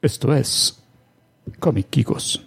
Esto 0.00 0.32
es 0.32 0.80
Comic 1.58 1.90
Kikos. 1.90 2.46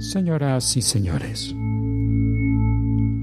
Señoras 0.00 0.76
y 0.76 0.82
señores, 0.82 1.54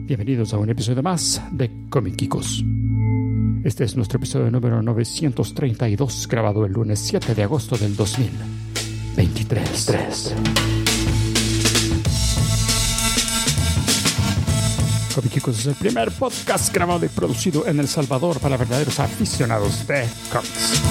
bienvenidos 0.08 0.54
a 0.54 0.60
un 0.60 0.70
episodio 0.70 1.04
más 1.04 1.42
de 1.52 1.70
Comic 1.90 2.16
Kikos. 2.16 2.64
Este 3.66 3.84
es 3.84 3.98
nuestro 3.98 4.16
episodio 4.16 4.50
número 4.50 4.82
932, 4.82 6.30
grabado 6.30 6.66
el 6.66 6.72
lunes 6.72 7.00
7 7.00 7.36
de 7.36 7.44
agosto 7.44 7.76
del 7.76 7.98
2023. 7.98 9.86
3. 9.88 10.36
Comic 15.16 15.32
Kikos 15.32 15.60
es 15.60 15.66
el 15.68 15.76
primer 15.76 16.12
podcast 16.12 16.74
grabado 16.74 17.06
y 17.06 17.08
producido 17.08 17.66
en 17.68 17.80
El 17.80 17.88
Salvador 17.88 18.38
para 18.42 18.58
verdaderos 18.58 19.00
aficionados 19.00 19.88
de 19.88 20.06
cómics. 20.30 20.82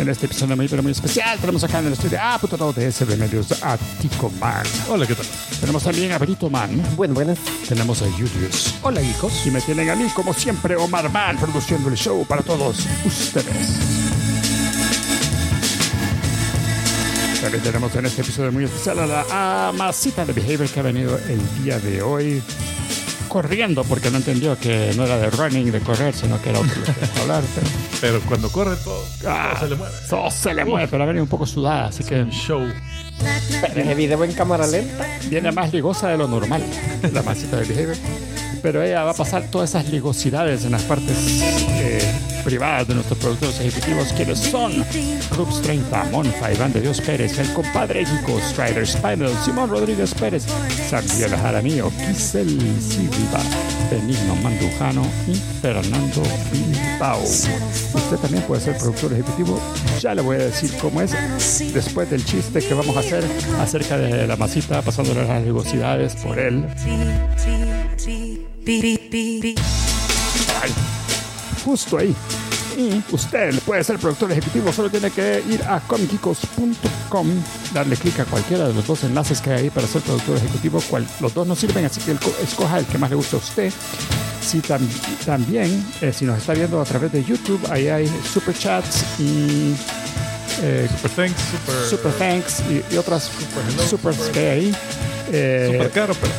En 0.00 0.08
este 0.08 0.26
episodio 0.26 0.56
muy, 0.56 0.66
pero 0.66 0.82
muy 0.82 0.90
especial 0.90 1.38
tenemos 1.38 1.62
acá 1.62 1.78
en 1.78 1.86
el 1.86 1.92
estudio 1.92 2.18
a 2.20 2.36
Putado 2.38 2.72
de 2.72 2.90
SB 2.90 3.16
Medios 3.16 3.62
a 3.62 3.78
Tico 4.00 4.30
Man. 4.40 4.66
Hola, 4.88 5.06
¿qué 5.06 5.14
tal? 5.14 5.26
Tenemos 5.60 5.84
también 5.84 6.10
a 6.10 6.18
Brito 6.18 6.50
Man. 6.50 6.82
Bueno, 6.96 7.14
buenas. 7.14 7.38
Tenemos 7.68 8.02
a 8.02 8.10
Julius. 8.10 8.74
Hola, 8.82 9.00
hijos. 9.00 9.46
Y 9.46 9.52
me 9.52 9.60
tienen 9.60 9.88
a 9.88 9.94
mí, 9.94 10.08
como 10.12 10.34
siempre, 10.34 10.74
Omar 10.74 11.08
Man, 11.10 11.38
produciendo 11.38 11.88
el 11.88 11.96
show 11.96 12.26
para 12.26 12.42
todos 12.42 12.84
ustedes. 13.04 13.95
También 17.46 17.62
tenemos 17.62 17.94
en 17.94 18.06
este 18.06 18.22
episodio 18.22 18.50
muy 18.50 18.64
especial 18.64 18.98
a 18.98 19.06
la 19.06 19.68
Amasita 19.68 20.24
de 20.24 20.32
Behavior 20.32 20.68
que 20.68 20.80
ha 20.80 20.82
venido 20.82 21.16
el 21.28 21.62
día 21.62 21.78
de 21.78 22.02
hoy 22.02 22.42
corriendo 23.28 23.84
porque 23.84 24.10
no 24.10 24.16
entendió 24.16 24.58
que 24.58 24.92
no 24.96 25.04
era 25.04 25.16
de 25.16 25.30
running, 25.30 25.70
de 25.70 25.78
correr, 25.78 26.12
sino 26.12 26.42
que 26.42 26.50
era 26.50 26.58
otro 26.58 26.74
lo 26.74 26.84
que 27.14 27.20
hablar. 27.20 27.44
Pero, 27.54 27.66
Pero 28.00 28.20
cuando 28.22 28.50
corre 28.50 28.74
todo, 28.82 29.04
Ah. 29.28 29.52
todo 29.54 29.60
se 29.60 29.68
le 29.68 29.76
mueve. 29.76 29.94
todo 30.10 30.30
se 30.32 30.54
le 30.54 30.64
mueve, 30.64 30.88
pero 30.88 31.02
ha 31.04 31.06
venido 31.06 31.22
un 31.22 31.28
poco 31.30 31.46
sudada, 31.46 31.86
así 31.86 32.02
que 32.02 32.16
Un 32.22 32.30
show. 32.32 32.66
Pero 33.60 33.80
ese 33.80 33.94
video 33.94 34.24
en 34.24 34.32
cámara 34.32 34.66
lenta. 34.66 35.06
viene 35.30 35.52
más 35.52 35.72
ligosa 35.72 36.08
de 36.08 36.16
lo 36.18 36.26
normal, 36.26 36.64
la 37.12 37.22
masita 37.22 37.58
de 37.58 37.64
Behavior. 37.64 37.96
Pero 38.66 38.82
ella 38.82 39.04
va 39.04 39.12
a 39.12 39.14
pasar 39.14 39.44
todas 39.44 39.70
esas 39.70 39.88
ligosidades 39.90 40.64
en 40.64 40.72
las 40.72 40.82
partes 40.82 41.16
eh, 41.78 42.00
privadas 42.42 42.88
de 42.88 42.94
nuestros 42.96 43.16
productores 43.16 43.60
ejecutivos, 43.60 44.12
quienes 44.12 44.40
son 44.40 44.84
Rux 45.36 45.62
30, 45.62 46.08
Monfa, 46.10 46.52
Iván 46.52 46.72
de 46.72 46.80
Dios 46.80 47.00
Pérez, 47.00 47.38
el 47.38 47.52
compadre 47.52 48.04
Kiko, 48.04 48.40
Strider 48.40 48.84
Spinal, 48.84 49.30
Simón 49.44 49.70
Rodríguez 49.70 50.12
Pérez, 50.14 50.46
Samuel 50.90 51.36
Jaramillo, 51.36 51.92
Gisel 51.92 52.58
Silva, 52.80 53.40
Benigno 53.88 54.34
Mandujano 54.42 55.06
y 55.28 55.36
Fernando 55.62 56.24
Bilbao. 56.50 57.22
Usted 57.22 58.16
también 58.20 58.42
puede 58.48 58.62
ser 58.62 58.76
productor 58.78 59.12
ejecutivo, 59.12 59.60
ya 60.00 60.12
le 60.12 60.22
voy 60.22 60.38
a 60.38 60.46
decir 60.46 60.72
cómo 60.80 61.02
es 61.02 61.12
después 61.72 62.10
del 62.10 62.24
chiste 62.24 62.58
que 62.58 62.74
vamos 62.74 62.96
a 62.96 62.98
hacer 62.98 63.22
acerca 63.60 63.96
de 63.96 64.26
la 64.26 64.34
masita, 64.34 64.82
pasándole 64.82 65.24
las 65.24 65.44
ligosidades 65.44 66.16
por 66.16 66.36
él. 66.36 66.66
Ay, 70.62 70.72
justo 71.64 71.98
ahí. 71.98 72.14
Y 72.76 73.02
usted 73.10 73.58
puede 73.60 73.82
ser 73.82 73.98
productor 73.98 74.30
ejecutivo, 74.32 74.70
solo 74.70 74.90
tiene 74.90 75.10
que 75.10 75.42
ir 75.48 75.62
a 75.62 75.80
comicicos.com, 75.80 77.26
darle 77.72 77.96
clic 77.96 78.20
a 78.20 78.24
cualquiera 78.26 78.68
de 78.68 78.74
los 78.74 78.86
dos 78.86 79.02
enlaces 79.04 79.40
que 79.40 79.50
hay 79.50 79.62
ahí 79.64 79.70
para 79.70 79.86
ser 79.86 80.02
productor 80.02 80.36
ejecutivo. 80.36 80.82
Cual, 80.90 81.06
los 81.20 81.32
dos 81.32 81.46
nos 81.46 81.58
sirven, 81.58 81.86
así 81.86 82.00
que 82.02 82.10
el 82.10 82.18
co- 82.20 82.34
escoja 82.42 82.78
el 82.78 82.84
que 82.84 82.98
más 82.98 83.08
le 83.08 83.16
guste 83.16 83.36
a 83.36 83.38
usted. 83.38 83.72
Si 84.46 84.58
tam- 84.60 84.86
también, 85.24 85.84
eh, 86.02 86.12
si 86.12 86.26
nos 86.26 86.36
está 86.38 86.52
viendo 86.52 86.78
a 86.80 86.84
través 86.84 87.10
de 87.12 87.24
YouTube, 87.24 87.60
ahí 87.70 87.88
hay 87.88 88.12
super 88.32 88.56
chats 88.56 89.04
y 89.18 89.74
eh, 90.62 90.86
Super 91.00 91.10
thanks, 91.12 91.40
super, 91.50 91.88
super 91.88 92.12
thanks 92.12 92.60
y, 92.70 92.94
y 92.94 92.98
otras 92.98 93.30
supers 93.88 94.18
que 94.34 94.38
hay 94.38 94.46
ahí. 94.58 94.76
Eh, 95.32 95.68
super 95.72 95.90
caro, 95.92 96.14
pero 96.20 96.32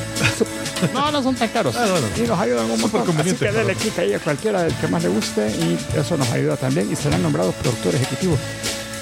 no, 0.93 1.11
no 1.11 1.23
son 1.23 1.35
tan 1.35 1.49
caros. 1.49 1.75
Ah, 1.75 1.87
bueno. 1.89 2.07
Y 2.17 2.27
nos 2.27 2.39
ayudan 2.39 2.69
un 2.71 2.81
montón. 2.81 3.01
Así 3.19 3.35
que 3.35 3.45
para- 3.45 3.73
clic 3.73 3.99
ahí 3.99 4.13
a 4.13 4.19
cualquiera 4.19 4.63
del 4.63 4.73
que 4.75 4.87
más 4.87 5.03
le 5.03 5.09
guste 5.09 5.49
y 5.49 5.77
eso 5.97 6.17
nos 6.17 6.29
ayuda 6.31 6.57
también. 6.57 6.91
Y 6.91 6.95
serán 6.95 7.21
nombrados 7.23 7.55
productor 7.55 7.95
ejecutivo. 7.95 8.37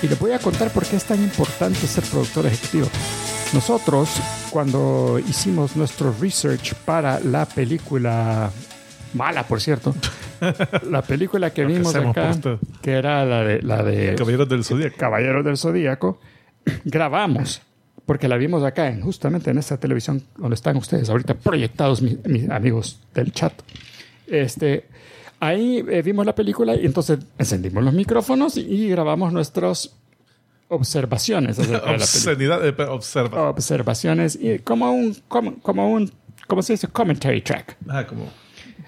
Y 0.01 0.07
les 0.07 0.19
voy 0.19 0.31
a 0.31 0.39
contar 0.39 0.71
por 0.71 0.85
qué 0.85 0.95
es 0.97 1.05
tan 1.05 1.21
importante 1.23 1.87
ser 1.87 2.03
productor 2.03 2.45
ejecutivo. 2.45 2.87
Nosotros, 3.53 4.09
cuando 4.49 5.19
hicimos 5.27 5.75
nuestro 5.75 6.13
research 6.19 6.73
para 6.85 7.19
la 7.19 7.45
película 7.45 8.49
mala, 9.13 9.43
por 9.43 9.61
cierto, 9.61 9.95
la 10.89 11.01
película 11.01 11.49
que 11.51 11.61
que 11.61 11.65
vimos 11.67 11.95
hacemos 11.95 12.15
acá, 12.17 12.31
que 12.81 12.91
era 12.91 13.25
la 13.25 13.43
de, 13.43 13.61
la 13.61 13.83
de 13.83 14.15
Caballeros 14.15 14.49
del 14.49 14.63
Zodíaco. 14.65 14.97
Caballeros 14.97 15.45
del 15.45 15.57
Zodíaco, 15.57 16.19
grabamos, 16.85 17.61
porque 18.05 18.27
la 18.27 18.37
vimos 18.37 18.63
acá, 18.63 18.87
en, 18.87 19.01
justamente 19.01 19.49
en 19.51 19.57
esta 19.57 19.77
televisión 19.77 20.23
donde 20.37 20.55
están 20.55 20.77
ustedes 20.77 21.09
ahorita 21.09 21.33
proyectados, 21.35 22.01
mi- 22.01 22.17
mis, 22.25 22.49
amigos 22.49 22.99
del 23.13 23.31
chat. 23.31 23.53
Este, 24.27 24.85
ahí 25.39 25.83
eh, 25.89 26.01
vimos 26.01 26.25
la 26.25 26.35
película 26.35 26.75
y 26.75 26.85
entonces 26.85 27.19
encendimos 27.37 27.83
los 27.83 27.93
micrófonos 27.93 28.57
y 28.57 28.87
grabamos 28.89 29.31
nuestras 29.33 29.95
observaciones. 30.67 31.59
Obscenidad, 31.59 32.65
eh, 32.67 32.73
observa. 32.89 33.49
Observaciones 33.49 34.37
y 34.39 34.59
como 34.59 34.91
un, 34.91 35.15
como, 35.27 35.55
como 35.59 35.91
un, 35.91 36.11
¿cómo 36.47 36.61
se 36.63 36.73
dice? 36.73 36.87
Commentary 36.87 37.41
track. 37.41 37.77
Ah, 37.87 38.05
como. 38.05 38.29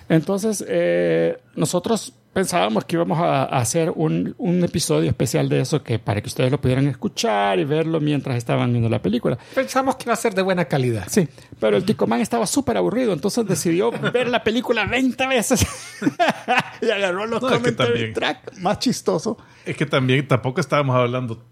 Entonces, 0.10 0.64
eh, 0.68 1.38
nosotros 1.56 2.14
pensábamos 2.38 2.86
que 2.86 2.96
íbamos 2.98 3.18
a, 3.18 3.46
a 3.46 3.58
hacer 3.58 3.92
un, 3.96 4.36
un 4.38 4.64
episodio 4.64 5.09
especial 5.09 5.50
de 5.50 5.59
eso 5.62 5.81
que 5.81 5.98
para 5.98 6.22
que 6.22 6.28
ustedes 6.28 6.52
lo 6.52 6.62
pudieran 6.62 6.86
escuchar 6.88 7.58
y 7.58 7.66
verlo 7.66 8.00
mientras 8.00 8.38
estaban 8.38 8.70
viendo 8.72 8.90
la 8.90 9.02
película. 9.02 9.40
Pensamos 9.56 9.96
que 9.96 10.03
iba 10.03 10.14
a 10.14 10.18
ser 10.18 10.36
de 10.36 10.44
buena 10.44 10.66
calidad. 10.66 11.08
Sí, 11.09 11.28
pero 11.59 11.78
el 11.78 11.84
Ticomán 11.84 12.22
estaba 12.22 12.46
súper 12.46 12.78
aburrido, 12.78 13.12
entonces 13.12 13.44
decidió 13.48 13.90
ver 14.14 14.28
la 14.30 14.44
película 14.44 14.86
20 14.86 15.25
veces 15.25 15.66
y 16.84 16.92
agarró 16.92 17.25
los 17.25 17.42
No, 17.42 17.50
es 17.50 17.59
que 17.59 18.12
track 18.14 18.59
más 18.59 18.78
chistoso. 18.78 19.40
Es 19.66 19.75
que 19.75 19.88
también 19.88 20.28
tampoco 20.28 20.62
estábamos 20.62 20.96
hablando 20.96 21.44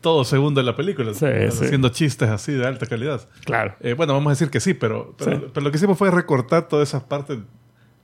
todo 0.00 0.24
segundo 0.24 0.58
de 0.62 0.64
la 0.64 0.74
película. 0.74 1.12
Sí, 1.12 1.26
sí. 1.50 1.64
haciendo 1.66 1.90
chistes 1.90 2.30
así 2.30 2.52
de 2.52 2.66
alta 2.66 2.86
calidad. 2.86 3.28
Claro. 3.44 3.76
Eh, 3.80 3.92
bueno, 3.92 4.14
vamos 4.14 4.28
a 4.30 4.32
decir 4.32 4.48
que 4.48 4.60
sí, 4.60 4.72
pero, 4.72 5.14
pero, 5.18 5.36
Sí. 5.36 5.44
pero 5.52 5.64
lo 5.64 5.70
que 5.70 5.76
hicimos 5.76 5.98
fue 5.98 6.10
recortar 6.10 6.66
todas 6.66 6.88
esas 6.88 7.02
partes 7.02 7.40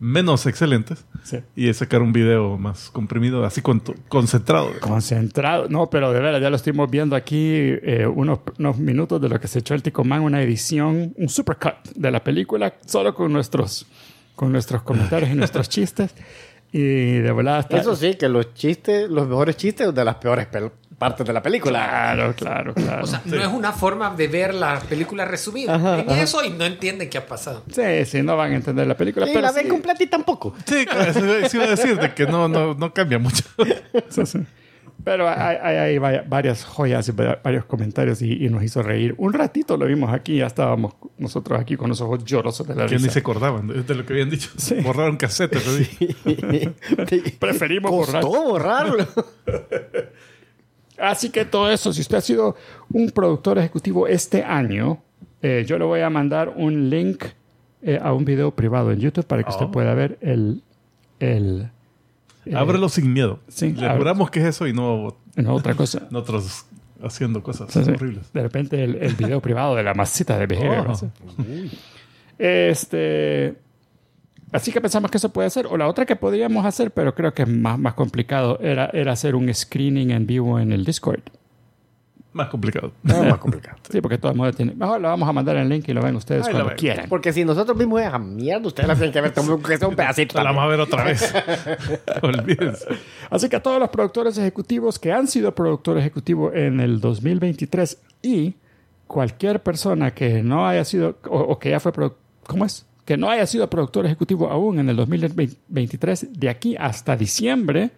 menos 0.01 0.47
excelentes 0.47 1.05
Sí. 1.23 1.39
y 1.55 1.73
sacar 1.75 2.01
un 2.03 2.13
video 2.13 2.57
más 2.59 2.89
comprimido, 2.91 3.45
así 3.45 3.61
con- 3.61 3.83
concentrado. 4.09 4.71
Concentrado. 4.81 5.69
No, 5.69 5.89
pero 5.91 6.13
de 6.13 6.21
veras, 6.21 6.41
ya 6.41 6.49
lo 6.51 6.57
estuvimos 6.57 6.91
viendo 6.91 7.15
aquí 7.15 7.37
eh, 7.55 8.07
unos, 8.13 8.41
unos 8.59 8.79
minutos 8.79 9.21
de 9.21 9.29
lo 9.29 9.39
que 9.39 9.47
se 9.47 9.59
echó 9.61 9.75
el 9.75 9.83
Ticomán, 9.83 10.23
una 10.23 10.41
edición, 10.43 11.13
un 11.17 11.29
supercut 11.29 11.75
de 11.95 12.11
la 12.11 12.25
película, 12.25 12.75
solo 12.87 13.15
con 13.15 13.33
nuestros, 13.33 13.87
con 14.35 14.51
nuestros 14.51 14.83
comentarios 14.83 15.31
y 15.31 15.35
nuestros 15.35 15.69
chistes. 15.69 16.15
Y 16.73 17.19
de 17.19 17.31
volada 17.33 17.61
está... 17.61 17.79
Eso 17.79 17.95
sí, 17.97 18.15
que 18.15 18.29
los 18.29 18.55
chistes, 18.55 19.11
los 19.11 19.29
mejores 19.29 19.57
chistes 19.57 19.95
de 19.95 20.05
las 20.05 20.15
peores 20.17 20.49
pel- 20.51 20.71
partes 21.01 21.27
de 21.27 21.33
la 21.33 21.43
película. 21.43 21.81
Claro, 21.89 22.35
claro, 22.37 22.75
claro. 22.75 23.03
O 23.05 23.07
sea, 23.07 23.23
no 23.25 23.37
es 23.41 23.47
una 23.49 23.73
forma 23.73 24.15
de 24.15 24.29
ver 24.29 24.55
la 24.55 24.79
película 24.79 25.25
resumida. 25.25 25.75
Ajá, 25.75 25.99
en 26.01 26.11
ajá. 26.11 26.23
eso 26.23 26.45
y 26.45 26.51
no 26.51 26.65
entienden 26.65 27.09
qué 27.11 27.19
ha 27.19 27.27
pasado. 27.27 27.65
sí, 27.75 28.05
sí, 28.05 28.23
no 28.23 28.37
van 28.37 28.53
a 28.53 28.57
entender 28.57 28.87
la 28.87 28.97
película, 28.97 29.27
y 29.27 29.31
pero 29.31 29.41
la 29.41 29.51
ven 29.53 29.65
sí, 29.65 29.69
completa 29.71 30.03
y 30.05 30.07
tampoco. 30.07 30.55
Sí, 30.67 30.85
claro, 30.87 31.11
eso 31.11 31.35
eso 31.39 31.57
iba 31.57 31.65
a 31.67 31.71
decir 31.71 31.99
de 31.99 32.15
que 32.15 32.27
no, 32.27 32.47
no, 32.49 32.75
no 32.75 32.93
cambia 32.95 33.19
mucho. 33.19 33.43
sí, 34.11 34.27
sí. 34.27 34.39
Pero 35.03 35.27
hay, 35.27 35.57
hay- 35.63 35.77
hay 35.99 36.21
varias 36.29 36.63
joyas 36.63 37.09
y 37.09 37.13
va- 37.13 37.41
varios 37.43 37.65
comentarios 37.65 38.21
y, 38.21 38.45
y 38.45 38.51
nos 38.51 38.63
hizo 38.63 38.83
reír. 38.83 39.15
Un 39.17 39.33
ratito 39.33 39.79
lo 39.79 39.87
vimos 39.87 40.13
aquí, 40.13 40.37
ya 40.37 40.47
estábamos 40.47 40.93
nosotros 41.17 41.59
aquí 41.59 41.75
con 41.79 41.89
los 41.89 42.03
ojos 42.03 42.23
llorosos 42.23 42.69
de 42.69 42.75
la 42.75 42.85
Que 42.85 42.97
ni 42.97 43.05
risa. 43.05 43.13
se 43.15 43.19
acordaban 43.21 43.67
de 43.87 43.95
lo 43.95 44.05
que 44.05 44.13
habían 44.13 44.29
dicho. 44.29 44.51
Sí. 44.59 44.75
Borraron 44.83 45.17
cassette. 45.17 45.57
ese 45.57 45.89
día. 45.99 46.73
Preferimos 47.41 47.91
borrar. 47.91 48.23
Costó 48.23 48.43
borrarlo. 48.51 49.07
Así 51.01 51.31
que 51.31 51.45
todo 51.45 51.71
eso, 51.71 51.93
si 51.93 52.01
usted 52.03 52.19
ha 52.19 52.21
sido 52.21 52.57
un 52.93 53.11
productor 53.11 53.59
ejecutivo 53.59 54.07
este 54.07 54.43
año, 54.45 55.03
eh, 55.43 55.65
yo 55.67 55.79
le 55.79 55.85
voy 55.85 56.01
a 56.01 56.11
mandar 56.11 56.53
un 56.57 56.91
link 56.91 57.25
eh, 57.83 57.99
a 58.03 58.13
un 58.13 58.25
video 58.25 58.51
privado 58.55 58.93
en 58.93 59.01
YouTube 59.01 59.25
para 59.27 59.43
que 59.43 59.51
usted 59.51 59.67
Oh. 59.67 59.71
pueda 59.71 59.95
ver 59.95 60.19
el... 60.21 60.63
el 61.19 61.71
eh, 62.45 62.55
Ábrelo 62.55 62.89
sin 62.89 63.13
miedo. 63.13 63.41
sí, 63.49 63.73
Le 63.73 63.89
juramos 63.97 64.31
que 64.31 64.41
es 64.41 64.47
eso 64.47 64.67
y 64.67 64.73
no 64.73 65.17
no, 65.37 65.55
otra 65.55 65.75
cosa. 65.75 66.07
nosotros 66.11 66.67
haciendo 67.03 67.43
cosas 67.43 67.75
horribles. 67.77 68.31
De 68.33 68.43
repente 68.43 68.85
el, 68.85 68.97
el 68.97 69.15
video 69.15 69.41
privado 69.41 69.75
de 69.77 69.83
la 69.83 69.95
masita 69.95 70.39
de 70.39 70.47
Behavior. 70.47 70.89
Oh. 70.91 71.11
Este... 72.39 73.57
Así 74.53 74.73
que 74.73 74.81
pensamos 74.81 75.11
que 75.11 75.19
eso 75.19 75.29
puede 75.33 75.49
ser. 75.51 75.67
O 75.67 75.77
la 75.77 75.87
otra 75.89 76.07
que 76.07 76.17
podríamos 76.17 76.65
hacer, 76.67 76.91
pero 76.91 77.15
creo 77.15 77.33
que 77.35 77.43
es 77.43 77.49
más, 77.49 77.79
más 77.79 77.95
complicado, 77.95 78.59
era, 78.61 78.91
era 78.93 79.13
hacer 79.13 79.35
un 79.37 79.53
screening 79.55 80.11
en 80.11 80.27
vivo 80.27 80.59
en 80.59 80.73
el 80.73 80.85
Discord. 80.85 81.21
Más 82.33 82.49
complicado. 82.49 82.93
No, 83.03 83.25
más 83.25 83.39
complicado. 83.41 83.77
Sí, 83.91 84.01
porque 84.01 84.17
todo 84.19 84.31
el 84.31 84.39
mundo 84.39 84.53
tiene. 84.53 84.73
Mejor 84.75 85.01
le 85.01 85.09
vamos 85.09 85.29
a 85.29 85.33
mandar 85.33 85.57
el 85.57 85.69
link 85.69 85.89
y 85.89 85.93
lo 85.93 86.01
ven 86.01 86.15
ustedes 86.15 86.47
Ahí 86.47 86.53
lo 86.53 86.61
cuando 86.61 86.77
quieran. 86.77 87.09
Porque 87.09 87.33
si 87.33 87.45
nosotros 87.45 87.77
vimos 87.77 88.01
esa 88.01 88.19
mierda, 88.21 88.69
ustedes 88.69 88.89
la 88.89 88.95
tienen 88.95 89.13
que 89.13 89.21
ver 89.21 89.33
como 89.35 89.61
que 89.63 89.77
sea 89.79 89.89
un 89.89 89.97
pedacito. 89.97 90.37
La 90.39 90.45
vamos 90.45 90.63
a 90.63 90.67
ver 90.69 90.81
otra 90.81 91.03
vez. 91.05 91.33
Olvídense. 92.23 92.87
Así 93.31 93.49
que 93.49 93.57
a 93.57 93.63
todos 93.63 93.79
los 93.81 93.89
productores 93.89 94.39
ejecutivos 94.39 94.99
que 94.99 95.13
han 95.13 95.27
sido 95.27 95.55
productor 95.55 95.99
ejecutivo 95.99 96.53
en 96.53 96.81
el 96.81 97.01
2023 97.01 97.99
y 98.23 98.55
cualquier 99.07 99.61
persona 99.63 100.13
que 100.13 100.43
no 100.43 100.67
haya 100.69 100.85
sido 100.85 101.19
o, 101.29 101.37
o 101.39 101.59
que 101.59 101.71
ya 101.71 101.81
fue 101.81 101.93
produ- 101.93 102.15
¿cómo 102.47 102.65
es? 102.65 102.87
Que 103.11 103.17
no 103.17 103.29
haya 103.29 103.45
sido 103.45 103.69
productor 103.69 104.07
ejecutivo 104.07 104.49
aún 104.49 104.79
en 104.79 104.89
el 104.89 104.95
2023 104.95 106.29
de 106.31 106.49
aquí 106.49 106.77
hasta 106.79 107.17
diciembre, 107.17 107.91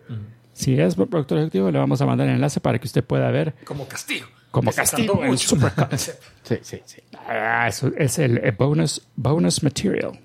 si 0.54 0.80
es 0.80 0.94
productor 0.94 1.36
ejecutivo 1.36 1.70
le 1.70 1.78
vamos 1.78 2.00
a 2.00 2.06
mandar 2.06 2.28
el 2.28 2.36
enlace 2.36 2.60
para 2.60 2.78
que 2.78 2.86
usted 2.86 3.04
pueda 3.04 3.30
ver 3.30 3.54
Como 3.66 3.86
castigo. 3.86 4.26
como 4.50 4.72
castigo 4.72 5.16
mucho. 5.16 5.48
supercut. 5.48 5.92
Sí, 6.44 6.54
sí, 6.62 6.80
sí. 6.86 7.02
Ah, 7.28 7.66
eso 7.68 7.92
es 7.98 8.18
el 8.18 8.40
bonus, 8.52 9.06
bonus 9.14 9.62
material. 9.62 10.18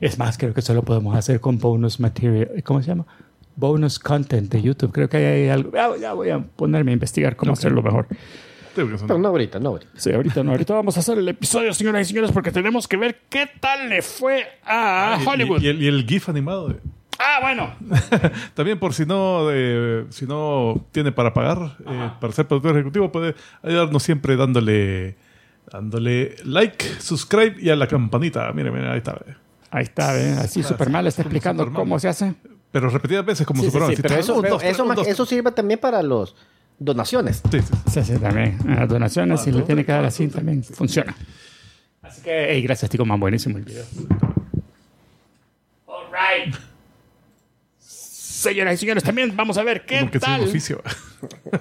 Es 0.00 0.16
más, 0.20 0.38
creo 0.38 0.54
que 0.54 0.62
solo 0.62 0.84
podemos 0.84 1.16
hacer 1.16 1.40
con 1.40 1.58
bonus 1.58 1.98
material. 1.98 2.62
¿Cómo 2.62 2.80
se 2.82 2.86
llama? 2.86 3.06
Bonus 3.56 3.98
content 3.98 4.52
de 4.52 4.62
YouTube. 4.62 4.92
Creo 4.92 5.08
que 5.08 5.16
ahí 5.16 5.24
hay 5.24 5.48
algo. 5.48 5.72
Ya, 5.72 5.96
ya 6.00 6.12
voy 6.12 6.30
a 6.30 6.38
ponerme 6.38 6.92
a 6.92 6.94
investigar 6.94 7.34
cómo 7.34 7.54
hacerlo 7.54 7.82
mejor. 7.82 8.06
Pero 8.84 9.18
no 9.18 9.28
ahorita, 9.28 9.58
no 9.58 9.70
ahorita. 9.70 9.90
Sí, 9.96 10.12
ahorita 10.12 10.42
no. 10.42 10.50
Ahorita 10.52 10.74
vamos 10.74 10.96
a 10.96 11.00
hacer 11.00 11.18
el 11.18 11.28
episodio, 11.28 11.72
señoras 11.72 12.02
y 12.02 12.04
señores, 12.10 12.30
porque 12.32 12.50
tenemos 12.52 12.86
que 12.86 12.96
ver 12.96 13.20
qué 13.28 13.48
tal 13.60 13.88
le 13.88 14.02
fue 14.02 14.46
a 14.64 15.18
Y- 15.22 15.26
Hollywood. 15.26 15.60
Y, 15.62 15.66
y 15.66 15.68
el, 15.68 15.82
y 15.82 15.86
el 15.88 16.06
GIF 16.06 16.28
animado. 16.28 16.68
de- 16.68 16.80
ah, 17.18 17.38
bueno. 17.40 17.74
También 18.54 18.78
por 18.78 18.92
si 18.94 19.06
no, 19.06 19.48
eh, 19.50 20.04
si 20.10 20.26
no 20.26 20.86
tiene 20.92 21.12
para 21.12 21.32
pagar, 21.32 21.76
eh, 21.86 22.10
para 22.20 22.32
ser 22.32 22.46
productor 22.46 22.72
ejecutivo, 22.76 23.10
puede 23.10 23.34
ayudarnos 23.62 24.02
siempre 24.02 24.36
dándole, 24.36 25.16
dándole 25.72 26.36
like, 26.44 26.84
subscribe 27.00 27.56
y 27.60 27.70
a 27.70 27.76
la 27.76 27.86
campanita. 27.86 28.52
Mire, 28.52 28.70
mire, 28.70 28.88
ahí 28.90 28.98
está. 28.98 29.12
eh. 29.26 29.34
Ahí 29.70 29.82
está, 29.82 30.18
¿eh? 30.20 30.32
Así 30.38 30.62
Superman 30.62 31.06
está 31.06 31.22
explicando 31.22 31.70
cómo 31.72 31.98
se 31.98 32.08
hace. 32.08 32.34
Pero 32.70 32.88
repetidas 32.90 33.24
veces 33.24 33.46
como 33.46 33.62
Sí, 33.62 33.68
Superman. 33.68 33.96
sí, 33.96 34.02
pero 34.02 34.14
eso, 34.16 34.40
pero 34.42 35.02
eso 35.02 35.26
sirve 35.26 35.50
también 35.52 35.80
para 35.80 36.02
los 36.02 36.36
donaciones. 36.78 37.42
Sí, 37.50 37.60
sí, 37.90 38.02
sí. 38.04 38.18
También. 38.18 38.58
A 38.68 38.80
las 38.80 38.88
donaciones, 38.88 39.40
Ah, 39.40 39.44
si 39.44 39.52
le 39.52 39.62
tiene 39.62 39.84
que 39.84 39.92
dar 39.92 40.04
así, 40.04 40.26
todo 40.28 40.38
también 40.38 40.62
funciona. 40.64 41.14
Así 42.02 42.22
que, 42.22 42.46
hey, 42.50 42.62
gracias, 42.62 42.90
Tico 42.90 43.04
Man. 43.04 43.18
Buenísimo 43.20 43.58
el 43.58 43.64
video. 43.64 43.84
All 45.86 46.04
right. 46.12 46.54
Señoras 47.78 48.74
y 48.74 48.76
señores, 48.76 49.02
también 49.02 49.34
vamos 49.34 49.56
a 49.58 49.64
ver 49.64 49.84
qué 49.86 49.98
Como 50.00 50.10
que 50.10 50.18
es 50.18 50.24
un 50.24 50.30
tal. 50.30 50.42
oficio. 50.42 50.82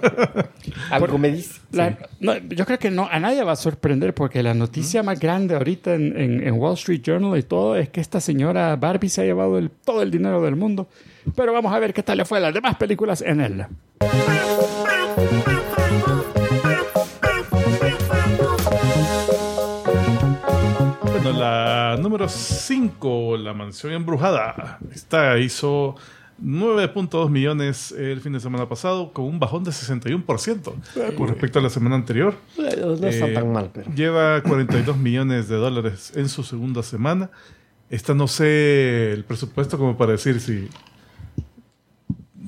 Algo 0.91 1.17
me 1.17 1.31
dice. 1.31 1.59
La- 1.71 1.97
no, 2.19 2.37
yo 2.37 2.65
creo 2.65 2.77
que 2.77 2.91
no, 2.91 3.07
a 3.09 3.19
nadie 3.19 3.43
va 3.43 3.53
a 3.53 3.55
sorprender 3.55 4.13
porque 4.13 4.43
la 4.43 4.53
noticia 4.53 5.01
más 5.01 5.19
grande 5.19 5.55
ahorita 5.55 5.95
en, 5.95 6.15
en- 6.19 6.45
en 6.45 6.53
Wall 6.55 6.73
Street 6.75 7.01
Journal 7.01 7.39
y 7.39 7.43
todo 7.43 7.75
es 7.77 7.89
que 7.89 8.01
esta 8.01 8.19
señora 8.19 8.75
Barbie 8.75 9.09
se 9.09 9.21
ha 9.21 9.23
llevado 9.23 9.57
el- 9.57 9.71
todo 9.71 10.01
el 10.03 10.11
dinero 10.11 10.41
del 10.43 10.57
mundo. 10.57 10.87
Pero 11.35 11.53
vamos 11.53 11.73
a 11.73 11.79
ver 11.79 11.93
qué 11.93 12.03
tal 12.03 12.17
le 12.17 12.25
fue 12.25 12.37
a 12.37 12.41
las 12.41 12.53
demás 12.53 12.75
películas 12.75 13.21
en 13.21 13.41
él. 13.41 13.65
Bueno, 21.25 21.39
la 21.39 21.97
número 21.99 22.29
5, 22.29 23.37
La 23.37 23.55
Mansión 23.55 23.93
Embrujada. 23.93 24.77
Esta 24.93 25.39
hizo 25.39 25.95
9.2 26.39 27.29
millones 27.31 27.91
el 27.97 28.21
fin 28.21 28.33
de 28.33 28.39
semana 28.39 28.69
pasado, 28.69 29.11
con 29.11 29.25
un 29.25 29.39
bajón 29.39 29.63
de 29.63 29.71
61% 29.71 30.73
con 31.17 31.27
respecto 31.27 31.57
a 31.57 31.63
la 31.63 31.71
semana 31.71 31.95
anterior. 31.95 32.35
Eh, 32.59 32.75
No 32.79 33.07
está 33.07 33.25
Eh, 33.27 33.33
tan 33.33 33.51
mal, 33.51 33.71
pero. 33.73 33.89
Lleva 33.95 34.39
42 34.43 34.97
millones 34.97 35.47
de 35.47 35.55
dólares 35.55 36.11
en 36.15 36.29
su 36.29 36.43
segunda 36.43 36.83
semana. 36.83 37.31
Esta 37.89 38.13
no 38.13 38.27
sé 38.27 39.11
el 39.13 39.23
presupuesto 39.23 39.79
como 39.79 39.97
para 39.97 40.11
decir 40.11 40.39
si 40.39 40.69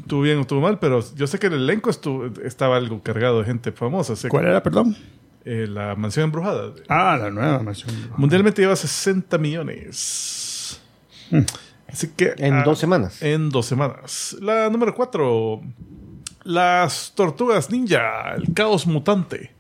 estuvo 0.02 0.22
bien 0.22 0.38
o 0.38 0.42
estuvo 0.42 0.62
mal, 0.62 0.78
pero 0.78 1.04
yo 1.16 1.26
sé 1.26 1.40
que 1.40 1.48
el 1.48 1.54
elenco 1.54 1.90
estuvo, 1.90 2.28
estaba 2.44 2.78
algo 2.78 3.02
cargado 3.02 3.40
de 3.40 3.46
gente 3.46 3.72
famosa. 3.72 4.14
¿Cuál 4.30 4.46
era, 4.46 4.62
perdón? 4.62 4.96
Eh, 5.50 5.68
la 5.68 5.96
mansión 5.96 6.26
embrujada. 6.26 6.74
Ah, 6.90 7.18
la 7.20 7.30
nueva 7.32 7.60
mansión. 7.60 7.90
Mundialmente 8.18 8.62
lleva 8.62 8.76
60 8.76 9.38
millones. 9.38 10.82
Así 11.88 12.10
que. 12.16 12.34
En 12.38 12.56
ah, 12.56 12.64
dos 12.64 12.80
semanas. 12.80 13.22
En 13.22 13.50
dos 13.50 13.66
semanas. 13.66 14.36
La 14.42 14.70
número 14.70 14.94
4. 14.94 15.62
Las 16.44 17.14
Tortugas 17.16 17.70
Ninja. 17.72 18.36
El 18.36 18.54
Caos 18.54 18.88
Mutante. 18.88 19.54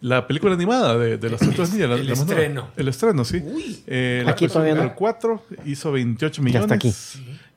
La 0.00 0.26
película 0.26 0.54
animada 0.54 0.98
de, 0.98 1.16
de 1.16 1.30
las 1.30 1.40
Tortugas 1.40 1.72
Ninja. 1.72 1.86
la- 1.88 1.94
El 1.94 2.06
la 2.08 2.14
nueva. 2.14 2.30
estreno. 2.32 2.68
El 2.76 2.88
estreno, 2.88 3.24
sí. 3.24 3.40
Uy. 3.44 3.82
Eh, 3.86 4.22
la 4.24 4.32
Aquí 4.32 4.48
todavía 4.48 4.74
no. 4.74 4.80
número 4.80 4.96
4 4.96 5.44
hizo 5.66 5.92
28 5.92 6.36
Ya 6.40 6.44
millones. 6.44 6.62
está 6.64 6.74
aquí. 6.74 6.92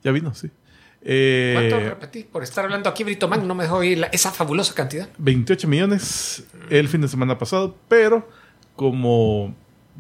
Ya 0.04 0.12
vino, 0.12 0.34
sí. 0.36 0.50
Eh, 1.08 1.70
¿Cuánto 1.70 1.88
repetí? 1.90 2.24
Por 2.24 2.42
estar 2.44 2.66
hablando 2.66 2.90
aquí, 2.90 3.04
Brito 3.04 3.28
Man, 3.28 3.48
no 3.48 3.54
me 3.54 3.64
dejó 3.66 3.78
oír 3.78 4.00
la- 4.00 4.08
esa 4.08 4.32
fabulosa 4.32 4.74
cantidad. 4.74 5.08
28 5.20 5.68
millones 5.68 6.44
el 6.72 6.88
fin 6.88 7.02
de 7.02 7.08
semana 7.08 7.38
pasado, 7.38 7.78
pero 7.88 8.28
como 8.76 9.56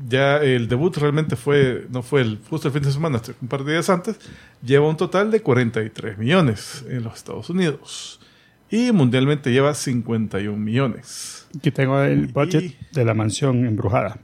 ya 0.09 0.37
el 0.37 0.67
debut 0.67 0.97
realmente 0.97 1.35
fue, 1.35 1.85
no 1.91 2.01
fue 2.01 2.21
el, 2.21 2.39
justo 2.49 2.67
el 2.67 2.73
fin 2.73 2.81
de 2.83 2.91
semana, 2.91 3.21
un 3.41 3.47
par 3.47 3.63
de 3.63 3.73
días 3.73 3.89
antes, 3.89 4.17
lleva 4.63 4.89
un 4.89 4.97
total 4.97 5.29
de 5.31 5.41
43 5.41 6.17
millones 6.17 6.83
en 6.89 7.03
los 7.03 7.15
Estados 7.15 7.49
Unidos. 7.51 8.19
Y 8.71 8.91
mundialmente 8.91 9.51
lleva 9.51 9.75
51 9.75 10.57
millones. 10.57 11.47
Aquí 11.55 11.69
tengo 11.71 12.01
el 12.01 12.27
budget 12.27 12.63
Y- 12.63 12.77
de 12.93 13.05
la 13.05 13.13
mansión 13.13 13.63
embrujada. 13.65 14.17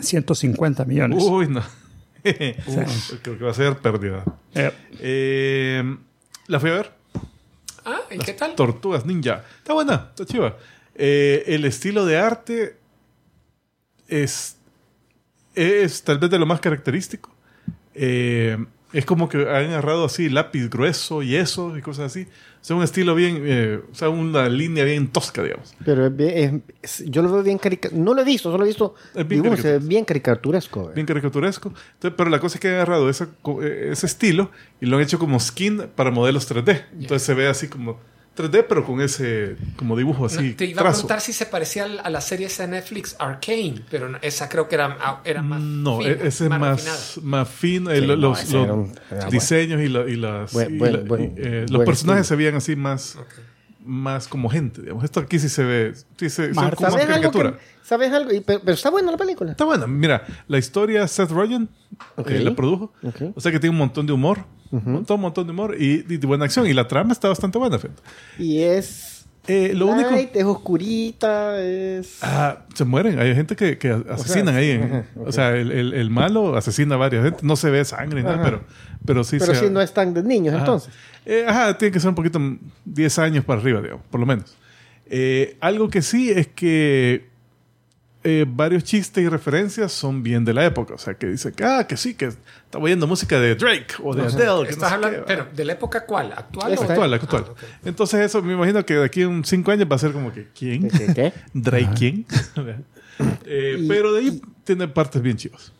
150 0.00 0.84
millones. 0.84 1.22
Uy, 1.22 1.48
no. 1.48 1.62
Uf, 2.66 3.12
creo 3.22 3.38
que 3.38 3.44
va 3.44 3.50
a 3.50 3.54
ser 3.54 3.76
pérdida. 3.78 4.24
Eh, 4.54 4.72
Eh, 5.00 5.96
la 6.46 6.60
fui 6.60 6.70
a 6.70 6.74
ver. 6.74 6.92
Ah, 7.84 8.00
¿y 8.10 8.18
qué 8.18 8.32
tal? 8.32 8.54
Tortugas 8.54 9.04
Ninja. 9.04 9.44
Está 9.58 9.74
buena, 9.74 10.08
está 10.10 10.24
chiva. 10.24 10.56
Eh, 10.94 11.44
el 11.48 11.64
estilo 11.64 12.06
de 12.06 12.16
arte 12.18 12.76
es, 14.08 14.56
es 15.54 16.02
tal 16.02 16.18
vez 16.18 16.30
de 16.30 16.38
lo 16.38 16.46
más 16.46 16.60
característico. 16.60 17.30
Eh, 17.94 18.56
es 18.94 19.04
como 19.04 19.28
que 19.28 19.38
han 19.38 19.66
agarrado 19.70 20.04
así 20.06 20.28
lápiz 20.30 20.68
grueso, 20.70 21.22
yeso 21.22 21.76
y 21.76 21.82
cosas 21.82 22.06
así. 22.06 22.22
O 22.62 22.64
sea, 22.66 22.76
un 22.76 22.82
estilo 22.82 23.14
bien, 23.14 23.42
eh, 23.44 23.80
o 23.92 23.94
sea, 23.94 24.08
una 24.08 24.48
línea 24.48 24.84
bien 24.84 25.08
tosca, 25.08 25.42
digamos. 25.42 25.74
Pero 25.84 26.06
es 26.06 26.52
es- 26.80 27.04
yo 27.06 27.20
lo 27.20 27.30
veo 27.30 27.42
bien 27.42 27.58
caricatura. 27.58 28.00
No 28.02 28.14
lo 28.14 28.22
he 28.22 28.24
visto, 28.24 28.50
solo 28.50 28.64
he 28.64 28.68
visto. 28.68 28.94
Es 29.14 29.28
bien 29.28 29.42
ve 29.42 29.50
caricaturesco. 29.50 29.88
bien 29.88 30.04
caricaturesco. 30.06 30.90
eh. 30.90 30.92
Bien 30.94 31.06
caricaturesco. 31.06 31.68
Entonces, 31.68 32.14
pero 32.16 32.30
la 32.30 32.40
cosa 32.40 32.56
es 32.56 32.60
que 32.60 32.68
han 32.68 32.74
agarrado 32.76 33.10
co- 33.42 33.62
eh, 33.62 33.90
ese 33.92 34.06
estilo 34.06 34.50
y 34.80 34.86
lo 34.86 34.96
han 34.96 35.02
hecho 35.02 35.18
como 35.18 35.38
skin 35.40 35.88
para 35.94 36.10
modelos 36.10 36.46
3D. 36.50 36.84
Entonces 36.92 37.22
se 37.22 37.34
ve 37.34 37.48
así 37.48 37.68
como 37.68 37.98
3D, 38.36 38.64
pero 38.68 38.84
con 38.84 39.00
ese 39.00 39.56
como 39.76 39.96
dibujo 39.96 40.26
así. 40.26 40.50
No, 40.50 40.56
te 40.56 40.64
iba 40.66 40.82
a 40.82 40.90
preguntar 40.90 41.20
si 41.20 41.32
se 41.32 41.46
parecía 41.46 41.84
a 41.84 42.10
la 42.10 42.20
serie 42.20 42.46
esa 42.46 42.64
de 42.64 42.70
Netflix 42.72 43.14
Arcane, 43.18 43.82
pero 43.90 44.08
no- 44.08 44.18
esa 44.22 44.48
creo 44.48 44.68
que 44.68 44.74
era, 44.74 45.20
era 45.24 45.40
más. 45.42 45.60
No, 45.60 45.98
fina, 45.98 46.10
e- 46.10 46.26
ese 46.28 46.44
es 46.44 46.50
más, 46.50 47.18
más 47.22 47.48
fino. 47.48 47.90
eh, 47.90 48.00
Sí, 48.00 48.06
lo- 48.06 48.16
no, 48.16 48.28
los 48.28 48.42
ese 48.42 48.52
los 48.54 48.64
era 48.64 48.74
un- 48.74 48.90
era 49.10 49.16
bueno. 49.16 49.30
diseños 49.30 49.80
y, 49.82 49.88
la- 49.88 50.08
y 50.08 50.16
las. 50.16 50.52
Buen- 50.52 50.74
y 50.74 50.78
buen- 50.78 50.92
la- 50.92 50.98
buen- 51.00 51.22
y, 51.22 51.32
eh, 51.36 51.66
los 51.70 51.84
personajes 51.84 52.22
estilo. 52.22 52.24
se 52.24 52.36
veían 52.36 52.54
así 52.56 52.74
más, 52.76 53.16
más 53.84 54.28
como 54.28 54.48
gente, 54.48 54.80
digamos. 54.82 55.04
Esto 55.04 55.20
aquí 55.20 55.38
sí 55.38 55.48
se 55.48 55.62
ve. 55.64 55.94
Sí 56.16 56.30
se, 56.30 56.50
como 56.50 56.60
¿Sabes 56.70 57.08
algo? 57.08 57.30
que- 57.32 57.54
¿Sabes 57.82 58.12
algo? 58.12 58.32
Y- 58.32 58.40
pero, 58.40 58.60
pero 58.60 58.72
está 58.72 58.90
buena 58.90 59.10
la 59.10 59.16
película. 59.18 59.50
Está 59.52 59.64
buena. 59.64 59.86
Mira, 59.86 60.24
la 60.48 60.58
historia 60.58 61.06
Seth 61.06 61.30
Rogen 61.30 61.68
Ok. 62.16 62.30
eh, 62.30 62.40
la 62.40 62.54
produjo. 62.54 62.92
O 63.34 63.40
sea 63.40 63.52
que 63.52 63.60
tiene 63.60 63.72
un 63.72 63.78
montón 63.78 64.06
de 64.06 64.12
humor. 64.12 64.44
Un 64.70 64.82
montón, 64.92 65.16
un 65.16 65.20
montón 65.22 65.46
de 65.46 65.52
humor 65.52 65.76
y, 65.78 66.04
y 66.08 66.16
de 66.16 66.26
buena 66.26 66.46
acción. 66.46 66.66
Y 66.66 66.72
la 66.72 66.88
trama 66.88 67.12
está 67.12 67.28
bastante 67.28 67.58
buena, 67.58 67.78
fíjate. 67.78 68.02
Y 68.38 68.58
es. 68.62 69.13
Eh, 69.46 69.72
lo 69.74 69.86
único. 69.88 70.10
es 70.14 70.44
oscurita, 70.44 71.60
es. 71.62 72.18
Ah, 72.22 72.64
se 72.74 72.84
mueren. 72.84 73.18
Hay 73.18 73.34
gente 73.34 73.56
que, 73.56 73.76
que 73.78 73.90
asesinan 74.10 74.54
ahí. 74.56 74.70
en- 74.70 74.82
ajá, 74.84 75.04
ok. 75.16 75.28
O 75.28 75.32
sea, 75.32 75.54
el, 75.56 75.70
el- 75.70 75.92
el 75.94 76.10
malo 76.10 76.56
asesina 76.56 76.94
a 76.94 76.98
varias 76.98 77.24
gente. 77.24 77.40
No 77.42 77.56
se 77.56 77.70
ve 77.70 77.84
sangre, 77.84 78.22
nada, 78.22 78.36
Ajá. 78.36 78.44
pero, 78.44 78.60
pero 79.04 79.24
sí 79.24 79.36
pero 79.38 79.54
se- 79.54 79.60
sí 79.66 79.70
no 79.70 79.80
es 79.80 79.92
tan 79.92 80.14
de 80.14 80.22
niños, 80.22 80.54
Ajá. 80.54 80.64
entonces. 80.64 80.92
Eh, 81.26 81.44
ajá, 81.46 81.76
tiene 81.78 81.92
que 81.92 82.00
ser 82.00 82.08
un 82.10 82.14
poquito 82.14 82.38
mm, 82.38 82.58
10 82.84 83.18
años 83.18 83.44
para 83.44 83.60
arriba, 83.60 83.80
digamos, 83.82 84.04
por 84.10 84.20
lo 84.20 84.26
menos. 84.26 84.56
Eh, 85.06 85.56
algo 85.60 85.88
que 85.88 86.00
sí 86.02 86.30
es 86.30 86.46
que 86.48 87.26
eh, 88.24 88.44
varios 88.48 88.82
chistes 88.84 89.22
y 89.22 89.28
referencias 89.28 89.92
son 89.92 90.22
bien 90.22 90.44
de 90.44 90.52
la 90.54 90.64
época. 90.64 90.94
O 90.94 90.98
sea, 90.98 91.14
que 91.14 91.26
dice 91.26 91.52
que, 91.52 91.62
ah, 91.64 91.86
que 91.86 91.96
sí, 91.96 92.14
que 92.14 92.26
está 92.26 92.78
oyendo 92.78 93.06
música 93.06 93.38
de 93.38 93.54
Drake 93.54 93.94
o 94.02 94.14
de 94.14 94.22
Adele. 94.22 94.38
que 94.38 94.44
no 94.46 94.62
Estás 94.64 94.88
sé 94.88 94.94
hablando, 94.94 95.18
qué, 95.18 95.24
pero 95.26 95.46
¿de 95.54 95.64
la 95.64 95.72
época 95.74 96.04
cuál? 96.06 96.32
¿Actual? 96.36 96.72
O- 96.78 96.82
actual, 96.82 97.14
actual. 97.14 97.44
Ah, 97.48 97.52
ok. 97.52 97.58
Entonces 97.86 98.20
eso 98.20 98.42
me 98.42 98.54
imagino 98.54 98.84
que 98.84 98.94
de 98.94 99.04
aquí 99.04 99.22
a 99.22 99.28
un 99.28 99.44
5 99.44 99.70
años 99.70 99.86
va 99.90 99.96
a 99.96 99.98
ser 99.98 100.12
como 100.12 100.32
que, 100.32 100.48
¿quién? 100.58 100.88
¿Qué, 100.88 101.12
qué? 101.14 101.32
¿Drake 101.54 101.90
quién? 101.96 102.26
Eh, 103.46 103.76
Y- 103.78 103.86
pero 103.88 104.12
de 104.12 104.20
ahí 104.20 104.42
tiene 104.64 104.88
partes 104.88 105.22
bien 105.22 105.36
chivas. 105.36 105.72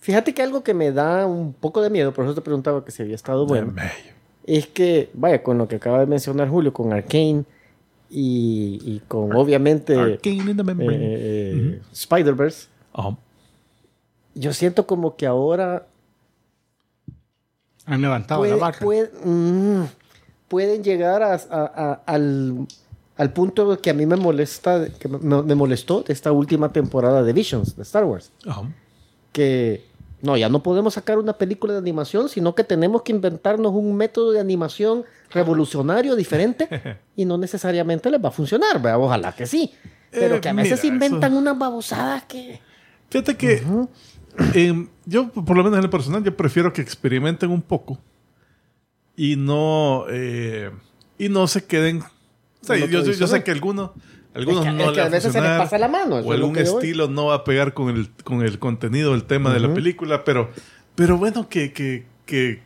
Fíjate 0.00 0.32
que 0.32 0.42
algo 0.42 0.62
que 0.62 0.72
me 0.72 0.92
da 0.92 1.26
un 1.26 1.52
poco 1.52 1.82
de 1.82 1.90
miedo, 1.90 2.14
por 2.14 2.24
eso 2.24 2.34
te 2.34 2.40
preguntaba 2.40 2.82
que 2.84 2.90
si 2.90 3.02
había 3.02 3.14
estado 3.16 3.44
bueno, 3.46 3.74
es 4.46 4.66
que, 4.66 5.10
vaya, 5.12 5.42
con 5.42 5.58
lo 5.58 5.68
que 5.68 5.76
acaba 5.76 6.00
de 6.00 6.06
mencionar 6.06 6.48
Julio, 6.48 6.72
con 6.72 6.92
Arkane, 6.94 7.44
y, 8.10 8.80
y 8.84 9.02
con 9.06 9.34
obviamente 9.36 9.94
eh, 10.14 10.18
eh, 11.76 11.80
Spider-Verse, 11.92 12.68
yo 14.34 14.52
siento 14.52 14.86
como 14.86 15.16
que 15.16 15.26
ahora 15.26 15.86
Han 17.86 18.00
levantado 18.02 18.40
puede- 18.40 18.52
la 18.52 18.58
barra. 18.58 18.78
puede- 18.80 19.10
mm, 19.24 19.84
pueden 20.48 20.82
llegar 20.84 21.22
a- 21.22 21.34
a- 21.34 21.38
a- 21.50 22.02
al, 22.06 22.66
al 23.16 23.32
punto 23.32 23.80
que 23.80 23.90
a 23.90 23.94
mí 23.94 24.06
me 24.06 24.16
molesta, 24.16 24.88
que 24.98 25.08
me, 25.08 25.42
me 25.42 25.54
molestó 25.54 26.02
de 26.02 26.12
esta 26.12 26.32
última 26.32 26.72
temporada 26.72 27.22
de 27.22 27.32
Visions 27.32 27.76
de 27.76 27.82
Star 27.82 28.04
Wars. 28.04 28.30
Que 29.32 29.84
no, 30.22 30.36
ya 30.36 30.48
no 30.48 30.62
podemos 30.62 30.94
sacar 30.94 31.18
una 31.18 31.32
película 31.34 31.72
de 31.74 31.78
animación, 31.78 32.28
sino 32.28 32.54
que 32.54 32.64
tenemos 32.64 33.02
que 33.02 33.12
inventarnos 33.12 33.72
un 33.72 33.94
método 33.96 34.32
de 34.32 34.40
animación 34.40 35.04
revolucionario, 35.30 36.16
diferente, 36.16 36.68
y 37.16 37.24
no 37.24 37.38
necesariamente 37.38 38.10
les 38.10 38.22
va 38.22 38.28
a 38.28 38.32
funcionar, 38.32 38.80
¿verdad? 38.82 38.98
ojalá 39.00 39.32
que 39.32 39.46
sí. 39.46 39.72
Pero 40.10 40.36
Eh, 40.36 40.40
que 40.40 40.48
a 40.48 40.52
veces 40.54 40.82
mira, 40.82 40.94
inventan 40.94 41.32
eso- 41.32 41.38
unas 41.40 41.58
babosadas 41.58 42.24
que... 42.24 42.60
Fíjate 43.10 43.36
que 43.36 43.62
em, 44.54 44.88
yo, 45.06 45.30
por 45.30 45.56
lo 45.56 45.62
menos 45.64 45.78
en 45.78 45.84
el 45.84 45.90
personal, 45.90 46.22
yo 46.24 46.36
prefiero 46.36 46.72
que 46.72 46.80
experimenten 46.82 47.50
un 47.50 47.62
poco 47.62 47.98
y 49.16 49.36
no, 49.36 50.04
eh, 50.10 50.70
y 51.18 51.28
no 51.28 51.46
se 51.46 51.64
queden. 51.64 52.02
O 52.62 52.64
sea, 52.64 52.76
yo, 52.76 52.86
yo- 53.02 53.26
sé 53.26 53.42
que 53.44 53.50
algunos, 53.50 53.90
algunos 54.34 54.66
Es 54.66 54.72
que- 54.72 54.76
no 54.78 54.84
es 54.84 54.92
que 54.92 55.00
a 55.00 55.08
veces 55.08 55.32
se 55.32 55.40
les 55.40 55.50
pasa 55.58 55.78
la 55.78 55.88
mano, 55.88 56.16
o 56.16 56.32
algún 56.32 56.52
voy. 56.54 56.62
estilo 56.62 57.08
no 57.08 57.26
va 57.26 57.34
a 57.36 57.44
pegar 57.44 57.74
con 57.74 57.88
el, 57.90 58.10
con 58.24 58.42
el 58.42 58.58
contenido, 58.58 59.14
el 59.14 59.24
tema 59.24 59.52
de 59.52 59.60
la 59.60 59.72
película, 59.74 60.24
pero, 60.24 60.50
pero 60.94 61.16
bueno, 61.18 61.48
que, 61.48 61.72
que, 61.72 62.04
que, 62.26 62.60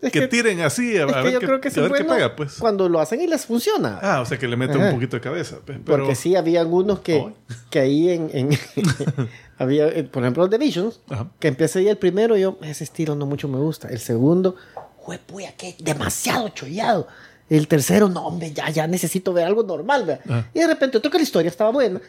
Es 0.00 0.12
que 0.12 0.20
que, 0.20 0.28
tiren 0.28 0.60
así 0.60 0.96
a, 0.96 1.04
es 1.06 1.12
a 1.12 1.22
ver, 1.22 1.32
yo 1.32 1.40
qué, 1.40 1.46
creo 1.46 1.60
que 1.60 1.68
a 1.68 1.70
ver 1.72 1.84
es 1.84 1.92
qué 1.92 2.02
bueno 2.02 2.14
pega, 2.14 2.36
pues. 2.36 2.54
cuando 2.58 2.88
lo 2.88 3.00
hacen 3.00 3.20
y 3.20 3.26
les 3.26 3.46
funciona. 3.46 3.98
Ah, 4.02 4.20
o 4.20 4.26
sea, 4.26 4.38
que 4.38 4.46
le 4.48 4.56
meten 4.56 4.76
Ajá. 4.78 4.86
un 4.88 4.94
poquito 4.94 5.16
de 5.16 5.20
cabeza. 5.20 5.56
pues, 5.64 5.78
Pero, 5.84 5.98
Porque 5.98 6.14
sí, 6.14 6.36
había 6.36 6.60
algunos 6.60 7.00
que, 7.00 7.14
Ay. 7.14 7.34
que 7.70 7.78
ahí 7.80 8.10
en... 8.10 8.30
en- 8.32 8.50
había, 9.58 9.88
eh, 9.88 10.04
por 10.04 10.22
ejemplo, 10.22 10.48
de 10.48 10.58
Visions, 10.58 11.00
Ajá. 11.08 11.28
que 11.40 11.48
empecé 11.48 11.78
ahí 11.80 11.88
el 11.88 11.96
primero, 11.98 12.36
yo, 12.36 12.58
ese 12.62 12.84
estilo 12.84 13.14
no 13.14 13.24
mucho 13.26 13.48
me 13.48 13.58
gusta. 13.58 13.88
El 13.88 13.98
segundo, 14.00 14.56
juepuya, 14.98 15.52
que 15.56 15.76
demasiado 15.78 16.48
chollado. 16.50 17.08
El 17.48 17.68
tercero, 17.68 18.08
no, 18.08 18.26
hombre, 18.26 18.52
ya, 18.52 18.70
ya 18.70 18.86
necesito 18.86 19.32
ver 19.32 19.46
algo 19.46 19.62
normal, 19.62 20.04
¿verdad? 20.06 20.20
Ajá. 20.28 20.50
Y 20.54 20.58
de 20.60 20.66
repente 20.66 20.98
otro 20.98 21.10
que 21.10 21.18
la 21.18 21.22
historia 21.24 21.48
estaba 21.48 21.70
buena, 21.70 22.00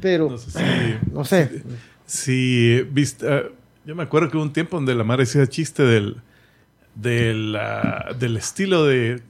pero 0.00 0.30
no 0.30 0.38
sé 0.38 0.50
si- 0.50 1.10
no 1.12 1.24
sé. 1.24 1.62
Sí, 2.06 2.82
viste, 2.90 3.26
ah, 3.30 3.42
yo 3.84 3.94
me 3.94 4.02
acuerdo 4.04 4.30
que 4.30 4.36
hubo 4.36 4.42
un 4.44 4.52
tiempo 4.52 4.76
donde 4.76 4.94
la 4.94 5.04
madre 5.04 5.24
hacía 5.24 5.46
chiste 5.46 5.82
del, 5.82 6.16
del, 6.94 7.56
ah, 7.56 8.14
del 8.18 8.36
estilo 8.36 8.84
de. 8.86 9.22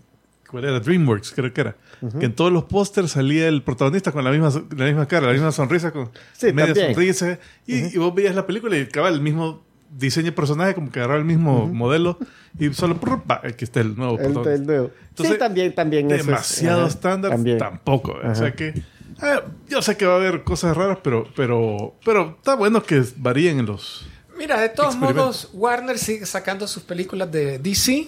¿Cuál 0.51 0.65
era? 0.65 0.79
DreamWorks, 0.81 1.33
creo 1.33 1.53
que 1.53 1.61
era. 1.61 1.77
Que 2.21 2.27
en 2.27 2.35
todos 2.35 2.53
los 2.53 2.65
pósters 2.65 3.11
salía 3.13 3.49
el 3.49 3.63
protagonista 3.63 4.13
con 4.13 4.23
la 4.23 4.31
misma, 4.31 4.51
la 4.77 4.85
misma 4.85 5.07
cara, 5.09 5.27
la 5.27 5.33
misma 5.33 5.51
sonrisa, 5.51 5.91
con 5.91 6.11
Sí, 6.35 6.53
media 6.53 6.67
también. 6.75 6.95
sonrisa. 6.95 7.39
Y, 7.67 7.95
y 7.95 7.99
vos 7.99 8.15
veías 8.15 8.35
la 8.35 8.47
película 8.47 8.77
y 8.79 8.83
acababa 8.83 9.13
el 9.13 9.21
mismo 9.21 9.65
diseño 9.97 10.27
de 10.27 10.33
personaje, 10.33 10.75
como 10.75 10.91
que 10.91 10.99
agarraba 11.01 11.19
el 11.21 11.25
mismo 11.27 11.67
modelo. 11.67 12.19
Y 12.59 12.73
solo, 12.75 12.99
pa, 12.99 13.41
aquí 13.45 13.65
está 13.65 13.81
el 13.81 13.97
nuevo 13.97 14.19
El, 14.19 14.37
el 14.47 14.67
nuevo. 14.67 14.91
Entonces, 15.11 15.35
sí, 15.35 15.39
también, 15.39 15.75
también. 15.75 16.11
es- 16.11 16.27
demasiado 16.27 16.87
estándar 16.87 17.33
también. 17.33 17.59
tampoco. 17.59 18.13
O 18.13 18.19
Ajá. 18.21 18.35
sea 18.35 18.55
que 18.55 18.75
ah, 19.21 19.43
yo 19.69 19.83
sé 19.83 19.97
que 19.97 20.07
va 20.07 20.15
a 20.15 20.17
haber 20.17 20.43
cosas 20.45 20.77
raras, 20.77 20.99
pero, 21.03 21.27
pero, 21.37 21.95
pero 22.05 22.37
está 22.39 22.55
bueno 22.55 22.83
que 22.83 23.03
varíen 23.17 23.59
en 23.61 23.67
los. 23.67 24.07
Mira, 24.39 24.61
de 24.61 24.69
todos 24.69 24.97
modos, 24.97 25.49
Warner 25.55 25.99
sigue 25.99 26.27
sacando 26.27 26.67
sus 26.69 26.83
películas 26.83 27.31
de 27.33 27.59
DC. 27.59 28.07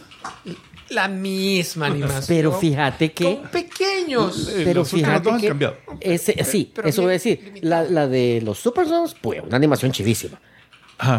La 0.91 1.07
misma 1.09 1.87
animación. 1.87 2.25
Pero 2.29 2.53
fíjate 2.53 3.13
que... 3.13 3.37
Con 3.37 3.49
pequeños. 3.51 4.49
Eh, 4.49 4.63
Pero 4.65 4.81
los 4.81 4.91
fíjate 4.91 5.21
dos 5.25 5.35
han 5.35 5.41
que 5.41 5.49
cambiado. 5.49 5.77
ese, 6.01 6.43
sí, 6.45 6.73
pero 6.75 6.89
eso 6.89 7.03
voy 7.03 7.11
a 7.11 7.13
decir. 7.13 7.59
La, 7.61 7.83
la 7.83 8.07
de 8.07 8.41
los 8.43 8.59
Supersons, 8.59 9.15
pues 9.21 9.43
una 9.43 9.57
animación 9.57 9.93
chidísima. 9.93 10.41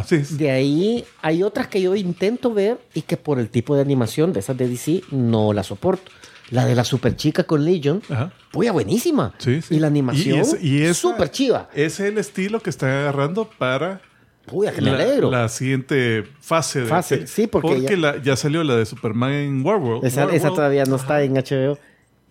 Sí. 0.05 0.25
sí. 0.25 0.35
De 0.37 0.51
ahí 0.51 1.05
hay 1.21 1.43
otras 1.43 1.67
que 1.67 1.81
yo 1.81 1.95
intento 1.95 2.53
ver 2.53 2.79
y 2.93 3.01
que 3.03 3.15
por 3.17 3.39
el 3.39 3.49
tipo 3.49 3.75
de 3.75 3.81
animación 3.81 4.33
de 4.33 4.39
esas 4.41 4.57
de 4.57 4.67
DC 4.67 5.03
no 5.11 5.53
la 5.53 5.63
soporto. 5.63 6.11
La 6.51 6.65
de 6.65 6.73
la 6.75 6.83
super 6.83 7.15
chica 7.15 7.43
con 7.43 7.63
Legion, 7.63 8.01
Ajá. 8.09 8.33
pues 8.51 8.71
buenísima. 8.73 9.33
Sí. 9.37 9.59
Y 9.69 9.79
la 9.79 9.87
animación, 9.87 10.39
esa- 10.39 10.93
súper 10.95 11.29
chiva. 11.29 11.69
Ese 11.73 12.07
es 12.07 12.11
el 12.11 12.17
estilo 12.17 12.59
que 12.59 12.71
están 12.71 12.89
agarrando 12.89 13.47
para 13.47 14.01
Puya, 14.47 14.71
que 14.73 14.81
me 14.81 14.89
la, 14.91 14.97
alegro. 15.03 15.29
la 15.29 15.47
siguiente 15.47 16.23
fase. 16.41 16.81
De 16.81 16.85
Fase, 16.87 17.27
sí, 17.27 17.45
porque 17.45 17.81
ya- 17.81 17.95
la- 17.97 18.21
ya 18.21 18.35
salió 18.35 18.63
la 18.63 18.75
de 18.77 18.85
Superman 18.87 19.31
en 19.31 19.63
Warworld. 19.65 20.03
esa, 20.03 20.21
Warworld, 20.21 20.37
esa 20.37 20.49
todavía 20.49 20.85
no 20.85 20.95
está 20.95 21.21
en 21.21 21.37
HBO. 21.37 21.77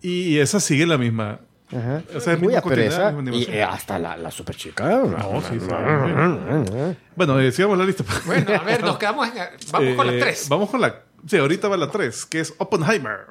Y 0.01 0.37
esa 0.39 0.59
sigue 0.59 0.85
la 0.85 0.97
misma. 0.97 1.39
Ajá. 1.71 2.01
O 2.15 2.19
sea, 2.19 2.33
el 2.33 2.39
Puya, 2.39 2.57
mismo 2.57 2.69
pero 2.69 2.81
continuidad, 2.81 3.09
esa, 3.09 3.11
misma 3.21 3.35
y 3.37 3.43
eh, 3.55 3.63
hasta 3.63 3.99
la, 3.99 4.17
la 4.17 4.31
super 4.31 4.55
chica. 4.55 4.85
No, 4.89 5.41
sí, 5.41 5.59
sí. 5.59 5.67
Bueno, 7.15 7.39
eh, 7.39 7.51
sigamos 7.51 7.77
la 7.77 7.85
lista. 7.85 8.03
Bueno, 8.25 8.53
a 8.55 8.63
ver, 8.63 8.81
nos 8.83 8.97
quedamos 8.99 9.27
en. 9.27 9.33
Vamos 9.71 9.95
con 9.95 10.09
Eh, 10.09 10.13
la 10.13 10.25
3. 10.25 10.49
Vamos 10.49 10.69
con 10.69 10.81
la. 10.81 10.95
Sí, 11.27 11.37
ahorita 11.37 11.67
va 11.67 11.77
la 11.77 11.91
3, 11.91 12.25
que 12.25 12.39
es 12.39 12.53
Oppenheimer. 12.57 13.27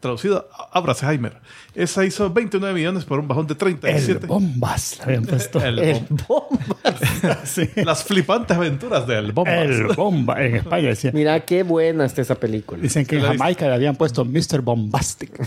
Traducido 0.00 0.48
a 0.52 0.78
Abraceheimer. 0.78 1.40
Esa 1.76 2.04
hizo 2.04 2.28
29 2.28 2.74
millones 2.74 3.04
por 3.04 3.20
un 3.20 3.28
bajón 3.28 3.46
de 3.46 3.52
El 3.52 3.58
37. 3.58 4.26
bombas 4.26 4.98
le 4.98 5.04
habían 5.04 5.24
puesto. 5.24 5.64
El 5.64 5.78
El 5.78 5.96
bom- 6.08 6.26
bomba. 6.26 7.38
Sí. 7.44 7.70
Las 7.76 8.02
flipantes 8.02 8.56
aventuras 8.56 9.06
del 9.06 9.30
Bombas. 9.32 9.54
El 9.54 9.86
bomba 9.94 10.42
en 10.44 10.56
España 10.56 10.88
decía. 10.88 11.12
Mira 11.14 11.38
qué 11.40 11.62
buena 11.62 12.04
está 12.04 12.20
esa 12.20 12.34
película. 12.34 12.82
Dicen 12.82 13.06
que 13.06 13.16
en 13.16 13.22
La. 13.22 13.28
Jamaica 13.28 13.66
le 13.68 13.74
habían 13.74 13.94
puesto 13.94 14.24
Mr. 14.24 14.60
Bombastic. 14.60 15.38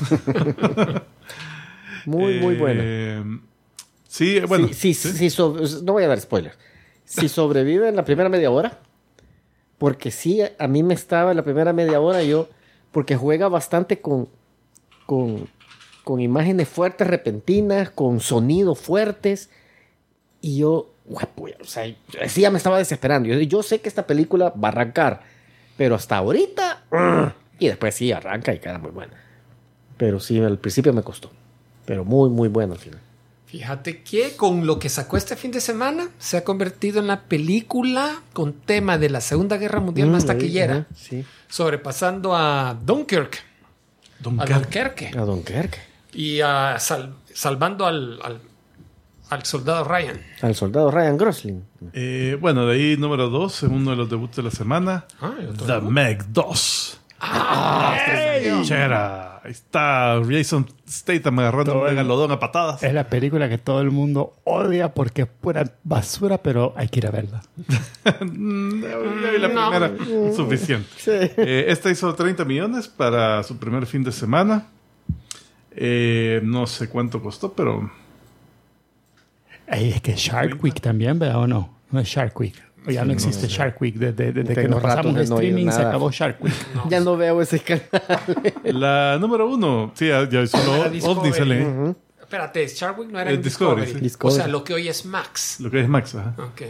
Muy, 2.05 2.33
muy 2.39 2.55
buena. 2.55 2.83
Eh, 2.85 3.23
Sí, 4.07 4.39
bueno. 4.41 4.69
Sí, 4.71 4.93
sí, 4.93 5.09
sí, 5.11 5.29
so- 5.29 5.57
no 5.83 5.93
voy 5.93 6.03
a 6.03 6.07
dar 6.07 6.19
spoilers. 6.21 6.57
Si 7.03 7.27
sobrevive 7.27 7.89
en 7.89 7.95
la 7.97 8.05
primera 8.05 8.29
media 8.29 8.49
hora, 8.49 8.79
porque 9.77 10.09
sí, 10.11 10.41
a 10.57 10.67
mí 10.67 10.83
me 10.83 10.93
estaba 10.93 11.31
en 11.31 11.37
la 11.37 11.43
primera 11.43 11.73
media 11.73 11.99
hora 11.99 12.23
yo, 12.23 12.47
porque 12.91 13.15
juega 13.17 13.49
bastante 13.49 13.99
con, 13.99 14.29
con, 15.05 15.49
con 16.05 16.21
imágenes 16.21 16.69
fuertes, 16.69 17.05
repentinas, 17.07 17.89
con 17.89 18.21
sonidos 18.21 18.79
fuertes, 18.79 19.49
y 20.41 20.59
yo, 20.59 20.93
guapo, 21.05 21.47
o 21.61 21.65
sea, 21.65 21.85
sí 22.27 22.41
ya 22.41 22.51
me 22.51 22.57
estaba 22.57 22.77
desesperando. 22.77 23.27
Yo, 23.27 23.37
yo 23.39 23.63
sé 23.63 23.81
que 23.81 23.89
esta 23.89 24.07
película 24.07 24.49
va 24.51 24.69
a 24.69 24.71
arrancar, 24.71 25.21
pero 25.75 25.95
hasta 25.95 26.17
ahorita, 26.17 26.83
y 27.59 27.67
después 27.67 27.93
sí 27.95 28.11
arranca 28.13 28.53
y 28.53 28.59
queda 28.59 28.77
muy 28.77 28.91
buena. 28.91 29.13
Pero 29.97 30.19
sí, 30.19 30.39
al 30.41 30.57
principio 30.57 30.93
me 30.93 31.03
costó, 31.03 31.31
pero 31.85 32.03
muy, 32.05 32.29
muy 32.29 32.47
buena 32.49 32.73
al 32.73 32.79
final. 32.79 32.99
Fíjate 33.47 34.01
que 34.01 34.35
con 34.35 34.65
lo 34.67 34.79
que 34.79 34.89
sacó 34.89 35.15
este 35.17 35.35
fin 35.35 35.51
de 35.51 35.61
semana 35.61 36.09
se 36.19 36.35
ha 36.37 36.43
convertido 36.43 36.99
en 36.99 37.07
la 37.07 37.21
película 37.21 38.21
con 38.33 38.53
tema 38.53 38.97
de 38.97 39.09
la 39.09 39.21
Segunda 39.21 39.57
Guerra 39.57 39.79
Mundial 39.79 40.09
más 40.09 40.23
Mm, 40.23 40.27
taquillera, 40.27 40.73
ajá, 40.75 40.85
Sí. 40.95 41.23
sobrepasando 41.47 42.35
a 42.35 42.75
Dunkirk, 42.85 43.43
Don 44.19 44.39
a 44.41 44.45
Dunkerque 44.45 45.11
A 45.17 45.21
Dunkerque. 45.21 45.79
y 46.13 46.41
a 46.41 46.77
sal- 46.79 47.15
salvando 47.33 47.85
al, 47.85 48.19
al, 48.23 48.41
al 49.29 49.45
soldado 49.45 49.83
Ryan. 49.85 50.19
Al 50.41 50.55
soldado 50.55 50.89
Ryan 50.91 51.17
Gosling. 51.17 51.63
Eh, 51.93 52.37
bueno, 52.41 52.65
de 52.65 52.75
ahí 52.75 52.97
número 52.97 53.29
2, 53.29 53.63
es 53.63 53.69
uno 53.69 53.91
de 53.91 53.95
los 53.97 54.09
debuts 54.09 54.35
de 54.37 54.43
la 54.43 54.51
semana. 54.51 55.05
Ah, 55.21 55.33
The 55.65 55.79
Meg 55.81 56.25
2. 56.29 56.99
Chera. 58.63 59.24
Ahí 59.45 59.51
está 59.51 60.19
Jason 60.27 60.65
Statham 60.89 61.37
agarrando 61.37 61.73
Todo 61.73 61.81
un 61.83 61.87
el- 61.89 61.93
megalodón 61.95 62.31
a 62.31 62.39
patadas. 62.39 62.81
Es 62.81 62.93
la 62.95 63.07
película 63.07 63.47
que 63.47 63.59
todo 63.59 63.79
el 63.81 63.91
mundo 63.91 64.33
odia 64.43 64.93
porque 64.95 65.21
es 65.21 65.27
pura 65.27 65.71
basura, 65.83 66.39
pero 66.39 66.73
hay 66.75 66.87
que 66.89 66.99
ir 66.99 67.07
a 67.07 67.11
verla. 67.11 67.41
Mm, 68.21 68.83
la 69.39 69.47
No. 69.47 69.69
primera, 69.71 70.33
suficiente. 70.35 70.87
Eh, 71.37 71.65
esta 71.69 71.89
hizo 71.91 72.13
30 72.13 72.43
millones 72.45 72.87
para 72.87 73.41
su 73.43 73.57
primer 73.57 73.85
fin 73.87 74.03
de 74.03 74.11
semana. 74.11 74.65
Eh, 75.71 76.39
no 76.43 76.65
sé 76.67 76.87
cuánto 76.89 77.21
costó, 77.21 77.53
pero 77.53 77.91
Ey, 79.67 79.89
es 79.91 80.01
que 80.01 80.13
Shark 80.15 80.63
Week 80.63 80.79
también, 80.79 81.17
¿verdad 81.19 81.37
o 81.39 81.47
no? 81.47 81.75
No 81.91 81.99
es 81.99 82.07
Shark 82.07 82.39
Week. 82.39 82.55
Ya 82.87 83.03
no 83.05 83.13
existe 83.13 83.47
Shark 83.47 83.81
Week. 83.81 83.95
Desde, 83.95 84.31
desde 84.31 84.47
que 84.53 84.61
Tengo 84.61 84.75
nos 84.75 84.83
pasamos 84.83 85.13
de 85.15 85.21
de 85.23 85.27
no 85.29 85.35
streaming 85.35 85.69
se 85.71 85.81
acabó 85.81 86.11
Shark 86.11 86.37
Week. 86.43 86.53
Ya 86.89 86.99
no 86.99 87.17
veo 87.17 87.41
ese 87.41 87.59
canal. 87.59 87.83
la 88.63 89.17
número 89.19 89.47
uno, 89.49 89.91
sí, 89.95 90.07
ya, 90.07 90.27
ya 90.29 90.45
solo 90.47 90.89
Discovery. 90.89 91.19
ovnis 91.19 91.35
sale. 91.35 91.95
Espérate, 92.21 92.67
Sharkwick 92.67 93.09
no 93.11 93.19
era 93.19 93.31
Eh, 93.31 93.35
en 93.35 93.41
Discovery, 93.41 93.81
Discovery. 93.81 93.99
sí. 93.99 94.03
Discovery. 94.03 94.33
O 94.33 94.35
sea, 94.37 94.47
lo 94.47 94.63
que 94.63 94.73
hoy 94.73 94.87
es 94.87 95.05
Max. 95.05 95.59
Lo 95.59 95.69
que 95.69 95.79
es 95.81 95.87
Max. 95.87 96.15
ajá. 96.15 96.33
Ok. 96.39 96.61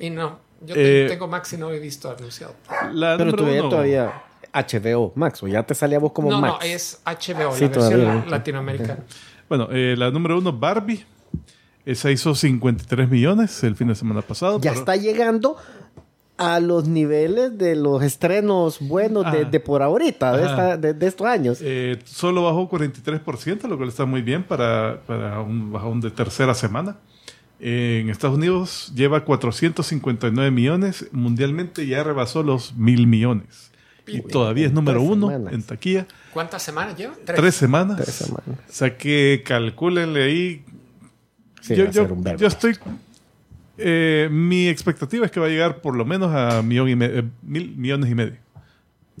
Y 0.00 0.10
no, 0.10 0.38
yo 0.62 0.74
Eh, 0.76 1.04
te- 1.06 1.08
tengo 1.14 1.28
Max 1.28 1.52
y 1.52 1.56
no 1.58 1.70
he 1.70 1.78
visto 1.78 2.10
anunciado. 2.10 2.54
La 2.92 3.16
Pero 3.18 3.30
número 3.32 3.36
todavía, 3.36 3.60
uno, 3.60 3.68
todavía 3.70 4.22
HBO 4.52 5.12
Max, 5.14 5.42
o 5.42 5.48
ya 5.48 5.62
te 5.62 5.74
salía 5.74 5.98
vos 5.98 6.12
como 6.12 6.30
No, 6.30 6.40
Max. 6.40 6.54
no, 6.54 6.60
es 6.66 7.00
HBO, 7.04 7.52
Sí, 7.54 7.64
la 7.64 7.68
versión 7.70 8.24
latinoamericana. 8.30 8.98
Bueno, 9.48 9.68
eh, 9.72 9.94
la 9.96 10.10
número 10.10 10.38
uno, 10.38 10.52
Barbie. 10.52 11.04
Esa 11.86 12.10
hizo 12.10 12.34
53 12.34 13.08
millones 13.10 13.62
el 13.62 13.76
fin 13.76 13.88
de 13.88 13.94
semana 13.94 14.22
pasado. 14.22 14.58
Ya 14.60 14.70
pero- 14.70 14.80
está 14.80 14.96
llegando 14.96 15.56
a 16.36 16.58
los 16.58 16.88
niveles 16.88 17.56
de 17.58 17.76
los 17.76 18.02
estrenos 18.02 18.78
buenos 18.80 19.30
de, 19.30 19.40
Ah. 19.42 19.44
de 19.44 19.60
por 19.60 19.82
ahorita, 19.82 20.36
de, 20.36 20.42
esta- 20.46 20.76
de- 20.76 20.94
de 20.94 21.06
estos 21.06 21.26
años. 21.26 21.58
Eh, 21.60 21.98
solo 22.04 22.42
bajó 22.42 22.68
43%, 22.68 23.68
lo 23.68 23.76
cual 23.76 23.88
está 23.90 24.04
muy 24.04 24.22
bien 24.22 24.42
para, 24.42 25.00
para 25.06 25.40
un 25.40 25.70
bajón 25.72 26.00
de 26.00 26.10
tercera 26.10 26.54
semana. 26.54 26.96
Eh, 27.60 28.00
en 28.02 28.10
Estados 28.10 28.36
Unidos 28.36 28.92
lleva 28.96 29.24
459 29.24 30.50
millones, 30.50 31.06
mundialmente 31.12 31.86
ya 31.86 32.02
rebasó 32.02 32.42
los 32.42 32.74
mil 32.74 33.06
millones. 33.06 33.70
Y 34.06 34.20
todavía 34.20 34.66
es 34.66 34.72
número 34.72 34.98
Tres 35.00 35.10
uno 35.12 35.28
semanas. 35.30 35.54
en 35.54 35.62
taquilla. 35.62 36.06
¿Cuántas 36.32 36.62
semanas 36.62 36.96
lleva? 36.96 37.14
Tres 37.24 37.54
semanas. 37.54 37.96
Tres 38.02 38.14
semanas. 38.14 38.58
O 38.68 38.72
sea 38.72 38.98
que 38.98 39.42
calcúlenle 39.46 40.24
ahí. 40.24 40.64
Sí, 41.66 41.74
yo, 41.76 41.84
va 41.84 41.90
a 41.90 41.92
yo- 41.92 42.02
ser 42.02 42.12
un 42.12 42.22
verbo. 42.22 42.38
yo 42.40 42.46
estoy. 42.46 42.76
eh, 43.78 44.28
mi 44.30 44.68
expectativa 44.68 45.26
es 45.26 45.32
que 45.32 45.40
va 45.40 45.46
a 45.46 45.48
llegar 45.48 45.80
por 45.80 45.96
lo 45.96 46.04
menos 46.04 46.32
a 46.34 46.62
millón 46.62 46.88
y 46.88 46.96
me- 46.96 47.06
eh, 47.06 47.24
mil 47.42 47.74
millones 47.76 48.10
y 48.10 48.14
medio. 48.14 48.36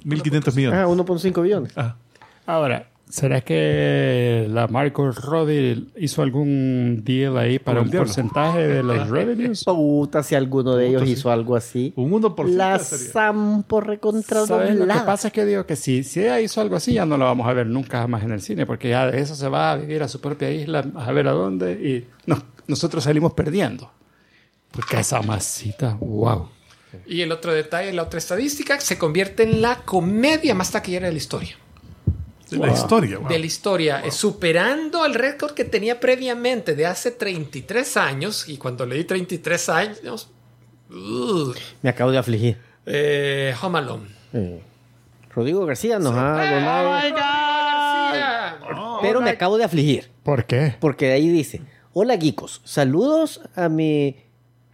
Mil 0.04 0.22
quinientos 0.22 0.54
millones. 0.54 0.78
Ah, 0.80 0.86
1.5 0.86 1.42
billones. 1.42 1.72
Ah. 1.76 1.96
Ahora, 2.46 2.88
¿será 3.08 3.40
que 3.42 4.46
la 4.50 4.66
Marcos 4.68 5.16
Roddy 5.16 5.88
hizo 5.96 6.22
algún 6.22 7.02
deal 7.04 7.36
ahí 7.38 7.58
para 7.58 7.80
un 7.80 7.90
diablo. 7.90 8.06
porcentaje 8.06 8.66
de 8.66 8.82
los 8.82 9.08
revenues? 9.10 9.64
Puta, 9.64 10.22
si 10.22 10.34
alguno 10.34 10.76
de 10.76 10.88
ellos 10.88 11.02
Puta, 11.02 11.06
sí. 11.06 11.12
hizo 11.12 11.30
algo 11.30 11.56
así. 11.56 11.92
Un 11.96 12.12
1% 12.12 12.48
La. 12.48 12.78
Sampo 12.78 13.80
recontra 13.80 14.46
¿Sabes? 14.46 14.76
Lo 14.76 14.86
que 14.86 15.00
pasa 15.00 15.28
es 15.28 15.34
que 15.34 15.44
digo 15.44 15.66
que 15.66 15.76
si, 15.76 16.04
si 16.04 16.20
ella 16.20 16.40
hizo 16.40 16.60
algo 16.60 16.76
así, 16.76 16.94
ya 16.94 17.06
no 17.06 17.16
lo 17.16 17.24
vamos 17.24 17.46
a 17.46 17.52
ver 17.52 17.66
nunca 17.66 18.00
jamás 18.00 18.22
en 18.24 18.32
el 18.32 18.40
cine, 18.40 18.66
porque 18.66 18.88
ya 18.88 19.10
de 19.10 19.20
eso 19.20 19.34
se 19.34 19.48
va 19.48 19.72
a 19.72 19.76
vivir 19.76 20.02
a 20.02 20.08
su 20.08 20.20
propia 20.20 20.50
isla, 20.50 20.84
a 20.94 21.12
ver 21.12 21.28
a 21.28 21.32
dónde, 21.32 21.72
y 21.72 22.06
no, 22.26 22.42
nosotros 22.66 23.04
salimos 23.04 23.32
perdiendo. 23.34 23.90
Porque 24.70 24.98
esa 24.98 25.22
masita, 25.22 25.96
wow. 26.00 26.48
Y 27.06 27.20
el 27.20 27.32
otro 27.32 27.52
detalle, 27.52 27.92
la 27.92 28.02
otra 28.02 28.18
estadística, 28.18 28.80
se 28.80 28.98
convierte 28.98 29.44
en 29.44 29.62
la 29.62 29.76
comedia 29.82 30.54
más 30.54 30.70
taquillera 30.72 31.06
de 31.06 31.12
la 31.12 31.18
historia. 31.18 31.56
De 32.58 32.66
la 32.66 32.72
historia, 32.72 33.18
wow. 33.18 33.28
De 33.28 33.38
la 33.38 33.46
historia, 33.46 34.00
eh, 34.04 34.10
superando 34.10 35.04
el 35.06 35.14
récord 35.14 35.52
que 35.52 35.64
tenía 35.64 36.00
previamente 36.00 36.74
de 36.74 36.86
hace 36.86 37.10
33 37.10 37.96
años. 37.96 38.48
Y 38.48 38.56
cuando 38.58 38.86
leí 38.86 39.04
33 39.04 39.68
años, 39.68 40.30
uh, 40.90 41.52
Me 41.82 41.90
acabo 41.90 42.10
de 42.10 42.18
afligir. 42.18 42.56
eh, 42.86 43.54
Home 43.62 43.78
Alone. 43.78 44.08
Eh, 44.32 44.60
Rodrigo 45.34 45.64
García 45.66 45.98
nos 45.98 46.14
ha 46.14 46.30
donado. 46.54 46.90
García. 46.90 48.58
Pero 49.02 49.20
me 49.20 49.30
acabo 49.30 49.58
de 49.58 49.64
afligir. 49.64 50.10
¿Por 50.22 50.44
qué? 50.46 50.76
Porque 50.80 51.12
ahí 51.12 51.28
dice: 51.28 51.60
Hola, 51.92 52.16
geekos. 52.16 52.60
Saludos 52.64 53.40
a 53.54 53.68
mi 53.68 54.16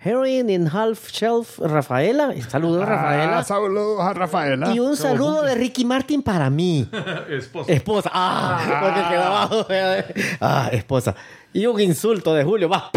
Heroin 0.03 0.49
in 0.49 0.67
Half 0.67 1.11
Shelf, 1.13 1.59
Rafaela. 1.59 2.33
Saludos, 2.49 2.87
Rafaela. 2.89 3.39
Ah, 3.39 3.45
saludos 3.45 4.01
a 4.01 4.15
Rafaela. 4.15 4.75
Y 4.75 4.81
un 4.81 4.97
saludo 4.97 5.43
de 5.43 5.55
Ricky 5.55 5.85
Martin 5.85 6.23
para 6.23 6.49
mí. 6.49 6.89
Esposa. 7.29 7.71
Esposa. 7.73 8.11
Ah, 8.13 8.81
porque 8.81 9.09
quedó 9.11 9.23
abajo. 9.23 9.67
Ah, 10.41 10.71
esposa. 10.73 11.15
Y 11.53 11.67
un 11.67 11.79
insulto 11.81 12.33
de 12.35 12.45
Julio. 12.45 12.69
Va. 12.69 12.91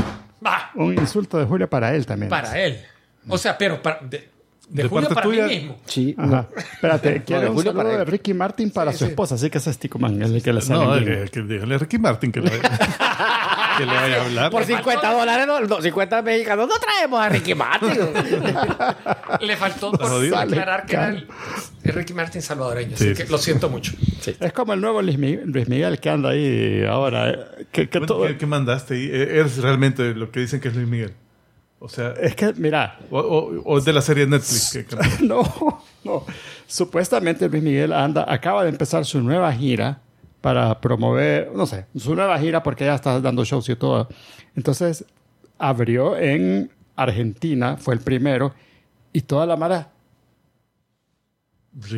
Va, 0.45 0.71
Un 0.75 0.93
insulto 0.97 1.37
de 1.37 1.45
Julio 1.45 1.69
para 1.69 1.93
él 1.93 2.05
también. 2.05 2.29
para 2.29 2.57
él. 2.59 2.81
O 3.29 3.37
sea, 3.37 3.57
pero 3.57 3.81
para, 3.81 3.99
de, 4.01 4.29
de 4.73 4.83
De 4.83 4.89
Julio 4.89 5.07
parte 5.09 5.15
para 5.15 5.27
tuya- 5.27 5.47
mí 5.47 5.55
mismo. 5.55 5.77
Sí. 5.85 6.15
Ajá. 6.17 6.47
Espérate, 6.73 7.23
quiero 7.23 7.51
un 7.51 7.57
saludo 7.59 7.73
para 7.75 7.97
de. 7.99 8.05
Ricky 8.05 8.33
Martin 8.33 8.71
para 8.71 8.91
su 8.91 9.05
esposa, 9.05 9.35
así 9.35 9.49
que 9.49 9.59
ese 9.59 9.69
es 9.69 9.77
Ticoman, 9.77 10.21
es 10.21 10.31
el 10.31 10.41
que 10.43 10.51
le 10.51 10.61
sale 10.61 10.83
No, 10.85 10.91
bien. 10.99 11.05
que, 11.25 11.29
que 11.31 11.41
dígale 11.43 11.75
a 11.75 11.77
Ricky 11.77 11.97
Martin 11.99 12.31
que 12.31 12.41
le, 12.41 12.49
que 13.77 13.85
le 13.85 13.93
vaya 13.93 14.17
a 14.21 14.25
hablar. 14.25 14.51
Por 14.51 14.65
50 14.65 15.13
dólares, 15.13 15.45
no, 15.47 15.59
no, 15.61 15.81
50 15.81 16.21
mexicanos, 16.23 16.67
no 16.67 16.73
traemos 16.79 17.19
a 17.21 17.29
Ricky 17.29 17.53
Martin. 17.55 17.91
Le 19.41 19.57
faltó 19.57 19.91
por 19.91 20.07
jodido. 20.07 20.37
aclarar 20.37 20.85
que 20.85 20.93
era 20.95 21.09
el, 21.09 21.27
el 21.83 21.93
Ricky 21.93 22.13
Martin 22.13 22.41
salvadoreño. 22.41 22.95
Sí, 22.97 23.05
así 23.09 23.13
que 23.15 23.25
sí. 23.25 23.31
lo 23.31 23.37
siento 23.37 23.69
mucho. 23.69 23.93
Es 24.39 24.53
como 24.53 24.73
el 24.73 24.81
nuevo 24.81 25.01
Luis 25.01 25.17
Miguel, 25.17 25.43
Luis 25.45 25.67
Miguel 25.67 25.99
que 25.99 26.09
anda 26.09 26.29
ahí 26.29 26.83
ahora. 26.87 27.29
eh, 27.31 27.65
Que, 27.71 27.89
que 27.89 27.99
Bueno, 27.99 28.07
todo- 28.13 28.27
¿qué, 28.27 28.37
qué 28.37 28.45
mandaste 28.45 28.93
ahí? 28.95 29.09
Eh, 29.11 29.41
¿Es 29.41 29.57
realmente 29.57 30.13
lo 30.13 30.31
que 30.31 30.39
dicen 30.41 30.59
que 30.59 30.67
es 30.69 30.75
Luis 30.75 30.87
Miguel? 30.87 31.13
O 31.85 31.89
sea, 31.89 32.13
Es 32.13 32.33
que, 32.35 32.53
mira, 32.53 32.97
o, 33.11 33.19
o- 33.19 33.61
o 33.65 33.77
es 33.77 33.83
de 33.83 33.91
la 33.91 34.01
serie 34.01 34.25
Netflix. 34.25 34.71
Que, 34.71 34.85
que- 34.85 34.95
no, 35.25 35.43
no. 36.05 36.23
Supuestamente 36.65 37.49
Luis 37.49 37.61
Miguel 37.61 37.91
anda, 37.91 38.25
acaba 38.25 38.63
de 38.63 38.69
empezar 38.69 39.03
su 39.03 39.21
nueva 39.21 39.51
gira 39.51 39.99
para 40.39 40.79
promover, 40.79 41.51
no 41.53 41.65
sé, 41.65 41.85
su 41.97 42.15
nueva 42.15 42.39
gira 42.39 42.63
porque 42.63 42.85
ya 42.85 42.95
está 42.95 43.19
dando 43.19 43.43
shows 43.43 43.67
y 43.67 43.75
todo. 43.75 44.07
Entonces, 44.55 45.03
abrió 45.57 46.17
en 46.17 46.71
Argentina, 46.95 47.75
fue 47.75 47.95
el 47.95 47.99
primero, 47.99 48.53
y 49.11 49.21
toda 49.21 49.45
la 49.45 49.57
mara. 49.57 49.89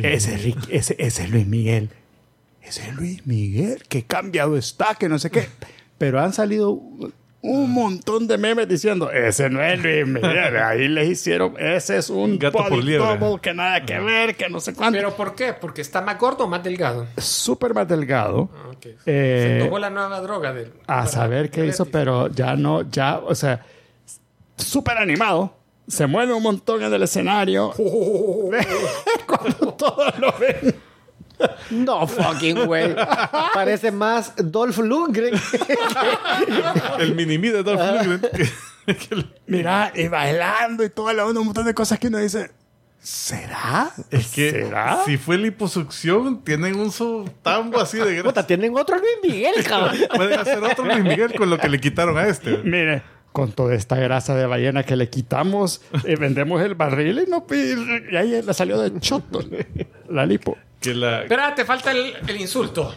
Ese 0.02 0.34
es, 0.34 0.42
Rick- 0.44 0.68
ese, 0.70 0.96
ese 0.98 1.24
es 1.24 1.30
Luis 1.30 1.46
Miguel. 1.46 1.90
Ese 2.60 2.88
es 2.88 2.94
Luis 2.96 3.24
Miguel, 3.26 3.82
que 3.88 4.02
cambiado 4.04 4.56
está, 4.56 4.96
que 4.96 5.08
no 5.08 5.18
sé 5.20 5.30
qué. 5.30 5.48
Pero 5.98 6.20
han 6.20 6.32
salido 6.32 6.80
un 7.46 7.72
montón 7.72 8.26
de 8.26 8.36
memes 8.38 8.68
diciendo, 8.68 9.10
ese 9.10 9.48
no 9.48 9.62
es 9.62 9.80
Luis 9.82 10.06
Miguel. 10.06 10.56
Ahí 10.62 10.88
les 10.88 11.08
hicieron, 11.08 11.54
ese 11.58 11.98
es 11.98 12.10
un 12.10 12.38
Gato 12.38 12.58
por 12.58 12.72
liebre. 12.82 13.18
que 13.40 13.54
nada 13.54 13.84
que 13.84 13.98
ver, 13.98 14.36
que 14.36 14.48
no 14.48 14.60
sé 14.60 14.74
cuánto. 14.74 14.96
¿Pero 14.98 15.14
por 15.14 15.34
qué? 15.34 15.52
¿Porque 15.52 15.80
está 15.80 16.00
más 16.00 16.18
gordo 16.18 16.44
o 16.44 16.48
más 16.48 16.62
delgado? 16.62 17.06
Súper 17.16 17.72
más 17.74 17.86
delgado. 17.88 18.48
Ah, 18.54 18.70
ok. 18.70 18.86
Eh, 19.06 19.58
Se 19.60 19.64
tomó 19.64 19.78
la 19.78 19.90
nueva 19.90 20.20
droga 20.20 20.52
del... 20.52 20.72
a 20.86 21.06
saber 21.06 21.50
qué 21.50 21.66
hizo, 21.66 21.86
pero 21.86 22.28
ya 22.28 22.56
no, 22.56 22.82
ya, 22.90 23.18
o 23.18 23.34
sea, 23.34 23.64
súper 24.56 24.98
animado. 24.98 25.54
Se 25.88 26.06
mueve 26.06 26.32
un 26.34 26.42
montón 26.42 26.82
en 26.82 26.92
el 26.92 27.02
escenario. 27.04 27.72
Cuando 29.26 29.72
todos 29.74 30.18
lo 30.18 30.34
ven. 30.38 30.74
No 31.70 32.06
fucking 32.06 32.66
güey. 32.66 32.94
Parece 33.54 33.90
más 33.90 34.32
Dolph 34.36 34.78
Lundgren. 34.78 35.34
el 36.98 37.14
mini 37.14 37.38
de 37.38 37.62
Dolph 37.62 37.80
Lundgren. 37.80 38.30
Mira, 39.46 39.92
y 39.94 40.08
bailando 40.08 40.84
y 40.84 40.90
todo, 40.90 41.10
un 41.28 41.44
montón 41.46 41.66
de 41.66 41.74
cosas 41.74 41.98
que 41.98 42.06
uno 42.08 42.18
dice, 42.18 42.50
¿será? 43.00 43.90
es 44.10 44.28
que 44.32 44.50
¿Será? 44.50 45.02
si 45.04 45.16
fue 45.16 45.38
liposucción, 45.38 46.42
tienen 46.44 46.76
un 46.76 46.92
tambo 47.42 47.80
así 47.80 47.98
de 47.98 48.14
grasa. 48.14 48.28
Puta, 48.28 48.46
tienen 48.46 48.76
otro 48.76 48.96
Luis 48.96 49.10
Miguel, 49.22 49.64
cabrón. 49.64 49.96
Pueden 50.14 50.38
hacer 50.38 50.62
otro 50.62 50.84
Luis 50.84 51.02
Miguel 51.02 51.34
con 51.34 51.50
lo 51.50 51.58
que 51.58 51.68
le 51.68 51.80
quitaron 51.80 52.16
a 52.16 52.28
este. 52.28 52.58
Mire, 52.58 53.02
con 53.32 53.52
toda 53.52 53.74
esta 53.74 53.96
grasa 53.96 54.34
de 54.34 54.46
ballena 54.46 54.82
que 54.84 54.96
le 54.96 55.10
quitamos, 55.10 55.82
eh, 56.04 56.16
vendemos 56.16 56.62
el 56.62 56.74
barril 56.74 57.24
y, 57.26 57.30
no, 57.30 57.44
y, 57.50 58.12
y 58.12 58.16
ahí 58.16 58.42
le 58.42 58.54
salió 58.54 58.80
de 58.80 58.98
choto 59.00 59.40
la 60.08 60.24
lipo. 60.24 60.56
Que 60.86 60.94
la, 60.94 61.22
Espera, 61.22 61.54
te 61.54 61.64
falta 61.64 61.90
el, 61.90 62.14
el 62.26 62.40
insulto. 62.40 62.94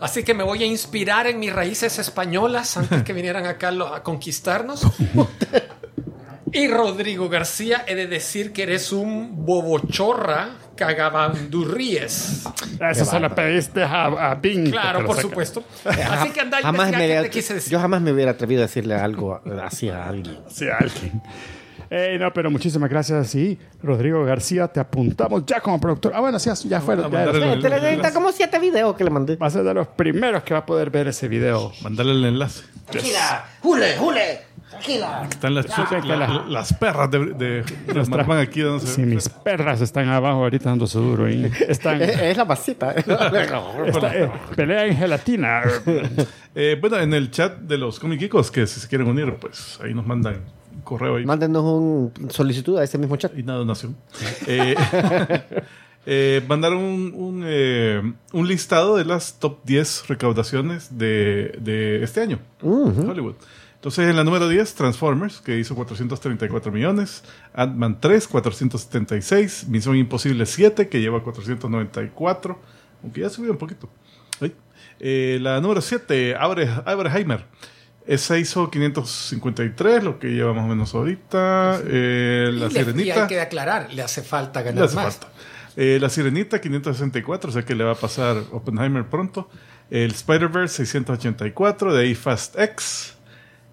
Así 0.00 0.22
que 0.22 0.34
me 0.34 0.44
voy 0.44 0.62
a 0.62 0.66
inspirar 0.66 1.26
en 1.26 1.38
mis 1.38 1.52
raíces 1.52 1.98
españolas 1.98 2.76
antes 2.76 3.02
que 3.02 3.12
vinieran 3.12 3.46
acá 3.46 3.68
a 3.94 4.02
conquistarnos. 4.02 4.86
Y 6.52 6.68
Rodrigo 6.68 7.28
García, 7.28 7.84
he 7.86 7.94
de 7.94 8.06
decir 8.06 8.52
que 8.52 8.64
eres 8.64 8.92
un 8.92 9.44
bobochorra 9.46 10.56
cagabandurríes. 10.74 12.44
Eso 12.90 13.04
se 13.04 13.20
lo 13.20 13.32
pediste 13.34 13.82
a, 13.82 14.06
a 14.06 14.34
Bing. 14.34 14.70
Claro, 14.70 15.04
por 15.04 15.16
saca. 15.16 15.28
supuesto. 15.28 15.64
Así 15.84 16.30
que 16.30 16.40
anda 16.40 16.58
a 16.58 16.62
Jamás 16.62 16.90
me 16.90 17.22
te 17.22 17.30
quise 17.30 17.54
decir. 17.54 17.70
yo 17.72 17.78
jamás 17.78 18.00
me 18.00 18.12
hubiera 18.12 18.32
atrevido 18.32 18.62
a 18.62 18.66
decirle 18.66 18.94
algo 18.94 19.40
así 19.62 19.88
a 19.90 20.08
alguien. 20.08 20.38
Sí, 20.48 20.66
alguien. 20.68 21.22
No, 21.90 22.32
pero 22.32 22.50
muchísimas 22.50 22.88
gracias. 22.88 23.28
Sí, 23.28 23.58
Rodrigo 23.82 24.24
García, 24.24 24.68
te 24.68 24.78
apuntamos 24.80 25.44
ya 25.44 25.60
como 25.60 25.80
productor. 25.80 26.12
Ah, 26.14 26.20
bueno, 26.20 26.38
sí, 26.38 26.50
ya 26.68 26.80
fue. 26.80 26.94
Vamos 26.96 27.12
a 27.14 27.24
ya 27.26 27.32
Te 27.60 27.68
le 28.02 28.12
como 28.12 28.30
siete 28.32 28.58
videos 28.60 28.94
que 28.96 29.02
le 29.04 29.10
mandé. 29.10 29.36
va 29.36 29.48
a 29.48 29.50
ser 29.50 29.64
de 29.64 29.74
los 29.74 29.88
primeros 29.88 30.42
que 30.44 30.54
va 30.54 30.60
a 30.60 30.66
poder 30.66 30.90
ver 30.90 31.08
ese 31.08 31.26
video. 31.28 31.72
mandarle 31.82 32.12
el 32.12 32.24
enlace. 32.24 32.62
Tranquila, 32.90 33.44
Jule, 33.62 33.96
Jule, 33.98 34.40
tranquila. 34.68 35.26
Están 35.30 35.54
las, 35.54 35.66
que 35.66 35.72
la- 36.08 36.16
la- 36.16 36.28
la- 36.28 36.44
las 36.48 36.72
perras 36.74 37.10
de, 37.10 37.18
de, 37.34 37.64
aquí 38.40 38.62
dándose. 38.62 38.86
Si 38.88 39.02
mis 39.02 39.28
perras 39.28 39.80
están 39.80 40.08
abajo 40.08 40.42
ahorita 40.42 40.70
dándose 40.70 40.98
duro 40.98 41.28
y 41.30 41.44
están, 41.68 42.02
Es, 42.02 42.18
es 42.20 42.36
la 42.36 42.44
masita. 42.44 42.90
está- 43.86 44.14
eh, 44.16 44.30
pelea 44.56 44.86
en 44.86 44.96
gelatina. 44.96 45.62
Eh, 46.52 46.76
bueno, 46.80 46.98
en 46.98 47.14
el 47.14 47.30
chat 47.30 47.58
de 47.58 47.78
los 47.78 48.00
Comiquicos, 48.00 48.50
que 48.50 48.66
si 48.66 48.80
se 48.80 48.88
quieren 48.88 49.06
unir, 49.06 49.36
pues 49.40 49.78
ahí 49.84 49.94
nos 49.94 50.04
mandan 50.04 50.40
correo 50.80 51.16
ahí. 51.16 51.24
Mándenos 51.24 51.64
un 51.64 52.12
solicitud 52.30 52.78
a 52.78 52.84
ese 52.84 52.98
mismo 52.98 53.16
chat. 53.16 53.32
y 53.36 53.42
una 53.42 53.54
donación. 53.54 53.96
Eh, 54.46 54.74
eh, 56.06 56.42
mandaron 56.48 56.78
un, 56.78 57.14
un, 57.14 57.44
eh, 57.46 58.02
un 58.32 58.48
listado 58.48 58.96
de 58.96 59.04
las 59.04 59.38
top 59.38 59.58
10 59.64 60.08
recaudaciones 60.08 60.98
de, 60.98 61.58
de 61.60 62.02
este 62.02 62.20
año. 62.20 62.38
Hollywood. 62.62 63.34
Entonces, 63.80 64.10
en 64.10 64.16
la 64.16 64.24
número 64.24 64.46
10, 64.46 64.74
Transformers, 64.74 65.40
que 65.40 65.58
hizo 65.58 65.74
434 65.74 66.70
millones. 66.70 67.24
Ant-Man 67.54 67.98
3, 67.98 68.28
476. 68.28 69.68
Misión 69.68 69.96
Imposible 69.96 70.44
7, 70.44 70.90
que 70.90 71.00
lleva 71.00 71.22
494. 71.22 72.58
Aunque 73.02 73.22
ya 73.22 73.30
subió 73.30 73.52
un 73.52 73.56
poquito. 73.56 73.88
Eh, 75.02 75.38
la 75.40 75.62
número 75.62 75.80
7, 75.80 76.36
Abre, 76.38 76.68
Abreheimer. 76.84 77.46
Esa 78.10 78.38
hizo 78.38 78.70
553, 78.70 80.02
lo 80.02 80.18
que 80.18 80.28
lleva 80.28 80.52
más 80.52 80.64
o 80.64 80.68
menos 80.68 80.94
ahorita. 80.94 81.80
Eh, 81.86 82.50
Y 82.52 82.58
la 82.58 82.66
le- 82.66 82.72
Y 82.72 82.84
Sirenita. 82.84 83.22
hay 83.22 83.28
que 83.28 83.40
aclarar, 83.40 83.92
le 83.92 84.02
hace 84.02 84.22
falta 84.22 84.60
Le 84.60 84.66
ganar 84.66 84.84
hace 84.84 84.96
más. 84.96 85.16
falta. 85.16 85.28
Eh, 85.76 85.98
la 86.00 86.08
Sirenita 86.08 86.60
564, 86.60 87.50
o 87.50 87.52
sea 87.52 87.62
que 87.64 87.74
le 87.76 87.84
va 87.84 87.92
a 87.92 87.94
pasar 87.94 88.36
Oppenheimer 88.52 89.04
pronto. 89.06 89.48
El 89.90 90.10
Spider-Verse 90.10 90.74
684, 90.84 91.94
de 91.94 92.02
ahí 92.02 92.14
Fast 92.14 92.58
X 92.58 93.14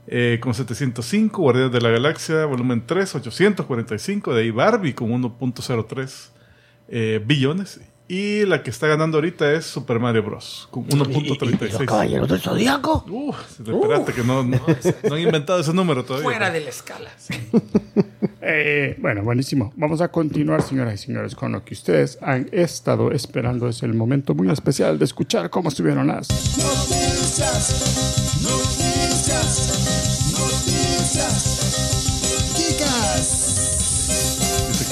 eh, 0.08 0.38
con 0.42 0.54
705, 0.54 1.42
Guardianes 1.42 1.74
de 1.74 1.82
la 1.82 1.90
Galaxia 1.90 2.46
volumen 2.46 2.84
3, 2.86 3.16
845, 3.16 4.34
de 4.36 4.42
ahí 4.44 4.52
Barbie 4.52 4.94
con 4.94 5.10
1.03 5.12 6.30
eh, 6.90 7.22
billones. 7.26 7.82
Y 8.10 8.46
la 8.46 8.64
que 8.64 8.70
está 8.70 8.88
ganando 8.88 9.18
ahorita 9.18 9.52
es 9.52 9.66
Super 9.66 10.00
Mario 10.00 10.24
Bros. 10.24 10.70
con 10.72 10.86
¿Y 10.90 10.96
los 10.96 11.10
1.36. 11.10 11.86
caballeros 11.86 12.30
del 12.30 12.40
Zodíaco? 12.40 13.04
Uh, 13.10 13.34
espérate 13.34 14.14
que 14.14 14.24
no, 14.24 14.44
no, 14.44 14.62
no 15.04 15.16
han 15.16 15.22
inventado 15.22 15.60
ese 15.60 15.74
número 15.74 16.06
todavía. 16.06 16.30
Fuera 16.30 16.50
de 16.50 16.62
la 16.62 16.70
escala. 16.70 17.10
Eh, 18.50 18.96
bueno, 19.00 19.24
buenísimo. 19.24 19.74
Vamos 19.76 20.00
a 20.00 20.08
continuar, 20.08 20.62
señoras 20.62 20.94
y 20.94 20.98
señores, 21.08 21.36
con 21.36 21.52
lo 21.52 21.66
que 21.66 21.74
ustedes 21.74 22.18
han 22.22 22.48
estado 22.54 23.12
esperando. 23.12 23.68
Es 23.68 23.84
el 23.84 23.94
momento 23.94 24.36
muy 24.36 24.50
especial 24.50 24.98
de 24.98 25.04
escuchar 25.04 25.50
cómo 25.50 25.68
estuvieron 25.68 26.08
las. 26.08 26.30
Noticias, 26.30 28.40
noticias, 28.42 28.67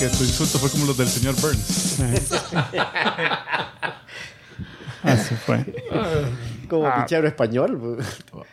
que 0.10 0.18
tu 0.18 0.24
insulto 0.24 0.58
fue 0.60 0.70
como 0.70 0.86
los 0.86 0.98
del 0.98 1.08
señor 1.08 1.36
Burns. 1.42 2.00
Así 5.04 5.36
fue. 5.36 5.64
Como 6.70 6.88
Ah. 6.88 7.04
pichero 7.04 7.28
español. 7.28 7.98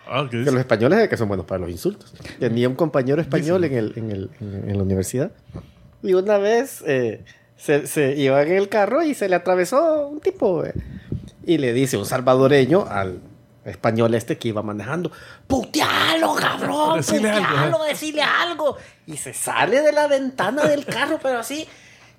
Ah, 0.07 0.27
¿qué 0.31 0.45
Que 0.45 0.51
los 0.51 0.61
españoles 0.61 0.99
es 1.01 1.09
que 1.09 1.17
son 1.17 1.29
buenos 1.29 1.47
para 1.47 1.61
los 1.61 1.71
insultos. 1.71 2.13
Tenía 2.39 2.69
un 2.69 2.75
compañero 2.75 3.21
español 3.23 3.65
en, 3.65 3.73
el, 3.75 3.93
en, 3.97 4.11
el, 4.11 4.31
en, 4.41 4.71
en 4.71 4.77
la 4.77 4.83
universidad. 4.83 5.33
Y 6.03 6.13
una 6.15 6.37
vez 6.39 6.83
eh, 6.87 7.25
se, 7.57 7.87
se 7.87 8.15
iba 8.17 8.43
en 8.43 8.53
el 8.53 8.69
carro 8.69 9.03
y 9.03 9.15
se 9.15 9.29
le 9.29 9.37
atravesó 9.37 10.09
un 10.09 10.21
tipo. 10.21 10.65
eh, 10.65 10.75
y 11.45 11.59
le 11.59 11.73
dice 11.73 11.97
un 11.97 12.07
salvadoreño 12.07 12.87
al 12.89 13.19
español 13.65 14.15
este 14.15 14.39
que 14.39 14.49
iba 14.49 14.63
manejando: 14.63 15.11
¡Putealo, 15.47 16.35
cabrón! 16.35 16.97
Decile 16.99 17.31
algo, 17.31 17.49
¡Putealo, 17.49 17.85
decile 17.85 18.23
algo! 18.23 18.77
Y 19.07 19.17
se 19.17 19.33
sale 19.35 19.81
de 19.83 19.93
la 19.93 20.07
ventana 20.07 20.63
del 20.63 20.85
carro, 20.85 21.19
pero 21.23 21.39
así. 21.39 21.67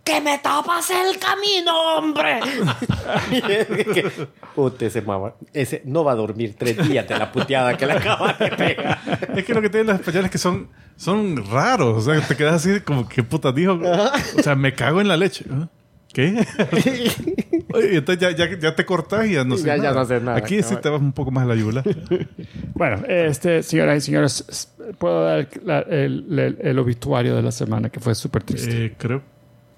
¡Que 0.03 0.19
me 0.19 0.38
tapas 0.39 0.89
el 0.89 1.17
camino, 1.17 1.71
hombre! 1.95 2.41
Puta, 4.56 4.86
ese 4.86 5.01
mamá. 5.01 5.34
Ese 5.53 5.82
no 5.86 6.03
va 6.03 6.12
a 6.12 6.15
dormir 6.15 6.56
tres 6.58 6.89
días 6.89 7.08
de 7.08 7.17
la 7.17 7.32
puteada 7.32 7.77
que 7.77 7.86
le 7.86 7.93
acaba 7.93 8.34
de 8.34 8.49
pegar. 8.49 8.99
Es 9.34 9.45
que 9.45 9.53
lo 9.53 9.62
que 9.62 9.69
tienen 9.69 9.88
los 9.88 9.95
españoles 9.95 10.25
es 10.25 10.32
que 10.32 10.38
son, 10.38 10.69
son 10.97 11.49
raros. 11.49 12.06
O 12.06 12.13
sea, 12.13 12.19
te 12.19 12.36
quedas 12.36 12.56
así 12.56 12.82
como, 12.82 13.08
¿qué 13.08 13.23
puta 13.23 13.53
dijo? 13.53 13.79
O 14.38 14.43
sea, 14.43 14.56
me 14.56 14.73
cago 14.73 14.99
en 14.99 15.08
la 15.08 15.15
leche. 15.15 15.45
¿Qué? 16.12 16.45
Oye, 17.73 17.97
entonces 17.97 18.21
ya, 18.21 18.31
ya, 18.47 18.57
ya 18.59 18.75
te 18.75 18.86
cortas 18.86 19.25
y 19.25 19.33
ya 19.33 19.43
no 19.43 19.57
sé 19.57 19.65
Ya- 19.65 19.75
ya 19.77 19.83
nada. 19.83 19.93
no 19.95 19.99
haces 20.01 20.21
nada, 20.21 20.38
Aquí 20.38 20.62
sí 20.63 20.75
te 20.81 20.89
vas 20.89 21.01
un 21.01 21.12
poco 21.13 21.31
más 21.31 21.43
a 21.43 21.47
la 21.47 21.55
yugular. 21.55 21.83
Bueno, 22.75 23.03
este, 23.07 23.62
señoras 23.63 23.97
y 23.97 24.01
señores, 24.01 24.73
puedo 24.97 25.23
dar 25.25 25.47
la- 25.63 25.79
el, 25.81 26.25
el- 26.39 26.57
el 26.62 26.79
obituario 26.79 27.36
de 27.36 27.41
la 27.41 27.51
semana 27.51 27.89
que 27.89 27.99
fue 27.99 28.15
súper 28.15 28.43
triste. 28.43 28.86
eh, 28.86 28.95
creo. 28.97 29.21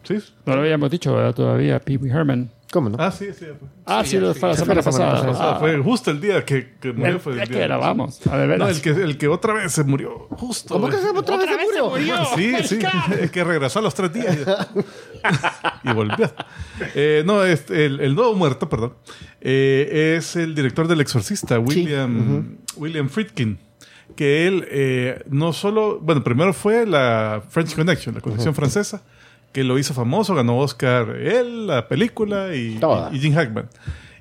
¿Sí? 0.04 0.20
no 0.46 0.54
lo 0.56 0.62
habíamos 0.62 0.92
dicho 0.92 1.16
¿verdad? 1.16 1.34
todavía, 1.34 1.80
Pee 1.80 1.98
Wee 1.98 2.12
Herman. 2.12 2.52
¿Cómo 2.72 2.90
no? 2.90 2.98
Ah, 3.00 3.10
sí, 3.12 3.28
sí. 3.38 3.46
Ah, 3.86 4.04
sí, 4.06 4.18
lo 4.20 4.34
fue 4.36 4.50
la 4.50 4.56
sí, 4.56 4.62
semana 4.62 4.82
fue 4.84 4.92
la 4.92 4.98
semana 4.98 5.12
pasada. 5.14 5.32
pasada. 5.32 5.32
O 5.32 5.36
sea, 5.38 5.56
Ah, 5.56 5.60
fue 5.60 5.78
justo 5.84 6.12
el 6.12 6.20
día 6.22 6.44
que, 6.46 6.74
que 6.80 6.92
murió. 6.94 7.14
el- 7.14 7.20
Fue 7.20 7.34
el 7.34 7.40
ya 7.40 7.46
día 7.46 7.54
que 7.58 7.64
grabamos. 7.64 8.28
A 8.28 8.36
ver, 8.38 8.60
No, 8.60 8.68
el 8.68 8.82
que, 8.82 8.90
el 8.90 9.18
que 9.18 9.28
otra 9.28 9.54
vez 9.54 9.72
se 9.72 9.84
murió. 9.84 10.28
Justo. 10.32 10.74
¿Cómo 10.76 10.90
que 10.90 10.98
se 10.98 11.10
otra 11.10 11.38
vez 11.38 11.48
se 11.50 11.82
murió? 11.82 12.26
Sí, 12.36 12.54
sí. 12.66 12.80
Es 13.22 13.32
que 13.32 13.44
regresó 13.44 13.80
a 13.80 13.82
los 13.82 13.96
tres 13.96 14.14
días. 14.14 14.38
Y 15.86 15.94
volvió. 15.94 16.32
Eh, 16.94 17.24
no, 17.26 17.44
es 17.46 17.70
el, 17.72 18.02
el 18.02 18.16
nuevo 18.16 18.36
muerto, 18.36 18.68
perdón, 18.68 18.96
eh, 19.40 20.16
es 20.18 20.36
el 20.36 20.56
director 20.56 20.90
del 20.90 21.00
Exorcista, 21.00 21.58
William, 21.58 22.58
William 22.76 23.08
Friedkin. 23.08 23.58
Que 24.18 24.46
él 24.46 24.68
eh, 24.70 25.24
no 25.30 25.54
solo. 25.54 26.00
Bueno, 26.02 26.22
primero 26.22 26.54
fue 26.54 26.86
la 26.86 27.42
French 27.48 27.76
Connection, 27.76 28.14
la 28.14 28.22
conexión 28.22 28.54
francesa, 28.54 29.04
que 29.54 29.64
lo 29.64 29.80
hizo 29.80 29.94
famoso, 29.94 30.36
ganó 30.36 30.58
Oscar 30.58 31.16
él, 31.16 31.68
la 31.68 31.88
película 31.88 32.54
y, 32.56 32.78
Jim 33.14 33.34
Hackman. 33.34 33.70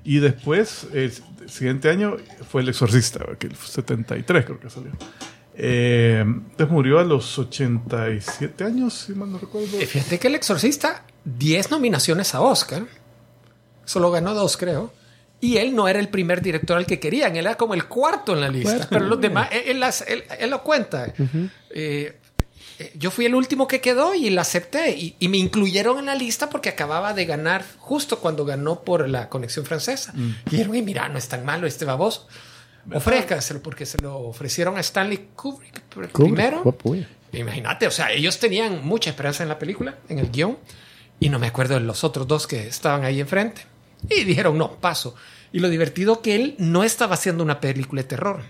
Y 0.05 0.19
después, 0.19 0.87
el 0.93 1.13
siguiente 1.47 1.91
año, 1.91 2.17
fue 2.49 2.63
El 2.63 2.69
Exorcista, 2.69 3.25
que 3.39 3.49
el 3.49 3.57
73 3.57 4.45
creo 4.45 4.61
que 4.61 4.71
salió. 4.71 4.93
Eh, 5.57 6.23
entonces 6.27 6.69
murió 6.71 6.99
a 6.99 7.05
los 7.05 7.39
87 7.39 8.65
años, 8.65 8.95
si 8.95 9.15
mal 9.15 9.31
no 9.31 9.39
recuerdo. 9.39 9.79
Fíjate 9.79 10.19
que 10.19 10.29
El 10.29 10.35
Exorcista, 10.35 11.05
10 11.25 11.71
nominaciones 11.71 12.35
a 12.35 12.41
Oscar. 12.41 12.85
Solo 13.85 14.11
ganó 14.11 14.35
dos, 14.35 14.57
creo. 14.57 14.93
Y 15.41 15.59
él 15.59 15.75
no 15.75 15.89
era 15.89 16.01
el 16.01 16.09
primer 16.09 16.41
director 16.41 16.77
al 16.79 16.87
que 16.87 16.99
querían, 16.99 17.37
él 17.37 17.45
era 17.47 17.57
como 17.57 17.75
el 17.75 17.85
cuarto 17.87 18.33
en 18.33 18.41
la 18.41 18.49
lista. 18.49 18.71
Pero 18.89 19.05
los 19.07 19.21
demás, 19.21 19.49
él, 19.53 19.63
él 19.67 19.81
las- 19.81 20.01
él- 20.03 20.25
él 20.39 20.51
lo 20.51 20.63
cuenta. 20.63 21.13
Eh, 21.71 22.19
eh, 22.79 22.93
yo 22.97 23.11
fui 23.11 23.27
el 23.27 23.35
último 23.35 23.69
que 23.69 23.81
quedó 23.81 24.15
y 24.15 24.31
la 24.31 24.41
acepté. 24.41 24.91
Y, 24.97 25.17
y 25.19 25.29
me 25.29 25.37
incluyeron 25.37 25.99
en 25.99 26.07
la 26.07 26.15
lista 26.15 26.49
porque 26.49 26.71
acababa 26.71 27.13
de 27.13 27.27
ganar 27.27 27.63
justo 27.79 28.21
cuando 28.21 28.45
ganó 28.47 28.81
por 28.83 29.07
la 29.09 29.29
conexión 29.29 29.67
francesa. 29.67 30.15
Y 30.17 30.51
dijeron, 30.51 30.75
"Y 30.77 30.83
mira, 30.83 31.09
no 31.11 31.19
es 31.19 31.29
tan 31.29 31.45
malo 31.45 31.67
este 31.67 31.85
baboso. 31.85 32.27
Ofrézcaselo 32.93 33.63
porque 33.63 33.87
se 33.87 33.99
lo 33.99 34.19
ofrecieron 34.19 34.77
a 34.77 34.81
Stanley 34.81 35.29
Kubrick 35.35 35.83
pr- 35.95 36.09
primero. 36.25 36.63
Imagínate, 37.33 37.87
o 37.87 37.91
sea, 37.91 38.13
ellos 38.13 38.39
tenían 38.39 38.85
mucha 38.85 39.11
esperanza 39.11 39.43
en 39.43 39.49
la 39.49 39.59
película, 39.59 39.97
en 40.09 40.19
el 40.21 40.31
guion, 40.31 40.57
y 41.25 41.29
no 41.31 41.39
me 41.39 41.47
acuerdo 41.47 41.75
de 41.75 41.81
los 41.81 42.05
otros 42.05 42.27
dos 42.27 42.47
que 42.47 42.67
estaban 42.67 43.05
ahí 43.05 43.21
enfrente. 43.21 43.63
Y 44.11 44.25
dijeron, 44.25 44.59
no, 44.59 44.73
paso. 44.73 45.15
Y 45.53 45.61
lo 45.61 45.69
divertido 45.71 46.21
que 46.21 46.35
él 46.35 46.55
no 46.59 46.85
estaba 46.85 47.15
haciendo 47.15 47.43
una 47.43 47.61
película 47.61 48.03
de 48.03 48.09
terror. 48.09 48.43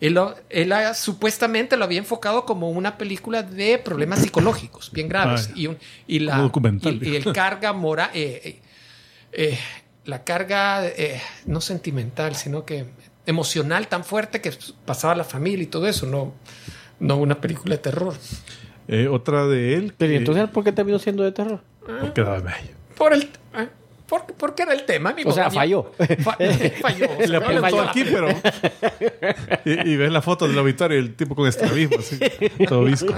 Él, 0.00 0.12
lo- 0.14 0.34
él 0.50 0.72
supuestamente 0.94 1.76
lo 1.76 1.84
había 1.84 1.98
enfocado 1.98 2.44
como 2.44 2.70
una 2.70 2.98
película 2.98 3.42
de 3.42 3.78
problemas 3.78 4.20
psicológicos 4.20 4.92
bien 4.92 5.08
graves. 5.08 5.48
Ah, 5.50 5.52
y, 5.56 5.66
un- 5.68 5.78
y 6.06 6.18
la, 6.20 6.36
y, 6.90 7.08
y 7.12 7.16
el 7.16 7.32
carga 7.32 7.72
moral, 7.72 8.10
la 10.04 10.22
carga 10.24 10.86
eh, 10.86 11.20
no 11.46 11.60
sentimental, 11.60 12.36
sino 12.36 12.64
que 12.64 12.86
emocional 13.26 13.88
tan 13.88 14.04
fuerte 14.04 14.40
que 14.40 14.52
pasaba 14.84 15.14
a 15.14 15.16
la 15.16 15.24
familia 15.24 15.64
y 15.64 15.66
todo 15.66 15.88
eso, 15.88 16.06
no, 16.06 16.34
no 17.00 17.16
una 17.16 17.40
película 17.40 17.74
de 17.74 17.82
terror. 17.82 18.14
Eh, 18.88 19.08
otra 19.08 19.46
de 19.46 19.74
él. 19.74 19.94
Pero 19.98 20.12
¿y 20.12 20.14
que- 20.14 20.18
entonces 20.18 20.48
por 20.50 20.62
qué 20.62 20.70
terminó 20.72 20.98
siendo 21.00 21.24
de 21.24 21.32
terror? 21.32 21.60
Porque 22.00 22.22
daba 22.22 22.38
bello. 22.40 22.74
Por 22.96 23.12
el. 23.12 23.22
eh, 23.22 23.68
por- 24.08 24.24
porque 24.38 24.62
era 24.62 24.72
el 24.72 24.84
tema. 24.86 25.12
mi 25.12 25.22
O 25.24 25.32
sea, 25.32 25.50
falló. 25.50 25.92
fa- 26.22 26.36
falló. 26.80 27.06
o 27.10 27.16
sea, 27.16 27.26
Le 27.26 27.60
la 27.60 27.82
aquí, 27.90 28.04
pero. 28.04 28.28
y, 29.64 29.90
y 29.90 29.96
ves 29.96 30.10
la 30.12 30.22
foto 30.22 30.46
del 30.46 30.56
obituario 30.58 30.96
y 30.96 31.00
el 31.00 31.14
tipo 31.14 31.34
con 31.34 31.46
estrabismo, 31.48 31.98
así. 31.98 32.18
Todo 32.68 32.84
visco. 32.84 33.12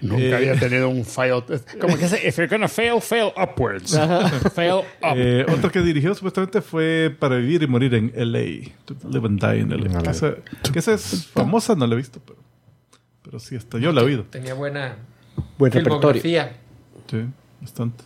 Nunca 0.00 0.22
Eh, 0.22 0.34
había 0.34 0.58
tenido 0.58 0.88
un 0.88 1.04
fail. 1.04 1.42
Como 1.80 1.96
que 1.96 2.08
se, 2.08 2.26
if 2.26 2.36
you're 2.36 2.48
gonna 2.48 2.68
fail, 2.68 3.00
fail 3.00 3.32
upwards. 3.40 3.98
fail 4.54 4.80
up. 5.02 5.14
Eh, 5.16 5.46
otra 5.48 5.70
que 5.70 5.80
dirigió 5.80 6.14
supuestamente 6.14 6.60
fue 6.60 7.14
Para 7.18 7.36
vivir 7.36 7.62
y 7.62 7.66
morir 7.66 7.94
en 7.94 8.12
LA. 8.14 8.70
To 8.86 8.94
Live 9.08 9.26
and 9.26 9.40
Die 9.40 9.58
in 9.60 9.70
LA. 9.70 10.02
Que 10.02 10.10
esa, 10.10 10.34
que 10.72 10.78
esa 10.78 10.94
es 10.94 11.26
famosa, 11.28 11.74
no 11.76 11.86
la 11.86 11.94
he 11.94 11.96
visto, 11.96 12.20
pero, 12.26 12.38
pero 13.22 13.38
sí, 13.38 13.56
hasta 13.56 13.78
yo 13.78 13.92
la 13.92 14.00
he 14.00 14.04
oído. 14.04 14.24
Tenía 14.24 14.54
buena 14.54 14.96
Buen 15.58 15.70
repertorio. 15.72 16.20
filmografía. 16.22 16.56
Sí, 17.10 17.24
bastante. 17.64 18.04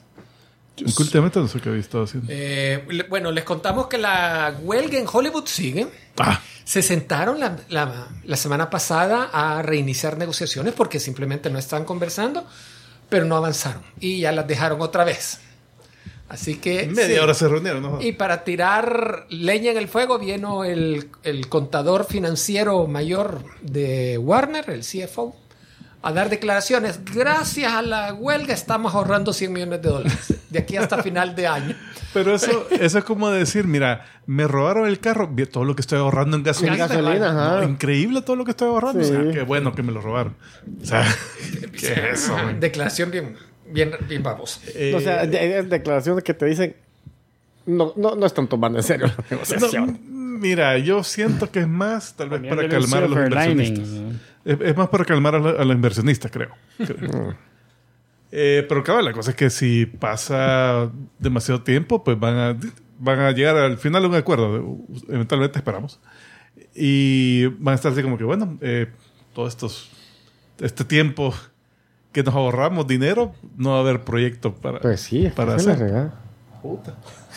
Últimamente 0.98 1.40
no 1.40 1.48
sé 1.48 1.60
qué 1.60 1.70
había 1.70 1.80
estado 1.80 2.04
haciendo. 2.04 2.28
Eh, 2.32 2.84
le- 2.88 3.02
bueno, 3.04 3.32
les 3.32 3.42
contamos 3.42 3.88
que 3.88 3.98
la 3.98 4.54
huelga 4.62 4.96
en 4.98 5.06
Hollywood 5.12 5.46
sigue. 5.46 5.88
Ah, 6.18 6.40
Se 6.64 6.82
sentaron 6.82 7.40
la, 7.40 7.56
la- 7.68 8.08
la 8.24 8.36
semana 8.36 8.70
pasada 8.70 9.28
a 9.32 9.60
reiniciar 9.62 10.16
negociaciones 10.18 10.74
porque 10.74 11.00
simplemente 11.00 11.50
no 11.50 11.58
estaban 11.58 11.84
conversando, 11.84 12.46
pero 13.08 13.24
no 13.24 13.36
avanzaron 13.36 13.82
y 13.98 14.20
ya 14.20 14.30
las 14.32 14.46
dejaron 14.46 14.80
otra 14.80 15.02
vez. 15.04 15.40
Así 16.28 16.58
que... 16.58 16.86
media 16.88 17.16
sí. 17.16 17.22
hora 17.22 17.32
se 17.34 17.48
reunieron, 17.48 17.82
¿no? 17.82 18.02
Y 18.02 18.12
para 18.12 18.44
tirar 18.44 19.24
leña 19.30 19.70
en 19.72 19.78
el 19.78 19.88
fuego 19.88 20.18
vino 20.18 20.62
el, 20.62 21.08
el 21.24 21.48
contador 21.48 22.04
financiero 22.04 22.86
mayor 22.86 23.42
de 23.62 24.18
Warner, 24.18 24.68
el 24.68 24.82
CFO, 24.82 25.34
a 26.02 26.12
dar 26.12 26.30
declaraciones. 26.30 27.00
Gracias 27.14 27.72
a 27.72 27.82
la 27.82 28.14
huelga 28.14 28.54
estamos 28.54 28.94
ahorrando 28.94 29.32
100 29.32 29.52
millones 29.52 29.82
de 29.82 29.88
dólares 29.88 30.34
de 30.48 30.58
aquí 30.58 30.76
hasta 30.76 31.02
final 31.02 31.34
de 31.34 31.46
año. 31.46 31.76
Pero 32.14 32.34
eso, 32.34 32.66
eso 32.70 32.98
es 32.98 33.04
como 33.04 33.30
decir, 33.30 33.66
mira, 33.66 34.06
me 34.26 34.46
robaron 34.48 34.88
el 34.88 34.98
carro, 34.98 35.30
todo 35.50 35.64
lo 35.64 35.74
que 35.76 35.82
estoy 35.82 35.98
ahorrando 35.98 36.37
en 36.37 36.42
gasolina. 36.42 36.72
En 36.74 36.78
gasolina, 36.78 37.28
ajá. 37.30 37.61
No, 37.61 37.68
increíble 37.68 38.22
todo 38.22 38.37
lo 38.37 38.44
que 38.44 38.52
estoy 38.52 38.68
ahorrando. 38.68 39.04
Sí. 39.04 39.12
O 39.12 39.22
sea, 39.24 39.32
qué 39.32 39.42
bueno 39.42 39.74
que 39.74 39.82
me 39.82 39.92
lo 39.92 40.00
robaron. 40.00 40.34
O 40.82 40.87
sea, 40.87 41.04
¿qué 41.78 41.92
es 41.92 42.24
eso? 42.24 42.32
güey? 42.42 42.58
Declaración 42.58 43.11
bien, 43.11 43.37
bien, 43.70 43.92
bien 44.08 44.22
babosa. 44.22 44.61
Eh, 44.74 44.94
O 44.96 45.00
sea, 45.00 45.26
declaraciones 45.26 46.24
que 46.24 46.32
te 46.32 46.46
dicen 46.46 46.76
no, 47.68 47.92
no, 47.96 48.14
no 48.14 48.24
están 48.26 48.48
tomando 48.48 48.78
en 48.78 48.82
serio 48.82 49.06
la 49.06 49.24
negociación. 49.30 50.00
no, 50.08 50.38
mira, 50.38 50.78
yo 50.78 51.04
siento 51.04 51.50
que 51.50 51.61
es 51.61 51.68
más, 51.68 52.14
tal 52.14 52.30
vez 52.30 52.40
para 52.48 52.66
calmar 52.68 53.02
a 53.04 53.08
los 53.08 53.18
lining, 53.18 53.76
inversionistas. 53.76 54.27
Es, 54.52 54.58
es 54.61 54.76
más 54.76 54.88
para 54.88 55.04
calmar 55.04 55.34
a, 55.34 55.38
lo- 55.38 55.61
a 55.61 55.64
los 55.64 55.74
inversionistas, 55.74 56.30
creo. 56.30 56.50
Creo. 56.78 57.37
Eh, 58.30 58.66
pero 58.68 58.84
claro, 58.84 59.00
la 59.00 59.14
cosa 59.14 59.30
es 59.30 59.37
que 59.38 59.48
si 59.48 59.87
pasa 59.87 60.90
demasiado 61.18 61.62
tiempo, 61.62 62.04
pues 62.04 62.20
van 62.20 62.34
a, 62.37 62.56
van 62.98 63.20
a 63.20 63.30
llegar 63.32 63.56
al 63.56 63.78
final 63.78 64.04
a 64.04 64.08
un 64.08 64.14
acuerdo. 64.16 64.76
Eventualmente 65.08 65.58
esperamos. 65.58 65.98
Y 66.74 67.46
van 67.46 67.72
a 67.72 67.74
estar 67.76 67.90
así 67.92 68.02
como 68.02 68.18
que, 68.18 68.24
bueno, 68.24 68.58
eh, 68.61 68.88
todos 69.32 69.48
estos, 69.54 69.90
este 70.61 70.84
tiempo 70.84 71.32
que 72.12 72.22
nos 72.22 72.34
ahorramos 72.34 72.87
dinero, 72.87 73.32
no 73.56 73.70
va 73.70 73.76
a 73.78 73.80
haber 73.80 74.02
proyecto 74.02 74.54
para, 74.54 74.80
Pues 74.80 75.00
sí, 75.00 75.24
es 75.24 75.32
que 75.32 75.37
para 75.37 75.58
se 75.58 75.66
la 75.68 75.72
hacer. 75.74 76.11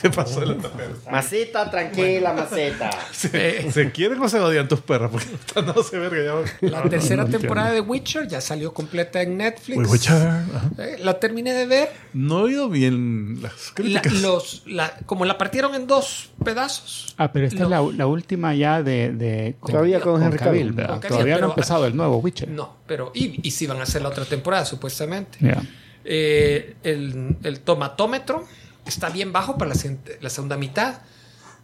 regada. 0.10 0.10
¿Qué 0.10 0.10
pasó? 0.10 0.46
La 0.46 0.56
tapera? 0.58 0.90
Maceta, 1.12 1.70
tranquila, 1.72 2.34
maceta. 2.34 2.90
¿Se, 3.12 3.72
¿Se 3.72 3.92
quieren 3.92 4.20
o 4.22 4.30
se 4.30 4.40
odian 4.40 4.68
tus 4.68 4.82
perras? 4.82 5.12
Porque 5.12 5.28
esta 5.34 5.62
no 5.74 5.82
se 5.84 5.98
verga 6.00 6.44
ya. 6.62 6.70
La 6.70 6.84
tercera 6.84 7.26
temporada 7.26 7.72
de 7.72 7.82
Witcher 7.82 8.28
ya 8.28 8.42
salió 8.42 8.74
completa 8.74 9.22
en 9.22 9.38
Netflix. 9.38 9.90
Witcher. 9.90 10.16
Ajá. 10.16 10.70
Eh, 10.78 10.98
La 11.00 11.20
terminé 11.20 11.54
de 11.54 11.66
ver. 11.66 11.90
No 12.14 12.40
he 12.40 12.44
oído 12.44 12.70
bien 12.70 13.40
las 13.42 13.70
La- 13.70 13.74
críticas. 13.74 14.14
los, 14.22 14.64
la- 14.66 14.98
como 15.06 15.26
la 15.26 15.38
partieron 15.38 15.76
en 15.76 15.88
dos 15.88 16.32
pedazos. 16.44 17.14
Ah, 17.18 17.32
pero 17.32 17.48
esta 17.48 17.64
es 17.64 17.70
la, 17.70 17.82
la 17.82 18.08
última 18.08 18.54
ya 18.56 18.82
de... 18.84 19.12
de 19.12 19.56
Todavía 19.66 20.00
con 20.00 20.22
Henry 20.22 20.38
Cavill. 20.38 20.72
¿verdad? 20.72 20.92
Con 20.94 21.00
Cavill, 21.02 21.16
Todavía 21.18 21.38
no 21.40 21.48
ha 21.48 21.50
empezado 21.50 21.86
el 21.86 21.96
nuevo 21.96 22.18
Witcher. 22.18 22.50
No, 22.50 22.78
pero. 22.88 23.12
Y, 23.14 23.40
y 23.48 23.52
sí 23.52 23.68
van 23.68 23.80
a 23.80 23.84
hacer 23.84 24.02
la 24.02 24.10
otra 24.10 24.26
temporada, 24.26 24.66
supuestamente. 24.66 25.38
Eh, 26.04 26.76
el, 26.84 27.36
el 27.44 27.60
tomatómetro 27.60 28.46
está 28.86 29.10
bien 29.10 29.32
bajo 29.32 29.58
para 29.58 29.74
la, 29.74 29.82
la 30.22 30.30
segunda 30.30 30.58
mitad. 30.58 31.00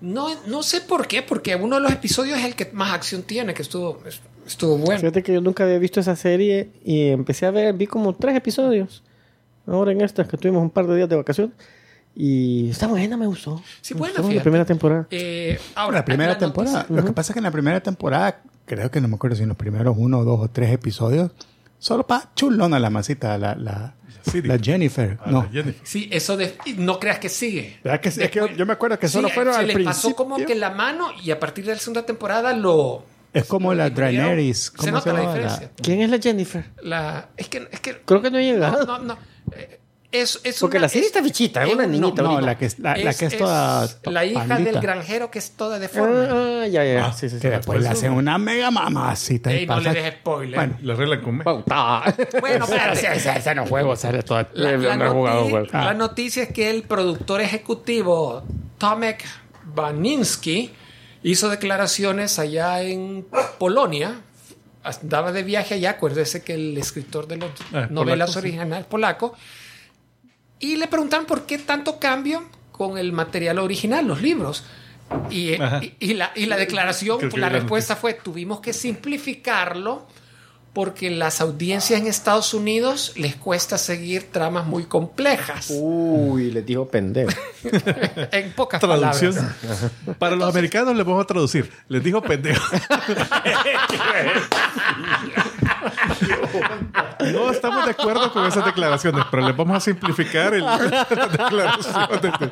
No, 0.01 0.27
no 0.45 0.61
sé 0.63 0.81
por 0.81 1.07
qué, 1.07 1.21
porque 1.23 1.55
uno 1.55 1.77
de 1.77 1.81
los 1.81 1.91
episodios 1.91 2.37
es 2.37 2.45
el 2.45 2.55
que 2.55 2.69
más 2.71 2.93
acción 2.93 3.23
tiene, 3.23 3.53
que 3.55 3.63
estuvo, 3.63 3.99
estuvo 4.45 4.77
bueno. 4.77 4.99
Fíjate 4.99 5.23
que 5.23 5.33
yo 5.33 5.41
nunca 5.41 5.63
había 5.63 5.79
visto 5.79 5.99
esa 5.99 6.15
serie 6.15 6.69
y 6.85 7.07
empecé 7.07 7.47
a 7.47 7.51
ver, 7.51 7.73
vi 7.73 7.87
como 7.87 8.13
tres 8.13 8.35
episodios. 8.35 9.03
Ahora 9.65 9.91
en 9.91 10.01
estas 10.01 10.27
que 10.27 10.37
tuvimos 10.37 10.61
un 10.61 10.69
par 10.69 10.85
de 10.87 10.95
días 10.95 11.09
de 11.09 11.15
vacaciones. 11.15 11.53
Y 12.15 12.69
está 12.71 12.87
buena, 12.87 13.15
me 13.17 13.27
gustó. 13.27 13.61
Sí, 13.81 13.93
Me 13.93 13.99
buena, 13.99 14.19
gustó 14.21 14.33
la 14.35 14.41
primera 14.41 14.65
temporada. 14.65 15.07
Eh, 15.11 15.59
ahora, 15.75 15.97
la 15.99 16.05
primera 16.05 16.31
la 16.33 16.37
temporada. 16.39 16.77
noticia- 16.83 16.95
Lo 16.95 17.05
que 17.05 17.11
pasa 17.11 17.31
es 17.31 17.33
que 17.33 17.39
en 17.39 17.43
la 17.43 17.51
primera 17.51 17.79
temporada, 17.81 18.41
creo 18.65 18.89
que 18.89 19.01
no 19.01 19.07
me 19.07 19.15
acuerdo 19.15 19.35
si 19.35 19.43
en 19.43 19.49
los 19.49 19.57
primeros 19.57 19.95
uno, 19.99 20.23
dos 20.23 20.39
o 20.41 20.47
tres 20.47 20.71
episodios, 20.71 21.31
solo 21.79 22.05
para 22.05 22.29
chulona 22.35 22.79
la 22.79 22.89
masita, 22.89 23.37
la, 23.37 23.55
la, 23.55 23.93
Jennifer. 24.61 25.17
Ah, 25.21 25.31
no. 25.31 25.43
la 25.43 25.49
Jennifer. 25.49 25.81
Sí, 25.83 26.09
eso 26.11 26.35
de. 26.37 26.55
y 26.65 26.73
No 26.73 26.99
creas 26.99 27.19
que 27.19 27.29
sigue. 27.29 27.79
Es 27.83 28.29
que 28.29 28.53
yo 28.55 28.65
me 28.65 28.73
acuerdo 28.73 28.99
que 28.99 29.07
solo 29.07 29.27
Sí, 29.29 29.33
fueron 29.33 29.53
se 29.53 29.59
al 29.61 29.67
les 29.67 29.73
principio. 29.75 30.09
pasó 30.09 30.15
como 30.15 30.37
que 30.37 30.55
la 30.55 30.71
mano 30.71 31.09
y 31.23 31.31
a 31.31 31.39
partir 31.39 31.65
de 31.65 31.73
la 31.73 31.79
segunda 31.79 32.05
temporada 32.05 32.53
lo. 32.53 33.03
Es 33.33 33.45
como 33.45 33.73
la 33.73 33.87
incluyeron. 33.87 34.25
Daenerys. 34.27 34.63
Se 34.65 34.71
¿Cómo 34.77 34.91
nota 34.93 35.13
la 35.13 35.21
diferencia. 35.21 35.71
¿Quién 35.81 36.01
es 36.01 36.09
la 36.09 36.17
Jennifer? 36.19 36.65
La, 36.81 37.29
es 37.37 37.47
que. 37.49 37.67
Es 37.71 37.79
que 37.79 38.01
Creo 38.05 38.21
que 38.21 38.31
no 38.31 38.37
he 38.37 38.43
llegado. 38.43 38.85
no, 38.85 38.97
no, 38.99 39.03
no. 39.15 39.17
Eh, 39.51 39.79
Es, 40.21 40.39
es 40.43 40.59
Porque 40.59 40.77
una- 40.77 40.85
la 40.85 40.89
serie 40.89 41.01
es- 41.01 41.07
está 41.07 41.21
bichita, 41.21 41.63
es 41.63 41.73
una 41.73 41.85
un- 41.85 41.91
niñita 41.91 42.21
No, 42.21 42.39
la 42.41 42.57
que 42.57 42.65
es, 42.65 42.79
la, 42.79 42.95
la 42.97 43.13
que 43.13 43.25
es 43.25 43.37
toda. 43.37 43.87
La 44.05 44.25
hija 44.25 44.45
pandita. 44.45 44.71
del 44.71 44.81
granjero 44.81 45.29
que 45.31 45.39
es 45.39 45.51
toda 45.51 45.79
deforme. 45.79 46.27
Ah, 46.29 46.67
ya, 46.67 46.83
ya. 46.83 47.05
Ah, 47.07 47.13
sí, 47.13 47.29
sí, 47.29 47.35
sí. 47.35 47.41
que 47.41 47.49
después 47.51 47.81
le 47.81 47.87
hacen 47.89 48.11
una 48.13 48.37
mega 48.37 48.71
mamacita. 48.71 49.51
y 49.53 49.57
Ey, 49.59 49.65
no 49.67 49.79
le 49.79 49.89
pasa- 49.89 50.01
des 50.01 50.13
spoiler. 50.15 50.55
Bueno, 50.55 50.77
La 50.81 50.93
regla 50.95 51.21
con 51.21 51.37
me. 51.37 51.43
Pauta. 51.43 52.03
Bueno, 52.39 52.65
espérate. 52.65 53.13
Ese, 53.15 53.37
ese 53.37 53.55
no 53.55 53.65
juego, 53.65 53.95
sale 53.95 54.23
todo. 54.23 54.45
La, 54.53 54.71
la 54.77 54.95
no 54.95 55.11
jugado, 55.13 55.49
juego. 55.49 55.67
la 55.71 55.89
Ah. 55.89 55.93
noticia 55.93 56.43
es 56.43 56.49
que 56.53 56.69
el 56.69 56.83
productor 56.83 57.41
ejecutivo 57.41 58.43
Tomek 58.77 59.23
Baninsky 59.75 60.71
hizo 61.23 61.49
declaraciones 61.49 62.39
allá 62.39 62.81
en 62.81 63.25
Polonia. 63.57 64.21
Andaba 64.83 65.31
de 65.33 65.43
viaje 65.43 65.73
allá, 65.75 65.91
acuérdese 65.91 66.43
que 66.43 66.53
el 66.53 66.77
escritor 66.77 67.27
de 67.27 67.37
las 67.37 67.49
Ah, 67.73 67.87
novelas 67.89 68.29
polaco, 68.29 68.31
sí. 68.33 68.39
originales 68.39 68.85
polaco. 68.85 69.35
Y 70.59 70.75
le 70.77 70.87
preguntan 70.87 71.25
por 71.25 71.45
qué 71.45 71.57
tanto 71.57 71.99
cambio 71.99 72.43
con 72.71 72.97
el 72.97 73.11
material 73.11 73.59
original, 73.59 74.07
los 74.07 74.21
libros. 74.21 74.63
Y, 75.29 75.49
eh, 75.53 75.59
y- 75.99 76.11
y 76.11 76.13
la, 76.15 76.31
y 76.35 76.45
la 76.47 76.57
declaración, 76.57 77.19
la 77.35 77.49
respuesta 77.49 77.95
fue, 77.95 78.13
tuvimos 78.13 78.59
que 78.59 78.73
simplificarlo 78.73 80.05
porque 80.73 81.09
las 81.09 81.41
audiencias 81.41 81.99
en 81.99 82.05
Estados 82.05 82.53
Unidos 82.53 83.13
les 83.15 83.35
cuesta 83.35 83.79
seguir 83.79 84.31
tramas 84.31 84.67
muy 84.67 84.83
complejas. 84.83 85.67
Uy, 85.71 86.51
les 86.51 86.63
dijo 86.65 86.87
pendejo. 86.87 87.31
en 88.31 88.51
pocas 88.51 88.79
Traducción. 88.79 89.33
palabras. 89.33 89.91
Para 90.19 90.35
los 90.35 90.47
americanos 90.47 90.95
les 90.95 91.03
vamos 91.05 91.23
a 91.23 91.27
traducir. 91.27 91.71
Les 91.87 92.03
dijo 92.03 92.21
pendejo. 92.21 92.63
No 97.33 97.51
estamos 97.51 97.85
de 97.85 97.91
acuerdo 97.91 98.31
con 98.31 98.45
esas 98.45 98.63
declaraciones, 98.65 99.25
pero 99.31 99.45
les 99.47 99.55
vamos 99.57 99.77
a 99.77 99.79
simplificar 99.79 100.53
el, 100.53 100.63
la 100.65 100.77
declaración. 100.77 102.21
de- 102.21 102.51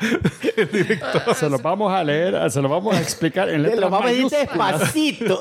el 0.56 0.70
director. 0.72 1.34
Se 1.34 1.48
los 1.48 1.62
vamos 1.62 1.92
a 1.92 2.02
leer, 2.02 2.50
se 2.50 2.60
los 2.60 2.70
vamos 2.70 2.94
a 2.94 3.00
explicar 3.00 3.48
en 3.48 3.62
letras 3.62 3.80
Lo 3.80 3.90
vamos 3.90 4.06
a 4.06 4.10
decir 4.12 4.24
mayúsculas. 4.24 4.80
despacito. 4.80 5.40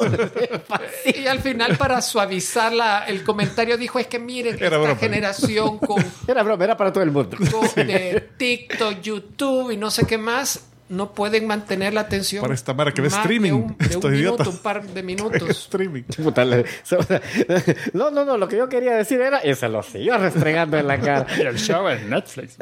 Despacito. 0.49 1.19
Y 1.19 1.27
al 1.27 1.39
final, 1.39 1.77
para 1.77 2.01
suavizar 2.01 2.71
la- 2.73 3.05
el 3.07 3.23
comentario, 3.23 3.77
dijo: 3.77 3.99
Es 3.99 4.07
que 4.07 4.19
miren, 4.19 4.55
Era 4.55 4.65
esta 4.67 4.77
broma. 4.77 4.95
generación 4.95 5.79
con, 5.79 6.03
Era 6.27 6.43
broma, 6.43 6.63
era 6.63 6.77
para 6.77 6.91
todo 6.93 7.03
el 7.03 7.11
mundo. 7.11 7.37
con- 7.51 7.87
de 7.87 8.29
TikTok, 8.37 9.01
YouTube 9.01 9.71
y 9.71 9.77
no 9.77 9.89
sé 9.91 10.05
qué 10.05 10.17
más, 10.17 10.65
no 10.95 11.13
pueden 11.13 11.47
mantener 11.47 11.93
la 11.93 12.01
atención. 12.01 12.41
Para 12.41 12.53
esta 12.53 12.73
mara 12.73 12.91
que 12.91 13.01
ve 13.01 13.07
streaming, 13.07 13.49
De 13.49 13.53
un, 13.53 13.67
de 13.67 13.85
un 13.85 13.91
estos 13.91 14.11
minuto, 14.11 14.49
un 14.49 14.57
par 14.59 14.85
de 14.85 15.03
minutos. 15.03 15.49
Streaming. 15.49 16.03
No, 17.93 18.11
no, 18.11 18.25
no, 18.25 18.37
lo 18.37 18.47
que 18.47 18.57
yo 18.57 18.69
quería 18.69 18.95
decir 18.95 19.21
era, 19.21 19.45
y 19.45 19.53
se 19.55 19.69
lo 19.69 19.83
siguió 19.83 20.17
restregando 20.17 20.77
en 20.77 20.87
la 20.87 20.99
cara. 20.99 21.27
Y 21.37 21.41
el 21.41 21.57
show 21.57 21.87
en 21.87 22.09
Netflix. 22.09 22.57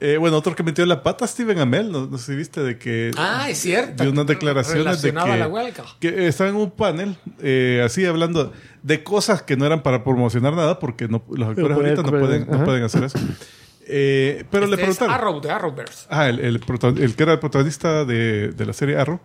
Eh, 0.00 0.16
bueno, 0.18 0.36
otro 0.36 0.54
que 0.54 0.62
metió 0.62 0.84
la 0.86 1.02
pata, 1.02 1.26
Steven 1.26 1.58
Amell. 1.58 1.90
No, 1.90 2.06
no 2.06 2.18
sé 2.18 2.32
si 2.32 2.36
viste 2.36 2.62
de 2.62 2.78
que. 2.78 3.10
Ah, 3.16 3.48
es 3.48 3.58
cierto. 3.58 4.02
de 4.02 4.10
unas 4.10 4.26
declaraciones 4.26 5.02
de 5.02 5.12
que, 5.12 5.18
a 5.18 5.36
la 5.36 5.48
huelga. 5.48 5.84
que 5.98 6.26
estaba 6.26 6.50
en 6.50 6.56
un 6.56 6.70
panel 6.70 7.16
eh, 7.42 7.82
así 7.84 8.04
hablando 8.04 8.52
de 8.82 9.02
cosas 9.02 9.42
que 9.42 9.56
no 9.56 9.66
eran 9.66 9.82
para 9.82 10.04
promocionar 10.04 10.54
nada 10.54 10.78
porque 10.78 11.08
no, 11.08 11.22
los 11.30 11.48
actores 11.48 11.76
ahorita 11.76 12.02
no 12.02 12.10
pueden, 12.10 12.46
no 12.50 12.64
pueden 12.64 12.82
hacer 12.82 13.04
eso. 13.04 13.18
Eh, 13.92 14.44
pero 14.50 14.66
le 14.66 14.74
Este 14.76 14.82
es 14.90 14.96
preguntaron. 14.98 15.14
Arrow, 15.14 15.40
de 15.40 15.50
Arrowverse. 15.50 16.06
Ah, 16.08 16.28
el, 16.28 16.38
el, 16.38 16.60
el 16.98 17.16
que 17.16 17.22
era 17.24 17.32
el 17.32 17.38
protagonista 17.40 18.04
de, 18.04 18.52
de 18.52 18.66
la 18.66 18.72
serie 18.72 18.96
Arrow. 18.96 19.20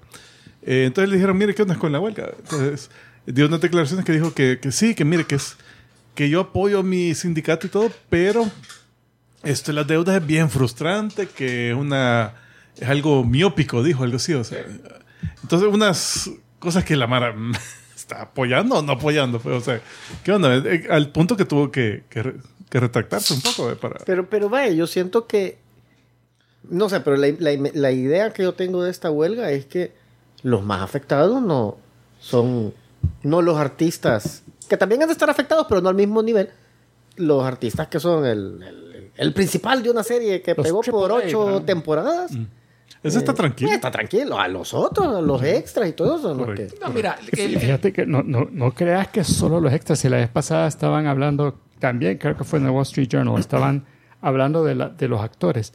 Eh, 0.63 0.86
entonces 0.88 1.10
le 1.10 1.17
dijeron, 1.17 1.38
mire, 1.38 1.54
¿qué 1.54 1.62
onda 1.62 1.75
con 1.75 1.91
la 1.91 1.99
huelga? 1.99 2.32
Entonces 2.39 2.89
dio 3.28 3.45
unas 3.45 3.62
declaraciones 3.62 4.06
que 4.06 4.12
dijo 4.13 4.34
que, 4.34 4.60
que 4.60 4.71
sí, 4.71 4.95
que 4.95 5.06
mire, 5.06 5.25
que 5.25 5.36
es 5.36 5.56
que 6.15 6.30
yo 6.30 6.39
apoyo 6.41 6.82
mi 6.82 7.13
sindicato 7.13 7.67
y 7.67 7.69
todo, 7.69 7.91
pero 8.10 8.49
esto 9.43 9.71
de 9.71 9.75
las 9.75 9.88
deudas 9.88 10.15
es 10.19 10.25
bien 10.25 10.49
frustrante, 10.49 11.28
que 11.28 11.69
es 11.71 11.75
una 11.75 12.34
es 12.78 12.89
algo 12.89 13.23
miópico, 13.23 13.84
dijo 13.84 14.04
algo 14.04 14.15
así. 14.17 14.34
O 14.34 14.43
sea, 14.43 14.63
entonces 15.43 15.69
unas 15.71 16.30
cosas 16.60 16.84
que 16.84 16.95
la 16.95 17.06
Mara 17.06 17.34
mm, 17.34 17.51
está 17.95 18.23
apoyando 18.23 18.80
o 18.80 18.82
no 18.82 18.93
apoyando. 18.93 19.39
pues, 19.39 19.56
o 19.56 19.62
sea, 19.62 19.82
¿qué 20.23 20.32
onda? 20.32 20.56
Eh, 20.56 20.88
Al 20.89 21.12
punto 21.12 21.38
que 21.38 21.45
tuvo 21.45 21.71
que, 21.71 22.04
que, 22.10 22.34
que 22.69 22.80
retractarse 22.80 23.34
un 23.34 23.41
poco 23.41 23.71
eh, 23.71 23.75
para... 23.75 23.99
Pero, 24.06 24.30
pero 24.30 24.49
vaya, 24.49 24.71
yo 24.71 24.88
siento 24.88 25.28
que. 25.28 25.58
No 26.69 26.89
sé, 26.89 26.99
pero 27.01 27.15
la, 27.17 27.28
la- 27.39 27.69
la 27.73 27.91
idea 27.91 28.32
que 28.34 28.43
yo 28.43 28.54
tengo 28.54 28.84
de 28.84 28.89
esta 28.91 29.12
huelga 29.12 29.51
es 29.51 29.65
que 29.65 29.93
los 30.41 30.63
más 30.63 30.82
afectados 30.82 31.41
no 31.41 31.78
son. 32.19 32.73
No 33.21 33.41
los 33.43 33.58
artistas, 33.58 34.43
que 34.67 34.78
también 34.78 35.01
han 35.04 35.08
de 35.08 35.13
estar 35.13 35.30
afectados, 35.30 35.67
pero 35.69 35.80
no 35.82 35.89
al 35.89 35.95
mismo 35.95 36.23
nivel. 36.23 36.49
Los 37.17 37.43
artistas 37.43 37.88
que 37.88 37.99
son 37.99 38.25
el, 38.25 38.62
el- 38.63 39.12
el 39.15 39.34
principal 39.34 39.82
de 39.84 39.89
una 39.91 40.04
serie 40.04 40.41
que 40.41 40.54
Los 40.56 40.65
pegó 40.65 40.82
por 40.82 41.12
ocho 41.12 41.62
temporadas. 41.65 42.32
Eso 43.04 43.19
está 43.19 43.32
Eh, 43.34 43.36
tranquilo. 43.36 43.71
Está 43.71 43.91
tranquilo. 43.91 44.39
A 44.39 44.47
los 44.47 44.73
otros, 44.73 45.15
a 45.15 45.21
los 45.21 45.41
extras 45.43 45.88
y 45.88 45.93
todo 45.93 46.17
eso. 46.17 46.34
¿no? 46.34 46.54
Que- 46.56 46.67
No, 46.82 46.89
mira, 46.89 47.17
el- 47.32 47.60
fíjate 47.60 47.93
que 47.93 48.06
no, 48.08 48.23
no, 48.23 48.47
no 48.51 48.73
creas 48.73 49.08
que 49.10 49.23
solo 49.23 49.62
los 49.62 49.71
extras. 49.71 49.99
Si 49.99 50.10
la 50.10 50.17
vez 50.17 50.30
pasada 50.30 50.67
estaban 50.67 51.06
hablando, 51.06 51.60
también 51.86 52.17
creo 52.17 52.36
que 52.36 52.43
fue 52.43 52.60
en 52.60 52.65
el 52.65 52.71
Wall 52.71 52.84
Street 52.84 53.08
Journal, 53.10 53.39
estaban 53.39 53.86
hablando 54.21 54.63
de, 54.63 54.74
la- 54.76 54.89
de 54.89 55.08
los 55.08 55.21
actores. 55.21 55.74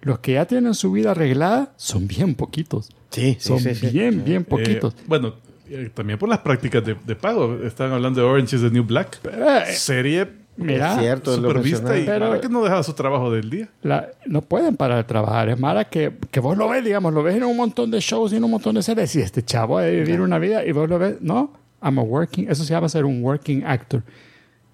Los 0.00 0.18
que 0.18 0.32
ya 0.32 0.46
tienen 0.46 0.74
su 0.74 0.90
vida 0.90 1.12
arreglada 1.12 1.72
son 1.76 2.08
bien 2.08 2.34
poquitos. 2.34 2.90
Sí, 3.10 3.36
sí, 3.38 3.48
Son 3.48 3.60
sí, 3.60 3.74
sí. 3.74 3.86
bien, 3.90 4.24
bien 4.24 4.42
Eh, 4.42 4.44
poquitos. 4.44 4.96
bueno, 5.06 5.34
eh, 5.68 5.90
también 5.94 6.18
por 6.18 6.28
las 6.28 6.40
prácticas 6.40 6.84
de, 6.84 6.96
de 7.06 7.14
pago. 7.14 7.58
Estaban 7.62 7.92
hablando 7.92 8.20
de 8.20 8.26
Orange 8.26 8.56
is 8.56 8.62
the 8.62 8.70
New 8.70 8.82
Black. 8.84 9.20
Eh, 9.24 9.72
Serie 9.74 10.42
Mira, 10.56 10.94
Es 10.94 11.00
cierto, 11.00 11.30
lo 11.38 11.48
super 11.48 11.62
vista 11.62 11.98
y. 11.98 12.04
Pero- 12.04 12.28
para 12.28 12.40
que 12.40 12.48
no 12.50 12.62
dejaba 12.62 12.82
su 12.82 12.92
trabajo 12.92 13.30
del 13.30 13.48
día. 13.48 13.68
la- 13.82 14.08
no 14.26 14.42
pueden 14.42 14.76
parar 14.76 14.98
de 14.98 15.04
trabajar. 15.04 15.48
Es 15.48 15.58
mala 15.58 15.84
que, 15.88 16.12
que 16.30 16.40
vos 16.40 16.58
lo 16.58 16.68
ves, 16.68 16.84
digamos, 16.84 17.14
lo 17.14 17.22
ves 17.22 17.36
en 17.36 17.44
un 17.44 17.56
montón 17.56 17.90
de 17.90 18.00
shows 18.00 18.32
y 18.32 18.36
en 18.36 18.44
un 18.44 18.50
montón 18.50 18.74
de 18.74 18.82
series. 18.82 19.14
Y 19.16 19.20
este 19.22 19.42
chavo 19.44 19.78
ha 19.78 19.82
de 19.82 19.92
vivir 19.94 20.20
una 20.20 20.38
vida 20.38 20.62
y 20.66 20.72
vos 20.72 20.88
lo 20.90 20.98
ves, 20.98 21.22
no, 21.22 21.52
I'm 21.82 21.98
a 21.98 22.02
working, 22.02 22.50
eso 22.50 22.64
se 22.64 22.74
llama 22.74 22.88
ser 22.90 23.04
un 23.06 23.22
working 23.24 23.64
actor. 23.64 24.02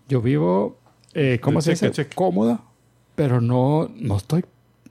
Yo 0.09 0.21
vivo, 0.23 0.78
eh, 1.21 1.39
¿cómo 1.41 1.61
se 1.61 1.71
a 1.73 1.75
dice? 1.75 2.09
Cómoda, 2.15 2.61
pero 3.15 3.41
no, 3.41 3.91
no 3.97 4.17
estoy 4.17 4.45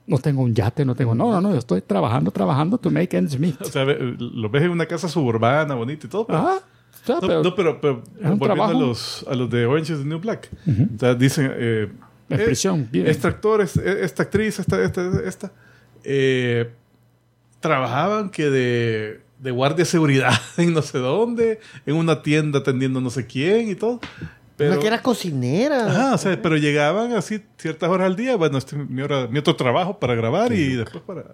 no 0.06 0.16
tengo 0.18 0.40
un 0.42 0.54
yate, 0.54 0.86
no 0.86 0.94
tengo... 0.94 1.14
No, 1.14 1.30
no, 1.30 1.38
no, 1.42 1.50
yo 1.52 1.58
estoy 1.58 1.82
trabajando, 1.82 2.30
trabajando 2.30 2.78
to 2.78 2.90
make 2.90 3.14
ends 3.14 3.38
meet. 3.38 3.56
O 3.60 3.66
sea, 3.66 3.84
lo 3.84 4.48
ves 4.48 4.62
en 4.62 4.70
una 4.70 4.86
casa 4.86 5.06
suburbana, 5.06 5.74
bonita 5.74 6.06
y 6.06 6.08
todo. 6.08 6.26
pero- 6.26 6.38
Ajá. 6.38 6.54
O 6.56 7.04
sea, 7.04 7.14
No, 7.16 7.20
pero- 7.20 7.42
no, 7.42 7.54
pero, 7.54 7.80
pero 7.80 7.94
volviendo 7.96 8.44
a 8.44 8.48
trabajo. 8.48 8.72
los, 8.80 9.26
a 9.28 9.34
los 9.34 9.50
de 9.50 9.66
Orange 9.66 9.92
is 9.92 9.98
the 9.98 10.04
New 10.06 10.18
Black. 10.18 10.48
O 10.66 10.98
sea, 10.98 11.14
dicen... 11.14 11.52
Eh, 11.54 11.92
Expresión, 12.30 12.80
eh, 12.80 12.88
bien. 12.90 13.06
Este 13.06 13.26
actor, 13.28 13.60
eh, 13.60 13.98
esta 14.02 14.22
actriz, 14.22 14.58
esta, 14.58 14.82
esta, 14.82 15.20
esta 15.26 15.52
eh, 16.04 16.70
trabajaban 17.60 18.30
que 18.30 18.48
de, 18.50 19.20
de 19.40 19.50
guardia 19.50 19.78
de 19.78 19.84
seguridad 19.84 20.32
en 20.56 20.72
no 20.72 20.80
sé 20.82 20.98
dónde, 20.98 21.60
en 21.86 21.96
una 21.96 22.22
tienda 22.22 22.60
atendiendo 22.60 23.00
no 23.02 23.10
sé 23.10 23.26
quién 23.26 23.68
y 23.68 23.74
todo. 23.74 24.00
Pero, 24.58 24.72
Una 24.72 24.80
que 24.80 24.86
era 24.88 25.00
cocinera. 25.00 25.86
Ajá, 25.86 26.14
o 26.14 26.18
sea, 26.18 26.42
pero 26.42 26.56
llegaban 26.58 27.12
así 27.12 27.40
ciertas 27.56 27.88
horas 27.88 28.08
al 28.08 28.16
día. 28.16 28.36
Bueno, 28.36 28.58
este 28.58 28.76
es 28.76 28.90
mi, 28.90 29.00
hora, 29.00 29.26
mi 29.28 29.38
otro 29.38 29.56
trabajo 29.56 29.98
para 29.98 30.14
grabar 30.14 30.52
y 30.52 30.74
después 30.74 31.02
para... 31.06 31.24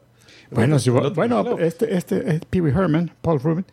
Bueno, 0.50 0.78
si 0.78 0.90
vos- 0.90 1.12
bueno 1.14 1.58
este, 1.58 1.96
este, 1.96 2.37
es 2.37 2.44
Pee 2.44 2.60
Wee 2.60 2.70
Herman, 2.70 3.10
Paul 3.22 3.40
Rubin, 3.40 3.64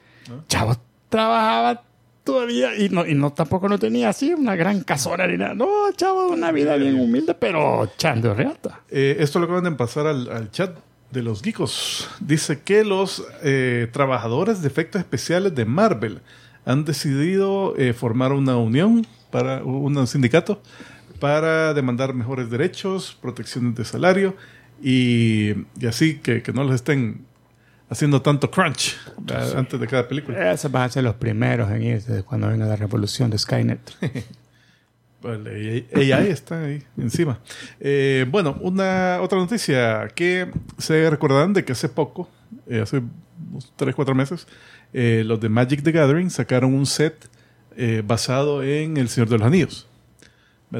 chavo, 0.47 0.75
trabajaba 1.09 1.83
todavía 2.23 2.75
y 2.77 2.87
no, 2.89 3.05
y 3.05 3.13
no 3.13 3.33
tampoco 3.33 3.67
no 3.67 3.77
tenía 3.77 4.07
así 4.09 4.33
una 4.33 4.55
gran 4.55 4.79
casona 4.81 5.27
ni 5.27 5.37
nada. 5.37 5.53
No, 5.53 5.67
chavo, 5.97 6.29
una 6.29 6.51
vida 6.53 6.77
bien 6.77 6.97
humilde, 6.99 7.33
pero 7.35 7.91
chando 7.97 8.33
reata. 8.33 8.79
Eh, 8.89 9.17
esto 9.19 9.37
lo 9.39 9.45
acaban 9.45 9.65
de 9.65 9.71
pasar 9.73 10.07
al, 10.07 10.31
al 10.31 10.49
chat 10.49 10.77
de 11.11 11.21
los 11.23 11.41
geekos. 11.41 12.09
Dice 12.21 12.61
que 12.61 12.85
los 12.85 13.25
eh, 13.43 13.89
trabajadores 13.91 14.61
de 14.61 14.67
efectos 14.69 14.99
especiales 15.01 15.53
de 15.53 15.65
Marvel 15.65 16.21
han 16.65 16.85
decidido 16.85 17.75
eh, 17.77 17.91
formar 17.91 18.31
una 18.31 18.55
unión 18.55 19.05
para 19.31 19.63
un 19.63 20.05
sindicato 20.07 20.61
para 21.21 21.73
demandar 21.75 22.13
mejores 22.15 22.49
derechos, 22.49 23.17
protecciones 23.21 23.75
de 23.75 23.85
salario 23.85 24.35
y, 24.81 25.51
y 25.79 25.85
así 25.87 26.17
que, 26.17 26.41
que 26.41 26.51
no 26.51 26.63
los 26.63 26.73
estén 26.73 27.25
haciendo 27.91 28.21
tanto 28.21 28.49
crunch 28.49 28.97
¿verdad? 29.19 29.57
antes 29.57 29.79
de 29.79 29.87
cada 29.87 30.07
película. 30.07 30.51
Esos 30.51 30.71
van 30.71 30.83
a 30.83 30.89
ser 30.89 31.03
los 31.03 31.15
primeros 31.15 31.69
en 31.71 31.83
irse 31.83 32.23
cuando 32.23 32.47
venga 32.47 32.65
la 32.65 32.75
revolución 32.75 33.29
de 33.29 33.37
Skynet. 33.37 33.79
Vale, 35.21 35.85
AI 35.93 36.29
está 36.29 36.63
ahí 36.63 36.81
encima. 36.97 37.39
Eh, 37.79 38.25
bueno, 38.27 38.57
una 38.61 39.19
otra 39.21 39.37
noticia 39.37 40.07
que 40.15 40.49
se 40.79 41.07
recordarán 41.11 41.53
de 41.53 41.63
que 41.63 41.73
hace 41.73 41.89
poco, 41.89 42.27
eh, 42.65 42.81
hace 42.81 43.03
unos 43.51 43.71
3, 43.75 43.93
4 43.93 44.15
meses, 44.15 44.47
eh, 44.93 45.21
los 45.23 45.39
de 45.39 45.49
Magic 45.49 45.83
the 45.83 45.91
Gathering 45.91 46.31
sacaron 46.31 46.73
un 46.73 46.87
set 46.87 47.29
eh, 47.75 48.03
basado 48.05 48.63
en 48.63 48.97
El 48.97 49.09
Señor 49.09 49.29
de 49.29 49.37
los 49.37 49.47
Anillos. 49.47 49.87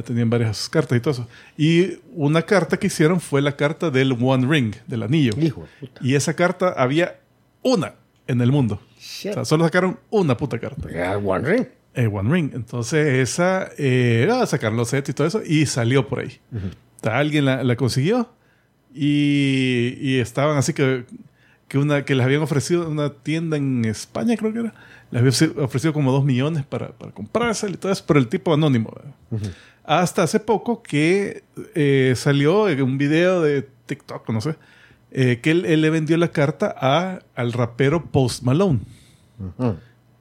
Tenían 0.06 0.30
varias 0.30 0.70
cartas 0.70 0.96
y 0.96 1.00
todo 1.00 1.12
eso. 1.12 1.28
Y 1.58 1.98
una 2.14 2.40
carta 2.42 2.78
que 2.78 2.86
hicieron 2.86 3.20
fue 3.20 3.42
la 3.42 3.56
carta 3.56 3.90
del 3.90 4.16
One 4.18 4.46
Ring, 4.48 4.74
del 4.86 5.02
anillo. 5.02 5.34
Hijo 5.38 5.62
de 5.62 5.86
puta. 5.86 6.00
Y 6.02 6.14
esa 6.14 6.34
carta 6.34 6.74
había 6.76 7.20
una 7.60 7.94
en 8.26 8.40
el 8.40 8.50
mundo. 8.50 8.80
Shit. 8.98 9.32
O 9.32 9.34
sea, 9.34 9.44
solo 9.44 9.64
sacaron 9.64 9.98
una 10.08 10.34
puta 10.36 10.58
carta. 10.58 10.88
Era 10.88 11.18
One 11.18 11.46
Ring. 11.46 11.66
Eh, 11.94 12.06
One 12.06 12.32
Ring. 12.32 12.52
Entonces, 12.54 13.06
esa, 13.28 13.68
eh, 13.76 14.26
ah, 14.32 14.46
sacaron 14.46 14.78
los 14.78 14.88
sets 14.88 15.10
y 15.10 15.12
todo 15.12 15.26
eso, 15.26 15.42
y 15.44 15.66
salió 15.66 16.08
por 16.08 16.20
ahí. 16.20 16.40
O 16.54 17.02
sea, 17.02 17.18
alguien 17.18 17.44
la, 17.44 17.62
la 17.62 17.76
consiguió 17.76 18.30
y, 18.94 19.96
y 20.00 20.18
estaban 20.20 20.56
así 20.56 20.72
que, 20.72 21.04
que, 21.68 21.76
una, 21.76 22.04
que 22.06 22.14
les 22.14 22.24
habían 22.24 22.40
ofrecido 22.42 22.88
una 22.88 23.10
tienda 23.10 23.58
en 23.58 23.84
España, 23.84 24.36
creo 24.38 24.52
que 24.54 24.60
era. 24.60 24.74
Les 25.12 25.20
había 25.20 25.30
ofreci- 25.30 25.56
ofrecido 25.62 25.92
como 25.92 26.10
dos 26.10 26.24
millones 26.24 26.64
para, 26.64 26.88
para 26.92 27.12
comprársela 27.12 27.74
y 27.74 27.76
todo 27.76 27.92
eso, 27.92 28.02
pero 28.06 28.18
el 28.18 28.26
tipo 28.28 28.52
anónimo. 28.52 28.92
¿verdad? 29.30 29.52
Hasta 29.84 30.24
hace 30.24 30.40
poco 30.40 30.82
que 30.82 31.44
eh, 31.76 32.14
salió 32.16 32.64
un 32.64 32.98
video 32.98 33.40
de 33.42 33.68
TikTok, 33.86 34.28
no 34.30 34.40
sé, 34.40 34.56
eh, 35.10 35.38
que 35.42 35.50
él, 35.52 35.66
él 35.66 35.80
le 35.82 35.90
vendió 35.90 36.16
la 36.16 36.28
carta 36.28 36.74
a, 36.76 37.20
al 37.34 37.52
rapero 37.52 38.04
Post 38.06 38.42
Malone. 38.42 38.80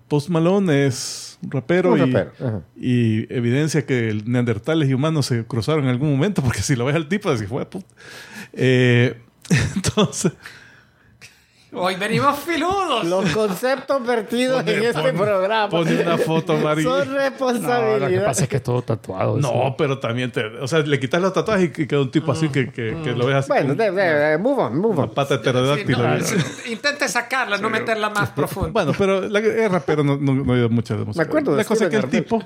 Post 0.07 0.27
Malone 0.29 0.87
es 0.87 1.39
un 1.41 1.51
rapero, 1.51 1.93
Un 1.93 1.99
y, 1.99 2.01
rapero, 2.11 2.31
ajá. 2.45 2.61
y 2.75 3.33
evidencia 3.33 3.85
que 3.85 4.21
neandertales 4.25 4.89
y 4.89 4.93
humanos 4.93 5.27
se 5.27 5.45
cruzaron 5.45 5.85
en 5.85 5.89
algún 5.91 6.11
momento, 6.11 6.41
porque 6.43 6.61
si 6.61 6.75
lo 6.75 6.83
ves 6.85 6.95
al 6.95 7.07
tipo, 7.07 7.29
así 7.29 7.45
fue 7.45 7.65
puta. 7.65 7.87
Eh, 8.51 9.15
entonces, 9.75 10.33
Hoy 11.73 11.95
venimos 11.95 12.37
filudos. 12.39 13.05
Los 13.05 13.29
conceptos 13.31 14.05
vertidos 14.05 14.61
en 14.67 14.83
este 14.83 15.01
pon- 15.01 15.15
programa 15.15 15.69
pone 15.69 16.01
una 16.01 16.17
foto, 16.17 16.57
Mari. 16.57 16.83
son 16.83 16.99
No, 16.99 17.05
lo 17.05 17.11
que 17.13 17.29
responsabilidad. 17.29 18.25
pasa 18.25 18.43
es 18.43 18.49
que 18.49 18.55
es 18.57 18.63
todo 18.63 18.81
tatuado. 18.81 19.37
No, 19.37 19.75
pero 19.77 19.97
también 19.97 20.31
te. 20.33 20.43
O 20.45 20.67
sea, 20.67 20.79
le 20.79 20.99
quitas 20.99 21.21
los 21.21 21.31
tatuajes 21.31 21.71
y 21.79 21.87
queda 21.87 22.01
un 22.01 22.11
tipo 22.11 22.33
así 22.33 22.49
que, 22.49 22.69
que, 22.71 22.97
que 23.01 23.11
lo 23.13 23.25
ves 23.25 23.37
así. 23.37 23.47
bueno, 23.47 23.73
de, 23.73 23.89
de- 23.89 24.01
de- 24.01 24.37
move 24.37 24.61
on, 24.63 24.77
move 24.79 24.93
una 24.95 25.03
on. 25.03 25.13
pata 25.13 25.35
Sí, 25.35 25.41
pterodáctilo. 25.43 26.07
no, 26.09 26.19
sí, 26.21 26.35
intente 26.73 27.07
sacarla, 27.07 27.57
no 27.57 27.69
meterla 27.69 28.09
más 28.09 28.31
profundo. 28.31 28.71
Bueno, 28.73 28.91
pero 28.97 29.21
la, 29.29 29.39
es 29.39 29.71
rapero, 29.71 30.03
no, 30.03 30.17
no, 30.17 30.33
no 30.33 30.53
he 30.53 30.57
oído 30.57 30.69
mucho 30.69 30.97
de 30.97 31.05
música. 31.05 31.23
Me 31.23 31.27
acuerdo 31.29 31.51
de 31.51 31.57
La 31.59 31.63
cosa 31.63 31.85
es 31.85 31.89
que 31.89 31.95
el 31.95 32.09
tipo, 32.09 32.43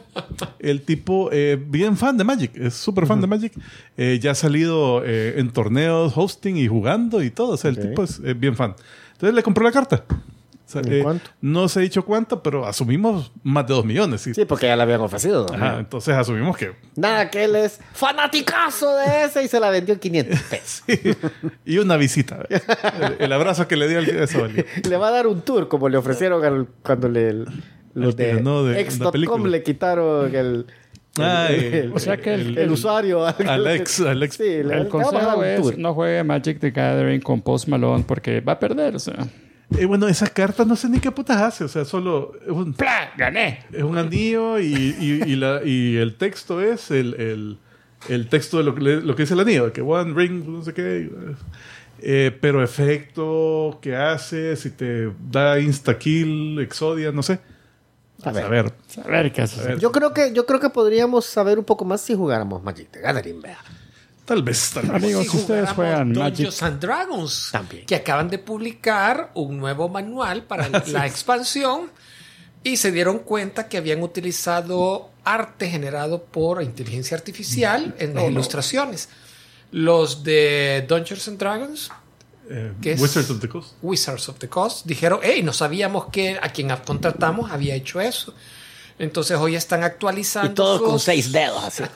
el 0.59 0.81
tipo, 0.83 1.29
eh, 1.31 1.57
bien 1.59 1.97
fan 1.97 2.15
de 2.15 2.23
Magic, 2.23 2.51
es 2.57 2.75
súper 2.75 3.07
fan 3.07 3.21
de 3.21 3.25
Magic, 3.27 3.53
eh, 3.97 4.19
ya 4.21 4.31
ha 4.31 4.35
salido 4.35 5.01
eh, 5.03 5.33
en 5.39 5.51
torneos, 5.51 6.13
hosting 6.15 6.57
y 6.57 6.67
jugando 6.67 7.23
y 7.23 7.31
todo. 7.31 7.53
O 7.53 7.57
sea, 7.57 7.71
el 7.71 7.79
tipo 7.79 8.03
es 8.03 8.21
eh, 8.23 8.35
bien 8.35 8.55
fan. 8.55 8.75
Entonces 9.15 9.33
le 9.33 9.43
compró 9.43 9.63
la 9.63 9.71
carta. 9.71 10.03
O 10.09 10.67
sea, 10.67 10.81
¿En 10.81 10.93
eh, 10.93 10.99
cuánto? 11.03 11.29
No 11.41 11.69
se 11.69 11.79
ha 11.79 11.81
dicho 11.83 12.03
cuánto, 12.03 12.41
pero 12.41 12.65
asumimos 12.65 13.31
más 13.43 13.67
de 13.67 13.75
dos 13.75 13.85
millones. 13.85 14.21
Sí. 14.21 14.33
Sí, 14.33 14.45
porque 14.45 14.65
ya 14.65 14.75
la 14.75 14.81
habían 14.81 14.99
ofrecido. 15.01 15.45
¿no? 15.45 15.53
Ajá, 15.53 15.77
entonces 15.79 16.15
asumimos 16.15 16.57
que. 16.57 16.71
Nada, 16.95 17.29
que 17.29 17.43
él 17.43 17.55
es 17.55 17.79
fanaticazo 17.93 18.95
de 18.95 19.25
ese 19.25 19.43
y 19.43 19.47
se 19.47 19.59
la 19.59 19.69
vendió 19.69 19.93
en 19.93 19.99
500 19.99 20.39
pesos. 20.41 20.83
y 21.65 21.77
una 21.77 21.97
visita. 21.97 22.39
el, 22.49 23.15
el 23.19 23.31
abrazo 23.31 23.67
que 23.67 23.75
le 23.75 23.87
dio, 23.87 23.99
al- 23.99 24.09
eso 24.09 24.41
valió. 24.41 24.65
le 24.89 24.97
va 24.97 25.09
a 25.09 25.11
dar 25.11 25.27
un 25.27 25.41
tour 25.41 25.67
como 25.67 25.87
le 25.87 25.97
ofrecieron 25.97 26.43
al- 26.43 26.67
cuando 26.81 27.09
le, 27.09 27.45
los 27.93 28.15
de, 28.15 28.33
de- 28.41 28.81
Ex.com 28.81 29.05
la 29.05 29.11
película. 29.11 29.47
le 29.49 29.61
quitaron 29.63 30.35
el, 30.35 30.65
Ah, 31.19 31.47
el, 31.49 31.73
eh, 31.73 31.91
o 31.93 31.99
sea 31.99 32.17
que 32.17 32.33
el- 32.33 32.57
el 32.57 32.71
usuario. 32.71 33.25
Alex, 33.25 34.01
Alex. 34.01 34.35
Sí, 34.35 34.43
le, 34.43 34.77
El 34.81 34.87
consejo 34.89 35.43
es 35.43 35.77
no 35.77 35.93
juegue 35.93 36.23
Magic 36.23 36.59
the 36.59 36.71
Gathering 36.71 37.21
con 37.21 37.41
Post 37.41 37.67
Malone 37.67 38.03
porque 38.07 38.41
va 38.41 38.53
a 38.53 38.59
perder. 38.59 38.95
O 38.95 38.99
sea, 38.99 39.15
Eh, 39.77 39.85
bueno, 39.85 40.07
esa 40.07 40.27
carta 40.27 40.63
no 40.63 40.75
sé 40.75 40.87
ni 40.89 40.99
qué 40.99 41.09
putas 41.11 41.41
hace. 41.41 41.63
O 41.63 41.67
sea, 41.67 41.85
solo 41.85 42.33
es 42.43 42.51
un, 42.51 42.73
¡Pla! 42.73 43.11
¡Gané! 43.17 43.61
es 43.73 43.81
un 43.83 43.97
anillo 43.97 44.59
y, 44.59 44.65
y- 44.99 45.23
y 45.25 45.35
la- 45.35 45.61
y 45.65 45.95
el 45.97 46.15
texto 46.15 46.61
es 46.61 46.91
el, 46.91 47.15
el- 47.15 47.57
el 48.09 48.27
texto 48.29 48.57
de 48.59 48.63
lo 48.65 48.73
lo 48.73 49.15
que 49.15 49.23
dice 49.23 49.33
el 49.33 49.39
anillo, 49.39 49.73
que 49.73 49.81
one 49.81 50.13
ring, 50.13 50.45
no 50.47 50.63
sé 50.63 50.73
qué. 50.73 51.09
Eh, 51.99 52.37
pero 52.41 52.61
efecto 52.61 53.79
que 53.81 53.95
hace, 53.95 54.55
si 54.55 54.69
te 54.69 55.09
da 55.31 55.59
insta-kill, 55.59 56.59
exodia, 56.59 57.11
no 57.11 57.23
sé. 57.23 57.39
A 58.25 58.31
ver. 58.31 58.43
A 58.45 58.49
ver. 58.49 58.73
A 59.03 59.07
ver 59.07 59.31
qué 59.31 59.45
ver. 59.63 59.79
Yo 59.79 59.91
creo 59.91 60.13
que 60.13 60.33
yo 60.33 60.45
creo 60.45 60.59
que 60.59 60.69
podríamos 60.69 61.25
saber 61.25 61.57
un 61.59 61.65
poco 61.65 61.85
más 61.85 62.01
si 62.01 62.15
jugáramos 62.15 62.61
Magic 62.63 62.89
the 62.91 62.99
Gathering, 63.01 63.41
vea. 63.41 63.59
Tal 64.25 64.41
vez, 64.41 64.71
tal 64.73 64.87
vez. 64.87 64.95
Amigos, 65.03 65.25
Si 65.25 65.29
si 65.31 65.37
ustedes 65.37 65.69
juegan 65.71 66.09
Magic, 66.09 66.23
Dungeons 66.47 66.63
and 66.63 66.79
Dragons, 66.79 67.49
También. 67.51 67.85
que 67.85 67.95
acaban 67.95 68.27
de 68.29 68.39
publicar 68.39 69.29
un 69.35 69.57
nuevo 69.59 69.87
manual 69.87 70.43
para 70.43 70.67
la 70.69 71.05
expansión 71.05 71.91
y 72.63 72.77
se 72.77 72.91
dieron 72.91 73.19
cuenta 73.19 73.67
que 73.69 73.77
habían 73.77 74.01
utilizado 74.01 75.11
arte 75.23 75.69
generado 75.69 76.23
por 76.23 76.63
inteligencia 76.63 77.15
artificial 77.15 77.93
en 77.99 78.15
las 78.15 78.23
ilustraciones. 78.25 79.09
Los 79.71 80.23
de 80.23 80.83
Dungeons 80.87 81.27
and 81.27 81.37
Dragons, 81.37 81.91
Eh. 82.49 82.95
Wizards 82.99 83.29
of 83.29 83.39
the 83.39 83.49
Coast. 83.49 83.73
Wizards 83.81 84.29
of 84.29 84.37
the 84.37 84.47
Coast, 84.47 84.85
dijeron, 84.85 85.19
hey, 85.23 85.41
no 85.43 85.53
sabíamos 85.53 86.07
que 86.11 86.37
a 86.41 86.49
quien 86.49 86.69
contratamos 86.85 87.51
había 87.51 87.75
hecho 87.75 87.99
eso. 87.99 88.33
Entonces 88.97 89.37
hoy 89.37 89.55
están 89.55 89.83
actualizando. 89.83 90.51
Y 90.51 90.55
todo 90.55 90.83
con 90.83 90.99
seis 90.99 91.31
dedos, 91.31 91.63
así. 91.63 91.83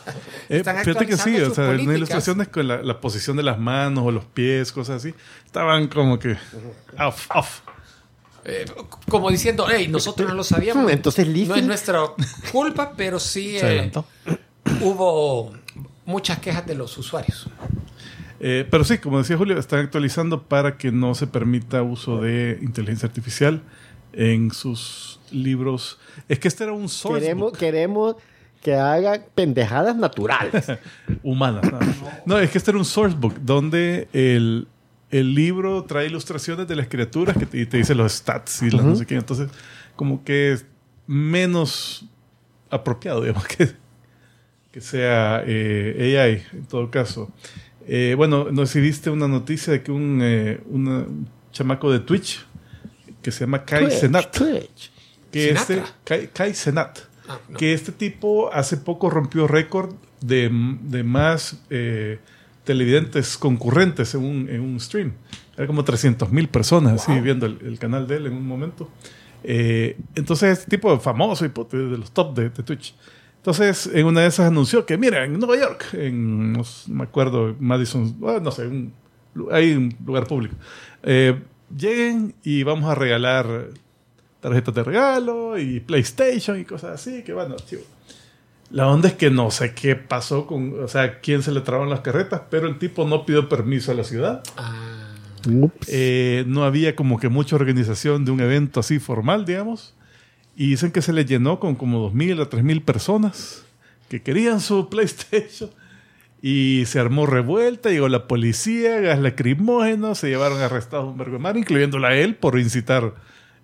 Eh, 0.49 0.63
fíjate 0.63 1.05
que 1.05 1.15
sí, 1.15 1.39
o 1.41 1.53
sea, 1.53 1.71
en 1.73 1.81
ilustraciones 1.81 2.47
con 2.47 2.67
la, 2.67 2.81
la 2.81 2.99
posición 2.99 3.37
de 3.37 3.43
las 3.43 3.59
manos 3.59 4.03
o 4.03 4.09
los 4.09 4.25
pies, 4.25 4.71
cosas 4.71 4.97
así, 4.97 5.13
estaban 5.45 5.87
como 5.87 6.17
que 6.17 6.35
off, 6.97 7.27
off. 7.35 7.61
Eh, 8.45 8.65
como 9.07 9.29
diciendo, 9.29 9.67
hey, 9.69 9.87
nosotros 9.87 10.27
no 10.27 10.33
lo 10.33 10.43
sabíamos. 10.43 10.91
Entonces, 10.91 11.27
no 11.27 11.55
es 11.55 11.63
nuestra 11.63 12.01
culpa, 12.51 12.93
pero 12.97 13.19
sí 13.19 13.57
eh, 13.61 13.91
hubo 14.81 15.53
muchas 16.05 16.39
quejas 16.39 16.65
de 16.65 16.73
los 16.73 16.97
usuarios. 16.97 17.47
Eh, 18.39 18.65
pero 18.69 18.83
sí, 18.83 18.97
como 18.97 19.17
decía 19.17 19.37
Julio, 19.37 19.57
están 19.57 19.79
actualizando 19.79 20.43
para 20.43 20.77
que 20.77 20.91
no 20.91 21.13
se 21.15 21.27
permita 21.27 21.83
uso 21.83 22.21
de 22.21 22.57
inteligencia 22.61 23.07
artificial 23.07 23.61
en 24.13 24.51
sus 24.51 25.19
libros. 25.31 25.99
Es 26.27 26.39
que 26.39 26.47
este 26.47 26.63
era 26.63 26.73
un 26.73 26.89
source 26.89 27.21
Queremos, 27.21 27.51
book 27.51 27.59
queremos 27.59 28.15
que 28.61 28.75
hagan 28.75 29.23
pendejadas 29.35 29.95
naturales. 29.95 30.65
humanas. 31.23 31.65
No, 32.25 32.39
es 32.39 32.49
que 32.49 32.57
este 32.57 32.71
era 32.71 32.77
un 32.77 32.85
source 32.85 33.15
book 33.17 33.35
donde 33.41 34.07
el, 34.13 34.67
el 35.11 35.33
libro 35.33 35.83
trae 35.83 36.07
ilustraciones 36.07 36.67
de 36.67 36.75
las 36.75 36.87
criaturas 36.87 37.37
que 37.37 37.45
te, 37.45 37.59
y 37.59 37.65
te 37.65 37.77
dice 37.77 37.95
los 37.95 38.11
stats 38.11 38.61
y 38.63 38.69
las 38.69 38.83
no 38.83 38.95
sé 38.95 39.05
qué. 39.05 39.15
Entonces, 39.15 39.49
como 39.95 40.23
que 40.23 40.53
es 40.53 40.65
menos 41.07 42.05
apropiado, 42.69 43.21
digamos, 43.21 43.47
que, 43.47 43.69
que 44.71 44.81
sea 44.81 45.43
eh, 45.45 46.17
AI 46.17 46.57
en 46.57 46.65
todo 46.65 46.89
caso. 46.91 47.31
Eh, 47.91 48.13
bueno, 48.15 48.49
no 48.51 48.65
sé 48.67 48.73
si 48.73 48.81
viste 48.81 49.09
una 49.09 49.27
noticia 49.27 49.73
de 49.73 49.81
que 49.81 49.91
un, 49.91 50.19
eh, 50.21 50.59
una- 50.69 50.99
un 50.99 51.27
chamaco 51.51 51.91
de 51.91 51.99
Twitch 52.01 52.45
que 53.23 53.31
se 53.31 53.39
llama 53.41 53.65
Kai 53.65 53.85
Twitch, 53.85 53.97
Senat. 53.99 54.37
Twitch. 54.37 54.91
Que 55.31 55.47
Sinatra. 55.47 55.75
este, 55.75 55.83
Kai, 56.03 56.27
Kai 56.31 56.53
Senat. 56.53 56.99
Ah, 57.27 57.39
no. 57.49 57.57
Que 57.57 57.73
este 57.73 57.91
tipo 57.91 58.53
hace 58.53 58.77
poco 58.77 59.09
rompió 59.09 59.47
récord 59.47 59.95
de, 60.21 60.49
de 60.83 61.03
más 61.03 61.57
eh, 61.71 62.19
televidentes 62.63 63.37
concurrentes 63.37 64.13
en 64.13 64.23
un, 64.23 64.49
en 64.49 64.61
un 64.61 64.79
stream. 64.79 65.13
Era 65.57 65.65
como 65.65 65.83
300 65.83 66.31
mil 66.31 66.47
personas 66.47 67.01
así 67.01 67.19
viendo 67.19 67.45
el, 67.47 67.57
el 67.65 67.79
canal 67.79 68.07
de 68.07 68.17
él 68.17 68.27
en 68.27 68.33
un 68.33 68.45
momento. 68.47 68.89
Eh, 69.43 69.97
entonces, 70.15 70.59
este 70.59 70.69
tipo 70.77 70.99
famoso 70.99 71.43
y 71.45 71.49
de 71.49 71.97
los 71.97 72.11
top 72.11 72.35
de, 72.35 72.49
de 72.49 72.63
Twitch. 72.63 72.93
Entonces, 73.39 73.89
en 73.93 74.05
una 74.05 74.21
de 74.21 74.27
esas 74.27 74.47
anunció 74.47 74.85
que, 74.85 74.97
mira, 74.97 75.23
en 75.23 75.39
Nueva 75.39 75.57
York, 75.57 75.85
en, 75.93 76.53
no 76.53 76.63
me 76.87 77.03
acuerdo, 77.03 77.55
Madison, 77.59 78.15
ah, 78.27 78.39
no 78.41 78.51
sé, 78.51 78.67
un, 78.67 78.93
hay 79.51 79.71
un 79.71 79.95
lugar 80.05 80.27
público. 80.27 80.55
Eh, 81.03 81.39
lleguen 81.75 82.35
y 82.43 82.63
vamos 82.63 82.89
a 82.89 82.95
regalar 82.95 83.69
tarjetas 84.41 84.75
de 84.75 84.83
regalo 84.83 85.57
y 85.57 85.79
PlayStation 85.79 86.59
y 86.59 86.65
cosas 86.65 86.91
así, 86.91 87.23
que 87.23 87.33
bueno, 87.33 87.55
chivo. 87.65 87.83
La 88.71 88.87
onda 88.87 89.07
es 89.07 89.15
que 89.15 89.31
no 89.31 89.49
sé 89.51 89.73
qué 89.73 89.95
pasó 89.95 90.45
con, 90.45 90.83
o 90.83 90.87
sea, 90.87 91.19
quién 91.19 91.41
se 91.41 91.51
le 91.51 91.61
trabaron 91.61 91.89
las 91.89 92.01
carretas, 92.01 92.41
pero 92.49 92.67
el 92.67 92.77
tipo 92.77 93.05
no 93.05 93.25
pidió 93.25 93.49
permiso 93.49 93.91
a 93.91 93.95
la 93.95 94.03
ciudad. 94.03 94.43
Ah. 94.57 95.13
Eh, 95.87 96.43
no 96.45 96.65
había 96.65 96.95
como 96.95 97.19
que 97.19 97.29
mucha 97.29 97.55
organización 97.55 98.25
de 98.25 98.31
un 98.31 98.41
evento 98.41 98.79
así 98.81 98.99
formal, 98.99 99.45
digamos. 99.45 99.95
Y 100.59 100.71
dicen 100.71 100.91
que 100.91 101.01
se 101.01 101.13
le 101.13 101.23
llenó 101.23 101.59
con 101.59 101.75
como 101.75 102.11
2.000 102.11 102.41
a 102.41 102.49
3.000 102.49 102.83
personas 102.83 103.63
que 104.09 104.21
querían 104.21 104.59
su 104.59 104.89
PlayStation. 104.91 105.69
Y 106.41 106.83
se 106.85 106.99
armó 106.99 107.25
revuelta, 107.25 107.89
llegó 107.89 108.07
la 108.09 108.27
policía, 108.27 108.99
gas 108.99 109.19
lacrimógeno, 109.19 110.15
se 110.15 110.27
llevaron 110.29 110.61
arrestados 110.61 111.05
un 111.11 111.17
vergo 111.17 111.33
de 111.33 111.39
mar, 111.39 111.55
incluyéndola 111.57 112.09
a 112.09 112.15
él 112.15 112.35
por 112.35 112.59
incitar 112.59 113.13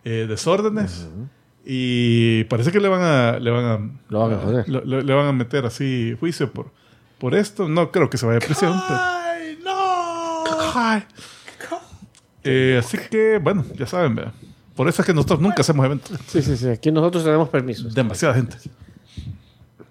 eh, 0.05 0.25
desórdenes. 0.27 1.07
Y 1.65 2.43
parece 2.45 2.71
que 2.71 2.79
le 2.79 2.87
van 2.89 3.01
a... 3.01 3.39
Le 3.39 3.49
van 3.51 3.65
a, 3.65 3.91
Lo 4.09 4.19
van 4.19 4.33
a 4.33 4.37
joder. 4.37 4.69
lo- 4.69 4.83
lo- 4.85 5.01
le 5.01 5.13
van 5.13 5.25
a 5.27 5.31
meter 5.33 5.65
así 5.65 6.15
juicio 6.19 6.51
por, 6.51 6.71
por 7.17 7.33
esto. 7.35 7.67
No 7.67 7.91
creo 7.91 8.09
que 8.09 8.17
se 8.17 8.25
vaya 8.25 8.37
a 8.37 8.41
prisión. 8.45 8.73
pero- 8.87 8.99
¡Ay, 9.01 9.57
no! 9.63 10.43
Ay. 10.75 11.03
Eh, 12.43 12.77
así 12.79 12.97
que, 13.09 13.39
bueno, 13.41 13.65
ya 13.75 13.87
saben, 13.87 14.15
¿verdad? 14.15 14.33
Por 14.75 14.89
eso 14.89 15.01
es 15.01 15.05
que 15.05 15.13
nosotros 15.13 15.39
nunca 15.39 15.61
hacemos 15.61 15.85
eventos. 15.85 16.19
Sí, 16.27 16.41
sí, 16.41 16.57
sí. 16.57 16.67
Aquí 16.67 16.91
nosotros 16.91 17.23
tenemos 17.23 17.49
permisos. 17.49 17.93
Demasiada 17.93 18.35
gente. 18.35 18.57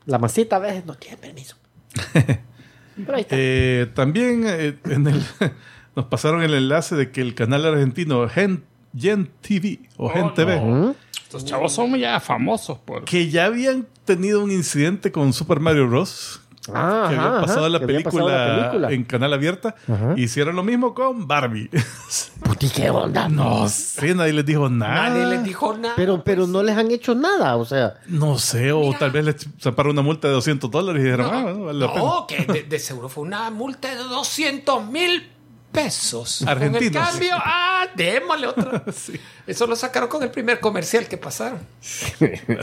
La 0.07 0.19
masita 0.19 0.57
a 0.57 0.59
veces 0.59 0.85
no 0.85 0.95
tiene 0.95 1.17
permiso. 1.17 1.57
Pero 2.97 3.15
ahí 3.15 3.23
está. 3.23 3.35
Eh, 3.37 3.91
también 3.95 4.45
eh, 4.47 4.79
en 4.85 5.07
el, 5.07 5.23
nos 5.97 6.07
pasaron 6.07 6.43
el 6.43 6.55
enlace 6.55 6.95
de 6.97 7.11
que 7.11 7.23
el 7.23 7.35
canal 7.35 7.65
argentino 7.65 8.29
Gen, 8.29 8.65
Gen 8.97 9.31
TV 9.41 9.81
o 9.97 10.11
Gen 10.11 10.35
TV, 10.35 10.61
¿Mm? 10.61 10.95
Estos 11.23 11.45
chavos 11.47 11.73
son 11.73 11.97
ya 11.97 12.21
famosos 12.21 12.79
por... 12.79 13.05
que 13.05 13.29
ya 13.29 13.47
habían 13.47 13.89
tenido 14.05 14.45
un 14.45 14.53
incidente 14.53 15.11
con 15.11 15.33
Super 15.33 15.59
Mario 15.59 15.89
Bros. 15.89 16.41
Ah, 16.73 17.07
que 17.11 17.17
habían 17.17 17.33
ajá, 17.33 17.41
pasado, 17.43 17.61
ajá, 17.61 17.69
la, 17.69 17.79
que 17.81 17.87
película 17.87 18.11
pasado 18.25 18.29
la 18.31 18.71
película. 18.71 18.93
en 18.93 19.05
canal 19.05 19.33
abierta. 19.35 19.75
Ajá. 19.87 20.15
Hicieron 20.17 20.57
lo 20.57 20.63
mismo 20.63 20.95
con 20.95 21.27
Barbie. 21.29 21.69
Puti, 22.43 22.71
¿qué 22.71 22.89
onda? 22.91 23.29
no 23.29 23.69
sé, 23.69 24.15
nadie 24.15 24.33
les 24.33 24.47
dijo 24.47 24.69
nada. 24.71 25.11
nadie 25.11 25.27
les 25.27 25.45
dijo 25.45 25.77
nada. 25.77 25.95
Pero, 25.97 26.25
pero 26.25 26.47
no 26.47 26.63
les 26.63 26.77
han 26.77 26.91
hecho 26.91 27.15
nada, 27.15 27.57
o 27.57 27.65
sea. 27.65 27.95
No 28.07 28.39
sé, 28.39 28.73
o 28.73 28.95
tal 28.99 29.11
vez 29.11 29.25
les 29.27 29.49
zamparon 29.61 29.93
una 29.93 30.03
multa 30.03 30.29
de 30.29 30.35
200 30.35 30.71
dólares 30.71 31.01
y 31.03 31.05
dijeron, 31.05 31.31
ah, 31.33 31.43
bueno, 31.43 31.65
vale 31.65 31.79
la 31.81 31.89
pena. 31.93 32.01
No, 32.05 32.27
que 32.27 32.45
de, 32.45 32.63
de 32.63 32.79
seguro 32.79 33.09
fue 33.09 33.25
una 33.25 33.51
multa 33.51 33.91
de 33.91 33.97
200 33.97 34.87
mil 34.87 35.31
pesos. 35.71 36.43
Argentinos. 36.47 36.93
Con 36.93 37.03
el 37.03 37.09
cambio, 37.11 37.35
ah, 37.45 37.87
démosle 37.95 38.47
otra. 38.47 38.85
Eso 39.47 39.67
lo 39.67 39.77
sacaron 39.77 40.09
con 40.09 40.23
el 40.23 40.31
primer 40.31 40.61
comercial 40.61 41.07
que 41.09 41.19
pasaron. 41.19 41.59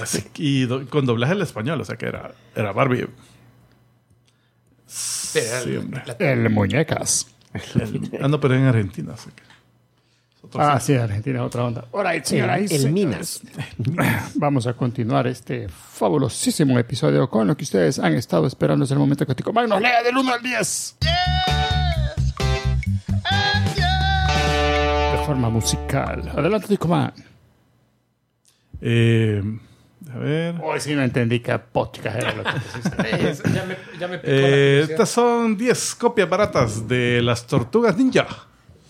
Así 0.02 0.24
y 0.38 0.64
do- 0.66 0.88
con 0.90 1.06
doblaje 1.06 1.34
al 1.34 1.42
español, 1.42 1.80
o 1.82 1.86
sea 1.86 1.98
que 1.98 2.06
era, 2.08 2.32
era 2.56 2.72
Barbie. 2.72 3.08
Pero 5.34 5.62
Sí, 5.64 5.76
hombre. 5.78 6.04
la- 6.06 6.14
El 6.32 6.50
muñecas. 6.50 7.28
El- 7.54 8.10
ah, 8.22 8.28
no, 8.28 8.40
pero 8.40 8.56
en 8.56 8.64
Argentina. 8.66 9.14
así 9.14 9.30
que- 9.32 9.44
Ah, 10.56 10.80
sí, 10.80 10.94
Argentina 10.96 11.40
es 11.40 11.46
otra 11.46 11.64
onda. 11.64 11.86
All 11.92 12.06
right, 12.06 12.24
señoras 12.26 12.60
y 12.62 12.66
El, 12.66 12.72
el 12.72 12.82
señores. 12.82 13.42
Minas. 13.78 14.32
Vamos 14.36 14.68
a 14.68 14.74
continuar 14.74 15.28
este 15.28 15.70
fabulosísimo 15.70 16.78
episodio 16.80 17.30
con 17.30 17.48
lo 17.48 17.56
que 17.56 17.64
ustedes 17.64 18.00
han 18.00 18.16
estado 18.16 18.48
esperando 18.48 18.84
desde 18.84 18.96
el 18.96 19.00
momento 19.00 19.26
que 19.26 19.36
Tico 19.36 19.54
Magno 19.54 19.80
lea 19.80 20.02
del 20.04 20.18
1 20.18 20.34
al 20.34 20.42
10. 20.42 20.98
De 25.12 25.26
forma 25.26 25.50
musical. 25.50 26.32
Adelante, 26.36 26.68
Tico 26.68 26.88
Man. 26.88 27.14
Eh, 28.82 29.42
a 30.14 30.18
ver. 30.18 30.56
Hoy 30.62 30.80
sí 30.80 30.96
no 30.96 31.04
entendí 31.04 31.40
qué 31.42 31.58
podcast 31.60 32.18
era 32.18 32.34
lo 32.34 32.44
que 32.44 32.52
pusiste. 32.52 33.30
es- 33.30 33.44
ya 33.44 33.66
me, 33.66 33.76
ya 34.00 34.08
me 34.08 34.18
picó 34.20 34.32
la 34.32 34.38
Eh, 34.40 34.88
estas 34.90 35.10
son 35.10 35.58
10 35.58 35.96
copias 35.96 36.30
baratas 36.30 36.88
de 36.88 37.22
las 37.22 37.46
tortugas 37.46 37.98
ninja. 37.98 38.28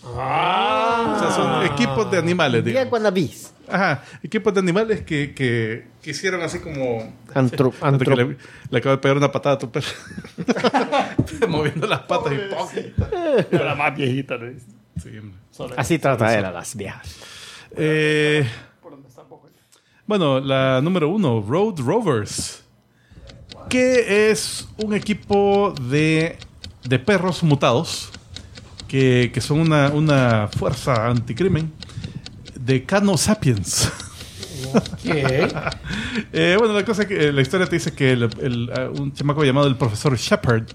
Ah. 0.03 1.13
O 1.15 1.19
sea, 1.19 1.31
son 1.31 1.65
equipos 1.65 2.09
de 2.11 2.17
animales, 2.17 2.63
digamos. 2.65 2.91
wannabes. 2.91 3.53
Ajá, 3.69 4.03
equipos 4.21 4.53
de 4.53 4.59
animales 4.59 5.01
que, 5.01 5.33
que, 5.33 5.87
que 6.01 6.09
hicieron 6.11 6.41
así 6.41 6.59
como... 6.59 7.13
Antro, 7.33 7.71
que 7.79 7.85
antro- 7.85 8.15
le, 8.15 8.37
le 8.69 8.77
acabo 8.77 8.95
de 8.95 9.01
pegar 9.01 9.15
una 9.17 9.31
patada 9.31 9.55
a 9.55 9.59
tu 9.59 9.71
perro. 9.71 9.87
Moviendo 11.47 11.87
las 11.87 12.01
patas 12.01 12.33
y. 12.33 12.93
Pero 13.49 13.65
la 13.65 13.75
más 13.75 13.95
viejita. 13.95 14.37
¿no? 14.37 14.51
Sí. 15.01 15.09
Así 15.77 15.99
trata 15.99 16.37
él 16.37 16.45
a 16.45 16.51
las 16.51 16.75
viejas. 16.75 17.15
Eh, 17.77 18.45
bueno, 20.11 20.41
la 20.41 20.81
número 20.81 21.07
uno, 21.07 21.39
Road 21.47 21.79
Rovers, 21.79 22.63
que 23.69 24.29
es 24.29 24.67
un 24.83 24.93
equipo 24.93 25.73
de, 25.89 26.37
de 26.83 26.99
perros 26.99 27.41
mutados 27.43 28.09
que, 28.89 29.31
que 29.33 29.39
son 29.39 29.61
una, 29.61 29.87
una 29.91 30.49
fuerza 30.49 31.07
anticrimen 31.07 31.71
de 32.59 32.83
Cano 32.83 33.15
Sapiens. 33.15 33.89
¿Qué? 35.01 35.47
Eh, 36.33 36.55
bueno, 36.59 36.73
la 36.73 36.83
cosa 36.83 37.03
es 37.03 37.07
que 37.07 37.27
eh, 37.29 37.31
la 37.31 37.41
historia 37.41 37.65
te 37.67 37.77
dice 37.77 37.93
que 37.93 38.11
el- 38.11 38.23
el, 38.41 38.69
ah, 38.75 38.89
un 38.93 39.13
chamaco 39.13 39.45
llamado 39.45 39.65
el 39.67 39.77
profesor 39.77 40.17
Shepard 40.17 40.65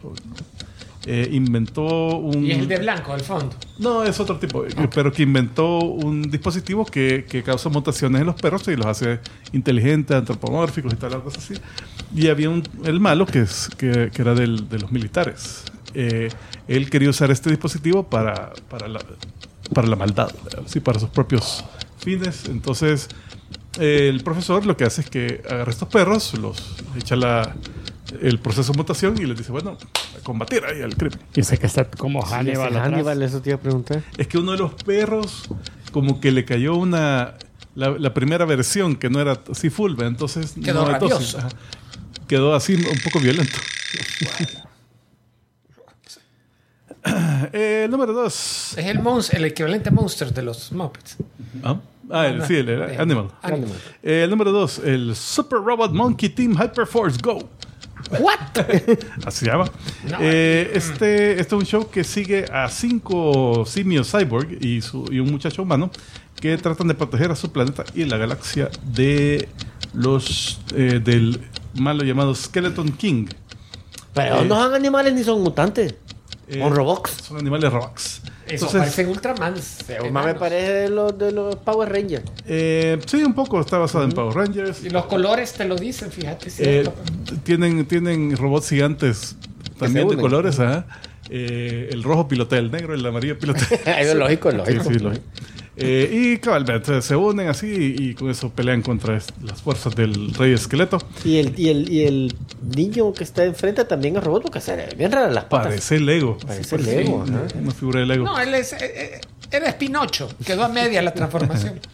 eh, 1.07 1.29
inventó 1.33 2.17
un... 2.19 2.45
Y 2.45 2.51
es 2.53 2.59
el 2.59 2.69
de 2.69 2.79
blanco, 2.79 3.13
al 3.13 3.21
fondo. 3.21 3.55
No, 3.79 4.03
es 4.05 4.19
otro 4.21 4.39
tipo, 4.39 4.65
eh, 4.67 4.71
pero 4.95 5.13
que 5.13 5.23
inventó 5.23 5.79
un 5.79 6.23
dispositivo 6.31 6.85
que, 6.85 7.25
que 7.29 7.43
causa 7.43 7.69
mutaciones 7.69 8.21
en 8.21 8.27
los 8.27 8.35
perros 8.35 8.67
y 8.69 8.77
los 8.77 8.87
hace 8.87 9.21
inteligentes, 9.53 10.17
antropomórficos 10.17 10.93
y 10.93 10.97
tal, 10.97 11.15
algo 11.15 11.31
así. 11.35 11.55
Y 12.15 12.29
había 12.29 12.51
un, 12.51 12.63
el 12.85 13.01
malo 13.01 13.25
que, 13.27 13.41
es, 13.41 13.69
que, 13.79 14.11
que 14.13 14.23
era 14.23 14.35
del- 14.35 14.69
de 14.69 14.79
los 14.81 14.91
militares. 14.93 15.63
Eh, 15.95 16.29
él 16.69 16.91
quería 16.91 17.09
usar 17.11 17.31
este 17.31 17.51
dispositivo 17.51 18.03
para, 18.09 18.53
para, 18.69 18.89
la, 18.89 19.01
para 19.73 19.87
la 19.89 19.97
maldad, 19.97 20.31
¿sí? 20.67 20.81
para 20.81 20.99
sus 20.99 21.09
propios 21.11 21.65
fines. 21.99 22.47
Entonces, 22.49 23.09
eh, 23.79 24.09
el 24.13 24.23
profesor 24.23 24.67
lo 24.67 24.77
que 24.77 24.85
hace 24.85 25.03
es 25.03 25.11
que 25.11 25.43
agarra 25.49 25.71
estos 25.71 25.89
perros, 25.89 26.35
los 26.39 26.63
echa 26.99 27.15
la, 27.17 27.55
el 28.23 28.39
proceso 28.39 28.73
de 28.73 28.79
mutación 28.79 29.21
y 29.21 29.27
les 29.27 29.37
dice, 29.39 29.53
bueno, 29.53 29.77
a 30.19 30.23
combatir 30.23 30.64
ahí 30.64 30.83
al 30.83 30.97
crimen. 30.97 31.19
Dice 31.35 31.59
que 31.59 31.67
está 31.67 31.89
como 31.91 32.23
Hannibal. 32.23 32.69
Atrás. 32.69 32.87
Hannibal, 32.93 33.23
eso 33.23 33.41
te 33.41 33.51
iba 33.51 33.57
a 33.59 33.61
preguntar. 33.61 34.03
Es 34.17 34.27
que 34.27 34.39
uno 34.39 34.53
de 34.53 34.59
los 34.59 34.75
perros, 34.75 35.49
como 35.93 36.21
que 36.21 36.31
le 36.33 36.45
cayó 36.45 36.75
una. 36.77 37.35
La, 37.75 37.91
la 37.91 38.14
primera 38.14 38.47
versión 38.47 38.97
que 38.97 39.11
no 39.11 39.21
era 39.21 39.39
así 39.51 39.69
full, 39.71 40.01
entonces. 40.01 40.55
Quedó 40.64 40.87
no, 40.87 40.91
entonces, 40.93 41.37
quedó 42.27 42.55
así 42.55 42.75
un 42.75 42.99
poco 43.05 43.21
violento. 43.21 43.59
Eh, 47.53 47.83
el 47.85 47.91
número 47.91 48.12
dos. 48.12 48.75
Es 48.77 48.87
el, 48.87 49.01
el 49.33 49.45
equivalente 49.45 49.91
a 49.91 49.93
Monster 49.93 50.33
de 50.33 50.43
los 50.43 50.73
Muppets. 50.73 51.17
Ah, 51.62 51.79
ah, 52.11 52.27
el, 52.27 52.45
sí, 52.47 52.57
el, 52.57 52.69
el 52.69 52.91
Eh, 52.91 52.97
Animal. 52.99 53.29
Animal. 53.43 53.77
Eh, 54.03 54.23
el 54.25 54.31
número 54.31 54.51
dos, 54.53 54.81
el 54.81 55.14
Super 55.14 55.61
Robot 55.61 55.93
Monkey 55.93 56.31
Team 56.31 56.53
Hyperforce 56.61 57.19
Go. 57.23 57.49
¿What? 58.11 58.67
Así 59.27 59.41
se 59.41 59.47
llama. 59.47 59.65
No, 60.09 60.19
Eh, 60.21 60.71
este, 60.75 61.33
este 61.41 61.43
es 61.43 61.53
un 61.53 61.65
show 61.67 61.91
que 61.91 62.05
sigue 62.05 62.45
a 62.53 62.69
cinco 62.69 63.65
simios 63.67 64.11
cyborg 64.11 64.59
y, 64.65 64.81
su, 64.81 65.07
y 65.11 65.19
un 65.19 65.31
muchacho 65.31 65.63
humano 65.63 65.91
que 66.41 66.57
tratan 66.59 66.89
de 66.89 66.95
proteger 66.95 67.31
a 67.31 67.37
su 67.37 67.51
planeta 67.51 67.85
y 67.95 68.05
la 68.05 68.17
galaxia 68.17 68.69
de 68.85 69.49
los 69.95 70.61
eh, 70.75 71.01
del 71.03 71.41
malo 71.75 72.05
llamado 72.05 72.35
Skeleton 72.35 72.93
King. 72.93 73.27
Pero 74.15 74.43
Eh, 74.43 74.45
no 74.47 74.55
son 74.57 74.75
animales 74.75 75.13
ni 75.15 75.25
son 75.25 75.43
mutantes. 75.43 75.95
Eh, 76.49 76.61
son 76.61 76.75
robots. 76.75 77.11
Son 77.27 77.39
animales 77.39 77.73
robots. 77.73 78.23
Eso 78.47 78.66
Entonces, 78.66 78.78
parecen 78.78 79.09
Ultramans. 79.09 79.78
Más 80.12 80.24
me 80.24 80.34
parece 80.34 80.72
de 80.72 80.88
los, 80.88 81.18
de 81.18 81.32
los 81.32 81.57
Power 81.57 81.90
Rangers. 81.90 82.24
eh, 82.47 82.99
sí, 83.07 83.16
un 83.24 83.34
poco 83.34 83.61
está 83.61 83.78
basado 83.78 84.05
en 84.05 84.12
Power 84.12 84.34
Rangers. 84.34 84.84
Y 84.84 84.90
los 84.90 85.07
colores 85.07 85.53
te 85.53 85.64
lo 85.64 85.74
dicen, 85.74 86.12
fíjate. 86.12 86.49
Eh, 86.49 86.51
¿cierto? 86.51 86.94
tienen, 87.42 87.84
tienen 87.86 88.36
robots 88.36 88.68
gigantes 88.68 89.36
también 89.78 90.09
de 90.09 90.16
colores, 90.16 90.61
ajá. 90.61 90.86
Eh, 91.28 91.88
el 91.90 92.05
rojo 92.05 92.28
pilotea 92.28 92.61
el 92.61 92.70
negro, 92.70 92.94
el 92.94 93.05
amarillo 93.05 93.36
pilotea. 93.38 93.66
Es 94.01 94.14
lógico, 94.14 94.51
es 94.51 94.55
lógico. 94.55 94.84
Sí, 94.84 94.90
sí, 94.94 94.99
lógico. 95.01 95.24
Eh, 95.79 96.11
y 96.35 96.39
cabalmente 96.39 97.03
se 97.03 97.14
unen 97.16 97.49
así 97.49 97.66
y, 97.66 98.09
y 98.11 98.14
con 98.14 98.31
eso 98.31 98.49
pelean 98.51 98.81
contra 98.81 99.16
es- 99.18 99.27
las 99.43 99.61
fuerzas 99.61 99.95
del 99.95 100.33
rey 100.35 100.55
esqueleto. 100.55 100.99
Y 101.24 101.37
el, 101.37 101.53
y, 101.59 101.68
el, 101.68 101.93
y 101.93 102.03
el 102.05 102.35
niño 102.74 103.12
que 103.12 103.24
está 103.24 103.45
enfrente 103.45 103.85
también 103.85 104.16
es 104.16 104.24
robot 104.24 104.43
porque 104.45 104.61
se 104.62 104.74
le 104.77 104.95
bien 104.95 105.12
raras 105.12 105.35
las 105.35 105.45
patas. 105.45 105.66
Parece 105.68 106.01
Lego. 106.01 106.39
Parece 106.39 106.79
Sí, 106.79 106.83
Lego, 106.85 107.16
una-. 107.16 107.47
Una 107.61 107.70
figura 107.72 108.01
de 108.01 108.07
Lego. 108.07 108.24
No, 108.24 108.41
él 108.41 108.55
es. 108.55 108.72
eh, 108.72 108.79
eh, 108.83 109.20
Era 109.51 109.77
Pinocho. 109.77 110.29
Quedó 110.47 110.64
a 110.64 110.68
media 110.68 111.03
la 111.03 111.12
transformación. 111.12 111.79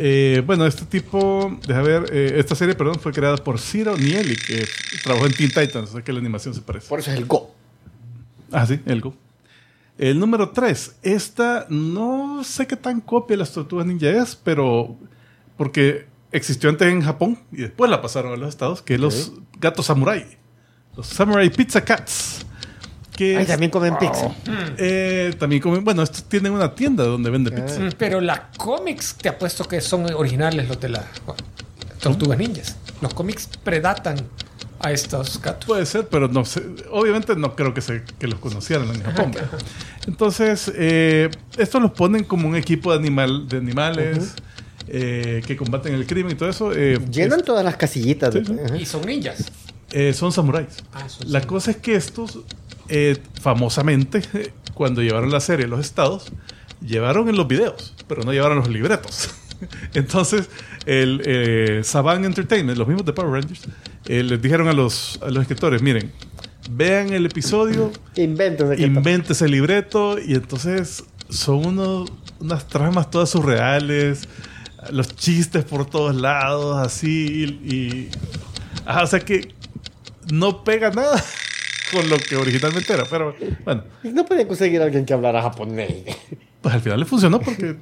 Eh, 0.00 0.42
bueno, 0.46 0.64
este 0.64 0.84
tipo, 0.84 1.58
deja 1.66 1.82
ver, 1.82 2.04
eh, 2.12 2.34
esta 2.36 2.54
serie, 2.54 2.76
perdón, 2.76 3.00
fue 3.00 3.10
creada 3.12 3.36
por 3.38 3.58
Ciro 3.58 3.96
Nieli, 3.96 4.36
que 4.36 4.64
trabajó 5.02 5.26
en 5.26 5.32
Teen 5.32 5.48
Titans, 5.50 5.90
o 5.90 5.92
sea 5.94 6.02
que 6.02 6.12
la 6.12 6.20
animación 6.20 6.54
se 6.54 6.60
parece. 6.60 6.86
Por 6.88 7.00
eso 7.00 7.10
es 7.10 7.16
el 7.18 7.24
Go. 7.24 7.52
Ah, 8.52 8.64
sí, 8.64 8.78
el 8.86 9.00
Go. 9.00 9.12
El 9.98 10.18
número 10.20 10.50
3. 10.50 10.96
Esta 11.02 11.66
no 11.68 12.42
sé 12.44 12.66
qué 12.66 12.76
tan 12.76 13.00
copia 13.00 13.34
de 13.34 13.38
las 13.38 13.52
tortugas 13.52 13.84
ninja 13.86 14.08
es, 14.10 14.36
pero 14.36 14.96
porque 15.56 16.06
existió 16.30 16.70
antes 16.70 16.86
en 16.92 17.02
Japón 17.02 17.38
y 17.52 17.62
después 17.62 17.90
la 17.90 18.00
pasaron 18.00 18.32
a 18.32 18.36
los 18.36 18.48
Estados, 18.48 18.80
que 18.82 18.94
es 18.94 19.00
los 19.00 19.32
gatos 19.60 19.86
samurai. 19.86 20.24
Los 20.96 21.06
Samurai 21.08 21.50
Pizza 21.50 21.84
Cats. 21.84 22.44
Que 23.16 23.36
Ay, 23.36 23.42
es- 23.42 23.48
también 23.48 23.70
comen 23.72 23.96
pizza. 23.98 24.32
eh, 24.78 25.34
también 25.38 25.60
comen, 25.60 25.82
bueno, 25.84 26.02
estos 26.04 26.22
tienen 26.28 26.52
una 26.52 26.72
tienda 26.74 27.02
donde 27.04 27.30
vende 27.30 27.50
pizza. 27.50 27.80
Pero 27.98 28.20
la 28.20 28.50
cómics, 28.56 29.16
te 29.20 29.28
apuesto 29.28 29.64
que 29.64 29.80
son 29.80 30.12
originales 30.14 30.68
los 30.68 30.78
de 30.80 30.90
las 30.90 31.04
Tortugas 32.00 32.38
Ninjas. 32.38 32.76
Los 33.00 33.14
cómics 33.14 33.48
predatan 33.64 34.16
a 34.80 34.92
estos 34.92 35.40
gatos. 35.42 35.66
Puede 35.66 35.84
ser, 35.86 36.08
pero 36.08 36.28
no 36.28 36.44
sé. 36.44 36.62
Obviamente 36.90 37.34
no 37.36 37.56
creo 37.56 37.74
que, 37.74 37.80
se, 37.80 38.02
que 38.18 38.26
los 38.28 38.38
conocieran 38.38 38.88
en 38.94 39.02
Japón. 39.02 39.32
¿verdad? 39.32 39.58
Entonces, 40.06 40.70
eh, 40.74 41.30
estos 41.56 41.82
los 41.82 41.90
ponen 41.92 42.24
como 42.24 42.48
un 42.48 42.56
equipo 42.56 42.92
de, 42.92 42.98
animal, 42.98 43.48
de 43.48 43.56
animales 43.56 44.34
eh, 44.86 45.42
que 45.46 45.56
combaten 45.56 45.94
el 45.94 46.06
crimen 46.06 46.32
y 46.32 46.34
todo 46.36 46.48
eso. 46.48 46.72
eh, 46.72 46.98
Llenan 47.10 47.40
es- 47.40 47.44
todas 47.44 47.64
las 47.64 47.76
casillitas. 47.76 48.32
Sí, 48.32 48.40
de- 48.40 48.64
ajá. 48.64 48.76
Y 48.76 48.86
son 48.86 49.02
ninjas. 49.04 49.50
eh, 49.90 50.12
son 50.12 50.32
samuráis. 50.32 50.68
Ah, 50.92 51.08
son 51.08 51.30
La 51.32 51.40
cosa 51.42 51.70
es 51.72 51.76
que 51.78 51.94
estos, 51.96 52.38
eh, 52.88 53.16
famosamente, 53.40 54.22
cuando 54.74 55.02
llevaron 55.02 55.30
la 55.30 55.40
serie 55.40 55.66
a 55.66 55.68
los 55.68 55.80
estados, 55.80 56.26
llevaron 56.80 57.28
en 57.28 57.36
los 57.36 57.48
videos, 57.48 57.94
pero 58.06 58.22
no 58.22 58.32
llevaron 58.32 58.58
los 58.58 58.68
libretos. 58.68 59.30
Entonces, 59.94 60.48
el 60.86 61.20
eh, 61.24 61.80
Saban 61.82 62.24
Entertainment, 62.24 62.78
los 62.78 62.86
mismos 62.86 63.04
de 63.04 63.12
Power 63.12 63.32
Rangers, 63.42 63.62
eh, 64.08 64.22
les 64.22 64.40
dijeron 64.42 64.68
a 64.68 64.72
los, 64.72 65.18
a 65.22 65.30
los 65.30 65.42
escritores, 65.42 65.82
miren, 65.82 66.12
vean 66.70 67.12
el 67.12 67.26
episodio, 67.26 67.92
qué 68.76 68.86
inventes 68.86 69.40
el 69.42 69.50
libreto 69.52 70.18
y 70.18 70.34
entonces 70.34 71.04
son 71.28 71.66
uno- 71.66 72.04
unas 72.40 72.66
tramas 72.68 73.10
todas 73.10 73.30
surreales, 73.30 74.28
los 74.90 75.14
chistes 75.16 75.64
por 75.64 75.86
todos 75.88 76.14
lados, 76.14 76.76
así, 76.84 77.58
y... 77.64 77.74
y- 77.74 78.08
ajá, 78.86 79.02
o 79.02 79.06
sea 79.06 79.20
que 79.20 79.54
no 80.32 80.62
pega 80.64 80.90
nada 80.90 81.22
con 81.92 82.08
lo 82.08 82.16
que 82.18 82.36
originalmente 82.36 82.92
era, 82.92 83.04
pero 83.04 83.34
bueno. 83.64 83.84
No 84.04 84.24
podían 84.26 84.46
conseguir 84.46 84.80
a 84.80 84.84
alguien 84.84 85.04
que 85.04 85.12
hablara 85.14 85.42
japonés. 85.42 86.04
pues 86.60 86.74
al 86.74 86.80
final 86.80 87.00
le 87.00 87.06
funcionó 87.06 87.40
porque 87.40 87.76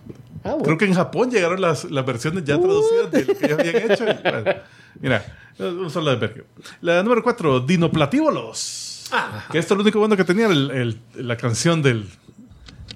Ah, 0.46 0.50
bueno. 0.52 0.64
creo 0.64 0.78
que 0.78 0.84
en 0.86 0.94
Japón 0.94 1.30
llegaron 1.30 1.60
las, 1.60 1.84
las 1.90 2.04
versiones 2.06 2.44
ya 2.44 2.58
traducidas 2.58 3.10
de 3.10 3.24
lo 3.24 3.34
que 3.36 3.46
ellos 3.46 3.58
habían 3.60 3.90
hecho. 3.92 4.04
y, 4.04 4.30
bueno, 4.30 4.60
mira, 5.00 5.24
un 5.58 5.90
solo 5.90 6.10
de 6.10 6.16
Bergio. 6.16 6.44
La 6.80 7.02
número 7.02 7.22
4, 7.22 7.60
Dinoplatívolos. 7.60 9.04
Ah. 9.12 9.44
Que 9.50 9.58
esto 9.58 9.74
es 9.74 9.78
lo 9.78 9.82
único 9.82 9.98
bueno 9.98 10.16
que 10.16 10.24
tenía 10.24 10.46
el- 10.46 10.70
el- 10.70 11.26
la 11.26 11.36
canción 11.36 11.80
del, 11.82 12.08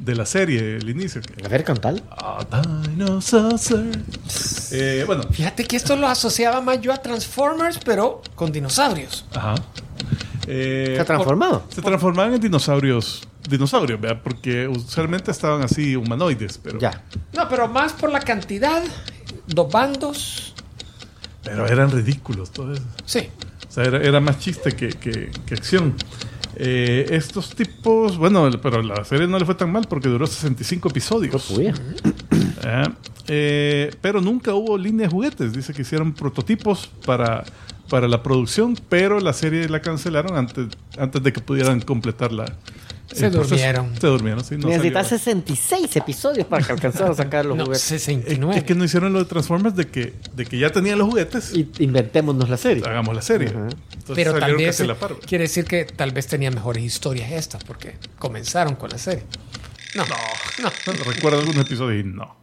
de 0.01 0.15
la 0.17 0.27
serie, 0.27 0.77
el 0.77 0.89
inicio. 0.91 1.21
A 1.45 1.49
ver, 1.49 1.63
cantal. 1.65 2.03
Ah, 2.11 2.45
dinosaurs. 2.89 4.73
Eh, 4.73 5.05
bueno, 5.07 5.23
Fíjate 5.31 5.65
que 5.65 5.77
esto 5.77 5.97
lo 5.97 6.07
asociaba 6.09 6.61
más 6.61 6.81
yo 6.81 6.93
a 6.93 6.97
Transformers, 6.99 7.79
pero 7.85 8.23
con 8.35 8.51
dinosaurios. 8.53 9.25
ajá. 9.35 9.55
Eh, 10.47 10.93
Se 10.97 11.01
ha 11.01 11.05
transformado. 11.05 11.64
se 11.68 11.82
transformaban 11.82 12.34
en 12.34 12.41
dinosaurios, 12.41 13.26
dinosaurios, 13.49 14.01
¿verdad? 14.01 14.20
Porque 14.22 14.66
usualmente 14.68 15.30
estaban 15.30 15.62
así 15.62 15.97
humanoides, 15.97 16.59
pero, 16.59 16.78
Ya. 16.78 17.05
No, 17.34 17.49
pero 17.49 17.68
más 17.68 17.93
por 17.93 18.11
la 18.11 18.20
cantidad, 18.20 18.82
dos 19.47 19.70
bandos. 19.70 20.55
pero 21.45 21.66
eran 21.66 21.91
ridículos 21.91 22.51
todo 22.51 22.72
eso. 22.74 22.82
Sí. 23.05 23.28
O 23.68 23.72
sea, 23.72 23.84
era, 23.84 23.99
era 23.99 24.20
más 24.20 24.38
chiste 24.38 24.72
que, 24.72 24.88
que- 24.91 25.30
que 25.47 25.55
acción. 25.55 25.95
Eh, 26.57 27.07
estos 27.11 27.55
tipos, 27.55 28.18
bueno, 28.18 28.51
pero 28.61 28.82
la 28.82 29.05
serie 29.05 29.26
no 29.28 29.38
le 29.38 29.45
fue 29.45 29.55
tan 29.55 29.70
mal 29.72 29.86
porque 29.88 30.09
duró 30.09 30.26
65 30.26 30.88
episodios. 30.88 31.51
Ah, 32.64 32.91
eh, 33.28 33.91
pero 34.03 34.20
nunca 34.20 34.53
hubo 34.55 34.76
línea 34.76 35.07
de 35.07 35.12
juguetes. 35.12 35.53
Dice 35.53 35.72
que 35.72 35.82
hicieron 35.82 36.12
prototipos 36.12 36.91
para, 37.07 37.45
para 37.91 38.09
la 38.09 38.22
producción, 38.22 38.78
pero 38.88 39.20
la 39.20 39.32
serie 39.34 39.68
la 39.68 39.82
cancelaron 39.82 40.36
antes, 40.36 40.68
antes 40.97 41.22
de 41.22 41.32
que 41.32 41.41
pudieran 41.41 41.80
completar 41.80 42.32
la. 42.32 42.47
Se 43.12 43.28
proceso. 43.28 43.49
durmieron. 43.57 44.01
Se 44.01 44.07
durmieron, 44.07 44.45
sí. 44.45 44.57
No 44.57 44.68
Necesitas 44.68 45.09
salió. 45.09 45.18
66 45.18 45.97
episodios 45.97 46.47
para 46.47 46.64
que 46.64 46.70
alcanzaran 46.70 47.11
a 47.11 47.14
sacar 47.16 47.45
los 47.45 47.57
No, 47.59 47.64
juguetes. 47.64 47.91
Es, 47.91 48.03
69. 48.05 48.59
es 48.59 48.64
que 48.64 48.74
no 48.76 48.84
hicieron 48.84 49.12
lo 49.12 49.18
de 49.18 49.24
Transformers 49.24 49.74
de 49.74 49.88
que, 49.88 50.14
de 50.36 50.47
que 50.47 50.57
ya 50.59 50.70
tenían 50.70 50.97
los 50.97 51.09
juguetes. 51.09 51.53
Y 51.53 51.68
inventémonos 51.80 52.49
la 52.49 52.57
serie. 52.57 52.84
hagamos 52.86 53.12
la 53.12 53.22
serie. 53.22 53.49
Entonces 53.49 54.14
pero 54.14 54.38
tal 54.38 54.57
vez 54.57 54.78
la 54.80 54.95
par. 54.95 55.16
quiere 55.26 55.43
decir 55.43 55.64
que 55.64 55.84
tal 55.86 56.12
vez 56.12 56.28
tenía 56.28 56.53
mejores 56.53 56.84
historias 56.84 57.32
estas, 57.32 57.64
porque 57.64 57.97
comenzaron 58.16 58.76
con 58.76 58.91
la 58.91 58.99
serie. 58.99 59.24
No, 59.97 60.05
no, 60.07 60.14
no. 60.62 60.93
Recuerdo 61.05 61.41
algunos 61.41 61.66
episodios 61.66 62.05
y 62.05 62.09
no. 62.09 62.36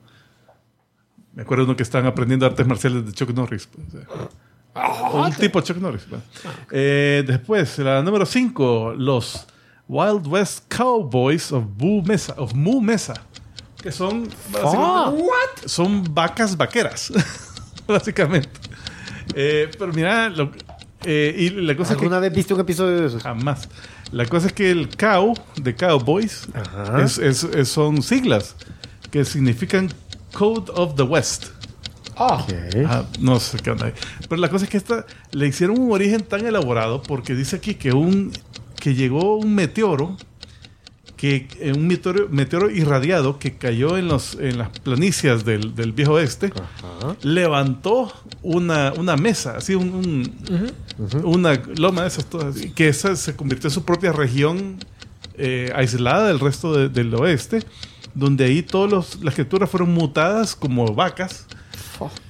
Me 1.33 1.43
acuerdo 1.43 1.63
uno 1.63 1.77
que 1.77 1.83
estaban 1.83 2.07
aprendiendo 2.07 2.45
artes 2.45 2.67
marciales 2.67 3.05
de 3.05 3.13
Chuck 3.13 3.29
Norris. 3.29 3.67
pues, 3.67 3.87
o 3.87 3.91
sea. 3.91 4.27
Ah, 4.77 5.09
O 5.13 5.25
un 5.25 5.33
tipo 5.33 5.61
Chuck 5.61 5.77
Norris. 5.77 6.03
Eh, 6.71 7.23
después, 7.25 7.77
la 7.79 8.01
número 8.03 8.25
5, 8.25 8.93
los 8.97 9.47
Wild 9.87 10.27
West 10.27 10.65
Cowboys 10.67 11.51
of 11.51 11.63
Moo 11.77 12.01
Mesa. 12.01 12.33
Of 12.37 12.53
Moo 12.53 12.81
Mesa 12.81 13.13
que 13.81 13.91
son, 13.91 14.27
básicamente, 14.51 15.21
What? 15.23 15.67
son 15.67 16.03
vacas 16.13 16.57
vaqueras. 16.57 17.13
básicamente. 17.87 18.49
Eh, 19.35 19.69
pero 19.77 19.93
mira, 19.93 20.29
lo- 20.29 20.51
eh, 21.05 21.33
y 21.37 21.49
la 21.51 21.75
cosa 21.77 21.93
es 21.93 21.97
que 21.97 22.03
¿Alguna 22.05 22.19
vez 22.19 22.33
viste 22.33 22.53
un 22.53 22.59
episodio 22.59 22.99
de 23.01 23.07
esos? 23.07 23.21
Jamás. 23.23 23.69
La 24.11 24.25
cosa 24.25 24.47
es 24.47 24.53
que 24.53 24.71
el 24.71 24.89
cow 24.97 25.33
de 25.61 25.75
Cowboys 25.75 26.47
es, 27.03 27.17
es- 27.19 27.43
es- 27.43 27.69
son 27.69 28.01
siglas 28.01 28.55
que 29.11 29.23
significan 29.23 29.89
Code 30.33 30.71
of 30.75 30.95
the 30.95 31.03
West. 31.03 31.45
Ah, 32.19 32.45
Ah, 32.87 33.05
no 33.19 33.39
sé 33.39 33.57
qué 33.59 33.71
onda 33.71 33.87
ahí. 33.87 33.93
Pero 34.27 34.41
la 34.41 34.49
cosa 34.49 34.65
es 34.65 34.71
que 34.71 34.77
esta 34.77 35.05
le 35.31 35.47
hicieron 35.47 35.79
un 35.79 35.91
origen 35.91 36.21
tan 36.23 36.45
elaborado 36.45 37.01
porque 37.03 37.35
dice 37.35 37.55
aquí 37.57 37.75
que 37.75 37.93
un 37.93 38.31
que 38.79 38.93
llegó 38.95 39.37
un 39.37 39.53
meteoro 39.55 40.15
que 41.15 41.47
eh, 41.59 41.73
un 41.73 41.87
meteoro, 41.87 42.27
meteoro 42.29 42.69
irradiado 42.69 43.39
que 43.39 43.57
cayó 43.57 43.97
en 43.97 44.07
los 44.07 44.35
en 44.39 44.59
las 44.59 44.69
planicias 44.69 45.43
del, 45.45 45.73
del 45.73 45.91
viejo 45.91 46.13
oeste 46.13 46.51
levantó 47.23 48.13
una, 48.43 48.93
una 48.95 49.17
mesa 49.17 49.57
así 49.57 49.73
un, 49.73 49.89
un- 49.95 51.23
una 51.23 51.59
loma 51.75 52.03
de 52.03 52.07
esas 52.09 52.25
todas 52.25 52.55
que 52.75 52.87
esa 52.87 53.15
se 53.15 53.35
convirtió 53.35 53.67
en 53.67 53.73
su 53.73 53.83
propia 53.83 54.11
región 54.11 54.77
eh, 55.39 55.71
aislada 55.75 56.27
del 56.27 56.39
resto 56.39 56.73
de- 56.73 56.89
del 56.89 57.13
oeste 57.15 57.63
donde 58.13 58.45
ahí 58.45 58.61
todas 58.61 59.15
las 59.23 59.33
criaturas 59.33 59.69
fueron 59.71 59.91
mutadas 59.93 60.55
como 60.55 60.85
vacas 60.93 61.46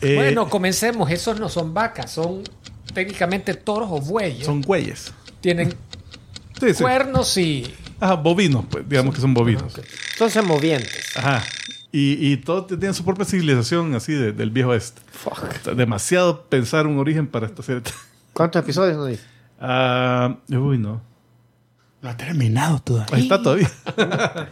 Eh, 0.01 0.15
bueno, 0.15 0.49
comencemos. 0.49 1.09
Esos 1.11 1.39
no 1.39 1.49
son 1.49 1.74
vacas, 1.74 2.11
son 2.11 2.43
técnicamente 2.93 3.53
toros 3.53 3.89
o 3.91 3.99
bueyes. 4.01 4.45
son 4.45 4.61
güeyes. 4.61 5.13
Tienen 5.41 5.74
Sí, 6.59 6.74
sí. 6.74 6.82
cuernos 6.84 7.38
y. 7.38 7.72
Ajá, 7.99 8.15
bovinos, 8.15 8.65
pues, 8.70 8.88
digamos 8.88 9.13
que 9.15 9.22
son 9.22 9.34
bovinos. 9.34 9.74
Son 10.18 10.30
semovientes. 10.30 11.15
Ajá. 11.18 11.43
Y, 11.91 12.32
y 12.32 12.38
todos 12.38 12.68
tienen 12.68 12.93
su 12.93 13.03
propia 13.05 13.26
civilización 13.26 13.95
así 13.95 14.13
de- 14.13 14.32
del 14.34 14.49
viejo 14.51 14.74
este. 14.74 15.01
demasiado 15.76 16.43
pensar 16.43 16.86
un 16.88 16.99
origen 16.99 17.28
para 17.28 17.45
esta 17.47 17.63
serie. 17.63 17.82
¿Cuántos 18.34 18.61
episodios 18.61 18.97
nos 18.97 19.07
dice? 19.09 19.24
Ah, 19.59 20.36
uy, 20.49 20.78
no. 20.78 21.01
No 22.08 22.14
ha 22.14 22.16
terminado 22.16 22.80
todavía. 22.80 23.18
Ahí 23.18 23.24
está 23.24 23.41
todavía. 23.41 23.70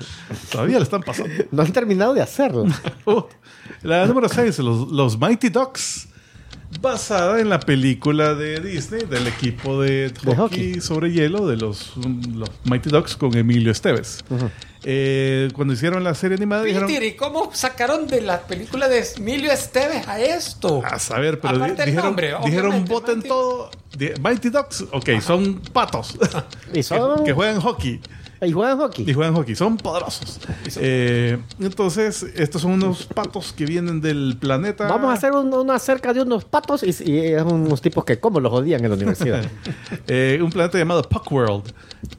todavía 0.51 0.77
le 0.77 0.83
están 0.83 1.01
pasando. 1.01 1.31
No 1.51 1.61
han 1.61 1.71
terminado 1.71 2.13
de 2.13 2.21
hacerlo. 2.21 2.65
Uh, 3.05 3.21
la 3.83 4.05
número 4.07 4.27
6, 4.27 4.59
los, 4.59 4.91
los 4.91 5.17
Mighty 5.17 5.47
Ducks. 5.47 6.09
Basada 6.81 7.39
en 7.39 7.47
la 7.47 7.61
película 7.61 8.33
de 8.33 8.59
Disney 8.59 9.05
del 9.05 9.27
equipo 9.27 9.81
de 9.81 10.11
hockey, 10.17 10.35
hockey. 10.35 10.81
sobre 10.81 11.13
hielo 11.13 11.47
de 11.47 11.55
los, 11.55 11.93
los 11.95 12.49
Mighty 12.65 12.89
Ducks 12.89 13.15
con 13.15 13.37
Emilio 13.37 13.71
Esteves. 13.71 14.25
Eh, 14.87 15.49
cuando 15.55 15.73
hicieron 15.73 16.03
la 16.03 16.13
serie 16.13 16.37
animada 16.37 16.61
dijeron... 16.63 16.87
Peter, 16.87 17.03
¿y 17.03 17.15
cómo 17.15 17.49
sacaron 17.53 18.05
de 18.05 18.21
la 18.21 18.41
película 18.43 18.87
de 18.87 19.03
Emilio 19.17 19.51
Esteves 19.51 20.07
a 20.07 20.19
esto? 20.19 20.83
A 20.85 20.99
saber, 20.99 21.39
pero 21.39 21.57
di- 21.57 21.71
dijeron, 21.71 22.05
nombre, 22.05 22.35
dijeron 22.45 22.85
voten 22.85 23.15
Mighty- 23.21 23.27
todo. 23.27 23.71
Mighty 24.21 24.49
Ducks, 24.49 24.85
ok, 24.91 25.09
son 25.21 25.59
patos 25.73 26.15
Y 26.73 26.83
son- 26.83 27.19
que, 27.19 27.23
que 27.25 27.33
juegan 27.33 27.59
hockey. 27.61 27.99
¿Y 28.41 28.51
juegan 28.51 28.77
hockey? 28.77 29.09
Y 29.09 29.13
juegan 29.13 29.33
hockey, 29.33 29.55
son 29.55 29.77
poderosos. 29.77 30.39
Eh, 30.77 31.37
entonces, 31.59 32.23
estos 32.35 32.61
son 32.61 32.71
unos 32.73 33.05
patos 33.05 33.53
que 33.53 33.65
vienen 33.65 34.01
del 34.01 34.37
planeta. 34.39 34.87
Vamos 34.87 35.09
a 35.09 35.13
hacer 35.13 35.31
un- 35.31 35.53
una 35.53 35.79
cerca 35.79 36.13
de 36.13 36.21
unos 36.21 36.43
patos 36.45 36.83
y, 36.83 36.87
y 37.09 37.17
es 37.19 37.43
unos 37.43 37.81
tipos 37.81 38.03
que 38.05 38.19
como 38.19 38.39
los 38.39 38.51
odian 38.53 38.83
en 38.83 38.89
la 38.89 38.95
universidad. 38.95 39.43
Eh, 40.07 40.39
un 40.41 40.51
planeta 40.51 40.77
llamado 40.77 41.01
Puckworld, 41.03 41.63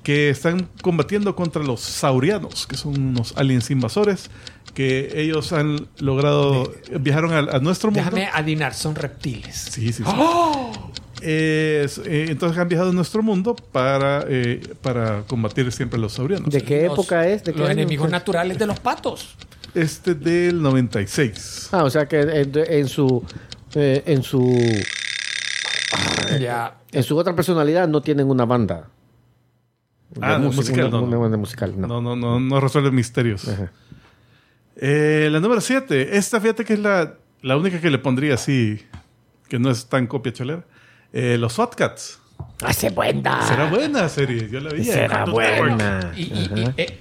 que 0.03 0.31
están 0.31 0.69
combatiendo 0.83 1.37
contra 1.37 1.63
los 1.63 1.81
saurianos, 1.81 2.67
que 2.67 2.77
son 2.77 2.99
unos 3.01 3.35
aliens 3.37 3.71
invasores, 3.71 4.31
que 4.75 5.21
ellos 5.21 5.53
han 5.53 5.87
logrado, 5.99 6.73
viajaron 7.01 7.33
a, 7.33 7.39
a 7.57 7.59
nuestro 7.61 7.91
mundo. 7.91 8.05
Déjame 8.11 8.29
adivinar, 8.33 8.75
son 8.75 8.95
reptiles. 8.95 9.69
Sí, 9.71 9.93
sí, 9.93 10.03
sí. 10.05 10.11
Es, 11.23 11.99
eh, 11.99 12.27
entonces 12.29 12.59
han 12.59 12.69
viajado 12.69 12.91
a 12.91 12.93
nuestro 12.93 13.23
mundo 13.23 13.55
para, 13.55 14.25
eh, 14.29 14.61
para 14.83 15.23
combatir 15.23 15.71
siempre 15.73 15.99
a 15.99 16.01
los 16.01 16.13
saurianos. 16.13 16.51
¿De 16.51 16.63
qué 16.63 16.85
Los- 16.85 16.93
época 16.93 17.27
es? 17.27 17.43
¿De 17.45 17.53
qué 17.53 17.59
los 17.61 17.69
año? 17.71 17.81
enemigos 17.81 18.11
naturales 18.11 18.59
de 18.59 18.67
los 18.67 18.79
patos. 18.81 19.35
Este 19.75 20.15
del 20.15 20.61
96. 20.63 21.69
Ah, 21.73 21.85
o 21.85 21.91
sea 21.91 22.07
que 22.07 22.21
en, 22.21 22.53
en 22.55 22.89
su 22.89 23.25
eh, 23.75 24.03
en 24.07 24.23
su 24.23 24.57
Ya. 26.41 26.77
en 26.93 27.03
su 27.03 27.17
otra 27.17 27.35
personalidad 27.35 27.89
no 27.89 28.01
tienen 28.03 28.29
una 28.29 28.45
banda. 28.45 28.89
De 30.11 30.21
Ah, 30.23 30.39
música, 30.39 30.57
musical, 30.63 30.85
una, 30.87 30.97
no, 30.99 31.03
una 31.05 31.17
no. 31.17 31.21
banda 31.23 31.37
musical, 31.37 31.75
no. 31.81 31.87
No, 31.89 32.01
no, 32.01 32.17
no, 32.17 32.41
no 32.41 32.61
resuelve 32.61 32.91
misterios. 32.91 33.47
Eh, 34.77 35.29
la 35.31 35.41
número 35.41 35.61
7. 35.61 36.17
Esta 36.17 36.41
fíjate 36.41 36.65
que 36.65 36.75
es 36.75 36.79
la, 36.79 37.15
la 37.43 37.57
única 37.57 37.81
que 37.81 37.91
le 37.91 37.99
pondría 37.99 38.35
así, 38.35 38.81
que 39.49 39.59
no 39.59 39.71
es 39.71 39.87
tan 39.87 40.07
copia 40.07 40.33
cholera. 40.33 40.65
Eh, 41.13 41.37
los 41.39 41.53
SWAT 41.55 41.75
Cats. 41.75 42.19
Hace 42.65 42.91
buena. 42.91 43.47
Será 43.47 43.69
buena 43.71 44.09
serie, 44.09 44.49
yo 44.51 44.61
la 44.61 44.71
vi. 44.71 44.85
Será 44.85 45.25
buena. 45.25 46.13
Y, 46.17 46.23
y- 46.23 46.51
y, 46.55 46.81
eh, 46.83 46.99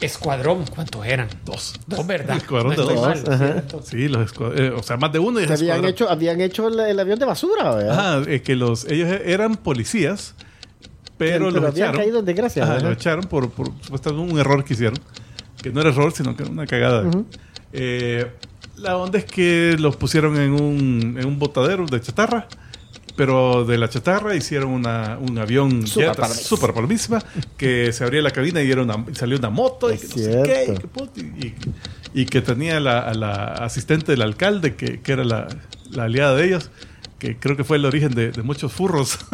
Escuadrón, 0.00 0.64
¿cuántos 0.66 1.06
eran? 1.06 1.28
Dos. 1.44 1.74
Dos, 1.86 2.06
¿verdad? 2.06 2.36
Escuadrón 2.36 2.76
No 2.76 2.86
de 2.86 2.94
dos. 2.94 3.86
Sí, 3.86 4.08
los 4.08 4.32
eh, 4.56 4.70
o 4.76 4.82
sea, 4.82 4.96
más 4.98 5.10
de 5.12 5.18
uno 5.18 5.40
y 5.40 5.44
es 5.44 5.50
habían 5.50 5.76
escuadrón. 5.76 5.90
hecho, 5.90 6.10
habían 6.10 6.40
hecho 6.40 6.68
el, 6.68 6.78
el 6.80 7.00
avión 7.00 7.18
de 7.18 7.24
basura, 7.24 7.74
¿verdad? 7.74 8.18
Ajá, 8.18 8.30
eh, 8.30 8.42
que 8.42 8.56
los, 8.56 8.84
ellos 8.86 9.08
eran 9.24 9.56
policías, 9.56 10.34
pero, 11.16 11.46
Pero 11.46 11.50
los 11.50 11.64
habían 11.64 11.76
echaron. 11.88 11.96
caído 12.00 12.18
en 12.20 12.24
desgracia, 12.26 12.64
Ajá, 12.64 12.78
los 12.80 12.92
echaron 12.92 13.24
por, 13.24 13.50
por 13.50 13.68
supuestamente 13.80 14.32
un 14.32 14.38
error 14.38 14.64
que 14.64 14.74
hicieron. 14.74 14.98
Que 15.62 15.70
no 15.70 15.80
era 15.80 15.88
error, 15.90 16.12
sino 16.12 16.36
que 16.36 16.42
era 16.42 16.52
una 16.52 16.66
cagada. 16.66 17.10
Eh, 17.72 18.30
la 18.76 18.98
onda 18.98 19.18
es 19.18 19.24
que 19.24 19.76
los 19.78 19.96
pusieron 19.96 20.38
en 20.38 20.52
un, 20.52 21.16
en 21.18 21.26
un 21.26 21.38
botadero 21.38 21.86
de 21.86 22.00
chatarra. 22.02 22.46
Pero 23.16 23.64
de 23.64 23.78
la 23.78 23.88
chatarra 23.88 24.34
hicieron 24.36 24.70
una, 24.70 25.16
un 25.18 25.38
avión 25.38 25.86
Super 25.86 26.08
jet 26.08 26.16
palomísima. 26.16 26.48
super 26.48 26.74
palomísima, 26.74 27.24
que 27.56 27.92
se 27.92 28.04
abría 28.04 28.20
la 28.22 28.30
cabina 28.30 28.62
y, 28.62 28.70
era 28.70 28.82
una, 28.82 29.04
y 29.10 29.14
salió 29.14 29.38
una 29.38 29.48
moto 29.50 29.92
y 29.92 29.96
que 29.98 30.06
no 30.06 30.14
sé 30.14 30.42
qué, 30.44 30.64
y, 30.74 30.76
que 30.76 31.46
y- 31.46 31.54
y- 32.22 32.26
que 32.26 32.42
tenía 32.42 32.78
la, 32.80 33.00
a 33.00 33.14
la 33.14 33.44
asistente 33.54 34.12
del 34.12 34.22
alcalde, 34.22 34.74
que, 34.76 35.00
que 35.00 35.12
era 35.12 35.24
la, 35.24 35.48
la 35.90 36.04
aliada 36.04 36.36
de 36.36 36.44
ellos, 36.46 36.70
que 37.18 37.38
creo 37.38 37.56
que 37.56 37.64
fue 37.64 37.78
el 37.78 37.86
origen 37.86 38.14
de, 38.14 38.32
de 38.32 38.42
muchos 38.42 38.70
furros. 38.72 39.18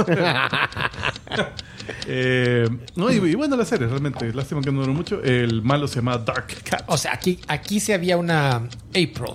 Eh, 2.06 2.68
no, 2.94 3.10
y, 3.10 3.16
y 3.16 3.34
bueno, 3.34 3.56
la 3.56 3.64
serie, 3.64 3.86
realmente, 3.88 4.32
lástima 4.32 4.60
que 4.60 4.70
no 4.70 4.80
duró 4.80 4.92
mucho. 4.94 5.20
El 5.22 5.62
malo 5.62 5.88
se 5.88 5.96
llama 5.96 6.16
Dark 6.18 6.46
Cat. 6.64 6.84
O 6.86 6.96
sea, 6.96 7.12
aquí, 7.12 7.40
aquí 7.48 7.80
sí 7.80 7.92
había 7.92 8.16
una 8.16 8.56
April. 8.90 9.34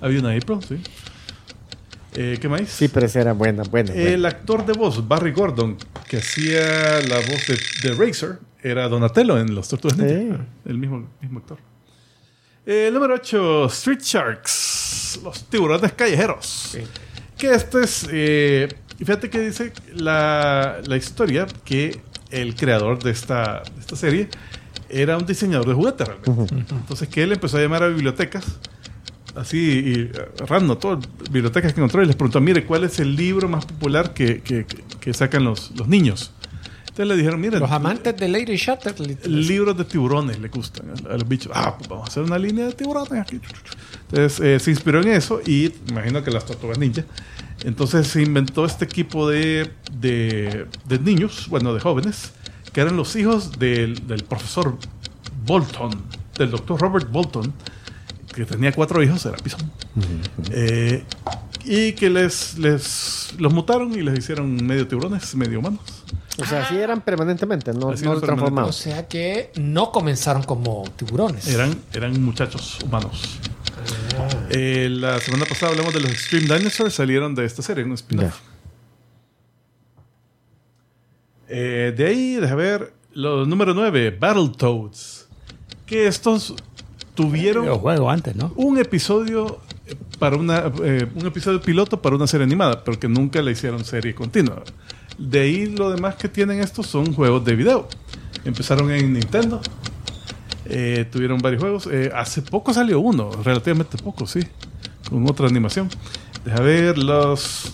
Había 0.00 0.20
una 0.20 0.30
April, 0.36 0.58
sí. 0.66 0.76
Eh, 2.14 2.38
¿Qué 2.40 2.48
más? 2.48 2.68
Sí, 2.68 2.88
pero 2.88 3.06
esa 3.06 3.20
era 3.20 3.32
buena, 3.32 3.62
buena. 3.64 3.92
buena. 3.92 4.10
El 4.10 4.24
actor 4.26 4.64
de 4.66 4.72
voz, 4.72 5.06
Barry 5.06 5.32
Gordon, 5.32 5.76
que 6.08 6.16
hacía 6.18 7.00
la 7.08 7.16
voz 7.16 7.46
de, 7.46 7.58
de 7.88 7.94
Razor, 7.94 8.40
era 8.62 8.88
Donatello 8.88 9.38
en 9.38 9.54
Los 9.54 9.68
Tortugas 9.68 9.98
Ninja. 9.98 10.36
Sí. 10.36 10.42
El 10.70 10.78
mismo, 10.78 11.08
mismo 11.20 11.38
actor. 11.38 11.58
El 12.66 12.92
número 12.92 13.14
8, 13.14 13.66
Street 13.66 14.00
Sharks, 14.00 15.20
los 15.22 15.44
tiburones 15.44 15.92
callejeros. 15.92 16.76
Que 17.36 17.52
este 17.54 17.82
es. 17.84 18.06
eh, 18.10 18.68
fíjate 18.98 19.30
que 19.30 19.40
dice 19.40 19.72
la, 19.94 20.80
la 20.84 20.96
historia 20.96 21.46
que 21.64 22.00
el 22.30 22.54
creador 22.56 23.02
de 23.02 23.10
esta, 23.12 23.62
de 23.74 23.80
esta 23.80 23.96
serie 23.96 24.28
era 24.90 25.16
un 25.16 25.24
diseñador 25.24 25.66
de 25.68 25.74
juguetes 25.74 26.08
realmente. 26.08 26.54
Entonces 26.70 27.08
que 27.08 27.22
él 27.22 27.32
empezó 27.32 27.58
a 27.58 27.60
llamar 27.60 27.82
a 27.84 27.88
bibliotecas 27.88 28.44
así 29.38 29.58
y 29.58 30.10
random, 30.46 30.78
todas 30.78 30.98
las 31.20 31.30
bibliotecas 31.30 31.72
que 31.72 31.80
encontró 31.80 32.02
y 32.02 32.06
les 32.06 32.16
preguntó, 32.16 32.40
mire, 32.40 32.64
¿cuál 32.64 32.84
es 32.84 32.98
el 33.00 33.14
libro 33.16 33.48
más 33.48 33.64
popular 33.66 34.12
que, 34.14 34.40
que- 34.40 34.66
que- 35.00 35.14
sacan 35.14 35.44
los, 35.44 35.70
los 35.76 35.88
niños? 35.88 36.32
Entonces 36.80 37.06
le 37.06 37.16
dijeron, 37.16 37.40
miren, 37.40 37.60
Los 37.60 37.70
amantes 37.70 38.16
de 38.16 38.28
Lady 38.28 38.56
Shutter. 38.56 38.94
libros 39.28 39.76
de 39.78 39.84
tiburones 39.84 40.38
le 40.40 40.48
gustan 40.48 40.86
a, 41.08 41.12
los 41.12 41.28
bichos. 41.28 41.52
Ah, 41.54 41.76
pues 41.78 41.88
vamos 41.88 42.08
a 42.08 42.10
hacer 42.10 42.24
una 42.24 42.38
línea 42.38 42.66
de 42.66 42.72
tiburones 42.72 43.12
aquí. 43.20 43.40
Entonces 44.10 44.40
eh, 44.44 44.58
se 44.58 44.70
inspiró 44.72 45.00
en 45.00 45.08
eso 45.08 45.40
y 45.46 45.72
imagino 45.88 46.24
que 46.24 46.30
las 46.32 46.44
tortugas 46.44 46.76
ninja. 46.78 47.04
Entonces 47.64 48.08
se 48.08 48.22
inventó 48.22 48.64
este 48.64 48.84
equipo 48.84 49.28
de, 49.28 49.70
de, 49.92 50.66
de 50.86 50.98
niños, 50.98 51.46
bueno, 51.48 51.72
de 51.72 51.80
jóvenes, 51.80 52.32
que 52.72 52.80
eran 52.80 52.96
los 52.96 53.14
hijos 53.16 53.58
del, 53.58 54.06
del 54.08 54.24
profesor 54.24 54.76
Bolton, 55.46 55.90
del 56.36 56.50
doctor 56.50 56.80
Robert 56.80 57.10
Bolton, 57.10 57.52
que 58.38 58.46
tenía 58.46 58.72
cuatro 58.72 59.02
hijos, 59.02 59.24
era 59.26 59.36
pisón. 59.38 59.70
Eh, 60.50 61.04
y 61.64 61.92
que 61.92 62.08
les, 62.10 62.56
les 62.58 63.34
los 63.38 63.52
mutaron 63.52 63.92
y 63.92 64.02
les 64.02 64.18
hicieron 64.18 64.64
medio 64.64 64.86
tiburones, 64.88 65.34
medio 65.34 65.58
humanos. 65.58 65.80
o 66.40 66.44
sea, 66.46 66.62
así 66.62 66.76
eran 66.76 67.00
permanentemente, 67.02 67.72
no, 67.74 67.90
Así 67.90 68.04
no 68.04 68.12
O 68.12 68.20
transformados. 68.20 68.76
sea 68.76 69.06
que 69.08 69.50
no 69.56 69.92
comenzaron 69.92 70.42
como 70.44 70.84
tiburones. 70.96 71.46
Eran, 71.48 71.76
eran 71.92 72.22
muchachos 72.22 72.78
humanos. 72.84 73.38
Eh, 74.50 74.88
la 74.90 75.20
semana 75.20 75.44
pasada 75.44 75.72
hablamos 75.72 75.92
de 75.94 76.00
los 76.00 76.10
Extreme 76.10 76.46
Dinosaurs, 76.58 76.94
salieron 76.94 77.34
de 77.34 77.44
esta 77.44 77.62
serie, 77.62 77.84
un 77.84 77.92
spin-off. 77.92 78.38
Eh, 81.48 81.94
de 81.96 82.06
ahí, 82.06 82.34
deja 82.34 82.54
ver, 82.54 82.92
los 83.12 83.46
número 83.48 83.74
9, 83.74 84.16
Battletoads. 84.18 85.26
Que 85.86 86.06
estos 86.06 86.54
tuvieron 87.18 87.66
un 88.54 88.78
episodio 88.78 89.58
para 90.20 90.36
una 90.36 90.70
eh, 90.84 91.04
un 91.16 91.26
episodio 91.26 91.60
piloto 91.60 92.00
para 92.00 92.14
una 92.14 92.28
serie 92.28 92.44
animada, 92.44 92.84
pero 92.84 92.96
que 92.96 93.08
nunca 93.08 93.42
le 93.42 93.50
hicieron 93.50 93.84
serie 93.84 94.14
continua. 94.14 94.62
De 95.18 95.40
ahí 95.40 95.66
lo 95.66 95.90
demás 95.90 96.14
que 96.14 96.28
tienen 96.28 96.60
estos 96.60 96.86
son 96.86 97.12
juegos 97.12 97.44
de 97.44 97.56
video. 97.56 97.88
Empezaron 98.44 98.88
en 98.92 99.12
Nintendo. 99.12 99.60
eh, 100.66 101.06
tuvieron 101.10 101.38
varios 101.38 101.60
juegos. 101.60 101.88
Eh, 101.90 102.12
hace 102.14 102.40
poco 102.42 102.72
salió 102.72 103.00
uno, 103.00 103.30
relativamente 103.42 103.98
poco, 103.98 104.24
sí. 104.24 104.40
Con 105.10 105.28
otra 105.28 105.48
animación. 105.48 105.88
Deja 106.44 106.60
ver, 106.60 106.98
los 106.98 107.72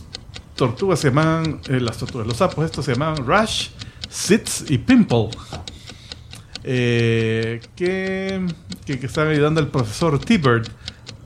tortugas 0.56 1.00
se 1.00 1.08
llaman, 1.08 1.60
las 1.68 1.98
tortugas, 1.98 2.26
los 2.26 2.38
sapos 2.38 2.64
estos 2.64 2.84
se 2.86 2.92
llaman 2.94 3.16
Rush, 3.26 3.68
Sits 4.08 4.64
y 4.70 4.78
Pimple. 4.78 5.28
Eh, 6.66 7.60
que, 7.76 8.46
que, 8.86 8.98
que 8.98 9.06
están 9.06 9.28
ayudando 9.28 9.60
al 9.60 9.68
profesor 9.68 10.18
T-Bird 10.18 10.66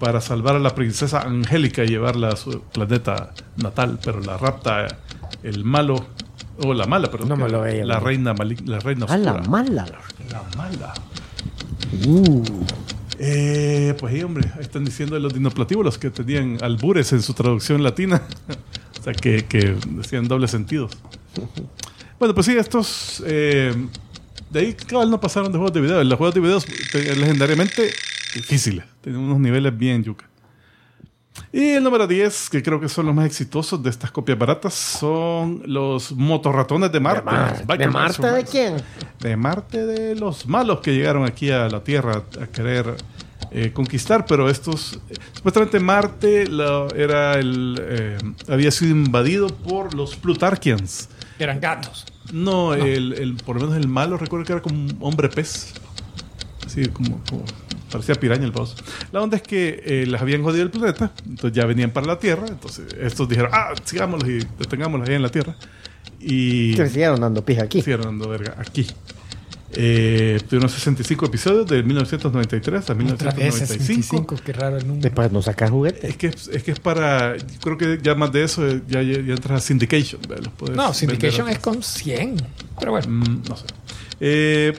para 0.00 0.20
salvar 0.20 0.56
a 0.56 0.58
la 0.58 0.74
princesa 0.74 1.20
Angélica 1.22 1.84
y 1.84 1.88
llevarla 1.88 2.28
a 2.30 2.36
su 2.36 2.60
planeta 2.62 3.32
natal, 3.56 3.98
pero 4.04 4.20
la 4.20 4.36
rapta 4.36 4.86
el 5.42 5.64
malo, 5.64 6.06
o 6.62 6.74
la 6.74 6.86
mala, 6.86 7.10
pero 7.10 7.24
No 7.24 7.36
me 7.36 7.48
lo 7.48 7.60
veía, 7.62 7.84
la 7.84 7.98
no. 7.98 8.00
reina 8.06 8.34
la 8.64 8.80
reina 8.80 9.06
A 9.08 9.16
la 9.16 9.32
oscura. 9.32 9.48
mala. 9.48 9.86
La 10.30 10.42
mala. 10.56 10.94
Uh, 12.06 12.42
Eh, 13.20 13.94
pues 13.98 14.14
sí, 14.14 14.22
hombre, 14.22 14.48
ahí 14.54 14.60
están 14.62 14.84
diciendo 14.84 15.18
los 15.18 15.34
dinoplatíbulos 15.34 15.98
que 15.98 16.10
tenían 16.10 16.58
albures 16.62 17.12
en 17.12 17.22
su 17.22 17.34
traducción 17.34 17.82
latina. 17.82 18.22
o 19.00 19.02
sea, 19.02 19.12
que, 19.12 19.44
que 19.46 19.76
decían 19.90 20.26
dobles 20.28 20.50
sentidos. 20.50 20.92
Bueno, 22.18 22.34
pues 22.34 22.46
sí, 22.46 22.56
estos. 22.56 23.22
eh, 23.26 23.72
de 24.50 24.60
ahí, 24.60 24.74
cabal, 24.74 25.10
no 25.10 25.20
pasaron 25.20 25.50
de 25.52 25.58
juegos 25.58 25.72
de 25.74 25.80
video. 25.80 26.02
Los 26.04 26.18
juegos 26.18 26.34
de 26.34 26.40
videos 26.40 26.66
te- 26.92 27.14
legendariamente 27.16 27.90
difíciles. 28.34 28.84
Tienen 29.00 29.20
unos 29.20 29.38
niveles 29.38 29.76
bien 29.76 30.02
yuca. 30.04 30.26
Y 31.52 31.70
el 31.70 31.84
número 31.84 32.06
10, 32.06 32.50
que 32.50 32.62
creo 32.62 32.80
que 32.80 32.88
son 32.88 33.06
los 33.06 33.14
más 33.14 33.24
exitosos 33.26 33.80
de 33.82 33.90
estas 33.90 34.10
copias 34.10 34.36
baratas, 34.36 34.74
son 34.74 35.62
los 35.66 36.10
motorratones 36.12 36.90
de 36.90 36.98
Marte. 37.00 37.30
¿De 37.58 37.64
Biker 37.64 37.90
Marte 37.90 38.26
de 38.32 38.44
quién? 38.44 38.76
De 39.20 39.36
Marte 39.36 39.86
de 39.86 40.16
los 40.16 40.46
malos 40.46 40.80
que 40.80 40.92
llegaron 40.94 41.24
aquí 41.24 41.50
a 41.50 41.68
la 41.68 41.82
Tierra 41.84 42.24
a 42.42 42.46
querer 42.48 42.96
eh, 43.52 43.70
conquistar, 43.72 44.26
pero 44.26 44.50
estos... 44.50 44.98
Supuestamente 45.32 45.78
Marte 45.78 46.48
lo- 46.48 46.92
era 46.94 47.34
el, 47.38 47.80
eh, 47.82 48.18
había 48.48 48.72
sido 48.72 48.90
invadido 48.90 49.46
por 49.46 49.94
los 49.94 50.16
Plutarchians. 50.16 51.08
Eran 51.38 51.60
gatos. 51.60 52.04
No, 52.32 52.74
El, 52.74 53.12
el- 53.14 53.34
por 53.36 53.56
lo 53.56 53.62
menos 53.62 53.76
el 53.76 53.88
malo 53.88 54.16
recuerdo 54.16 54.44
que 54.44 54.52
era 54.52 54.62
como 54.62 54.76
un 54.78 54.96
hombre 55.00 55.28
pez. 55.28 55.74
Así 56.66 56.86
como, 56.88 57.20
como- 57.28 57.44
parecía 57.90 58.14
piraña 58.16 58.44
el 58.44 58.50
boss. 58.50 58.76
La 59.12 59.22
onda 59.22 59.36
es 59.38 59.42
que 59.42 59.82
eh, 59.84 60.04
les 60.06 60.20
habían 60.20 60.42
jodido 60.42 60.62
el 60.62 60.70
planeta, 60.70 61.10
entonces 61.26 61.56
ya 61.56 61.64
venían 61.64 61.90
para 61.90 62.06
la 62.06 62.18
Tierra, 62.18 62.44
entonces 62.46 62.84
estos 63.00 63.26
dijeron, 63.30 63.50
ah, 63.54 63.72
sigámoslos 63.82 64.28
y 64.28 64.38
detengámoslos 64.58 65.08
ahí 65.08 65.14
en 65.14 65.22
la 65.22 65.30
Tierra. 65.30 65.56
Y 66.20 66.74
Que 66.74 66.86
siguieron 66.88 67.20
dando 67.20 67.42
pija 67.44 67.62
aquí. 67.62 67.78
siguieron 67.80 68.04
dando 68.06 68.28
verga 68.28 68.54
aquí. 68.58 68.86
Eh, 69.74 70.40
tuvieron 70.48 70.70
65 70.70 71.26
episodios 71.26 71.66
de 71.66 71.82
1993 71.82 72.74
a 72.74 72.92
Otra 72.92 72.94
vez 72.94 73.04
1995. 73.54 73.66
65, 73.66 74.36
qué 74.44 74.52
raro 74.54 74.78
el 74.78 74.86
número. 74.86 75.02
Después 75.02 75.30
no 75.30 75.42
sacar 75.42 75.70
juguetes. 75.70 76.04
Es 76.04 76.16
que 76.16 76.28
es, 76.28 76.48
es 76.48 76.62
que 76.62 76.70
es 76.70 76.80
para. 76.80 77.36
yo 77.36 77.44
Creo 77.60 77.76
que 77.78 77.98
ya 78.02 78.14
más 78.14 78.32
de 78.32 78.44
eso 78.44 78.66
eh, 78.66 78.80
ya, 78.88 79.02
ya, 79.02 79.20
ya 79.20 79.34
entras 79.34 79.62
a 79.62 79.66
Syndication. 79.66 80.20
Los 80.28 80.70
No, 80.70 80.94
Syndication 80.94 81.48
es 81.50 81.58
con 81.58 81.82
100. 81.82 82.36
Pero 82.78 82.92
bueno. 82.92 83.06
Mm, 83.08 83.42
no 83.48 83.56
sé. 83.56 83.64
Eh, 84.20 84.78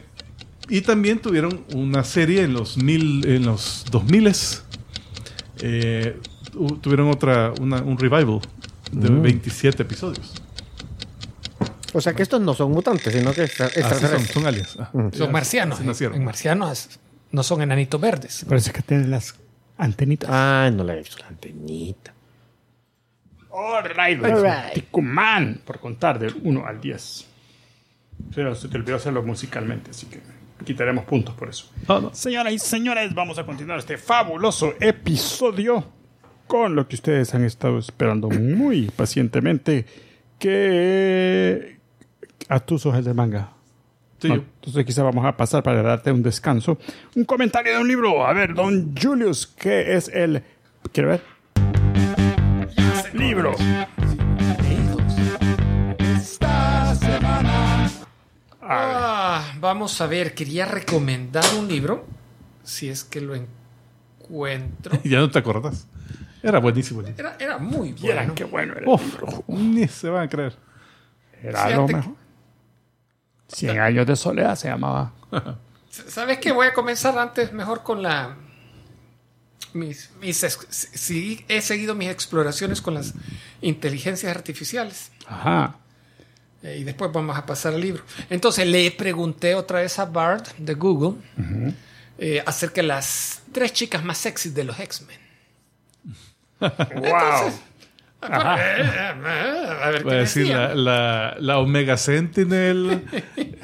y 0.69 0.81
también 0.81 1.19
tuvieron 1.19 1.65
una 1.75 2.03
serie 2.03 2.41
en 2.43 2.53
los 2.53 2.77
mil, 2.77 3.25
en 3.27 3.45
los 3.45 3.85
2000 3.91 4.33
eh, 5.61 6.17
tu- 6.51 6.77
tuvieron 6.77 7.09
otra, 7.09 7.53
una- 7.59 7.81
un 7.81 7.97
revival 7.97 8.39
de 8.91 9.09
Mm. 9.09 9.21
27 9.21 9.83
episodios. 9.83 10.33
O 11.93 12.01
sea 12.01 12.13
que 12.13 12.23
estos 12.23 12.41
no 12.41 12.53
son 12.53 12.71
mutantes, 12.71 13.13
sino 13.13 13.33
que 13.33 13.43
extra- 13.43 13.67
Así 13.67 14.05
son, 14.07 14.25
son 14.25 14.45
aliens. 14.47 14.77
Ah, 14.79 14.89
Mm. 14.93 15.09
Son 15.13 15.31
marcianos. 15.31 15.79
En, 15.79 15.87
nacieron. 15.87 16.15
en 16.17 16.23
marcianos 16.25 16.99
no 17.31 17.43
son 17.43 17.61
enanitos 17.61 17.99
verdes. 17.99 18.45
Parece 18.47 18.71
que 18.71 18.81
tienen 18.81 19.09
las 19.11 19.35
antenitas. 19.77 20.29
Ah, 20.31 20.69
no 20.73 20.83
le 20.83 20.93
he 20.93 20.97
visto 20.97 21.17
la 21.19 21.27
antenita. 21.27 22.13
All 23.51 23.83
right, 23.83 24.23
All 24.23 24.43
right. 24.43 24.73
Ticumán, 24.73 25.61
por 25.65 25.79
contar 25.79 26.19
del 26.19 26.35
1 26.43 26.65
al 26.67 26.79
10. 26.79 27.25
Pero 28.35 28.53
se 28.55 28.67
te 28.67 28.77
olvidó 28.77 28.97
hacerlo 28.97 29.23
musicalmente, 29.23 29.91
así 29.91 30.05
que 30.05 30.19
quitaremos 30.65 31.05
puntos 31.05 31.33
por 31.35 31.49
eso. 31.49 31.65
No, 31.87 32.01
no. 32.01 32.13
Señoras 32.13 32.53
y 32.53 32.59
señores, 32.59 33.13
vamos 33.15 33.39
a 33.39 33.45
continuar 33.45 33.79
este 33.79 33.97
fabuloso 33.97 34.73
episodio 34.79 35.83
con 36.47 36.75
lo 36.75 36.87
que 36.87 36.95
ustedes 36.95 37.33
han 37.33 37.43
estado 37.43 37.79
esperando 37.79 38.29
muy 38.29 38.89
pacientemente, 38.91 39.85
que 40.37 41.78
a 42.49 42.59
tus 42.59 42.85
ojos 42.85 43.05
del 43.05 43.13
manga. 43.15 43.51
Sí, 44.19 44.27
No, 44.27 44.35
yo. 44.35 44.41
entonces 44.55 44.85
quizá 44.85 45.03
vamos 45.03 45.23
a 45.25 45.37
pasar 45.37 45.63
para 45.63 45.81
darte 45.81 46.11
un 46.11 46.21
descanso. 46.21 46.77
Un 47.15 47.23
comentario 47.23 47.73
de 47.75 47.79
un 47.79 47.87
libro. 47.87 48.25
A 48.25 48.33
ver, 48.33 48.53
don 48.53 48.93
Julius, 49.01 49.47
¿qué 49.47 49.95
es 49.95 50.09
el... 50.09 50.43
¿Quiere 50.91 51.09
ver? 51.09 51.21
Libro. 53.13 53.55
Ah, 58.61 59.53
vamos 59.59 59.99
a 60.01 60.07
ver, 60.07 60.33
quería 60.33 60.65
recomendar 60.65 61.43
un 61.57 61.67
libro, 61.67 62.05
si 62.63 62.89
es 62.89 63.03
que 63.03 63.21
lo 63.21 63.35
encuentro. 63.35 64.99
Ya 65.03 65.19
no 65.19 65.29
te 65.31 65.39
acordás. 65.39 65.87
Era 66.43 66.59
buenísimo. 66.59 67.01
Era, 67.17 67.35
era 67.39 67.57
muy 67.57 67.93
bueno. 67.93 68.33
qué 68.35 68.43
bueno 68.45 68.73
era. 68.75 68.89
Uf, 68.89 69.41
ni 69.47 69.87
se 69.87 70.09
van 70.09 70.23
a 70.23 70.29
creer. 70.29 70.55
Era 71.41 71.59
Fíjate 71.65 71.75
lo 71.75 71.85
que- 71.87 71.95
mejor. 71.95 72.13
Cien 73.49 73.79
años 73.79 74.05
de 74.05 74.15
soledad 74.15 74.55
se 74.55 74.67
llamaba. 74.67 75.11
¿Sabes 75.89 76.37
qué? 76.37 76.51
Voy 76.51 76.67
a 76.67 76.73
comenzar 76.73 77.17
antes 77.17 77.51
mejor 77.51 77.83
con 77.83 78.01
la... 78.01 78.35
Mis, 79.73 80.09
mis 80.19 80.37
sí, 80.69 81.45
he 81.47 81.61
seguido 81.61 81.93
mis 81.93 82.09
exploraciones 82.09 82.81
con 82.81 82.95
las 82.95 83.13
inteligencias 83.61 84.35
artificiales. 84.35 85.11
Ajá. 85.27 85.75
Eh, 86.63 86.79
y 86.79 86.83
después 86.83 87.11
vamos 87.11 87.37
a 87.37 87.45
pasar 87.45 87.73
al 87.73 87.81
libro. 87.81 88.03
Entonces 88.29 88.67
le 88.67 88.89
pregunté 88.91 89.55
otra 89.55 89.81
vez 89.81 89.99
a 89.99 90.05
Bard 90.05 90.43
de 90.57 90.73
Google 90.73 91.17
eh, 92.17 92.43
acerca 92.45 92.81
de 92.81 92.87
las 92.87 93.43
tres 93.51 93.71
chicas 93.73 94.03
más 94.03 94.17
sexys 94.17 94.53
de 94.53 94.63
los 94.63 94.79
X-Men. 94.79 95.19
Wow. 96.59 97.53
Eh, 98.21 98.27
a 99.81 99.89
ver 99.91 100.03
Voy 100.03 100.11
a 100.13 100.15
qué 100.15 100.19
decir 100.21 100.47
la, 100.49 100.75
la, 100.75 101.35
la 101.39 101.59
Omega 101.59 101.97
Sentinel, 101.97 103.05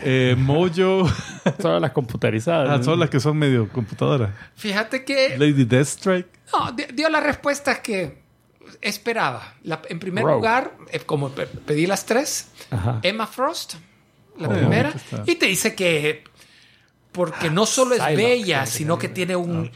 eh, 0.01 0.36
Mojo. 0.38 1.10
Todas 1.62 1.82
las 1.82 1.91
computarizadas. 1.91 2.80
Ah, 2.80 2.84
son 2.84 2.99
las 2.99 3.10
que 3.10 3.20
son 3.20 3.38
medio 3.38 3.68
computadoras. 3.70 4.32
Fíjate 4.56 5.03
que 5.03 5.38
Lady 5.38 5.66
Deathstrike. 5.66 6.30
no, 6.53 6.72
di- 6.72 6.86
dio 6.93 7.10
las 7.10 7.24
respuestas 7.24 7.80
que 7.80 8.24
esperaba. 8.82 9.56
La- 9.64 9.82
en 9.89 9.99
primer 9.99 10.24
Rogue. 10.24 10.36
lugar, 10.36 10.72
eh, 10.91 10.99
como 11.01 11.30
pe- 11.32 11.47
pedí 11.47 11.86
las 11.86 12.06
tres, 12.06 12.49
Ajá. 12.72 12.99
Emma 13.03 13.28
Frost, 13.28 13.76
la 14.38 14.47
Oh, 14.47 14.51
primera, 14.51 14.93
y 15.26 15.36
te 15.36 15.45
dice 15.47 15.76
que 15.76 16.24
porque 17.12 17.49
no 17.49 17.66
solo 17.66 17.95
es 17.95 18.01
Psylocke, 18.01 18.18
bella, 18.18 18.66
sino 18.66 18.97
que 18.97 19.08
tiene 19.08 19.36
un 19.38 19.72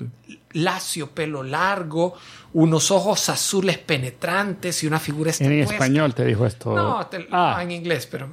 lacio 0.51 1.11
pelo 1.11 1.41
largo, 1.43 2.15
unos 2.53 2.91
ojos 2.91 3.29
azules 3.29 3.77
penetrantes 3.77 4.83
y 4.83 4.87
una 4.87 4.99
figura 4.99 5.31
En 5.39 5.51
español 5.61 6.13
te 6.15 6.25
dijo 6.25 6.45
esto. 6.45 6.75
No, 6.75 7.05
te- 7.07 7.27
ah, 7.31 7.53
no, 7.57 7.61
en 7.61 7.71
inglés, 7.71 8.07
pero 8.09 8.27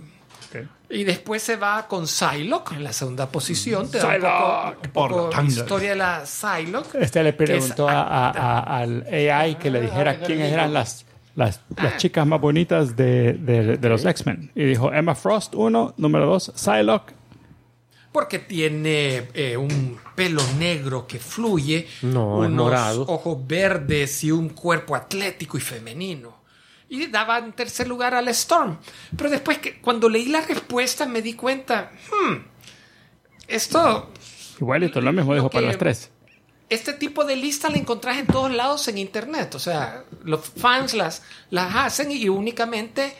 y 0.88 1.02
después 1.02 1.42
se 1.42 1.56
va 1.56 1.88
con 1.88 2.06
Psylocke 2.06 2.74
en 2.76 2.84
la 2.84 2.92
segunda 2.92 3.26
posición. 3.28 3.90
Te 3.90 3.98
da 3.98 4.06
un 4.06 4.12
Psylocke, 4.12 4.30
poco, 4.30 4.80
un 4.84 4.90
por 4.92 5.10
poco 5.10 5.24
la 5.24 5.30
tanga. 5.30 5.48
historia 5.50 5.90
de 5.90 5.96
la 5.96 6.24
Psylocke. 6.24 6.94
Este 7.02 7.22
le 7.24 7.30
es 7.30 7.34
preguntó 7.34 7.88
a- 7.88 8.02
a- 8.02 8.30
a- 8.30 8.78
al 8.78 9.04
AI 9.08 9.56
que 9.56 9.68
le 9.68 9.80
dijera 9.80 10.20
quiénes 10.20 10.52
eran 10.52 10.72
las, 10.72 11.04
las, 11.34 11.60
las 11.76 11.96
chicas 11.96 12.24
más 12.24 12.40
bonitas 12.40 12.94
de, 12.94 13.32
de- 13.32 13.76
de 13.78 13.88
los 13.88 14.04
X-Men. 14.04 14.52
Y 14.54 14.62
dijo 14.62 14.92
Emma 14.92 15.16
Frost, 15.16 15.56
uno. 15.56 15.92
Número 15.96 16.24
dos, 16.26 16.52
Psylocke. 16.54 17.14
Porque 18.16 18.38
tiene 18.38 19.28
eh, 19.34 19.58
un 19.58 20.00
pelo 20.14 20.42
negro 20.58 21.06
que 21.06 21.18
fluye, 21.18 21.86
No, 22.00 22.42
es 22.44 22.48
unos 22.50 22.64
morado. 22.64 23.02
ojos 23.02 23.46
verdes 23.46 24.24
y 24.24 24.30
un 24.30 24.48
cuerpo 24.48 24.96
atlético 24.96 25.58
y 25.58 25.60
femenino. 25.60 26.34
Y 26.88 27.08
daba 27.08 27.36
en 27.36 27.52
tercer 27.52 27.86
lugar 27.86 28.14
al 28.14 28.28
Storm. 28.28 28.78
Pero 29.14 29.28
después 29.28 29.58
que 29.58 29.82
cuando 29.82 30.08
leí 30.08 30.30
la 30.30 30.40
respuesta 30.40 31.04
me 31.04 31.20
di 31.20 31.34
cuenta, 31.34 31.92
hmm, 32.10 32.36
esto 33.48 34.10
Igualito, 34.58 35.02
lo 35.02 35.12
mismo 35.12 35.32
Lo 35.32 35.34
dijo 35.36 35.50
para 35.50 35.66
las 35.66 35.76
tres. 35.76 36.10
este 36.70 36.94
tipo 36.94 37.24
de 37.26 37.36
lista 37.36 37.68
la 37.68 37.76
encontrás 37.76 38.16
en 38.16 38.26
todos 38.28 38.50
lados 38.50 38.88
en 38.88 38.96
internet. 38.96 39.54
O 39.54 39.58
sea, 39.58 40.04
los 40.24 40.40
fans 40.40 40.94
las, 40.94 41.22
las 41.50 41.74
hacen 41.76 42.10
y 42.10 42.30
únicamente 42.30 43.14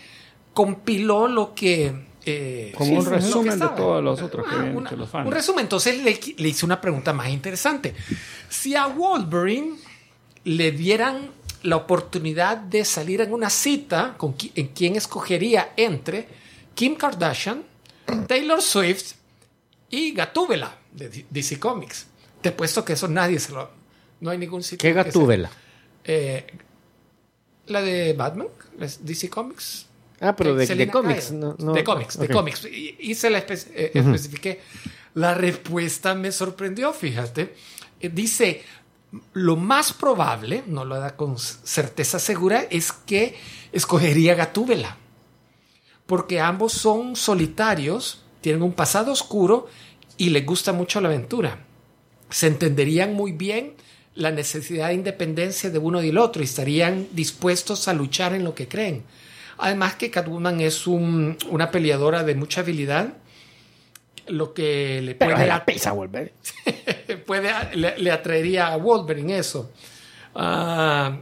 compiló 0.54 1.28
lo 1.28 1.54
que. 1.54 1.92
Eh, 2.28 2.72
Como 2.76 2.90
sí, 2.90 2.96
un 2.98 3.04
que 3.04 3.10
resumen 3.10 3.58
de 3.58 3.68
todos 3.68 4.02
los 4.04 4.20
otros 4.20 4.46
que 4.46 4.54
Ah, 4.54 4.58
vienen 4.58 4.76
una- 4.76 4.90
los 4.90 5.08
fans. 5.08 5.26
Un 5.26 5.32
resumen. 5.32 5.64
Entonces 5.64 6.02
le, 6.02 6.18
le 6.36 6.48
hice 6.48 6.64
una 6.66 6.80
pregunta 6.80 7.12
más 7.12 7.28
interesante. 7.28 7.94
Si 8.48 8.74
a 8.74 8.86
Wolverine 8.88 9.76
le 10.44 10.72
dieran 10.72 11.30
la 11.62 11.76
oportunidad 11.76 12.56
de 12.58 12.84
salir 12.84 13.20
en 13.20 13.32
una 13.32 13.48
cita 13.50 14.14
con 14.18 14.36
qui- 14.36 14.52
en 14.56 14.68
quién 14.68 14.96
escogería 14.96 15.72
entre 15.76 16.28
Kim 16.74 16.94
Kardashian, 16.96 17.62
Taylor 18.28 18.60
Swift 18.60 19.12
y 19.90 20.12
Gatúbela 20.12 20.76
de 20.92 21.24
DC 21.30 21.58
Comics. 21.58 22.06
Te 22.40 22.50
he 22.50 22.52
puesto 22.52 22.84
que 22.84 22.92
eso 22.94 23.08
nadie 23.08 23.38
se 23.40 23.52
lo. 23.52 23.70
No 24.20 24.30
hay 24.30 24.38
ningún 24.38 24.62
sitio. 24.62 24.78
¿Qué 24.78 24.88
que 24.88 24.94
gatúbela? 24.94 25.50
eh, 26.04 26.46
la 27.66 27.82
de 27.82 28.12
Batman, 28.12 28.46
DC 29.00 29.28
Comics. 29.28 29.85
Ah, 30.20 30.34
pero 30.34 30.54
de, 30.54 30.66
de 30.66 30.88
cómics. 30.88 31.26
Kyle. 31.28 31.38
No, 31.40 31.56
no- 31.58 31.72
de 31.72 31.84
cómics, 31.84 32.18
de 32.18 32.28
cómics. 32.28 32.64
Y, 32.64 32.96
y 32.98 33.14
se 33.14 33.28
la 33.30 33.46
espe- 33.46 33.66
eh, 33.74 33.90
especifiqué. 33.94 34.60
La 35.14 35.34
respuesta 35.34 36.14
me 36.14 36.32
sorprendió, 36.32 36.92
fíjate. 36.92 37.54
Eh, 38.00 38.10
dice, 38.12 38.62
lo 39.34 39.56
más 39.56 39.92
probable, 39.92 40.62
no 40.66 40.84
lo 40.84 40.98
da 40.98 41.16
con 41.16 41.38
certeza 41.38 42.18
segura, 42.18 42.66
es 42.70 42.92
que 42.92 43.36
escogería 43.72 44.34
Gatúbela. 44.34 44.96
Porque 46.06 46.40
ambos 46.40 46.72
son 46.72 47.16
solitarios, 47.16 48.22
tienen 48.40 48.62
un 48.62 48.72
pasado 48.72 49.12
oscuro 49.12 49.66
y 50.16 50.30
les 50.30 50.46
gusta 50.46 50.72
mucho 50.72 51.00
la 51.00 51.08
aventura. 51.08 51.58
Se 52.30 52.46
entenderían 52.46 53.12
muy 53.14 53.32
bien 53.32 53.74
la 54.14 54.30
necesidad 54.30 54.88
de 54.88 54.94
independencia 54.94 55.68
de 55.68 55.78
uno 55.78 56.02
y 56.02 56.06
del 56.06 56.18
otro 56.18 56.42
y 56.42 56.46
estarían 56.46 57.06
dispuestos 57.12 57.86
a 57.88 57.92
luchar 57.92 58.34
en 58.34 58.44
lo 58.44 58.54
que 58.54 58.66
creen. 58.68 59.02
Además 59.58 59.94
que 59.96 60.10
Catwoman 60.10 60.60
es 60.60 60.86
un- 60.86 61.36
una 61.50 61.70
peleadora 61.70 62.22
de 62.24 62.34
mucha 62.34 62.60
habilidad, 62.60 63.14
lo 64.28 64.52
que 64.54 65.00
le 65.02 65.14
Pero 65.14 65.34
puede, 65.34 65.46
la 65.46 65.64
pisa, 65.64 65.92
Wolverine. 65.92 66.32
puede- 67.26 67.76
le, 67.76 67.96
le 67.98 68.10
atraería 68.10 68.68
a 68.68 68.76
Wolverine 68.76 69.38
eso. 69.38 69.70
Ah, 70.34 71.16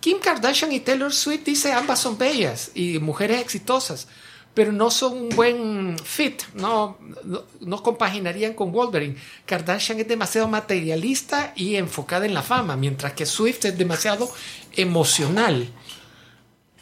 Kim 0.00 0.18
Kardashian 0.18 0.72
y 0.72 0.80
Taylor 0.80 1.12
Swift 1.12 1.44
dice 1.44 1.72
ambas 1.72 2.00
son 2.00 2.16
bellas 2.18 2.70
y 2.74 2.98
mujeres 3.00 3.40
exitosas, 3.40 4.08
pero 4.54 4.72
no 4.72 4.90
son 4.90 5.12
un 5.18 5.28
buen 5.30 5.96
fit, 6.02 6.42
no, 6.54 6.96
no, 7.24 7.44
no 7.60 7.82
compaginarían 7.82 8.54
con 8.54 8.72
Wolverine. 8.72 9.16
Kardashian 9.44 10.00
es 10.00 10.08
demasiado 10.08 10.48
materialista 10.48 11.52
y 11.54 11.76
enfocada 11.76 12.26
en 12.26 12.34
la 12.34 12.42
fama, 12.42 12.76
mientras 12.76 13.12
que 13.12 13.26
Swift 13.26 13.64
es 13.66 13.76
demasiado 13.78 14.28
emocional 14.76 15.68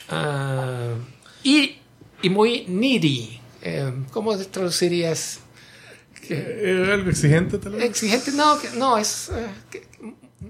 Ah, 0.09 0.95
y, 1.43 1.77
y 2.23 2.31
muy 2.31 2.65
needy. 2.69 3.41
Eh, 3.63 3.93
¿Cómo 4.13 4.37
traducirías? 4.39 5.41
Eh, 6.29 6.89
algo 6.93 7.11
exigente, 7.11 7.59
tal 7.59 7.73
vez. 7.73 7.85
Exigente, 7.85 8.33
no, 8.33 8.59
que- 8.59 8.71
no, 8.71 8.99
es 8.99 9.31
eh, 9.31 9.47
que- 9.71 9.87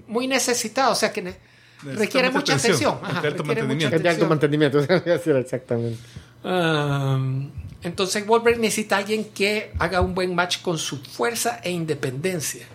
muy 0.07 0.27
necesitado, 0.27 0.91
o 0.91 0.95
sea 0.95 1.11
que 1.13 1.35
requiere 1.83 2.29
mucha 2.29 2.39
mucha 2.39 2.55
atención, 2.55 2.93
atención. 2.95 2.99
Ajá, 3.11 3.21
de 3.21 3.27
alto 3.27 3.43
requiere 3.43 3.63
mucha 3.63 3.89
mantenimiento. 3.89 3.95
Es 3.95 4.03
de 4.03 4.09
alto 4.09 4.25
atención. 4.25 4.29
mantenimiento. 4.29 4.79
Era 5.31 5.39
exactamente. 5.39 5.99
Um, 6.43 7.51
Entonces 7.83 8.25
Wolverine 8.25 8.61
necesita 8.63 8.95
a 8.95 8.99
alguien 8.99 9.25
que 9.25 9.71
haga 9.79 10.01
un 10.01 10.15
buen 10.15 10.33
match 10.33 10.61
con 10.61 10.77
su 10.77 10.97
fuerza 10.97 11.59
e 11.63 11.71
independencia. 11.71 12.65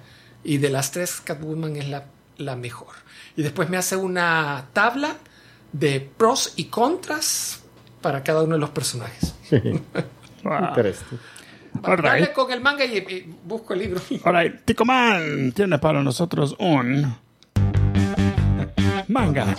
Y 0.45 0.59
de 0.59 0.71
las 0.71 0.91
tres, 0.93 1.21
Catwoman 1.21 1.77
es 1.77 1.89
la, 1.89 2.07
la 2.39 2.55
mejor. 2.57 2.95
Y 3.37 3.43
después 3.43 3.69
me 3.69 3.77
hace 3.77 3.97
una 3.97 4.69
tabla 4.73 5.17
de 5.73 6.01
pros 6.01 6.53
y 6.57 6.65
contras 6.67 7.63
para 8.01 8.23
cada 8.23 8.43
uno 8.43 8.55
de 8.55 8.61
los 8.61 8.71
personajes. 8.71 9.35
Wow. 10.45 10.71
Interesante. 10.71 11.19
Right. 11.85 12.33
con 12.33 12.51
el 12.51 12.61
manga 12.61 12.85
y, 12.85 12.99
y 12.99 13.35
busco 13.45 13.75
el 13.75 13.79
libro. 13.79 14.01
All 14.25 14.35
right. 14.35 14.61
Tico 14.65 14.85
Man 14.85 15.53
tiene 15.53 15.79
para 15.79 16.03
nosotros 16.03 16.57
un 16.59 17.15
manga. 19.07 19.55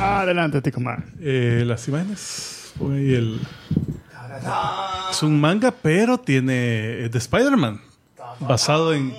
Adelante, 0.00 0.62
Tico 0.62 0.80
Man. 0.80 1.14
Eh, 1.20 1.62
las 1.64 1.86
imágenes. 1.88 2.72
Ahí 2.80 3.14
el. 3.14 3.40
Es 5.10 5.22
un 5.22 5.40
manga, 5.40 5.70
pero 5.70 6.18
tiene. 6.18 7.04
Es 7.04 7.12
de 7.12 7.18
Spider-Man. 7.18 7.80
Basado 8.40 8.92
en, 8.92 9.14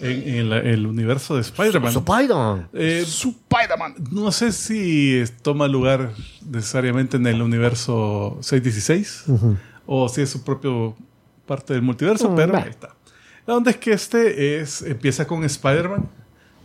en- 0.00 0.28
en 0.34 0.50
la- 0.50 0.58
el 0.60 0.86
universo 0.86 1.34
de 1.36 1.42
Spider-Man. 1.42 1.92
Spider-Man. 1.94 2.68
Eh, 2.72 3.04
Spider-Man. 3.06 3.94
no 4.10 4.30
sé 4.32 4.52
si 4.52 5.16
es- 5.16 5.36
toma 5.42 5.68
lugar 5.68 6.12
necesariamente 6.50 7.16
en 7.16 7.26
el 7.26 7.42
universo 7.42 8.38
616 8.42 9.24
o 9.86 10.08
si 10.08 10.22
es 10.22 10.30
su 10.30 10.44
propio 10.44 10.96
parte 11.46 11.72
del 11.72 11.82
multiverso, 11.82 12.30
Mm, 12.30 12.36
pero 12.36 12.52
va. 12.52 12.62
ahí 12.62 12.70
está. 12.70 12.94
La 13.46 13.54
onda 13.56 13.70
es 13.70 13.78
que 13.78 13.92
este 13.92 14.60
es, 14.60 14.82
empieza 14.82 15.26
con 15.26 15.42
Spider-Man 15.44 16.08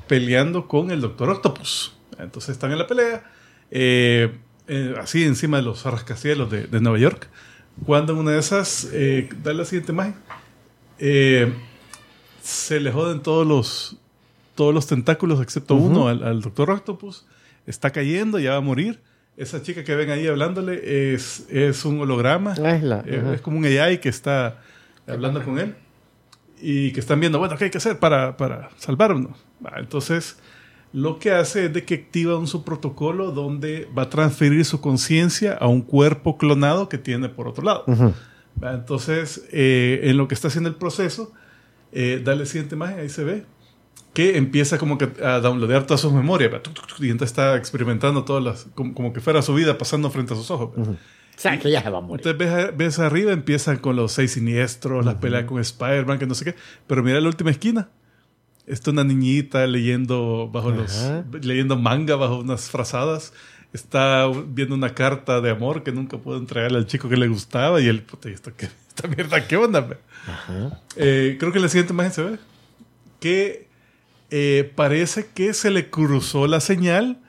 peleando 0.07 0.67
con 0.67 0.91
el 0.91 0.99
Doctor 1.01 1.29
Octopus. 1.29 1.95
Entonces 2.19 2.49
están 2.49 2.71
en 2.71 2.77
la 2.77 2.87
pelea, 2.87 3.23
eh, 3.71 4.37
eh, 4.67 4.93
así 5.01 5.23
encima 5.23 5.57
de 5.57 5.63
los 5.63 5.83
rascacielos 5.85 6.51
de, 6.51 6.67
de 6.67 6.81
Nueva 6.81 6.99
York. 6.99 7.29
Cuando 7.85 8.13
en 8.13 8.19
una 8.19 8.31
de 8.31 8.39
esas, 8.39 8.87
eh, 8.91 9.29
dale 9.41 9.59
la 9.59 9.65
siguiente 9.65 9.93
imagen, 9.93 10.15
eh, 10.99 11.51
se 12.43 12.79
le 12.81 12.91
joden 12.91 13.21
todos 13.21 13.47
los, 13.47 13.95
todos 14.55 14.73
los 14.73 14.85
tentáculos 14.85 15.41
excepto 15.41 15.75
uno 15.75 16.07
al, 16.09 16.23
al 16.23 16.41
Doctor 16.41 16.69
Octopus. 16.71 17.25
Está 17.65 17.91
cayendo, 17.91 18.37
ya 18.39 18.51
va 18.51 18.57
a 18.57 18.61
morir. 18.61 18.99
Esa 19.37 19.61
chica 19.63 19.83
que 19.85 19.95
ven 19.95 20.09
ahí 20.11 20.27
hablándole 20.27 21.13
es, 21.13 21.45
es 21.49 21.85
un 21.85 22.01
holograma. 22.01 22.53
Ah, 22.63 22.75
es 22.75 22.83
la- 22.83 23.03
Eh, 23.07 23.31
es 23.35 23.41
como 23.41 23.57
un 23.57 23.65
AI 23.65 23.99
que 23.99 24.09
está 24.09 24.61
hablando 25.07 25.41
con 25.43 25.57
él. 25.57 25.73
Y 26.61 26.91
que 26.91 26.99
están 26.99 27.19
viendo, 27.19 27.39
bueno, 27.39 27.57
¿qué 27.57 27.65
hay 27.65 27.69
que 27.71 27.77
hacer 27.77 27.97
para, 27.99 28.35
para 28.37 28.69
salvarnos? 28.77 29.37
Va, 29.65 29.79
Entonces, 29.79 30.37
lo 30.93 31.19
que 31.19 31.31
hace 31.31 31.65
es 31.67 31.73
de 31.73 31.83
que 31.85 31.95
activa 31.95 32.37
un 32.37 32.47
subprotocolo 32.47 33.31
donde 33.31 33.87
va 33.97 34.03
a 34.03 34.09
transferir 34.09 34.63
su 34.65 34.79
conciencia 34.81 35.53
a 35.53 35.67
un 35.67 35.81
cuerpo 35.81 36.37
clonado 36.37 36.89
que 36.89 36.97
tiene 36.97 37.29
por 37.29 37.47
otro 37.47 37.63
lado. 37.63 37.85
Entonces, 38.61 39.45
eh, 39.51 40.01
en 40.03 40.17
lo 40.17 40.27
que 40.27 40.35
está 40.35 40.47
haciendo 40.49 40.69
el 40.69 40.75
proceso, 40.75 41.33
eh, 41.93 42.21
dale 42.23 42.45
siguiente 42.45 42.75
imagen, 42.75 42.99
ahí 42.99 43.09
se 43.09 43.23
ve, 43.23 43.45
que 44.13 44.37
empieza 44.37 44.77
como 44.77 44.97
que 44.97 45.09
a 45.23 45.39
downloadar 45.39 45.85
todas 45.85 46.01
sus 46.01 46.13
memorias, 46.13 46.51
y 46.99 47.09
entonces 47.09 47.31
está 47.31 47.55
experimentando 47.55 48.23
todas 48.23 48.43
las, 48.43 48.67
como, 48.75 48.93
como 48.93 49.13
que 49.13 49.21
fuera 49.21 49.41
su 49.41 49.53
vida 49.53 49.77
pasando 49.77 50.09
frente 50.09 50.33
a 50.33 50.37
sus 50.37 50.51
ojos. 50.51 50.71
O 51.35 51.39
sea, 51.39 51.57
que 51.57 51.71
ya 51.71 51.81
se 51.81 51.89
va 51.89 51.97
a 51.97 52.01
morir. 52.01 52.25
Entonces 52.25 52.53
ves, 52.53 52.77
ves 52.77 52.99
arriba, 52.99 53.31
empiezan 53.31 53.77
con 53.77 53.95
los 53.95 54.11
seis 54.11 54.33
siniestros, 54.33 55.03
las 55.03 55.15
peleas 55.15 55.45
con 55.45 55.59
Spider-Man, 55.59 56.19
que 56.19 56.27
no 56.27 56.35
sé 56.35 56.45
qué. 56.45 56.55
Pero 56.85 57.01
mira 57.03 57.19
la 57.19 57.27
última 57.27 57.49
esquina. 57.49 57.89
Está 58.65 58.91
una 58.91 59.03
niñita 59.03 59.67
leyendo 59.67 60.49
bajo 60.53 60.71
los 60.71 60.95
Ajá. 61.03 61.25
leyendo 61.41 61.75
manga 61.75 62.15
bajo 62.15 62.37
unas 62.37 62.69
frazadas. 62.69 63.33
Está 63.73 64.27
viendo 64.47 64.75
una 64.75 64.93
carta 64.93 65.41
de 65.41 65.49
amor 65.49 65.83
que 65.83 65.91
nunca 65.91 66.17
pudo 66.17 66.37
entregarle 66.37 66.77
al 66.77 66.85
chico 66.85 67.09
que 67.09 67.17
le 67.17 67.27
gustaba. 67.27 67.81
Y 67.81 67.87
él, 67.87 68.03
puta, 68.03 68.29
¿y 68.29 68.33
esto 68.33 68.51
qué? 68.55 68.65
esta 68.87 69.07
mierda, 69.07 69.47
¿qué 69.47 69.57
onda? 69.57 69.87
Eh, 70.95 71.37
creo 71.39 71.51
que 71.51 71.59
la 71.59 71.67
siguiente 71.69 71.93
imagen 71.93 72.11
se 72.13 72.21
ve 72.23 72.37
que 73.19 73.67
eh, 74.29 74.71
parece 74.75 75.27
que 75.33 75.53
se 75.53 75.71
le 75.71 75.89
cruzó 75.89 76.45
la 76.47 76.59
señal 76.59 77.19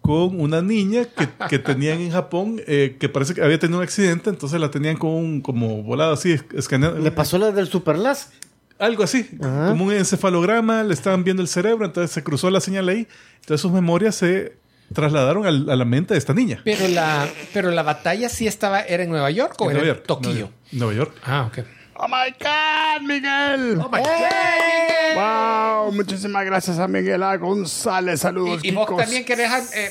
con 0.00 0.38
una 0.38 0.60
niña 0.60 1.04
que, 1.06 1.26
que 1.48 1.58
tenían 1.58 2.00
en 2.00 2.10
Japón, 2.10 2.60
eh, 2.66 2.96
que 3.00 3.08
parece 3.08 3.32
que 3.32 3.42
había 3.42 3.58
tenido 3.58 3.78
un 3.78 3.84
accidente, 3.84 4.28
entonces 4.28 4.60
la 4.60 4.70
tenían 4.70 4.96
con 4.98 5.10
un, 5.12 5.40
como 5.40 5.82
volada 5.82 6.12
así, 6.12 6.32
es- 6.32 6.44
escaneada. 6.54 6.98
Le 6.98 7.10
pasó 7.10 7.38
la 7.38 7.52
del 7.52 7.68
Superlas. 7.68 8.30
Algo 8.78 9.04
así, 9.04 9.30
Ajá. 9.40 9.68
como 9.68 9.84
un 9.86 9.92
encefalograma, 9.92 10.82
le 10.82 10.92
estaban 10.92 11.22
viendo 11.24 11.40
el 11.42 11.48
cerebro, 11.48 11.86
entonces 11.86 12.10
se 12.10 12.22
cruzó 12.24 12.50
la 12.50 12.60
señal 12.60 12.88
ahí, 12.88 13.06
entonces 13.36 13.60
sus 13.62 13.70
memorias 13.72 14.16
se 14.16 14.56
trasladaron 14.94 15.46
al- 15.46 15.68
a 15.68 15.76
la 15.76 15.84
mente 15.84 16.14
de 16.14 16.18
esta 16.18 16.32
niña. 16.32 16.60
Pero 16.64 16.88
la, 16.88 17.28
pero 17.52 17.70
la 17.70 17.82
batalla 17.82 18.28
sí 18.30 18.46
estaba, 18.46 18.80
¿era 18.80 19.02
en 19.02 19.10
Nueva 19.10 19.30
York 19.30 19.54
o 19.58 19.64
En 19.64 19.70
era 19.72 19.78
Nueva 19.80 19.90
en 19.90 19.96
York. 19.96 20.06
Tokio? 20.06 20.30
Nueva- 20.32 20.50
Nueva 20.72 20.94
York. 20.94 21.12
Ah, 21.24 21.50
ok. 21.52 21.58
Oh 21.96 22.08
my 22.08 22.34
God, 22.40 23.06
Miguel. 23.06 23.78
Oh 23.80 23.88
my 23.88 23.98
God. 24.00 25.14
Wow, 25.14 25.92
muchísimas 25.92 26.44
gracias 26.44 26.78
a 26.80 26.88
Miguel 26.88 27.22
A. 27.22 27.36
González. 27.36 28.18
Saludos, 28.20 28.64
Y, 28.64 28.68
y 28.68 28.70
vos 28.72 28.96
también 28.96 29.24
querés 29.24 29.48
eh, 29.76 29.90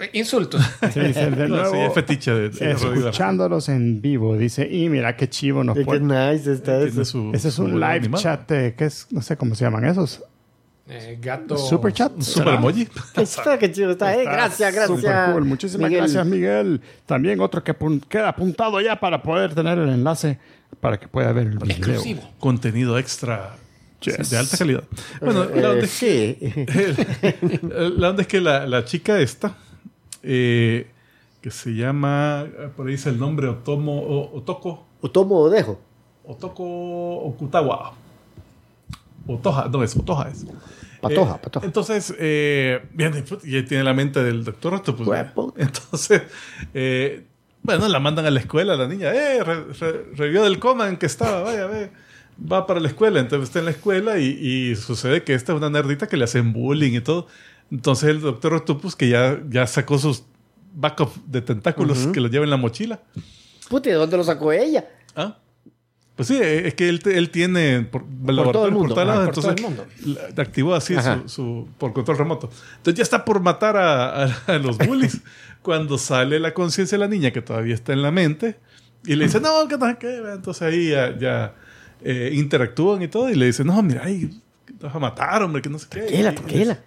eh, 0.00 0.10
insultos. 0.12 0.60
Sí, 0.92 1.00
dice, 1.00 1.30
de 1.30 1.48
No, 1.48 1.64
sí, 1.64 1.70
nuevo, 1.72 1.86
es 1.88 1.94
fetiche 1.94 2.30
de, 2.32 2.48
de 2.50 2.72
escuchándolos 2.72 3.70
en 3.70 4.02
vivo. 4.02 4.36
Dice, 4.36 4.68
y 4.70 4.90
mira 4.90 5.16
qué 5.16 5.30
chivo 5.30 5.64
nos 5.64 5.76
Qué 5.78 5.84
pone. 5.86 6.32
nice 6.32 6.52
está 6.52 6.78
eso. 6.82 7.30
Ese 7.32 7.48
es 7.48 7.58
un 7.58 7.74
live 7.80 7.86
animado. 7.86 8.22
chat, 8.22 8.50
de, 8.50 8.74
¿qué 8.74 8.84
es? 8.84 9.06
No 9.10 9.22
sé 9.22 9.36
cómo 9.38 9.54
se 9.54 9.64
llaman 9.64 9.86
esos. 9.86 10.22
Eh, 10.88 11.18
gato. 11.22 11.56
Super 11.56 11.92
chat. 11.92 12.12
Super 12.20 12.54
emoji. 12.54 12.86
Qué 13.60 13.72
chido, 13.72 13.92
está. 13.92 14.14
Eh, 14.16 14.24
gracias, 14.24 14.74
gracias. 14.74 15.00
Super 15.00 15.32
cool. 15.32 15.44
Muchísimas 15.44 15.88
Miguel. 15.88 16.02
gracias, 16.04 16.26
Miguel. 16.26 16.80
También 17.06 17.40
otro 17.40 17.62
que 17.62 17.72
apun- 17.78 18.02
queda 18.08 18.28
apuntado 18.30 18.80
ya 18.80 18.98
para 18.98 19.22
poder 19.22 19.54
tener 19.54 19.78
el 19.78 19.88
enlace 19.88 20.38
para 20.80 20.98
que 20.98 21.06
pueda 21.08 21.32
ver 21.32 21.46
el 21.46 21.58
video. 21.58 21.76
Exclusivo. 21.76 22.22
Contenido 22.40 22.98
extra 22.98 23.56
Yes. 24.00 24.30
de 24.30 24.38
alta 24.38 24.56
calidad. 24.56 24.82
Bueno, 25.20 25.44
Eh, 25.44 25.60
la 25.60 25.70
onda 25.70 25.84
es 25.84 25.90
sí. 25.90 26.36
la 27.96 28.10
onda 28.10 28.22
es 28.22 28.28
que 28.28 28.40
la, 28.40 28.66
la 28.66 28.84
chica 28.84 29.20
esta, 29.20 29.54
eh, 30.24 30.88
que 31.40 31.50
se 31.52 31.70
llama, 31.70 32.46
por 32.76 32.86
ahí 32.88 32.92
dice 32.94 33.10
el 33.10 33.18
nombre, 33.20 33.46
Otomo, 33.48 34.00
o- 34.00 34.36
Otoko, 34.38 34.86
Otomo 35.00 35.38
o 35.42 35.50
dejo. 35.50 35.78
Otoko 36.24 36.64
Okutawa. 36.64 37.94
Otoja, 39.26 39.68
no 39.68 39.82
es, 39.82 39.96
Otoja 39.96 40.28
es. 40.28 40.44
Patoja, 41.00 41.34
Eh, 41.36 41.38
patoja. 41.42 41.66
Entonces, 41.66 42.14
eh, 42.18 42.82
bien, 42.92 43.24
y 43.44 43.62
tiene 43.62 43.84
la 43.84 43.92
mente 43.94 44.22
del 44.22 44.44
doctor 44.44 44.74
Octopus. 44.74 45.06
Entonces, 45.56 46.22
eh, 46.74 47.26
bueno, 47.62 47.88
la 47.88 47.98
mandan 48.00 48.26
a 48.26 48.30
la 48.30 48.40
escuela, 48.40 48.76
la 48.76 48.86
niña, 48.88 49.12
eh, 49.12 49.42
re- 49.42 49.64
re- 49.80 50.04
revivió 50.14 50.42
del 50.44 50.58
coma 50.58 50.88
en 50.88 50.96
que 50.96 51.06
estaba, 51.06 51.42
vaya, 51.42 51.66
ve, 51.66 51.90
va 52.50 52.66
para 52.66 52.80
la 52.80 52.88
escuela. 52.88 53.20
Entonces 53.20 53.48
está 53.48 53.58
en 53.60 53.64
la 53.66 53.70
escuela 53.72 54.18
y, 54.18 54.26
y 54.26 54.76
sucede 54.76 55.22
que 55.24 55.34
esta 55.34 55.52
es 55.52 55.58
una 55.58 55.70
nerdita 55.70 56.06
que 56.06 56.16
le 56.16 56.24
hacen 56.24 56.52
bullying 56.52 56.92
y 56.92 57.00
todo. 57.00 57.26
Entonces 57.70 58.10
el 58.10 58.20
doctor 58.20 58.54
Octopus, 58.54 58.94
que 58.96 59.08
ya, 59.08 59.40
ya 59.48 59.66
sacó 59.66 59.98
sus 59.98 60.24
backup 60.74 61.12
de 61.26 61.42
tentáculos 61.42 62.06
que 62.12 62.20
los 62.20 62.30
lleva 62.30 62.44
en 62.44 62.50
la 62.50 62.56
mochila. 62.56 63.00
Puta, 63.68 63.90
¿de 63.90 63.96
dónde 63.96 64.16
lo 64.16 64.24
sacó 64.24 64.52
ella? 64.52 64.84
¿Ah? 65.16 65.36
Pues 66.16 66.28
sí, 66.28 66.36
eh, 66.36 66.68
es 66.68 66.74
que 66.74 66.88
él, 66.90 67.00
él 67.06 67.30
tiene 67.30 67.80
por, 67.90 68.02
todo 68.52 68.66
el 68.66 68.72
mundo, 68.72 68.94
ah, 69.00 69.24
por 69.24 69.34
todo 69.34 69.50
entonces 69.50 69.54
el 69.56 69.62
mundo. 69.62 69.86
la- 70.36 70.42
activó 70.42 70.74
así 70.74 70.94
su, 71.24 71.28
su- 71.28 71.68
por 71.78 71.92
control 71.94 72.18
remoto. 72.18 72.50
Entonces 72.76 72.94
ya 72.98 73.02
está 73.02 73.24
por 73.24 73.40
matar 73.40 73.76
a, 73.78 74.24
a- 74.24 74.36
a 74.46 74.58
los 74.58 74.76
bullies 74.78 75.20
cuando 75.62 75.96
sale 75.96 76.38
la 76.38 76.52
conciencia 76.52 76.96
de 76.98 77.04
la 77.04 77.08
niña 77.08 77.30
que 77.30 77.40
todavía 77.40 77.74
está 77.74 77.92
en 77.94 78.02
la 78.02 78.10
mente 78.10 78.56
y 79.06 79.14
le 79.16 79.24
dice, 79.24 79.40
no, 79.40 79.66
que 79.68 79.78
no 79.78 79.86
sé 79.88 79.96
qué. 79.98 80.16
Entonces 80.34 80.62
ahí 80.62 80.90
ya, 80.90 81.16
ya, 81.18 81.54
eh, 82.04 82.30
interactúan 82.34 83.00
y 83.02 83.08
todo 83.08 83.30
y 83.30 83.34
le 83.34 83.46
dice, 83.46 83.64
no, 83.64 83.82
mira, 83.82 84.02
ay, 84.04 84.30
te 84.66 84.84
vas 84.86 84.94
a 84.94 84.98
matar, 84.98 85.42
hombre, 85.42 85.62
que 85.62 85.70
no 85.70 85.78
sé 85.78 85.86
qué. 85.90 86.00
Tranquila, 86.00 86.34
tranquila. 86.34 86.78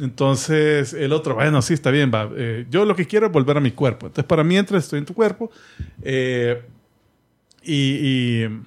entonces 0.00 0.92
el 0.92 1.12
otro, 1.12 1.34
bueno, 1.34 1.62
sí, 1.62 1.74
está 1.74 1.90
bien, 1.90 2.10
va. 2.12 2.28
Eh, 2.36 2.66
yo 2.70 2.84
lo 2.84 2.96
que 2.96 3.06
quiero 3.06 3.26
es 3.26 3.32
volver 3.32 3.56
a 3.56 3.60
mi 3.60 3.70
cuerpo. 3.70 4.06
Entonces, 4.06 4.26
para 4.28 4.42
mientras 4.44 4.84
estoy 4.84 4.98
en 4.98 5.04
tu 5.06 5.14
cuerpo, 5.14 5.50
eh, 6.02 6.62
y, 7.66 8.44
y 8.44 8.60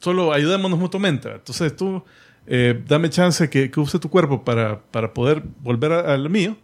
solo 0.00 0.32
ayudémonos 0.32 0.78
mutuamente. 0.78 1.30
Entonces 1.32 1.74
tú, 1.76 2.02
eh, 2.46 2.82
dame 2.88 3.10
chance 3.10 3.48
que, 3.50 3.70
que 3.70 3.80
use 3.80 3.98
tu 3.98 4.08
cuerpo 4.08 4.44
para, 4.44 4.80
para 4.90 5.12
poder 5.14 5.42
volver 5.60 5.92
al 5.92 6.28
mío. 6.30 6.56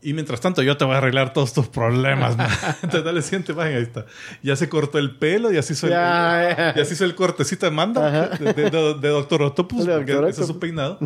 Y 0.00 0.12
mientras 0.14 0.40
tanto, 0.40 0.62
yo 0.62 0.76
te 0.76 0.84
voy 0.84 0.94
a 0.94 0.98
arreglar 0.98 1.32
todos 1.32 1.52
tus 1.52 1.66
problemas. 1.66 2.36
Entonces, 2.84 3.02
dale 3.04 3.20
siguiente 3.20 3.50
imagen, 3.50 3.76
ahí 3.78 3.82
está. 3.82 4.06
Ya 4.44 4.54
se 4.54 4.68
cortó 4.68 4.98
el 4.98 5.16
pelo, 5.16 5.50
ya 5.50 5.60
se 5.60 5.72
hizo, 5.72 5.86
el, 5.88 5.92
Ya, 5.94 6.54
ya. 6.56 6.74
ya 6.76 6.84
se 6.84 6.94
hizo 6.94 7.04
el 7.04 7.16
cortecito 7.16 7.66
de 7.66 7.72
manda 7.72 8.28
de, 8.28 8.52
de- 8.52 8.70
de- 8.70 8.94
de 8.94 9.08
Doctor 9.08 9.42
Octopus, 9.42 9.84
porque 9.88 10.12
Dr. 10.12 10.28
ese 10.28 10.42
es 10.42 10.46
su 10.46 10.60
peinado. 10.60 11.00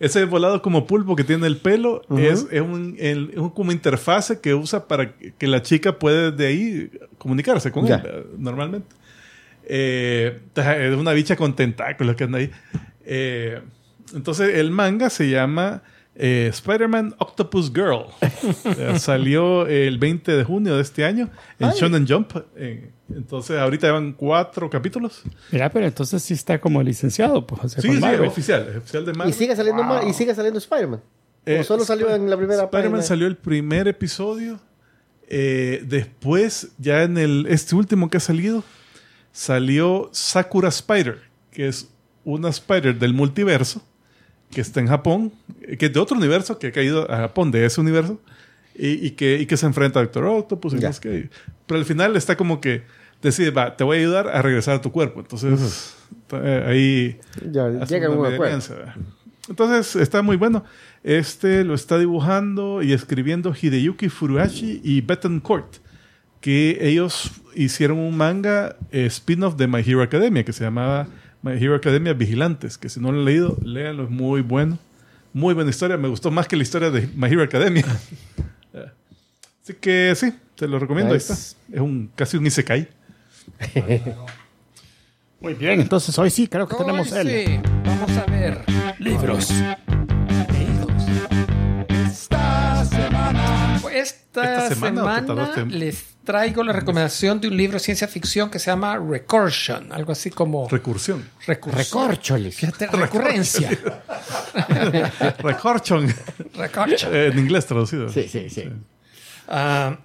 Ese 0.00 0.24
volado 0.24 0.60
como 0.60 0.88
pulpo 0.88 1.14
que 1.14 1.22
tiene 1.22 1.46
el 1.46 1.58
pelo 1.58 2.02
es, 2.18 2.48
es 2.50 2.60
un, 2.62 2.96
el- 2.98 3.30
es 3.30 3.40
como 3.54 3.70
interfase 3.70 4.40
que 4.40 4.54
usa 4.54 4.88
para 4.88 5.12
que 5.16 5.46
la 5.46 5.62
chica 5.62 5.96
puede 6.00 6.32
de 6.32 6.46
ahí 6.48 6.90
comunicarse 7.18 7.70
con 7.70 7.86
él 7.86 8.02
eh, 8.04 8.26
normalmente. 8.38 8.88
Eh, 9.64 10.40
es 10.56 10.96
una 10.96 11.12
bicha 11.12 11.36
con 11.36 11.54
tentáculos 11.56 12.16
que 12.16 12.24
anda 12.24 12.38
ahí. 12.38 12.50
Eh, 13.04 13.60
entonces 14.14 14.54
el 14.56 14.70
manga 14.70 15.08
se 15.10 15.28
llama 15.30 15.82
eh, 16.14 16.48
Spider-Man 16.52 17.14
Octopus 17.18 17.72
Girl. 17.72 18.06
Eh, 18.78 18.98
salió 18.98 19.66
el 19.66 19.98
20 19.98 20.32
de 20.32 20.44
junio 20.44 20.76
de 20.76 20.82
este 20.82 21.04
año 21.04 21.30
en 21.58 21.68
Ay. 21.68 21.74
Shonen 21.78 22.06
Jump. 22.06 22.32
Eh, 22.56 22.90
entonces, 23.14 23.58
ahorita 23.58 23.86
llevan 23.88 24.12
cuatro 24.12 24.68
capítulos. 24.70 25.22
Mira, 25.50 25.70
pero 25.70 25.86
entonces 25.86 26.22
sí 26.22 26.32
está 26.34 26.58
como 26.60 26.82
licenciado, 26.82 27.46
pues, 27.46 27.64
o 27.64 27.68
sea, 27.68 27.82
Sí, 27.82 27.90
sí, 27.92 27.98
Marvel. 27.98 28.26
oficial. 28.28 28.66
es 28.70 28.76
Oficial 28.78 29.04
de 29.04 29.12
Y 29.12 29.14
Marvel. 29.14 29.34
sigue 29.34 29.54
saliendo 29.56 30.08
y 30.08 30.12
sigue 30.14 30.34
saliendo 30.34 30.58
Spider-Man. 30.58 31.00
Eh, 31.44 31.58
o 31.60 31.64
solo 31.64 31.84
salió 31.84 32.06
Sp- 32.08 32.16
en 32.22 32.30
la 32.30 32.36
primera 32.38 32.62
Spider-Man 32.64 33.02
salió 33.02 33.26
el 33.26 33.36
primer 33.36 33.86
episodio. 33.88 34.60
Eh, 35.28 35.82
después, 35.86 36.72
ya 36.78 37.02
en 37.02 37.18
el 37.18 37.46
este 37.48 37.74
último 37.74 38.08
que 38.10 38.16
ha 38.16 38.20
salido, 38.20 38.64
salió 39.32 40.08
Sakura 40.12 40.68
Spider, 40.68 41.20
que 41.50 41.68
es 41.68 41.88
una 42.24 42.50
Spider 42.50 42.98
del 42.98 43.14
multiverso, 43.14 43.82
que 44.50 44.60
está 44.60 44.80
en 44.80 44.88
Japón, 44.88 45.32
que 45.78 45.86
es 45.86 45.92
de 45.92 45.98
otro 45.98 46.16
universo, 46.16 46.58
que 46.58 46.68
ha 46.68 46.72
caído 46.72 47.10
a 47.10 47.16
Japón 47.16 47.50
de 47.50 47.64
ese 47.64 47.80
universo, 47.80 48.20
y, 48.74 49.06
y 49.06 49.10
que, 49.12 49.38
y 49.40 49.46
que 49.46 49.56
se 49.56 49.66
enfrenta 49.66 49.98
a 50.00 50.02
Doctor 50.02 50.24
Octopus 50.24 50.74
y 50.74 50.80
sé 50.80 51.00
qué. 51.00 51.30
Pero 51.66 51.78
al 51.78 51.84
final 51.84 52.16
está 52.16 52.36
como 52.36 52.60
que 52.60 52.82
decide, 53.22 53.50
va, 53.50 53.76
te 53.76 53.84
voy 53.84 53.98
a 53.98 54.00
ayudar 54.00 54.28
a 54.28 54.42
regresar 54.42 54.76
a 54.76 54.80
tu 54.80 54.92
cuerpo. 54.92 55.20
Entonces, 55.20 55.94
eh, 56.32 56.64
ahí 56.66 57.20
Ya 57.50 57.68
llega 57.84 58.10
un. 58.10 58.62
Entonces 59.48 59.96
está 59.96 60.22
muy 60.22 60.36
bueno. 60.36 60.64
Este 61.02 61.64
lo 61.64 61.74
está 61.74 61.98
dibujando 61.98 62.82
y 62.82 62.92
escribiendo 62.92 63.52
Hideyuki 63.60 64.08
Furuhashi 64.08 64.80
y 64.84 65.00
Betancourt, 65.00 65.78
que 66.42 66.76
ellos 66.80 67.30
hicieron 67.54 67.98
un 67.98 68.14
manga 68.16 68.76
eh, 68.90 69.06
spin-off 69.06 69.56
de 69.56 69.68
My 69.68 69.80
Hero 69.80 70.02
Academia 70.02 70.44
que 70.44 70.52
se 70.52 70.64
llamaba 70.64 71.06
My 71.40 71.52
Hero 71.52 71.74
Academia 71.74 72.12
Vigilantes, 72.12 72.76
que 72.76 72.88
si 72.90 73.00
no 73.00 73.10
lo 73.12 73.20
han 73.20 73.24
leído, 73.24 73.56
léanlo, 73.64 74.04
es 74.04 74.10
muy 74.10 74.42
bueno. 74.42 74.78
Muy 75.32 75.54
buena 75.54 75.70
historia, 75.70 75.96
me 75.96 76.08
gustó 76.08 76.30
más 76.30 76.46
que 76.46 76.56
la 76.56 76.62
historia 76.62 76.90
de 76.90 77.08
My 77.14 77.28
Hero 77.28 77.42
Academia. 77.42 77.86
Así 79.62 79.74
que 79.80 80.12
sí, 80.16 80.34
te 80.56 80.66
lo 80.66 80.78
recomiendo, 80.78 81.14
Nice. 81.14 81.32
ahí 81.32 81.38
está. 81.38 81.76
Es 81.76 81.80
un, 81.80 82.10
casi 82.16 82.36
un 82.36 82.46
Isekai. 82.46 82.88
Muy 85.40 85.54
bien, 85.54 85.80
entonces 85.80 86.18
hoy 86.18 86.30
sí, 86.30 86.48
creo 86.48 86.66
que 86.66 86.74
tenemos 86.76 87.12
el. 87.12 87.60
Vamos 87.84 88.10
a 88.10 88.26
ver. 88.26 88.58
libros. 88.98 89.52
Esta, 94.02 94.64
Esta 94.68 94.74
semana, 94.74 95.64
les 95.68 96.04
traigo 96.24 96.62
la 96.62 96.72
recomendación 96.72 97.40
de 97.40 97.48
un 97.48 97.56
libro 97.56 97.74
de 97.74 97.80
ciencia 97.80 98.06
ficción 98.08 98.50
que 98.50 98.58
se 98.58 98.66
llama 98.70 98.96
Recursion, 98.98 99.92
algo 99.92 100.12
así 100.12 100.30
como 100.30 100.68
Recursión. 100.68 101.28
recursión. 101.46 101.84
Recórcholes. 101.84 102.54
Fíjate, 102.56 102.86
recurrencia. 102.88 103.70
Recorchon. 105.38 106.14
Recursion. 106.54 107.14
en 107.14 107.38
inglés 107.38 107.66
traducido. 107.66 108.08
Sí, 108.08 108.28
sí, 108.28 108.48
sí. 108.50 108.64
Ah, 109.48 109.98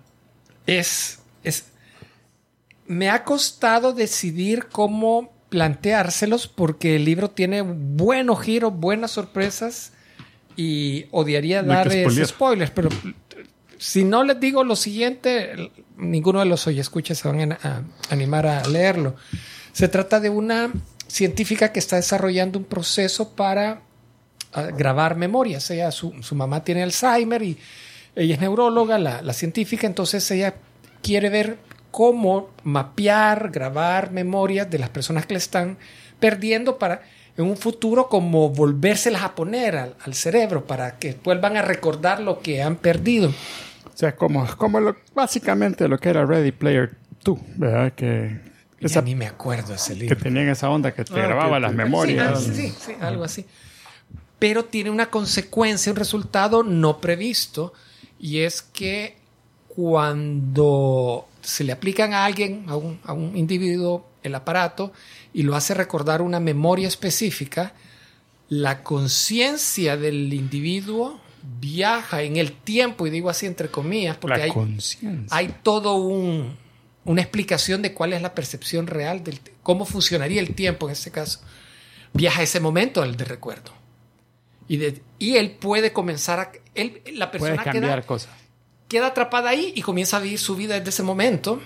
es, 0.65 1.19
es. 1.43 1.65
Me 2.87 3.09
ha 3.09 3.23
costado 3.23 3.93
decidir 3.93 4.67
cómo 4.71 5.33
planteárselos 5.49 6.47
porque 6.47 6.95
el 6.95 7.05
libro 7.05 7.29
tiene 7.29 7.61
buenos 7.61 8.41
giros, 8.41 8.73
buenas 8.73 9.11
sorpresas 9.11 9.93
y 10.55 11.05
odiaría 11.11 11.61
No 11.61 11.73
spoilear. 11.83 12.25
spoilers, 12.27 12.71
pero 12.71 12.89
si 13.77 14.03
no 14.03 14.23
les 14.23 14.39
digo 14.39 14.63
lo 14.63 14.75
siguiente, 14.75 15.71
ninguno 15.97 16.39
de 16.39 16.45
los 16.45 16.67
oyescuchas 16.67 17.17
se 17.17 17.27
van 17.27 17.53
a, 17.53 17.83
animar 18.09 18.45
a 18.47 18.67
leerlo. 18.67 19.15
Se 19.71 19.87
trata 19.87 20.19
de 20.19 20.29
una 20.29 20.71
científica 21.07 21.71
que 21.71 21.79
está 21.79 21.95
desarrollando 21.95 22.59
un 22.59 22.65
proceso 22.65 23.35
para 23.35 23.81
ah, 24.53 24.63
grabar 24.63 25.15
memorias. 25.15 25.71
Su, 25.91 26.13
su 26.21 26.35
mamá 26.35 26.63
tiene 26.63 26.83
Alzheimer 26.83 27.41
y 27.43 27.57
ella 28.15 28.35
es 28.35 28.41
neuróloga, 28.41 28.97
la, 28.97 29.21
la 29.21 29.33
científica, 29.33 29.85
entonces 29.85 30.29
ella 30.31 30.55
quiere 31.03 31.29
ver 31.29 31.57
cómo 31.91 32.49
mapear, 32.63 33.49
grabar 33.51 34.11
memorias 34.11 34.69
de 34.69 34.79
las 34.79 34.89
personas 34.89 35.25
que 35.25 35.35
le 35.35 35.39
están 35.39 35.77
perdiendo 36.19 36.77
para 36.77 37.01
en 37.37 37.45
un 37.45 37.57
futuro 37.57 38.09
como 38.09 38.49
volvérselas 38.49 39.21
a 39.21 39.35
poner 39.35 39.77
al, 39.77 39.95
al 40.03 40.15
cerebro 40.15 40.65
para 40.65 40.97
que 40.97 41.15
vuelvan 41.23 41.55
a 41.55 41.61
recordar 41.61 42.19
lo 42.19 42.39
que 42.39 42.63
han 42.63 42.75
perdido. 42.77 43.31
O 43.97 43.99
sea, 43.99 44.15
como, 44.15 44.45
como 44.57 44.79
lo- 44.79 44.95
básicamente 45.15 45.87
lo 45.87 45.97
que 45.97 46.09
era 46.09 46.23
Ready 46.23 46.51
Player 46.51 46.95
2, 47.23 47.39
¿verdad? 47.55 47.93
Que, 47.93 48.39
esa- 48.79 49.01
ni 49.01 49.15
me 49.15 49.25
acuerdo 49.25 49.73
ese 49.73 49.93
que 49.95 50.01
libro. 50.01 50.17
tenían 50.17 50.49
esa 50.49 50.69
onda 50.69 50.93
que 50.93 51.03
te 51.03 51.19
Ah, 51.19 51.23
grababa 51.25 51.55
que 51.55 51.61
las 51.61 51.73
memorias. 51.73 52.43
Sí, 52.43 52.53
sí, 52.53 52.73
sí, 52.79 52.91
algo 53.01 53.23
así. 53.23 53.43
Pero 54.37 54.65
tiene 54.65 54.91
una 54.91 55.07
consecuencia, 55.09 55.91
un 55.91 55.95
resultado 55.95 56.61
no 56.61 57.01
previsto, 57.01 57.73
y 58.19 58.41
es 58.41 58.61
que 58.61 59.17
cuando 59.67 61.27
se 61.41 61.63
le 61.63 61.71
aplican 61.71 62.13
a 62.13 62.25
alguien, 62.25 62.65
a 62.67 62.75
un, 62.75 62.99
a 63.03 63.13
un 63.13 63.35
individuo, 63.35 64.05
el 64.21 64.35
aparato, 64.35 64.93
y 65.33 65.41
lo 65.41 65.55
hace 65.55 65.73
recordar 65.73 66.21
una 66.21 66.39
memoria 66.39 66.87
específica, 66.87 67.73
la 68.47 68.83
conciencia 68.83 69.97
del 69.97 70.31
individuo 70.35 71.19
viaja 71.59 72.21
en 72.23 72.37
el 72.37 72.51
tiempo, 72.51 73.07
y 73.07 73.09
digo 73.09 73.29
así 73.29 73.45
entre 73.45 73.69
comillas, 73.69 74.17
porque 74.17 74.41
hay, 74.43 74.51
conciencia. 74.51 75.35
hay 75.35 75.55
todo 75.63 75.95
un 75.95 76.57
una 77.05 77.21
explicación 77.21 77.81
de 77.81 77.93
cuál 77.93 78.11
es 78.11 78.21
la 78.21 78.35
percepción 78.35 78.85
real 78.85 79.23
del 79.23 79.39
cómo 79.63 79.85
funcionaría 79.85 80.41
el 80.41 80.53
tiempo 80.55 80.87
en 80.87 80.91
este 80.91 81.09
caso. 81.09 81.39
Viaja 82.11 82.41
a 82.41 82.43
ese 82.43 82.59
momento 82.59 83.01
el 83.01 83.15
de 83.15 83.23
recuerdo. 83.23 83.71
Y, 84.67 84.75
de- 84.75 85.01
y 85.17 85.37
él 85.37 85.51
puede 85.51 85.93
comenzar 85.93 86.39
a 86.41 86.51
él, 86.75 87.01
la 87.13 87.31
persona 87.31 87.63
cambiar 87.63 87.81
queda, 87.81 88.01
cosas. 88.01 88.31
queda 88.89 89.07
atrapada 89.07 89.49
ahí 89.49 89.71
y 89.73 89.81
comienza 89.83 90.17
a 90.17 90.19
vivir 90.19 90.37
su 90.37 90.57
vida 90.57 90.75
desde 90.75 90.89
ese 90.89 91.03
momento. 91.03 91.61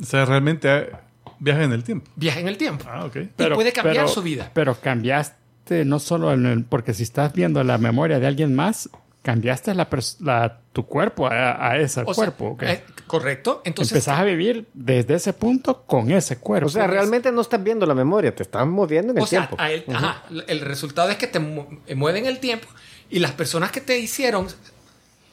O 0.00 0.04
sea, 0.04 0.24
realmente 0.24 0.68
ah, 0.68 1.00
viaja 1.38 1.62
en 1.62 1.72
el 1.72 1.84
tiempo. 1.84 2.10
Viaja 2.16 2.40
en 2.40 2.48
el 2.48 2.56
tiempo. 2.56 2.84
Ah, 2.88 3.04
ok. 3.04 3.16
y 3.16 3.44
puede 3.54 3.70
cambiar 3.72 3.96
pero- 4.06 4.08
su 4.08 4.20
vida. 4.22 4.50
Pero 4.52 4.74
cambiaste 4.80 5.36
no 5.68 5.98
solo 6.00 6.32
en 6.32 6.46
el, 6.46 6.64
porque 6.64 6.94
si 6.94 7.02
estás 7.04 7.32
viendo 7.32 7.62
la 7.64 7.78
memoria 7.78 8.18
de 8.18 8.26
alguien 8.26 8.54
más, 8.54 8.90
cambiaste 9.22 9.74
la, 9.74 9.88
la- 10.20 10.58
tu 10.72 10.86
cuerpo 10.86 11.26
a, 11.26 11.68
a 11.70 11.76
ese 11.78 12.00
O 12.02 12.14
cuerpo. 12.14 12.56
eh, 12.62 12.82
correcto. 13.06 13.60
Entonces, 13.64 13.92
Empezás 13.92 14.18
a 14.20 14.24
vivir 14.24 14.66
desde 14.72 15.14
ese 15.14 15.32
punto 15.32 15.82
con 15.84 16.10
ese 16.10 16.38
cuerpo. 16.38 16.66
O 16.68 16.70
sea, 16.70 16.86
realmente 16.86 17.30
no 17.32 17.40
estás 17.40 17.62
viendo 17.62 17.84
la 17.86 17.94
memoria, 17.94 18.34
te 18.34 18.42
estás 18.42 18.66
moviendo 18.66 19.12
en 19.12 19.18
el 19.18 19.24
o 19.24 19.26
sea, 19.26 19.40
tiempo. 19.48 19.56
a 19.62 19.70
él- 19.70 19.84
ajá, 19.92 20.22
el 20.48 20.60
resultado 20.60 21.10
es 21.10 21.16
que 21.18 21.26
te 21.26 21.38
mu- 21.38 21.66
mueven 21.94 22.26
el 22.26 22.38
tiempo 22.38 22.66
y 23.10 23.18
las 23.18 23.32
personas 23.32 23.70
que 23.72 23.80
te 23.80 23.98
hicieron, 23.98 24.46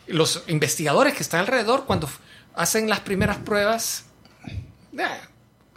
los 0.08 0.44
investigadores 0.48 1.14
que 1.14 1.24
están 1.24 1.40
alrededor, 1.42 1.86
cuando 1.86 2.10
hacen 2.56 2.90
las 2.90 3.00
primeras 3.02 3.38
pruebas, 3.38 4.06
eh, 4.48 5.06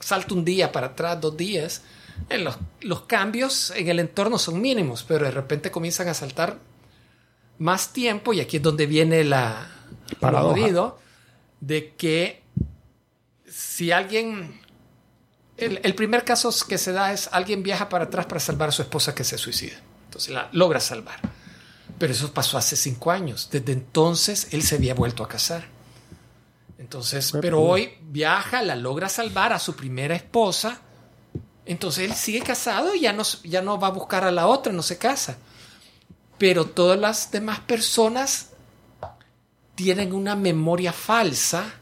salta 0.00 0.34
un 0.34 0.44
día 0.44 0.72
para 0.72 0.88
atrás, 0.88 1.20
dos 1.20 1.36
días, 1.36 1.82
eh, 1.82 1.82
los, 2.28 2.58
los 2.80 3.02
cambios 3.02 3.72
en 3.76 3.88
el 3.88 3.98
entorno 3.98 4.38
son 4.38 4.60
mínimos, 4.60 5.04
pero 5.06 5.24
de 5.24 5.30
repente 5.30 5.70
comienzan 5.70 6.08
a 6.08 6.14
saltar 6.14 6.58
más 7.58 7.92
tiempo 7.92 8.32
y 8.32 8.40
aquí 8.40 8.58
es 8.58 8.62
donde 8.62 8.86
viene 8.86 9.24
la 9.24 9.68
Paradoja. 10.18 10.94
de 11.60 11.94
que 11.94 12.42
si 13.46 13.92
alguien 13.92 14.60
el, 15.56 15.80
el 15.82 15.94
primer 15.94 16.24
caso 16.24 16.50
que 16.66 16.78
se 16.78 16.92
da 16.92 17.12
es 17.12 17.28
alguien 17.32 17.62
viaja 17.62 17.88
para 17.88 18.04
atrás 18.04 18.26
para 18.26 18.40
salvar 18.40 18.70
a 18.70 18.72
su 18.72 18.82
esposa 18.82 19.14
que 19.14 19.24
se 19.24 19.36
suicida. 19.38 19.76
Entonces 20.06 20.32
la 20.32 20.48
logra 20.52 20.80
salvar. 20.80 21.20
Pero 21.98 22.12
eso 22.12 22.32
pasó 22.32 22.56
hace 22.56 22.76
cinco 22.76 23.10
años. 23.10 23.48
Desde 23.52 23.72
entonces 23.72 24.48
él 24.52 24.62
se 24.62 24.76
había 24.76 24.94
vuelto 24.94 25.22
a 25.22 25.28
casar. 25.28 25.66
Entonces, 26.78 27.32
pero 27.40 27.60
hoy 27.60 27.98
viaja, 28.00 28.62
la 28.62 28.74
logra 28.74 29.08
salvar 29.08 29.52
a 29.52 29.58
su 29.58 29.76
primera 29.76 30.16
esposa. 30.16 30.80
Entonces 31.70 32.10
él 32.10 32.16
sigue 32.16 32.40
casado 32.40 32.94
y 32.96 33.00
ya 33.02 33.12
no, 33.12 33.22
ya 33.44 33.62
no 33.62 33.78
va 33.78 33.86
a 33.86 33.90
buscar 33.92 34.24
a 34.24 34.32
la 34.32 34.48
otra, 34.48 34.72
no 34.72 34.82
se 34.82 34.98
casa. 34.98 35.38
Pero 36.36 36.64
todas 36.66 36.98
las 36.98 37.30
demás 37.30 37.60
personas 37.60 38.48
tienen 39.76 40.12
una 40.12 40.34
memoria 40.36 40.92
falsa 40.92 41.72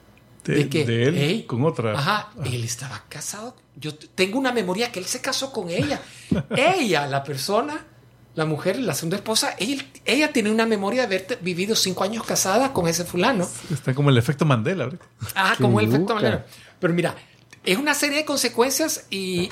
De, 0.45 0.55
de, 0.57 0.69
que 0.69 0.85
de 0.85 1.05
él 1.05 1.17
"Ey, 1.17 1.43
con 1.45 1.65
otra. 1.65 1.93
Ajá, 1.99 2.31
él 2.45 2.65
estaba 2.65 3.03
casado. 3.09 3.57
Yo 3.77 3.95
tengo 3.95 4.39
una 4.39 4.53
memoria 4.53 4.93
que 4.93 4.99
él 4.99 5.07
se 5.07 5.21
casó 5.21 5.53
con 5.53 5.71
ella. 5.71 6.01
ella, 6.57 7.07
la 7.07 7.23
persona, 7.25 7.85
la 8.35 8.45
mujer, 8.45 8.79
la 8.79 8.95
segunda 8.95 9.17
esposa, 9.17 9.55
él- 9.59 9.91
ella 10.05 10.33
tiene 10.35 10.51
una 10.51 10.67
memoria 10.67 11.07
de 11.07 11.17
haber 11.17 11.39
vivido 11.41 11.75
cinco 11.75 12.05
años 12.05 12.25
casada 12.25 12.73
con 12.75 12.89
ese 12.89 13.05
fulano. 13.07 13.49
Está 13.73 13.95
como 13.95 14.11
el 14.11 14.19
efecto 14.19 14.45
Mandela. 14.45 14.85
¿verdad? 14.85 15.01
Ah, 15.35 15.55
como 15.59 15.81
el 15.81 15.89
efecto. 15.89 16.15
Mandela. 16.15 16.45
Pero 16.79 16.93
mira, 16.95 17.15
es 17.65 17.77
una 17.79 17.95
serie 17.95 18.19
de 18.19 18.25
consecuencias 18.25 19.07
y, 19.11 19.51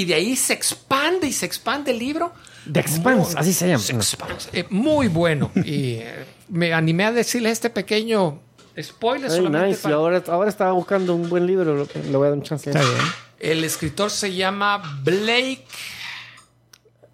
y 0.00 0.04
de 0.04 0.14
ahí 0.14 0.36
se 0.36 0.52
expande 0.52 1.26
y 1.26 1.32
se 1.32 1.46
expande 1.46 1.90
el 1.90 1.98
libro. 1.98 2.32
The 2.70 2.80
Expanse, 2.80 3.32
Muy- 3.32 3.40
así 3.40 3.52
se 3.52 3.68
llama. 3.68 3.82
se 3.82 3.94
expanse. 3.94 4.48
Eh, 4.52 4.64
muy 4.70 5.08
bueno. 5.08 5.50
Y 5.56 5.94
eh, 5.94 6.24
me 6.48 6.72
animé 6.74 7.04
a 7.06 7.12
decirle 7.12 7.50
este 7.50 7.70
pequeño 7.70 8.40
spoiler 8.80 9.30
Ay, 9.30 9.36
solamente 9.36 9.66
nice. 9.68 9.80
Y 9.80 9.82
para- 9.82 9.94
ahora, 9.96 10.22
ahora 10.28 10.48
estaba 10.50 10.72
buscando 10.72 11.14
un 11.14 11.28
buen 11.28 11.46
libro, 11.46 11.74
lo- 11.74 11.86
le 11.86 12.16
voy 12.16 12.26
a 12.26 12.30
dar 12.30 12.38
un 12.38 12.42
chance. 12.44 12.68
Está 12.70 12.80
bien. 12.82 12.94
El 13.38 13.64
escritor 13.64 14.10
se 14.10 14.34
llama 14.34 15.00
Blake 15.02 15.64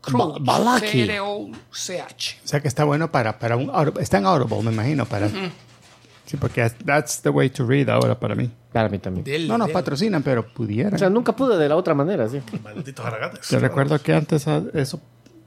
Crouch. 0.01 0.39
Ba- 0.43 0.59
Balaki. 0.59 0.89
C-R-O-C-H. 0.89 2.41
O 2.45 2.49
sea 2.49 2.61
que 2.61 2.69
está 2.69 2.85
bueno 2.85 3.11
para, 3.11 3.39
para 3.39 3.57
un. 3.57 3.71
Está 4.01 4.19
en 4.19 4.27
Audible, 4.27 4.63
me 4.63 4.73
imagino. 4.73 5.07
Para, 5.07 5.29
Sí, 6.27 6.37
porque 6.39 6.69
that's 6.85 7.21
the 7.21 7.29
way 7.29 7.51
to 7.51 7.67
read 7.67 7.89
ahora 7.91 8.19
para 8.19 8.35
mí. 8.35 8.51
Para 8.75 8.89
mí 8.91 8.99
también. 8.99 9.25
Del- 9.25 9.47
No 9.49 9.57
nos 9.57 9.69
del- 9.69 9.73
patrocinan, 9.73 10.23
pero 10.23 10.53
pudieran. 10.53 10.93
O 10.95 10.99
sea, 10.99 11.09
nunca 11.09 11.35
pude 11.35 11.57
de 11.57 11.69
la 11.69 11.77
otra 11.77 11.95
manera, 11.95 12.29
sí. 12.29 12.41
Malditos 12.63 13.07
haraganes. 13.07 13.49
Yo 13.49 13.59
recuerdo 13.61 13.99
que 14.03 14.13
antes 14.13 14.47
eso, 14.75 15.01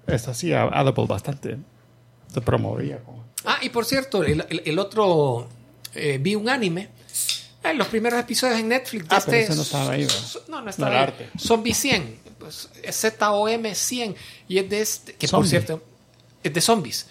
eso 0.07 0.32
hacía 0.32 0.61
Audible 0.63 1.05
bastante. 1.07 1.57
Se 2.34 2.41
promovía. 2.41 2.99
Ah, 3.45 3.57
y 3.61 3.69
por 3.69 3.84
cierto, 3.86 4.23
el, 4.23 4.45
el- 4.49 4.61
el 4.65 4.80
otro 4.80 5.47
eh, 5.93 6.17
vi 6.21 6.36
un 6.36 6.47
anime. 6.49 6.89
eh, 7.63 7.73
los 7.73 7.88
primeros 7.88 8.17
episodios 8.19 8.59
en 8.59 8.69
Netflix 8.69 9.09
de 9.09 9.15
Ah, 9.15 9.21
pero 9.25 9.38
este. 9.38 9.51
ese 9.51 9.55
no 9.57 9.61
estaba 9.63 9.91
ahí, 9.91 10.07
No, 10.47 10.61
no 10.61 10.69
estaba 10.69 10.91
ahí. 10.91 10.97
arte. 11.03 11.30
Zombie 11.38 11.73
100. 11.73 12.19
Pues, 12.39 12.69
es 12.82 12.95
Z-O-M 12.95 13.75
100. 13.75 14.15
Y 14.47 14.57
es 14.59 14.69
de 14.69 14.80
este. 14.82 15.13
Que 15.15 15.28
por 15.28 15.30
Zombie. 15.45 15.49
cierto, 15.49 15.84
es 16.43 16.53
de 16.53 16.61
zombies. 16.61 17.07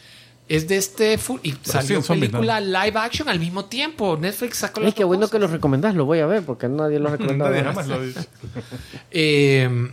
Es 0.48 0.68
de 0.68 0.76
este. 0.76 1.18
fu- 1.18 1.40
Y 1.42 1.54
salió 1.62 1.96
en 1.98 2.04
zombies, 2.04 2.30
película 2.30 2.60
live 2.60 2.98
action 2.98 3.28
al 3.28 3.40
mismo 3.40 3.64
tiempo. 3.64 4.16
Netflix 4.16 4.58
sacó 4.58 4.80
las 4.80 4.94
qué 4.94 5.02
dos 5.02 5.08
bueno 5.08 5.20
cosas. 5.22 5.32
que 5.32 5.38
lo 5.40 5.46
recomendás, 5.48 5.94
lo 5.96 6.04
voy 6.04 6.20
a 6.20 6.26
ver 6.26 6.44
porque 6.44 6.68
nadie 6.68 6.98
lo 7.00 7.08
ha 7.08 7.12
recomendado. 7.16 7.50
Nadie 7.50 7.64
jamás 7.64 7.88
lo 7.88 8.00
dicho. 8.00 8.20
eh, 9.10 9.90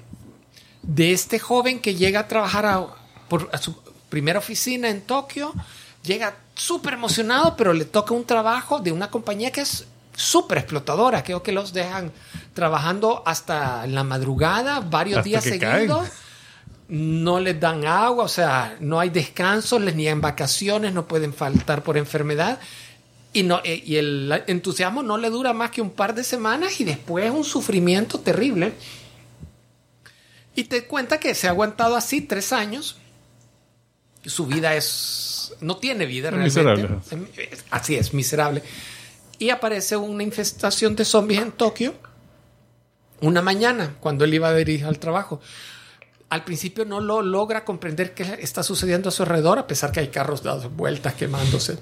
de 0.84 1.12
este 1.12 1.40
joven 1.40 1.80
que 1.80 1.96
llega 1.96 2.22
a 2.22 2.28
trabajar 2.28 2.66
a, 2.66 2.86
por, 3.30 3.50
a 3.52 3.58
su 3.58 3.76
primera 4.10 4.40
oficina 4.40 4.90
en 4.90 5.02
Tokio, 5.02 5.54
llega 6.04 6.36
súper 6.56 6.94
emocionado, 6.94 7.56
pero 7.58 7.74
le 7.74 7.86
toca 7.86 8.14
un 8.14 8.26
trabajo 8.26 8.80
de 8.80 8.92
una 8.92 9.10
compañía 9.10 9.52
que 9.52 9.62
es 9.62 9.88
súper 10.16 10.60
explotadora. 10.60 11.24
Creo 11.24 11.42
que 11.42 11.52
los 11.52 11.74
dejan 11.74 12.12
trabajando 12.54 13.24
hasta 13.26 13.88
la 13.88 14.04
madrugada, 14.04 14.82
varios 14.82 15.18
Hasta 15.20 15.28
días 15.30 15.44
que 15.46 15.50
seguidos. 15.52 16.00
caen. 16.10 16.12
No 16.90 17.40
les 17.40 17.60
dan 17.60 17.86
agua, 17.86 18.26
o 18.26 18.28
sea, 18.28 18.78
no 18.80 19.00
hay 19.00 19.10
descanso, 19.10 19.80
les 19.80 19.96
niegan 19.96 20.22
vacaciones, 20.22 20.94
no 20.94 21.08
pueden 21.08 21.34
faltar 21.34 21.84
por 21.84 21.98
enfermedad. 21.98 22.60
Y, 23.32 23.44
no, 23.44 23.62
eh, 23.64 23.82
y 23.84 23.96
el 23.96 24.44
entusiasmo 24.48 25.02
no 25.02 25.18
le 25.18 25.30
dura 25.30 25.54
más 25.54 25.72
que 25.72 25.82
un 25.82 25.90
par 25.90 26.14
de 26.14 26.24
semanas 26.24 26.80
y 26.80 26.84
después 26.84 27.32
un 27.32 27.44
sufrimiento 27.44 28.20
terrible. 28.20 28.74
Y 30.56 30.66
te 30.66 30.86
cuenta 30.86 31.20
que 31.20 31.34
se 31.34 31.48
ha 31.48 31.52
aguantado 31.52 31.96
así 31.96 32.22
tres 32.22 32.54
años. 32.54 32.98
Su 34.26 34.46
vida 34.46 34.76
es. 34.76 35.56
No 35.62 35.78
tiene 35.78 36.06
vida 36.06 36.30
realmente. 36.30 36.62
miserable. 36.62 37.00
Así 37.72 37.96
es, 37.96 38.14
miserable. 38.14 38.62
Y 39.40 39.50
aparece 39.50 39.98
una 39.98 40.22
infestación 40.22 40.96
de 40.96 41.06
zombies 41.06 41.42
en 41.42 41.52
Tokio 41.52 41.96
una 43.24 43.42
mañana 43.42 43.96
cuando 44.00 44.26
él 44.26 44.34
iba 44.34 44.50
a 44.50 44.60
ir 44.60 44.86
al 44.86 45.00
trabajo. 45.00 45.42
Al 46.30 46.44
principio 46.44 46.86
no 46.86 47.00
lo 47.00 47.22
logra 47.22 47.64
comprender 47.64 48.14
qué 48.14 48.38
está 48.40 48.64
sucediendo 48.64 49.10
a 49.10 49.12
su 49.12 49.24
alrededor, 49.24 49.60
a 49.60 49.68
pesar 49.68 49.92
que 49.92 50.00
hay 50.00 50.08
carros 50.08 50.42
dando 50.44 50.70
vueltas, 50.70 51.14
quemándose. 51.14 51.78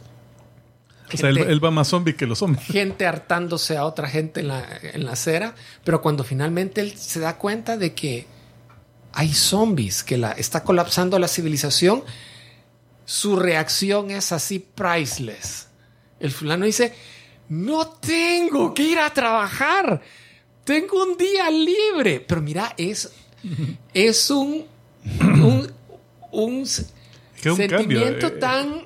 O 1.14 1.18
sea, 1.18 1.30
él, 1.30 1.38
Gente- 1.38 1.52
él 1.52 1.64
va 1.64 1.72
más 1.72 1.90
zombie 1.90 2.16
que 2.16 2.26
los 2.26 2.40
zombies. 2.40 2.66
gente 2.66 3.06
hartándose 3.06 3.78
a 3.78 3.86
otra 3.86 4.08
gente 4.08 4.40
en 4.42 4.48
la, 4.50 4.66
en 4.82 5.06
la 5.06 5.14
acera, 5.14 5.56
pero 5.84 6.02
cuando 6.02 6.24
finalmente 6.24 6.82
él 6.82 6.98
se 6.98 7.20
da 7.20 7.38
cuenta 7.38 7.78
de 7.78 7.94
que 7.94 8.28
hay 9.14 9.34
zombies, 9.34 10.04
que 10.04 10.18
la, 10.18 10.32
está 10.32 10.64
colapsando 10.64 11.20
la 11.20 11.28
civilización, 11.28 12.04
su 13.06 13.36
reacción 13.36 14.10
es 14.12 14.32
así 14.32 14.60
priceless. 14.60 15.68
El 16.20 16.32
fulano 16.32 16.66
dice, 16.66 16.94
no 17.50 17.88
tengo 17.88 18.74
que 18.74 18.84
ir 18.84 19.00
a 19.00 19.10
trabajar, 19.14 20.02
tengo 20.64 21.04
un 21.04 21.18
día 21.18 21.50
libre, 21.50 22.22
pero 22.26 22.42
mira, 22.42 22.74
es, 22.78 23.12
es 23.94 24.30
un, 24.30 24.66
un, 25.22 25.72
un 26.32 26.64
Que 27.42 27.52
un 27.52 27.58
sentimiento 27.58 28.20
cambio, 28.20 28.28
eh, 28.28 28.40
tan, 28.40 28.86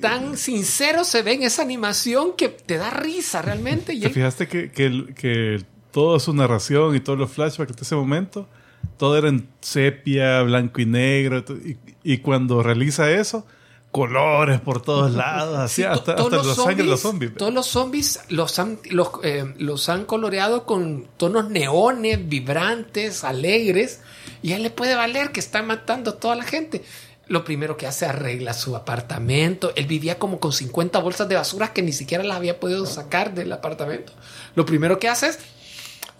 tan 0.00 0.36
sincero 0.36 1.04
se 1.04 1.22
ve 1.22 1.34
en 1.34 1.42
esa 1.42 1.62
animación 1.62 2.34
que 2.36 2.48
te 2.48 2.76
da 2.76 2.90
risa 2.90 3.42
realmente. 3.42 3.98
¿Te 3.98 4.10
fijaste 4.10 4.48
que, 4.48 4.70
que, 4.70 5.14
que 5.14 5.64
toda 5.90 6.20
su 6.20 6.32
narración 6.32 6.94
y 6.94 7.00
todos 7.00 7.18
los 7.18 7.30
flashbacks 7.30 7.76
de 7.76 7.82
ese 7.82 7.94
momento, 7.94 8.48
todo 8.96 9.16
era 9.16 9.28
en 9.28 9.48
sepia, 9.60 10.42
blanco 10.42 10.80
y 10.80 10.86
negro, 10.86 11.44
y, 11.64 11.76
y 12.02 12.18
cuando 12.18 12.62
realiza 12.62 13.10
eso, 13.10 13.46
colores 13.90 14.60
por 14.60 14.82
todos 14.82 15.12
lados, 15.12 15.58
así 15.58 15.76
Sí, 15.76 15.84
hasta, 15.84 16.14
hasta 16.14 16.54
sangre 16.54 16.84
los 16.84 17.00
zombies-. 17.02 17.34
Todos 17.36 17.52
los 17.52 17.66
zombies 17.66 18.20
los 18.28 18.58
han, 18.58 18.78
los, 18.90 19.10
eh, 19.22 19.52
los 19.58 19.88
han 19.88 20.04
coloreado 20.04 20.64
con 20.64 21.06
tonos 21.16 21.50
neones, 21.50 22.28
vibrantes, 22.28 23.24
alegres. 23.24 24.00
Y 24.42 24.52
a 24.52 24.56
él 24.56 24.62
le 24.62 24.70
puede 24.70 24.94
valer 24.94 25.32
que 25.32 25.40
están 25.40 25.66
matando 25.66 26.12
a 26.12 26.16
toda 26.18 26.36
la 26.36 26.44
gente. 26.44 26.82
Lo 27.26 27.44
primero 27.44 27.76
que 27.76 27.86
hace, 27.86 28.06
arregla 28.06 28.54
su 28.54 28.74
apartamento. 28.76 29.72
Él 29.76 29.86
vivía 29.86 30.18
como 30.18 30.40
con 30.40 30.52
50 30.52 30.98
bolsas 30.98 31.28
de 31.28 31.36
basura 31.36 31.72
que 31.72 31.82
ni 31.82 31.92
siquiera 31.92 32.24
las 32.24 32.36
había 32.36 32.58
podido 32.58 32.86
sacar 32.86 33.34
del 33.34 33.52
apartamento. 33.52 34.12
Lo 34.54 34.64
primero 34.66 34.98
que 34.98 35.08
hace 35.08 35.28
es, 35.28 35.38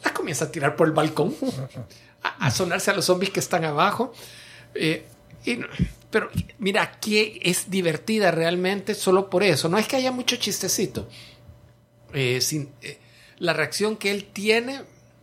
las 0.05 0.13
comienza 0.13 0.47
a 0.47 0.53
tirar 0.53 0.77
por 0.77 0.87
el 0.87 0.93
balcón, 0.93 1.35
a, 2.23 2.47
a 2.47 2.51
sonarse 2.51 2.91
a 2.91 2.95
los 2.95 3.05
zombies 3.07 3.33
que 3.33 3.41
están 3.41 3.65
abajo. 3.65 4.13
Eh, 4.75 5.07
y 5.45 5.57
no- 5.57 5.67
pero 6.11 6.29
mira, 6.59 6.99
que 7.01 7.41
es 7.43 7.71
divertida 7.71 8.31
realmente 8.31 8.95
solo 8.95 9.31
por 9.31 9.43
eso. 9.43 9.69
No 9.69 9.79
es 9.79 9.87
que 9.87 9.97
haya 9.97 10.13
mucho 10.13 10.37
chistecito. 10.37 11.09
Eh, 12.13 12.41
sin- 12.41 12.71
eh, 12.83 12.99
la 13.39 13.53
reacción 13.53 13.97
que 13.97 14.11
él 14.11 14.25
tiene 14.33 14.83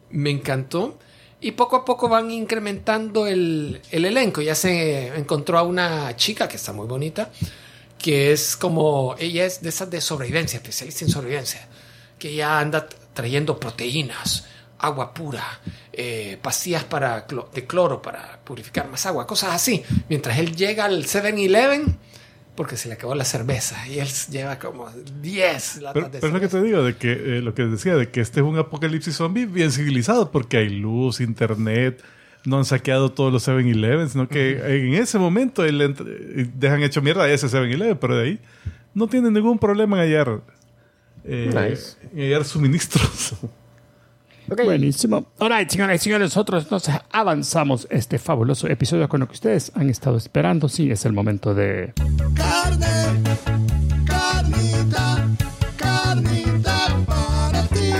me 0.10 0.30
encantó. 0.30 0.98
Y 1.40 1.52
poco 1.52 1.76
a 1.76 1.86
poco 1.86 2.10
van 2.10 2.32
incrementando 2.32 3.28
el, 3.28 3.80
el 3.92 4.06
elenco. 4.06 4.42
Ya 4.42 4.56
se 4.56 5.16
encontró 5.16 5.60
a 5.60 5.64
una 5.64 6.16
chica 6.16 6.48
que 6.48 6.56
está 6.56 6.74
muy 6.74 6.88
bonita, 6.88 7.32
que 8.00 8.32
es 8.32 8.56
como, 8.58 9.16
ella 9.20 9.46
es 9.46 9.62
de 9.62 9.70
esas 9.70 9.90
de 9.92 10.02
sobrevivencia, 10.02 10.58
especialista 10.58 11.06
en 11.06 11.12
sobrevivencia, 11.12 11.68
que 12.18 12.34
ya 12.34 12.60
anda 12.60 12.88
trayendo 13.14 13.60
proteínas, 13.60 14.46
agua 14.80 15.14
pura, 15.14 15.44
eh, 15.94 16.38
pastillas 16.42 16.84
para 16.84 17.28
clo- 17.28 17.50
de 17.52 17.66
cloro 17.66 18.02
para 18.02 18.40
purificar 18.44 18.88
más 18.90 19.06
agua, 19.06 19.26
cosas 19.26 19.54
así. 19.54 19.84
Mientras 20.10 20.38
él 20.40 20.56
llega 20.56 20.86
al 20.86 21.06
7-Eleven, 21.06 21.98
porque 22.56 22.76
se 22.78 22.88
le 22.88 22.96
acabó 22.96 23.14
la 23.16 23.26
cerveza, 23.26 23.88
y 23.88 24.00
él 24.00 24.08
lleva 24.32 24.58
como 24.60 24.90
10 25.22 25.78
latas 25.82 25.94
Pero, 25.94 26.10
de 26.10 26.20
pero 26.20 26.28
es 26.28 26.34
lo 26.34 26.40
que 26.40 26.48
te 26.48 26.62
digo, 26.62 26.84
de 26.84 26.96
que 26.96 27.12
eh, 27.12 27.42
lo 27.42 27.54
que 27.54 27.64
decía, 27.64 27.96
de 27.96 28.10
que 28.10 28.20
este 28.22 28.40
es 28.40 28.46
un 28.46 28.58
apocalipsis 28.58 29.16
zombie 29.16 29.46
bien 29.46 29.72
civilizado, 29.72 30.32
porque 30.32 30.58
hay 30.58 30.70
luz, 30.70 31.20
internet, 31.22 32.04
no 32.46 32.58
han 32.58 32.66
saqueado 32.66 33.12
todos 33.12 33.32
los 33.34 33.48
7-Eleven, 33.48 34.10
sino 34.10 34.28
que 34.28 34.52
en 34.88 34.94
ese 34.96 35.20
momento 35.20 35.66
él 35.66 35.82
eh, 35.82 36.50
dejan 36.56 36.82
hecho 36.84 37.02
mierda 37.02 37.24
a 37.24 37.30
ese 37.32 37.48
7-Eleven, 37.48 37.98
pero 38.00 38.16
de 38.18 38.24
ahí 38.24 38.40
no 38.94 39.08
tienen 39.08 39.34
ningún 39.34 39.60
problema 39.60 39.98
en 39.98 40.10
hallar, 40.10 40.42
eh, 41.26 41.50
Nice. 41.54 41.98
en 42.14 42.20
hallar 42.24 42.46
suministros. 42.46 43.34
Ok. 44.50 44.64
Buenísimo. 44.64 45.26
Alright, 45.40 45.70
señoras 45.70 45.98
y 45.98 46.04
señores, 46.06 46.28
nosotros 46.28 46.64
entonces 46.64 46.96
avanzamos 47.12 47.86
este 47.90 48.18
fabuloso 48.18 48.68
episodio 48.68 49.10
con 49.10 49.20
lo 49.20 49.28
que 49.28 49.34
ustedes 49.34 49.72
han 49.76 49.90
estado 49.90 50.16
esperando. 50.16 50.70
Sí, 50.70 50.90
es 50.90 51.06
el 51.06 51.12
momento 51.12 51.54
de... 51.54 51.94
Carne, 52.34 52.88
carnita, 54.06 55.28
carnita 55.76 56.88
para 57.06 57.64
ti. 57.64 57.92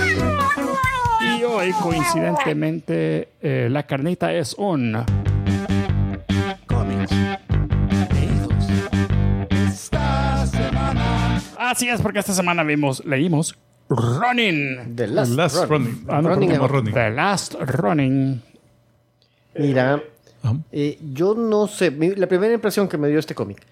Y 1.20 1.44
hoy, 1.44 1.70
coincidentemente, 1.72 3.28
eh, 3.42 3.68
la 3.70 3.82
carnita 3.86 4.32
es 4.32 4.54
un... 4.54 5.04
Cómics. 6.66 7.12
Esta 9.50 10.46
semana. 10.46 11.42
Así 11.58 11.90
es, 11.90 12.00
porque 12.00 12.20
esta 12.20 12.32
semana 12.32 12.62
vimos, 12.62 13.04
leímos 13.04 13.54
Running. 13.88 14.94
The 14.96 15.06
Last, 15.06 15.30
Last 15.32 15.56
Run. 15.56 15.68
Running. 15.70 16.04
Ah, 16.08 16.20
no, 16.22 16.28
Running 16.30 16.54
Running. 16.58 16.94
The 16.94 17.10
Last 17.10 17.54
Running. 17.54 18.42
Mira, 19.58 20.02
eh, 20.70 20.98
yo 21.12 21.34
no 21.34 21.66
sé, 21.66 21.90
mi- 21.90 22.14
la 22.14 22.26
primera 22.28 22.52
impresión 22.54 22.88
que 22.88 22.96
me 22.98 23.08
dio 23.08 23.18
este 23.18 23.34
cómic. 23.34 23.64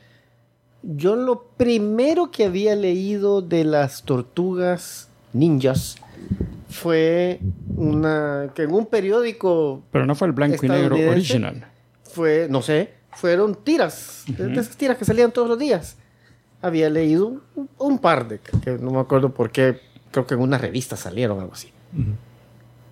Yo 0.83 1.17
lo 1.17 1.45
primero 1.57 2.31
que 2.31 2.45
había 2.45 2.75
leído 2.77 3.43
de 3.43 3.65
las 3.65 4.03
tortugas 4.05 5.09
ninjas 5.33 5.97
fue 6.69 7.41
una 7.77 8.51
que 8.55 8.63
en 8.63 8.73
un 8.73 8.87
periódico 8.87 9.83
Pero 9.93 10.07
no 10.07 10.15
fue 10.15 10.29
el 10.29 10.33
blanco 10.33 10.65
y 10.65 10.69
negro 10.69 10.97
original. 10.97 11.67
fue, 12.05 12.47
no 12.51 12.63
sé, 12.63 12.91
fueron 13.13 13.55
tiras, 13.55 14.25
de 14.29 14.47
de 14.49 14.61
esas 14.61 14.77
tiras 14.77 14.97
que 14.97 15.05
salían 15.05 15.31
todos 15.33 15.49
los 15.49 15.59
días. 15.59 15.97
Había 16.63 16.89
leído 16.91 17.27
un, 17.55 17.69
un 17.79 17.99
par 17.99 18.27
de, 18.29 18.39
que 18.41 18.73
no 18.79 18.91
me 18.93 19.01
acuerdo 19.01 19.33
por 19.33 19.51
qué, 19.51 19.79
creo 20.11 20.27
que 20.27 20.35
en 20.35 20.41
una 20.41 20.59
revista 20.59 20.97
salieron 20.97 21.41
algo 21.41 21.53
así. 21.55 21.71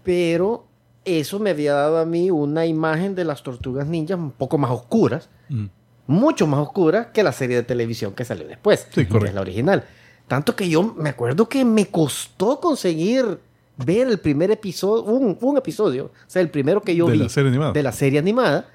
Pero 0.03 0.65
eso 1.05 1.39
me 1.39 1.51
había 1.51 1.75
dado 1.75 1.99
a 1.99 2.07
mí 2.07 2.31
una 2.31 2.67
imagen 2.67 3.15
de 3.15 3.25
las 3.25 3.43
tortugas 3.43 3.87
ninjas 3.87 4.19
un 4.19 4.31
poco 4.31 4.59
más 4.59 4.71
oscuras, 4.71 5.29
Mm. 5.49 5.67
mucho 6.07 6.47
más 6.47 6.61
oscuras 6.61 7.09
que 7.13 7.23
la 7.23 7.33
serie 7.33 7.57
de 7.57 7.63
televisión 7.63 8.13
que 8.15 8.25
salió 8.25 8.47
después, 8.47 8.87
Sí, 8.95 9.07
que 9.07 9.17
es 9.19 9.35
la 9.35 9.41
original. 9.41 9.85
Tanto 10.29 10.57
que 10.57 10.69
yo 10.69 10.95
me 10.95 11.11
acuerdo 11.11 11.49
que 11.49 11.65
me 11.65 11.87
costó 11.87 12.59
conseguir 12.61 13.39
ver 13.77 14.09
el 14.09 14.19
primer 14.19 14.51
episodio, 14.51 15.05
un, 15.05 15.37
un 15.41 15.57
episodio, 15.59 16.07
o 16.07 16.11
sea, 16.27 16.41
el 16.41 16.49
primero 16.49 16.81
que 16.81 16.95
yo 16.97 17.07
De 17.07 17.13
vi 17.13 17.19
la 17.19 17.29
serie 17.29 17.51
animada. 17.51 17.73
de 17.73 17.83
la 17.83 17.93
serie 17.93 18.19
animada, 18.19 18.67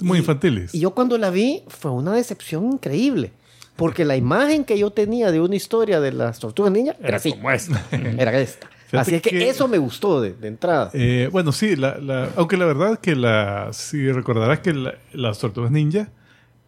muy 0.00 0.18
Y- 0.18 0.20
infantiles. 0.20 0.74
Y 0.74 0.80
yo 0.80 0.90
cuando 0.92 1.16
la 1.18 1.30
vi 1.30 1.62
fue 1.68 1.90
una 1.92 2.12
decepción 2.14 2.64
increíble. 2.72 3.32
Porque 3.80 4.04
la 4.04 4.14
imagen 4.16 4.64
que 4.64 4.78
yo 4.78 4.90
tenía 4.90 5.32
de 5.32 5.40
una 5.40 5.56
historia 5.56 6.00
de 6.00 6.12
las 6.12 6.38
tortugas 6.38 6.70
ninja 6.70 6.94
era 7.02 7.16
así. 7.16 7.32
Como 7.32 7.50
esta. 7.50 7.82
Era 7.90 8.38
esta. 8.38 8.68
Fíjate 8.88 8.98
Así 9.00 9.14
es 9.16 9.22
que, 9.22 9.30
que- 9.30 9.48
eso 9.48 9.66
me 9.68 9.78
gustó 9.78 10.20
de, 10.20 10.34
de 10.34 10.48
entrada. 10.48 10.90
Eh, 10.94 11.28
bueno, 11.32 11.50
sí, 11.52 11.74
la, 11.76 11.96
la- 11.98 12.28
aunque 12.36 12.56
la 12.56 12.66
verdad 12.66 12.98
que 13.00 13.16
la, 13.16 13.70
si 13.72 14.12
recordarás 14.12 14.58
que 14.60 14.72
la- 14.74 14.94
las 15.12 15.38
Tortugas 15.38 15.70
Ninja 15.70 16.10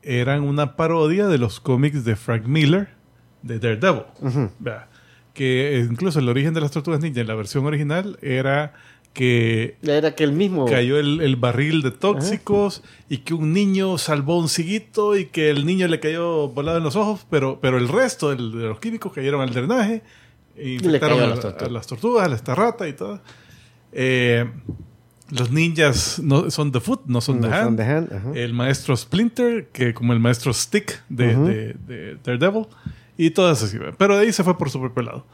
eran 0.03 0.43
una 0.43 0.75
parodia 0.77 1.27
de 1.29 1.39
los 1.39 1.61
cómics 1.61 2.05
de 2.05 2.17
Frank 2.17 2.47
Miller 2.47 2.89
de 3.43 3.59
Daredevil. 3.59 4.03
Que 5.35 5.85
incluso 5.91 6.19
el 6.19 6.29
origen 6.29 6.53
de 6.55 6.61
las 6.61 6.71
Tortugas 6.71 7.01
Ninja 7.01 7.21
en 7.21 7.27
la 7.27 7.35
versión 7.35 7.65
original 7.67 8.19
era 8.21 8.75
que 9.13 9.77
Era 9.83 10.15
que 10.15 10.25
el 10.25 10.33
mismo. 10.33 10.65
cayó 10.67 10.99
el, 10.99 11.21
el 11.21 11.37
barril 11.37 11.83
de 11.83 11.91
tóxicos 11.91 12.83
y 13.09 13.19
que 13.19 13.35
un 13.35 13.53
niño 13.53 13.99
salvó 13.99 14.39
un 14.39 14.49
ciguito 14.49 15.17
y 15.17 15.27
que 15.27 15.51
el 15.51 15.67
niño 15.67 15.87
le 15.89 16.01
cayó 16.01 16.49
volado 16.49 16.79
en 16.79 16.85
los 16.85 16.97
ojos, 16.97 17.27
pero, 17.31 17.59
pero 17.61 17.77
el 17.79 17.89
resto 17.89 18.31
del- 18.31 18.53
de 18.53 18.65
los 18.69 18.81
químicos 18.81 19.13
cayeron 19.13 19.41
al 19.43 19.51
drenaje 19.53 20.03
e 20.57 20.71
infectaron 20.71 21.21
a 21.21 21.27
las 21.27 21.39
a 21.41 21.43
tortugas. 21.43 21.73
las 21.73 21.87
tortugas, 21.87 22.25
a 22.27 22.29
la 22.29 22.37
esta 22.37 22.55
rata 22.55 22.89
y 22.89 22.93
todo. 22.95 23.21
Eh, 23.93 24.51
los 25.31 25.51
ninjas 25.51 26.19
no, 26.19 26.51
son 26.51 26.73
The 26.73 26.81
Foot, 26.81 27.03
no 27.07 27.21
son 27.21 27.41
No 27.41 27.49
The 27.49 27.55
Hand. 27.55 27.77
The 27.79 27.83
Hand, 27.85 28.13
ajá. 28.13 28.31
El 28.35 28.53
maestro 28.55 28.97
Splinter, 28.97 29.69
que 29.73 29.95
como 29.95 30.13
el 30.13 30.21
maestro 30.21 30.53
Stick 30.53 31.03
de, 31.09 31.35
de- 31.37 31.75
de 31.87 32.17
Daredevil. 32.25 32.67
Y 33.19 33.31
todas 33.31 33.63
así. 33.63 33.77
¿verdad? 33.79 33.95
Pero 33.99 34.17
de 34.17 34.23
ahí 34.23 34.33
se 34.33 34.43
fue 34.45 34.57
por 34.59 34.71
su 34.71 34.81
propio 34.81 35.03
lado. 35.03 35.27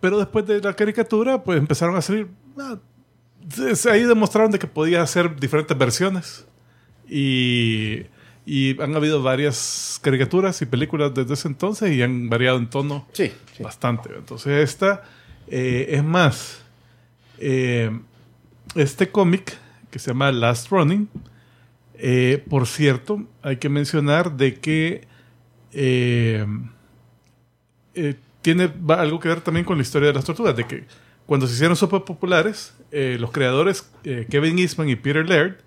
Pero 0.00 0.18
después 0.18 0.46
de 0.46 0.60
la 0.60 0.72
caricatura, 0.74 1.42
pues 1.44 1.58
empezaron 1.58 1.94
a 1.96 2.00
salir... 2.02 2.28
ah, 2.58 2.78
ahí 3.90 4.02
demostraron 4.04 4.50
de 4.50 4.58
que 4.58 4.66
podía 4.66 5.02
hacer 5.02 5.38
diferentes 5.38 5.76
versiones. 5.76 6.46
Y, 7.08 8.02
y 8.46 8.80
han 8.80 8.94
habido 8.94 9.22
varias 9.22 9.98
caricaturas 10.02 10.60
y 10.62 10.66
películas 10.66 11.12
desde 11.14 11.34
ese 11.34 11.48
entonces 11.48 11.92
y 11.92 12.02
han 12.02 12.28
variado 12.28 12.58
en 12.58 12.70
tono 12.70 13.06
Sí, 13.12 13.32
sí. 13.56 13.62
bastante. 13.62 14.10
Entonces 14.16 14.62
esta 14.68 15.02
eh, 15.48 15.86
es 15.90 16.04
más, 16.04 16.62
eh, 17.38 17.90
este 18.76 19.08
cómic 19.10 19.56
que 19.90 19.98
se 19.98 20.10
llama 20.12 20.30
Last 20.30 20.70
Running, 20.70 21.08
eh, 21.94 22.42
por 22.48 22.66
cierto, 22.66 23.24
hay 23.42 23.56
que 23.56 23.68
mencionar 23.68 24.36
de 24.36 24.54
que 24.54 25.06
eh, 25.72 26.46
eh, 27.94 28.14
tiene 28.40 28.72
algo 28.88 29.20
que 29.20 29.28
ver 29.28 29.40
también 29.40 29.66
con 29.66 29.76
la 29.76 29.82
historia 29.82 30.08
de 30.08 30.14
las 30.14 30.24
tortugas, 30.24 30.56
de 30.56 30.64
que 30.66 30.84
cuando 31.30 31.46
se 31.46 31.54
hicieron 31.54 31.76
súper 31.76 32.02
populares, 32.02 32.74
eh, 32.90 33.16
los 33.20 33.30
creadores 33.30 33.88
eh, 34.02 34.26
Kevin 34.28 34.58
Eastman 34.58 34.88
y 34.88 34.96
Peter 34.96 35.24
Laird 35.28 35.58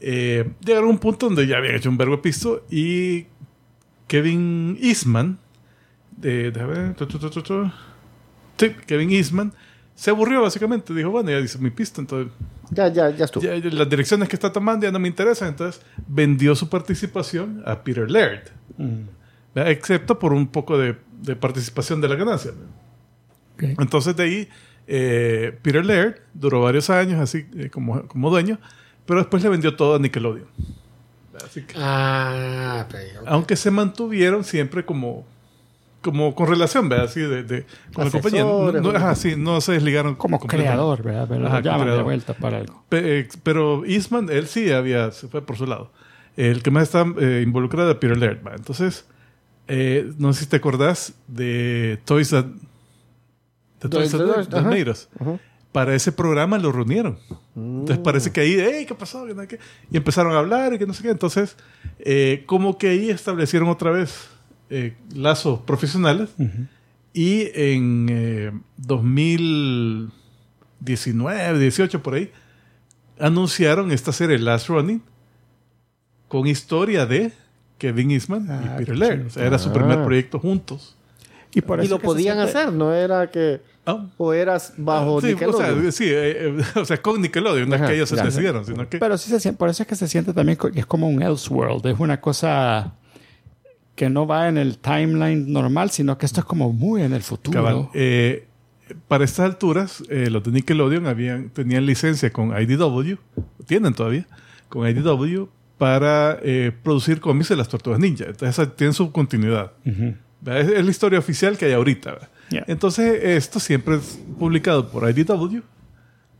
eh, 0.00 0.50
llegaron 0.64 0.88
a 0.88 0.92
un 0.92 0.98
punto 0.98 1.26
donde 1.26 1.46
ya 1.46 1.58
habían 1.58 1.74
hecho 1.74 1.90
un 1.90 1.98
verbo 1.98 2.22
pisto 2.22 2.64
y 2.70 3.26
Kevin 4.06 4.78
Eastman 4.80 5.38
de, 6.16 6.50
déjame 6.50 6.94
tu, 6.94 7.06
tu, 7.06 7.18
tu, 7.18 7.28
tu, 7.28 7.42
tu. 7.42 7.70
Sí, 8.56 8.70
Kevin 8.86 9.10
Eastman 9.10 9.52
se 9.94 10.08
aburrió 10.10 10.40
básicamente. 10.40 10.94
Dijo, 10.94 11.10
bueno, 11.10 11.30
ya 11.30 11.40
dice 11.42 11.58
mi 11.58 11.68
pista, 11.68 12.00
entonces 12.00 12.32
Ya, 12.70 12.88
ya, 12.88 13.10
ya 13.10 13.26
estuvo. 13.26 13.44
ya- 13.44 13.56
las 13.70 13.90
direcciones 13.90 14.26
que 14.30 14.36
está 14.36 14.50
tomando 14.50 14.86
ya 14.86 14.90
no 14.92 14.98
me 14.98 15.08
interesan. 15.08 15.48
Entonces 15.48 15.82
vendió 16.06 16.54
su 16.54 16.70
participación 16.70 17.62
a 17.66 17.82
Peter 17.84 18.10
Laird. 18.10 18.44
¿verdad? 19.54 19.70
Excepto 19.70 20.18
por 20.18 20.32
un 20.32 20.46
poco 20.46 20.78
de, 20.78 20.96
de 21.20 21.36
participación 21.36 22.00
de 22.00 22.08
la 22.08 22.14
ganancia. 22.16 22.52
Entonces 23.58 24.16
de 24.16 24.22
ahí 24.22 24.48
eh, 24.88 25.56
Peter 25.62 25.84
Laird 25.84 26.16
duró 26.34 26.62
varios 26.62 26.90
años 26.90 27.20
así 27.20 27.46
eh, 27.56 27.70
como, 27.70 28.02
como 28.08 28.30
dueño, 28.30 28.58
pero 29.06 29.20
después 29.20 29.42
le 29.42 29.48
vendió 29.50 29.76
todo 29.76 29.94
a 29.96 29.98
Nickelodeon. 29.98 30.46
Así 31.44 31.62
que- 31.62 31.74
Ah, 31.78 32.86
pero- 32.90 33.20
aunque 33.26 33.54
se 33.56 33.70
mantuvieron 33.70 34.42
siempre 34.44 34.84
como 34.84 35.24
como 36.00 36.32
con 36.34 36.46
relación, 36.48 36.88
¿verdad? 36.88 37.06
Así 37.06 37.20
de, 37.20 37.42
de- 37.42 37.66
con 37.92 38.04
la 38.04 38.10
compañía. 38.12 38.42
No, 38.44 38.70
no- 38.70 38.80
¿no? 38.80 38.90
ajá, 38.96 39.16
sí, 39.16 39.34
no 39.36 39.60
se 39.60 39.72
desligaron 39.72 40.14
Como 40.14 40.38
creador, 40.38 41.02
¿verdad? 41.02 41.26
Pero 41.28 41.46
Ajá, 41.48 41.60
creador. 41.60 41.96
de 41.96 42.02
vuelta 42.02 42.34
para 42.34 42.58
algo. 42.58 42.84
Pe- 42.88 43.18
eh, 43.20 43.28
pero 43.42 43.84
Eastman, 43.84 44.28
él 44.30 44.46
sí 44.46 44.70
había, 44.70 45.10
se 45.10 45.26
fue 45.26 45.42
por 45.42 45.56
su 45.56 45.66
lado. 45.66 45.90
El 46.36 46.62
que 46.62 46.70
más 46.70 46.84
está 46.84 47.04
eh, 47.20 47.42
involucrado 47.44 47.90
era 47.90 47.98
Peter 47.98 48.16
Laird. 48.16 48.46
¿va? 48.46 48.54
Entonces, 48.54 49.06
eh, 49.66 50.12
no 50.18 50.32
sé 50.32 50.44
si 50.44 50.46
te 50.46 50.56
acordás 50.56 51.14
de 51.26 51.98
Toys 52.04 52.30
That, 52.30 52.46
de 53.80 53.88
Toys 53.88 54.10
That. 54.48 54.62
Made 54.64 54.90
Us. 54.90 55.08
Ajá. 55.18 55.38
Para 55.72 55.94
ese 55.94 56.10
programa 56.12 56.56
lo 56.58 56.72
reunieron. 56.72 57.18
Entonces 57.54 57.98
parece 57.98 58.32
que 58.32 58.40
ahí, 58.40 58.56
hey, 58.58 58.86
¿qué 58.86 58.94
pasó? 58.94 59.26
Y 59.28 59.96
empezaron 59.96 60.32
a 60.34 60.38
hablar 60.38 60.72
y 60.72 60.78
que 60.78 60.86
no 60.86 60.94
sé 60.94 61.02
qué. 61.02 61.10
Entonces, 61.10 61.56
eh, 61.98 62.42
como 62.46 62.78
que 62.78 62.88
ahí 62.88 63.10
establecieron 63.10 63.68
otra 63.68 63.90
vez 63.90 64.28
eh, 64.70 64.94
lazos 65.14 65.60
profesionales. 65.60 66.30
Y 67.12 67.50
en 67.54 68.06
eh, 68.10 68.52
2019, 70.80 71.58
18 71.58 72.02
por 72.02 72.14
ahí, 72.14 72.30
anunciaron 73.18 73.90
esta 73.92 74.12
serie 74.12 74.38
Last 74.38 74.68
Running 74.68 75.02
con 76.28 76.46
historia 76.46 77.04
de 77.06 77.32
Kevin 77.78 78.10
Eastman 78.10 78.46
Ah, 78.50 78.74
y 78.76 78.78
Peter 78.78 78.96
Laird. 78.96 79.26
O 79.26 79.30
sea, 79.30 79.44
era 79.46 79.58
su 79.58 79.68
Ah. 79.70 79.72
primer 79.72 80.02
proyecto 80.04 80.38
juntos. 80.38 80.96
Y, 81.54 81.60
por 81.62 81.82
Y 81.82 81.88
lo 81.88 81.98
podían 81.98 82.36
siente- 82.36 82.58
hacer, 82.58 82.72
no 82.72 82.92
era 82.92 83.30
que. 83.30 83.60
Ah, 83.86 84.06
O 84.18 84.34
eras 84.34 84.74
bajo 84.76 85.20
sí, 85.22 85.28
o 85.28 85.30
Nickelodeon. 85.30 85.80
sea, 85.82 85.92
sí, 85.92 86.04
eh, 86.04 86.48
eh, 86.48 86.62
o 86.80 86.84
sea, 86.84 87.00
con 87.00 87.22
Nickelodeon, 87.22 87.68
no 87.70 87.76
es 87.76 87.82
que 87.82 87.94
ellos 87.94 88.08
se 88.10 88.16
ya. 88.16 88.24
decidieron, 88.24 88.66
sino 88.66 88.86
que... 88.86 88.98
Pero 88.98 89.16
sí 89.16 89.30
se 89.30 89.40
siente, 89.40 89.56
por 89.58 89.70
eso 89.70 89.82
es 89.82 89.86
que 89.88 89.96
se 89.96 90.06
siente 90.08 90.34
también 90.34 90.58
que 90.58 90.78
es 90.78 90.84
como 90.84 91.08
un 91.08 91.22
Elseworld. 91.22 91.86
Es 91.86 91.98
una 91.98 92.20
cosa 92.20 92.92
que 93.94 94.10
no 94.10 94.26
va 94.26 94.48
en 94.48 94.58
el 94.58 94.76
timeline 94.78 95.50
normal, 95.50 95.88
sino 95.90 96.18
que 96.18 96.26
esto 96.26 96.40
es 96.40 96.44
como 96.46 96.70
muy 96.72 97.02
en 97.02 97.14
el 97.14 97.22
futuro. 97.22 97.54
Cabal. 97.62 97.88
Eh, 97.94 98.46
para 99.08 99.24
estas 99.24 99.46
alturas, 99.46 100.02
eh, 100.10 100.28
los 100.30 100.44
de 100.44 100.50
Nickelodeon 100.52 101.06
habían, 101.06 101.48
tenían 101.50 101.86
licencia 101.86 102.30
con 102.30 102.50
IDW, 102.60 103.16
tienen 103.66 103.94
todavía, 103.94 104.26
con 104.68 104.86
IDW 104.86 105.46
para 105.78 106.38
eh, 106.42 106.72
producir 106.82 107.20
cómics 107.20 107.48
de 107.48 107.56
las 107.56 107.68
Tortugas 107.68 107.98
Ninja. 108.00 108.24
Entonces, 108.26 108.50
esa 108.50 108.70
tienen 108.76 108.92
su 108.92 109.10
continuidad. 109.12 109.72
¿verdad? 109.84 110.14
Es, 110.46 110.68
es 110.68 110.84
la 110.84 110.90
historia 110.90 111.18
oficial 111.18 111.56
que 111.58 111.66
hay 111.66 111.72
ahorita. 111.72 112.18
Ya. 112.50 112.64
Entonces, 112.66 113.22
esto 113.24 113.60
siempre 113.60 113.96
es 113.96 114.18
publicado 114.38 114.88
por 114.88 115.08
IDW, 115.08 115.60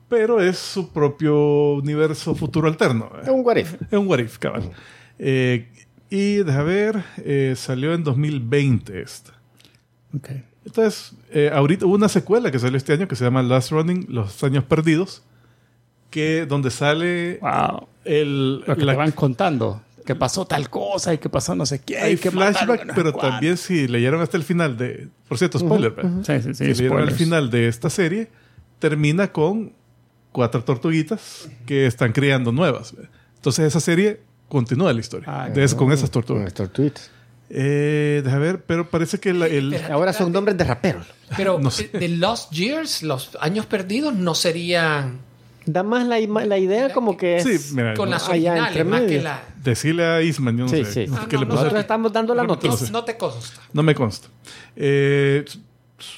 pero 0.08 0.40
es 0.40 0.56
su 0.58 0.90
propio 0.92 1.74
universo 1.74 2.34
futuro 2.34 2.68
alterno. 2.68 3.10
¿verdad? 3.10 3.28
Es 3.28 3.34
un 3.34 3.44
what 3.44 3.56
if. 3.56 3.74
Es 3.82 3.98
un 3.98 4.06
what 4.08 4.18
if, 4.20 4.38
cabal. 4.38 4.70
Eh, 5.18 5.68
y 6.10 6.36
deja 6.36 6.62
ver, 6.62 7.02
eh, 7.18 7.54
salió 7.56 7.92
en 7.92 8.04
2020 8.04 9.00
esta. 9.02 9.32
Ok. 10.16 10.30
Entonces, 10.64 11.14
eh, 11.30 11.50
ahorita 11.52 11.86
hubo 11.86 11.94
una 11.94 12.08
secuela 12.08 12.50
que 12.50 12.58
salió 12.58 12.76
este 12.76 12.92
año 12.92 13.08
que 13.08 13.16
se 13.16 13.24
llama 13.24 13.42
Last 13.42 13.70
Running, 13.72 14.06
Los 14.08 14.42
Años 14.44 14.64
Perdidos, 14.64 15.22
que 16.10 16.46
donde 16.46 16.70
sale 16.70 17.38
Wow. 17.42 17.88
el... 18.04 18.60
Lo 18.66 18.76
que 18.76 18.84
la- 18.84 18.92
te 18.92 18.98
van 18.98 19.12
contando. 19.12 19.82
Que 20.09 20.14
pasó 20.14 20.47
tal 20.47 20.70
cosa 20.70 21.12
y 21.12 21.18
que 21.18 21.28
pasó 21.28 21.55
no 21.55 21.66
sé 21.66 21.80
qué. 21.82 21.98
hay 21.98 22.14
y 22.14 22.16
que 22.16 22.30
mataron 22.30 22.55
flashback, 22.78 22.86
sé 22.86 22.93
pero 22.94 23.12
también 23.12 23.59
si 23.59 23.86
leyeron 23.89 24.22
hasta 24.22 24.39
el 24.39 24.43
final 24.43 24.78
de... 24.78 25.09
Por 25.28 25.36
cierto, 25.36 25.59
spoiler, 25.59 25.90
¿verdad? 25.90 26.22
Sí, 26.24 26.32
sí, 26.43 26.55
sí. 26.55 26.55
si 26.55 26.64
leyeron 26.64 26.98
el 27.01 27.05
spoilers. 27.10 27.16
final 27.18 27.51
de 27.51 27.68
esta 27.68 27.90
serie, 27.90 28.28
termina 28.78 29.30
con 29.32 29.74
cuatro 30.32 30.64
tortuguitas 30.64 31.51
que 31.66 31.85
están 31.86 32.12
criando 32.12 32.52
nuevas. 32.52 32.94
¿verdad? 32.97 33.10
Entonces 33.36 33.66
esa 33.66 33.80
serie 33.80 34.20
continúa 34.48 34.94
la 34.94 35.01
historia 35.01 35.26
Ah, 35.30 35.51
de 35.51 35.62
es- 35.62 35.74
con 35.74 35.93
esas 35.93 36.09
Con 36.09 36.22
tortugas. 36.22 36.47
estos 36.47 36.72
tweets. 36.72 37.10
Eh, 37.51 38.22
deja 38.24 38.39
ver, 38.39 38.62
pero 38.64 38.89
parece 38.89 39.18
que 39.20 39.35
la- 39.35 39.47
el... 39.47 39.74
Ahora 39.90 40.12
son 40.14 40.32
nombres 40.32 40.56
de 40.56 40.64
raperos. 40.64 41.06
Pero 41.36 41.59
No 41.59 41.70
sé. 41.70 41.89
de 41.89 42.09
Lost 42.09 42.51
Years, 42.52 43.02
los 43.02 43.36
años 43.40 43.66
perdidos, 43.66 44.14
no 44.14 44.35
serían 44.35 45.18
Da 45.66 45.82
más 45.82 46.06
la, 46.06 46.18
la 46.18 46.56
idea 46.56 46.90
como 46.94 47.18
que 47.18 47.36
es. 47.36 47.44
Sí, 47.44 47.74
mira, 47.74 47.93
con 47.93 48.09
no- 48.09 48.14
las 48.14 48.26
originales, 48.26 48.86
más 48.86 49.02
que 49.02 49.20
la. 49.20 49.43
Decirle 49.68 50.04
a 50.04 50.22
Isman, 50.22 50.56
yo 50.56 50.64
no 50.64 50.68
Sí, 50.70 50.84
sé. 50.84 51.06
sí. 51.06 51.12
Ah, 51.16 51.26
¿qué 51.28 51.36
no? 51.36 51.44
Nosotros 51.46 51.80
estamos 51.80 52.12
dando 52.12 52.34
la 52.34 52.42
No, 52.42 52.48
noticia. 52.48 52.90
no 52.90 53.04
te 53.04 53.16
consta. 53.16 53.60
No 53.72 53.82
me 53.82 53.94
consta. 53.94 54.28
Eh, 54.76 55.44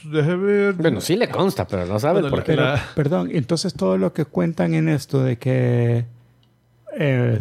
Deje 0.04 0.34
ver. 0.36 0.74
Bueno, 0.74 1.00
sí 1.00 1.16
le 1.16 1.28
consta, 1.30 1.66
pero 1.66 1.86
no 1.86 1.98
sabe 1.98 2.20
Bueno, 2.20 2.36
por 2.36 2.44
qué. 2.44 2.54
la- 2.54 2.82
Perdón, 2.94 3.30
entonces 3.32 3.72
todo 3.72 3.96
lo 3.96 4.12
que 4.12 4.26
cuentan 4.26 4.74
en 4.74 4.90
esto 4.90 5.22
de 5.22 5.38
que 5.38 6.04
eh, 6.98 7.40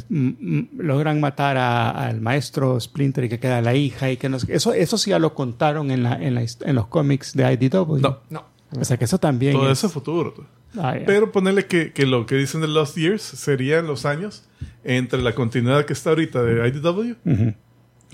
logran 0.78 1.20
matar 1.20 1.58
a- 1.58 1.90
al 1.90 2.22
maestro 2.22 2.80
Splinter 2.80 3.24
y 3.26 3.30
que 3.30 3.40
queda 3.40 3.62
la 3.62 3.74
hija 3.76 4.10
y 4.12 4.16
que 4.18 4.30
no 4.30 4.40
sé 4.40 4.48
qué, 4.48 4.54
eso, 4.54 4.74
eso 4.74 4.98
sí 4.98 5.10
ya 5.10 5.20
lo 5.20 5.34
contaron 5.34 5.92
en, 5.92 6.04
la, 6.04 6.14
en, 6.14 6.36
la 6.36 6.44
hist- 6.44 6.64
en 6.66 6.76
los 6.76 6.88
cómics 6.88 7.34
de 7.34 7.52
IDW. 7.52 7.98
No. 8.00 8.20
No. 8.30 8.46
O 8.80 8.86
sea 8.86 8.96
que 8.98 9.06
eso 9.06 9.18
también 9.18 9.54
Todo 9.54 9.66
es- 9.72 9.80
eso 9.80 9.88
es 9.88 9.94
futuro. 9.94 10.34
Ah, 10.78 10.98
ya. 10.98 11.06
Pero 11.06 11.32
ponerle 11.32 11.66
que, 11.66 11.92
que 11.94 12.06
lo 12.06 12.26
que 12.26 12.36
dicen 12.36 12.62
de 12.62 12.68
Lost 12.68 12.96
Years 12.96 13.22
serían 13.22 13.88
los 13.88 14.06
años 14.06 14.44
entre 14.84 15.22
la 15.22 15.34
continuidad 15.34 15.86
que 15.86 15.94
está 15.94 16.12
ahorita 16.12 16.44
de 16.44 16.68
IDW 16.68 17.16
Ujú. 17.26 17.54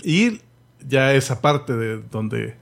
y 0.02 0.40
ya 0.88 1.12
esa 1.14 1.40
parte 1.40 1.74
de 1.74 2.00
donde 2.10 2.54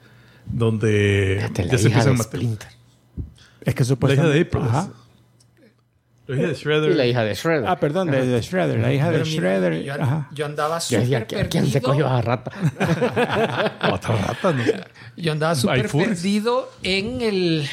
donde 0.47 1.37
Fíjate, 1.41 1.65
la 1.65 1.73
ya 1.73 1.79
se 1.79 1.87
empiezan 1.87 2.05
de 2.05 2.15
a 2.15 2.19
matar. 2.19 2.41
Splinter. 2.41 2.69
Es 3.61 3.65
que 3.65 3.65
La 3.66 3.71
hija 3.73 3.85
supuestamente... 3.85 4.35
de 4.37 4.41
April. 4.43 4.62
Ajá. 4.65 4.89
La 6.27 6.37
hija 6.37 6.47
de 6.49 6.55
Shredder. 6.55 6.91
Y 6.91 6.95
la 6.95 7.07
hija 7.07 7.25
de 7.25 7.35
Shredder. 7.35 7.66
Ah, 7.69 7.77
perdón, 7.79 8.11
de, 8.11 8.27
de 8.27 8.41
Shredder, 8.41 8.79
la 8.81 8.93
hija 8.93 9.07
de 9.11 9.19
Pero 9.19 9.25
mira, 9.27 9.37
Shredder. 9.43 9.83
yo, 9.85 9.95
ajá. 9.95 10.29
yo 10.33 10.47
andaba 10.47 10.79
Yo 10.81 11.01
decía, 11.01 11.21
súper 11.21 11.27
¿quién, 11.27 11.49
quién 11.49 11.66
se 11.66 11.81
perdido. 11.81 11.91
cogió 11.93 12.09
a 12.09 12.23
rata? 12.23 12.51
Otra 13.93 14.16
rata, 14.16 14.53
¿no? 14.53 14.65
Yo 15.16 15.33
andaba 15.33 15.55
súper 15.55 15.89
perdido 15.91 16.71
en 16.83 17.21
el. 17.23 17.69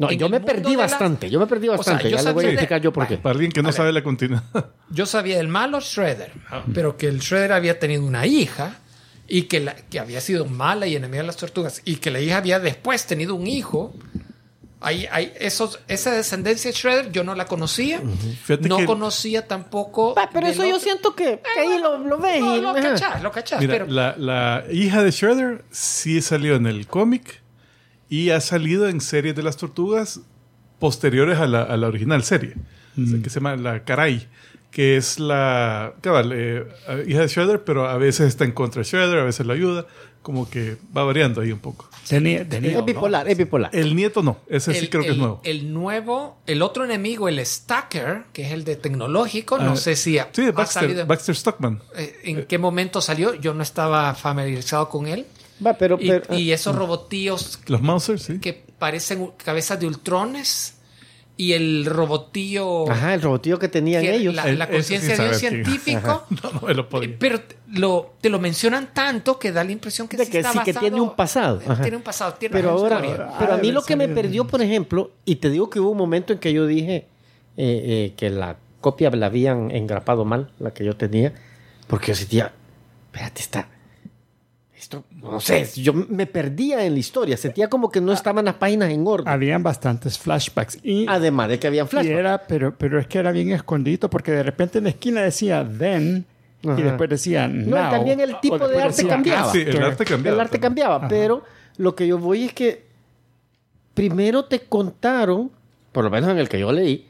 No, 0.00 0.10
yo 0.10 0.26
el 0.26 0.32
me 0.32 0.40
perdí 0.40 0.70
de 0.72 0.76
la- 0.76 0.82
bastante. 0.84 1.30
Yo 1.30 1.38
me 1.38 1.46
perdí 1.46 1.66
sea, 1.68 1.76
bastante. 1.76 2.10
yo 2.10 2.16
ya 2.16 2.22
le 2.22 2.32
voy 2.32 2.42
a 2.44 2.46
sabía 2.46 2.48
de- 2.48 2.54
explicar 2.54 2.80
yo 2.82 2.92
por 2.92 3.06
qué. 3.06 3.18
Para 3.18 3.32
alguien 3.34 3.52
que 3.52 3.62
no 3.62 3.70
sabe 3.70 3.92
la 3.92 4.02
continuidad. 4.02 4.42
Yo 4.90 5.06
sabía 5.06 5.36
del 5.36 5.48
malo 5.48 5.78
Shredder, 5.80 6.32
pero 6.74 6.96
que 6.96 7.06
el 7.06 7.20
Shredder 7.20 7.52
había 7.52 7.78
tenido 7.78 8.04
una 8.04 8.26
hija 8.26 8.78
y 9.28 9.42
que, 9.42 9.60
la, 9.60 9.76
que 9.76 10.00
había 10.00 10.20
sido 10.20 10.44
mala 10.46 10.86
y 10.88 10.96
enemiga 10.96 11.22
de 11.22 11.26
las 11.28 11.36
tortugas 11.36 11.82
y 11.84 11.96
que 11.96 12.10
la 12.10 12.18
hija 12.20 12.38
había 12.38 12.58
después 12.58 13.06
tenido 13.06 13.34
un 13.36 13.46
hijo. 13.46 13.94
Ahí, 14.82 15.06
ahí, 15.12 15.30
esos, 15.38 15.78
esa 15.88 16.10
descendencia 16.12 16.70
de 16.70 16.76
Shredder 16.76 17.12
yo 17.12 17.22
no 17.22 17.34
la 17.34 17.44
conocía. 17.44 18.00
Fíjate 18.44 18.66
no 18.66 18.78
que- 18.78 18.86
conocía 18.86 19.46
tampoco. 19.46 20.14
Ah, 20.16 20.30
pero 20.32 20.46
eso 20.46 20.62
yo 20.64 20.70
otro- 20.76 20.80
siento 20.80 21.14
que, 21.14 21.38
que 21.54 21.60
ahí 21.60 21.78
lo, 21.78 21.98
lo 21.98 22.16
ves. 22.18 22.40
No, 22.40 22.56
y- 22.56 22.60
lo 22.62 22.72
cachás, 22.74 23.22
lo 23.22 23.30
cachás. 23.30 23.60
Mira, 23.60 23.74
pero 23.74 23.86
la, 23.88 24.14
la 24.16 24.64
hija 24.72 25.02
de 25.02 25.10
Shredder 25.10 25.64
sí 25.70 26.22
salió 26.22 26.56
en 26.56 26.66
el 26.66 26.86
cómic 26.86 27.39
y 28.10 28.30
ha 28.30 28.40
salido 28.42 28.88
en 28.88 29.00
series 29.00 29.34
de 29.34 29.42
las 29.42 29.56
tortugas 29.56 30.20
posteriores 30.78 31.38
a 31.38 31.46
la, 31.46 31.62
a 31.62 31.76
la 31.78 31.88
original 31.88 32.22
serie, 32.24 32.54
o 33.02 33.06
sea, 33.06 33.22
que 33.22 33.30
se 33.30 33.36
llama 33.40 33.56
La 33.56 33.84
Caray, 33.84 34.28
que 34.70 34.96
es 34.96 35.18
la 35.18 35.94
cabal, 36.00 36.32
eh, 36.34 36.64
hija 37.06 37.20
de 37.20 37.28
Shredder, 37.28 37.64
pero 37.64 37.88
a 37.88 37.96
veces 37.98 38.28
está 38.28 38.44
en 38.44 38.52
contra 38.52 38.82
de 38.82 38.88
Shredder, 38.88 39.18
a 39.18 39.24
veces 39.24 39.46
lo 39.46 39.52
ayuda, 39.52 39.86
como 40.22 40.48
que 40.50 40.76
va 40.96 41.02
variando 41.04 41.40
ahí 41.40 41.50
un 41.50 41.58
poco. 41.60 41.88
Tenía, 42.08 42.46
tenía, 42.48 42.78
Es 42.78 42.84
bipolar, 42.84 43.26
es 43.28 43.38
bipolar. 43.38 43.70
El 43.74 43.96
nieto 43.96 44.22
no, 44.22 44.38
ese 44.48 44.72
sí 44.74 44.78
el, 44.80 44.90
creo 44.90 45.02
que 45.02 45.08
es 45.08 45.14
el- 45.14 45.18
nuevo. 45.20 45.40
el 45.44 45.72
nuevo, 45.72 46.38
el 46.46 46.62
otro 46.62 46.84
enemigo, 46.84 47.28
el 47.28 47.44
Stacker, 47.44 48.24
que 48.32 48.46
es 48.46 48.52
el 48.52 48.64
de 48.64 48.76
tecnológico, 48.76 49.58
no 49.58 49.72
Ah, 49.72 49.76
sé 49.76 49.96
si 49.96 50.18
ha, 50.18 50.28
Sí, 50.32 50.46
ha 50.46 50.52
Baxter, 50.52 50.82
salido- 50.82 51.06
Baxter 51.06 51.34
Stockman. 51.36 51.80
eh, 51.96 52.18
en 52.24 52.44
qué 52.46 52.58
momento 52.58 53.00
salió. 53.00 53.34
Yo 53.34 53.54
no 53.54 53.62
estaba 53.62 54.14
familiarizado 54.14 54.88
con 54.88 55.06
él. 55.06 55.26
Va, 55.64 55.74
pero, 55.74 55.98
Y, 56.00 56.08
pero- 56.08 56.34
y 56.36 56.52
esos 56.52 56.74
robotíos 56.74 57.60
Los 57.66 57.82
Mousers, 57.82 58.22
sí. 58.22 58.38
que 58.38 58.64
parecen 58.78 59.30
cabezas 59.42 59.78
de 59.80 59.86
ultrones 59.86 60.74
y 61.36 61.52
el 61.54 61.86
robotillo 61.86 62.90
Ajá, 62.90 63.14
el 63.14 63.22
robotillo 63.22 63.58
que 63.58 63.68
tenían 63.68 64.02
que 64.02 64.14
ellos. 64.14 64.34
la, 64.34 64.46
la 64.52 64.68
conciencia 64.68 65.16
de 65.16 65.28
un 65.28 65.34
científico 65.34 66.26
No, 66.42 66.52
no 66.52 66.66
me 66.66 66.74
lo 66.74 66.88
podía. 66.88 67.16
pero 67.18 67.40
te 67.40 67.56
lo, 67.68 68.14
te 68.20 68.28
lo 68.28 68.38
mencionan 68.38 68.92
tanto 68.92 69.38
que 69.38 69.50
da 69.52 69.64
la 69.64 69.72
impresión 69.72 70.06
que 70.08 70.16
De 70.18 70.26
sí 70.26 70.30
que 70.32 70.38
está 70.38 70.52
sí 70.52 70.58
que 70.64 70.72
basado- 70.72 70.80
tiene 70.80 71.00
un 71.00 71.14
pasado. 71.16 71.62
Ajá. 71.66 71.80
tiene 71.82 71.96
un 71.96 72.02
pasado 72.02 72.34
tiene 72.34 72.52
Pero 72.54 72.70
una 72.70 72.78
ahora, 72.96 73.06
historia. 73.06 73.32
pero 73.38 73.54
a 73.54 73.56
mí 73.56 73.68
Ah, 73.70 73.72
lo 73.72 73.82
que 73.82 73.96
me 73.96 74.08
perdió, 74.08 74.46
por 74.46 74.60
ejemplo, 74.60 75.12
y 75.24 75.36
te 75.36 75.48
digo 75.50 75.70
que 75.70 75.80
hubo 75.80 75.90
un 75.90 75.98
momento 75.98 76.32
en 76.34 76.38
que 76.40 76.52
yo 76.52 76.66
dije 76.66 76.94
eh, 76.96 77.06
eh, 77.56 78.12
que 78.16 78.28
la 78.30 78.56
copia 78.80 79.10
la 79.10 79.26
habían 79.26 79.70
engrapado 79.70 80.24
mal, 80.24 80.50
la 80.58 80.72
que 80.72 80.84
yo 80.84 80.96
tenía, 80.96 81.32
porque 81.86 82.08
yo 82.08 82.14
sentía, 82.16 82.52
espérate, 83.12 83.40
está, 83.42 83.68
esto, 84.90 85.04
no 85.22 85.40
sé, 85.40 85.66
yo 85.80 85.92
me 85.92 86.26
perdía 86.26 86.84
en 86.84 86.94
la 86.94 86.98
historia, 86.98 87.36
sentía 87.36 87.68
como 87.70 87.90
que 87.90 88.00
no 88.00 88.12
estaban 88.12 88.44
las 88.44 88.54
páginas 88.54 88.90
en 88.90 89.06
orden, 89.06 89.28
habían 89.28 89.62
bastantes 89.62 90.18
flashbacks. 90.18 90.78
Y, 90.82 91.06
además 91.08 91.48
de 91.48 91.58
que 91.60 91.68
habían 91.68 91.86
y 91.86 91.88
flashbacks. 91.88 92.18
era, 92.18 92.42
pero, 92.46 92.74
pero 92.76 92.98
es 92.98 93.06
que 93.06 93.18
era 93.18 93.30
bien 93.30 93.52
escondido 93.52 94.10
porque 94.10 94.32
de 94.32 94.42
repente 94.42 94.78
en 94.78 94.84
la 94.84 94.90
esquina 94.90 95.22
decía 95.22 95.64
then 95.78 96.26
Ajá. 96.66 96.80
y 96.80 96.82
después 96.82 97.08
decía 97.08 97.46
No, 97.46 97.76
now. 97.76 97.90
también 97.90 98.20
el 98.20 98.40
tipo 98.40 98.58
de 98.66 98.82
arte 98.82 98.96
decía 98.96 99.08
cambiaba. 99.08 99.52
Sí, 99.52 99.60
el 99.60 99.82
arte 99.82 100.04
cambiaba. 100.04 100.34
El 100.34 100.40
arte 100.40 100.58
también. 100.58 100.60
cambiaba, 100.62 101.08
pero 101.08 101.44
lo 101.76 101.94
que 101.94 102.06
yo 102.06 102.18
voy 102.18 102.44
es 102.44 102.52
que 102.52 102.84
primero 103.94 104.44
te 104.44 104.60
contaron, 104.60 105.50
por 105.92 106.02
lo 106.04 106.10
menos 106.10 106.30
en 106.30 106.38
el 106.38 106.48
que 106.48 106.58
yo 106.58 106.72
leí, 106.72 107.06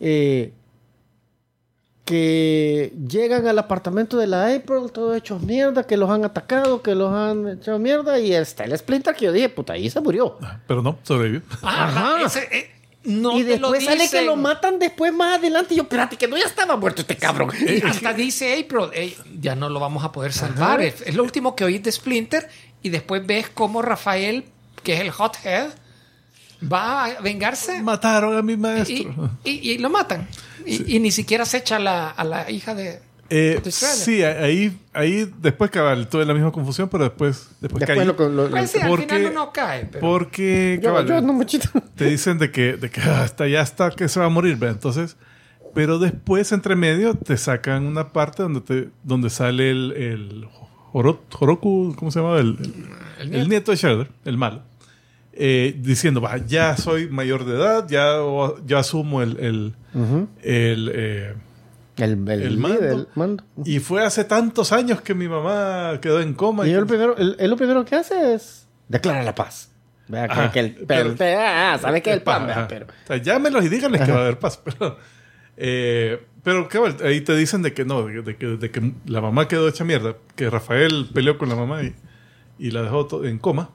eh, 0.00 0.52
que 2.06 2.92
llegan 3.08 3.46
al 3.48 3.58
apartamento 3.58 4.16
de 4.16 4.28
la 4.28 4.46
April 4.54 4.90
todos 4.92 5.16
hechos 5.16 5.42
mierda, 5.42 5.82
que 5.84 5.96
los 5.96 6.08
han 6.08 6.24
atacado, 6.24 6.80
que 6.80 6.94
los 6.94 7.12
han 7.12 7.48
hecho 7.58 7.78
mierda, 7.80 8.18
y 8.20 8.32
está 8.32 8.64
el 8.64 8.78
Splinter 8.78 9.14
que 9.14 9.24
yo 9.26 9.32
dije, 9.32 9.48
puta, 9.48 9.72
ahí 9.74 9.90
se 9.90 10.00
murió. 10.00 10.38
Pero 10.68 10.82
no, 10.82 10.98
sobrevivió. 11.02 11.42
Ajá, 11.62 12.22
ese, 12.24 12.48
eh, 12.56 12.70
no 13.02 13.36
y 13.36 13.42
después 13.42 13.84
sale 13.84 14.08
que 14.08 14.22
lo 14.22 14.36
matan 14.36 14.78
después 14.78 15.12
más 15.12 15.38
adelante, 15.40 15.74
y 15.74 15.78
yo, 15.78 15.82
espérate, 15.82 16.16
que 16.16 16.28
no 16.28 16.36
ya 16.38 16.44
estaba 16.44 16.76
muerto 16.76 17.02
este 17.02 17.16
cabrón. 17.16 17.50
Y 17.60 17.84
hasta 17.84 18.12
dice 18.12 18.52
April, 18.64 18.88
"Ey, 18.94 19.16
ya 19.40 19.56
no 19.56 19.68
lo 19.68 19.80
vamos 19.80 20.04
a 20.04 20.12
poder 20.12 20.32
salvar. 20.32 20.80
Es, 20.82 21.02
es 21.02 21.14
lo 21.16 21.24
último 21.24 21.56
que 21.56 21.64
oí 21.64 21.78
de 21.80 21.90
Splinter. 21.90 22.48
Y 22.84 22.88
después 22.90 23.26
ves 23.26 23.48
cómo 23.52 23.82
Rafael, 23.82 24.44
que 24.84 24.94
es 24.94 25.00
el 25.00 25.10
hothead, 25.16 25.70
va 26.72 27.04
a 27.06 27.20
vengarse 27.20 27.82
Mataron 27.82 28.36
a 28.36 28.42
mi 28.42 28.52
y, 28.52 28.56
maestro. 28.56 29.30
y- 29.44 29.72
y 29.72 29.78
lo 29.78 29.90
matan. 29.90 30.28
Y, 30.66 30.96
y 30.96 31.00
ni 31.00 31.10
siquiera 31.10 31.44
se 31.46 31.58
echa 31.58 31.76
a 31.76 31.78
la, 31.78 32.10
a 32.10 32.24
la 32.24 32.50
hija 32.50 32.74
de... 32.74 33.00
Eh, 33.28 33.60
sí, 33.70 34.22
ahí, 34.22 34.78
ahí 34.92 35.28
después 35.42 35.70
cabal, 35.72 36.08
tuve 36.08 36.24
la 36.24 36.32
misma 36.32 36.52
confusión, 36.52 36.88
pero 36.88 37.04
después, 37.04 37.48
después, 37.60 37.80
Después 37.80 37.98
caí. 37.98 38.06
lo, 38.06 38.12
lo- 38.28 38.44
lo- 38.44 38.50
Pues 38.50 38.70
sí, 38.70 38.78
al 38.78 38.88
porque- 38.88 39.06
final 39.06 39.32
uno 39.32 39.52
cae. 39.52 39.86
Pero... 39.86 40.00
Porque 40.00 40.78
yo, 40.80 40.88
cabal, 40.90 41.06
yo 41.08 41.20
no 41.22 41.32
muchito. 41.32 41.68
te 41.96 42.04
dicen 42.04 42.38
de 42.38 42.52
que, 42.52 42.76
de 42.76 42.88
que 42.88 43.00
ah, 43.00 43.22
hasta 43.22 43.48
ya 43.48 43.62
está 43.62 43.90
que 43.90 44.08
se 44.08 44.20
va 44.20 44.26
a 44.26 44.28
morir, 44.28 44.56
¿ve? 44.56 44.68
entonces, 44.68 45.16
pero 45.74 45.98
después 45.98 46.52
entre 46.52 46.76
medio 46.76 47.14
te 47.14 47.36
sacan 47.36 47.84
una 47.86 48.12
parte 48.12 48.44
donde 48.44 48.60
te, 48.60 48.88
donde 49.02 49.28
sale 49.28 49.70
el, 49.72 49.92
el 49.96 50.46
Horo- 50.92 51.20
Horoku, 51.38 51.94
¿cómo 51.98 52.12
se 52.12 52.20
llama? 52.20 52.38
El, 52.38 52.56
el- 53.20 53.34
el 53.34 53.48
nieto. 53.48 53.72
de 53.72 53.76
Shredder, 53.76 54.08
el 54.24 54.36
malo. 54.38 54.62
Eh, 55.38 55.74
diciendo, 55.78 56.20
"Va, 56.20 56.38
ya 56.38 56.76
soy 56.76 57.08
mayor 57.08 57.44
de 57.44 57.54
edad, 57.56 57.86
ya, 57.88 58.16
ya 58.66 58.78
asumo 58.78 59.22
el, 59.22 59.36
el, 59.38 59.74
el, 60.42 60.90
eh, 60.94 61.34
El, 61.98 62.10
el, 62.28 62.56
mando. 62.58 62.78
líder, 62.80 62.92
el 62.92 63.08
mando. 63.14 63.44
Y 63.64 63.78
fue 63.80 64.04
hace 64.04 64.24
tantos 64.24 64.72
años 64.72 65.00
que 65.02 65.14
mi 65.14 65.28
mamá 65.28 65.98
quedó 66.00 66.20
en 66.20 66.34
coma. 66.34 66.66
Y 66.66 66.70
y 66.70 66.72
él, 66.74 66.80
que- 66.80 66.86
primero, 66.86 67.16
él, 67.16 67.36
él 67.38 67.50
lo 67.50 67.56
primero 67.56 67.84
que 67.84 67.96
hace 67.96 68.34
es 68.34 68.66
declara 68.88 69.22
la 69.22 69.34
paz. 69.34 69.70
Vea 70.08 70.26
que, 70.28 70.32
Ajá, 70.32 70.52
que 70.52 70.60
el, 70.60 70.74
pero- 70.86 71.14
pero, 71.18 71.40
ah, 71.42 71.78
sabe 71.80 72.00
que 72.02 72.12
el 72.12 72.22
pan, 72.22 72.46
vea, 72.46 72.68
pero 72.68 72.86
O 72.86 73.06
sea, 73.06 73.16
llámenlos 73.16 73.64
y 73.64 73.68
díganles 73.68 74.02
que 74.02 74.12
va 74.12 74.18
a 74.18 74.22
haber 74.22 74.38
paz. 74.38 74.60
Pero, 74.64 74.96
eh, 75.56 76.22
pero 76.44 76.68
cabal, 76.68 76.96
ahí 77.02 77.22
te 77.22 77.34
dicen 77.34 77.62
de 77.62 77.72
que 77.72 77.84
no, 77.84 78.06
de, 78.06 78.22
de 78.22 78.36
que, 78.36 78.46
de 78.46 78.70
que 78.70 78.92
la 79.06 79.20
mamá 79.20 79.48
quedó 79.48 79.66
hecha 79.68 79.84
mierda, 79.84 80.14
que 80.36 80.48
Rafael 80.50 81.08
peleó 81.12 81.38
con 81.38 81.48
la 81.48 81.56
mamá 81.56 81.82
y, 81.82 81.94
y 82.58 82.70
la 82.70 82.82
dejó 82.82 83.24
en 83.24 83.38
coma. 83.38 83.70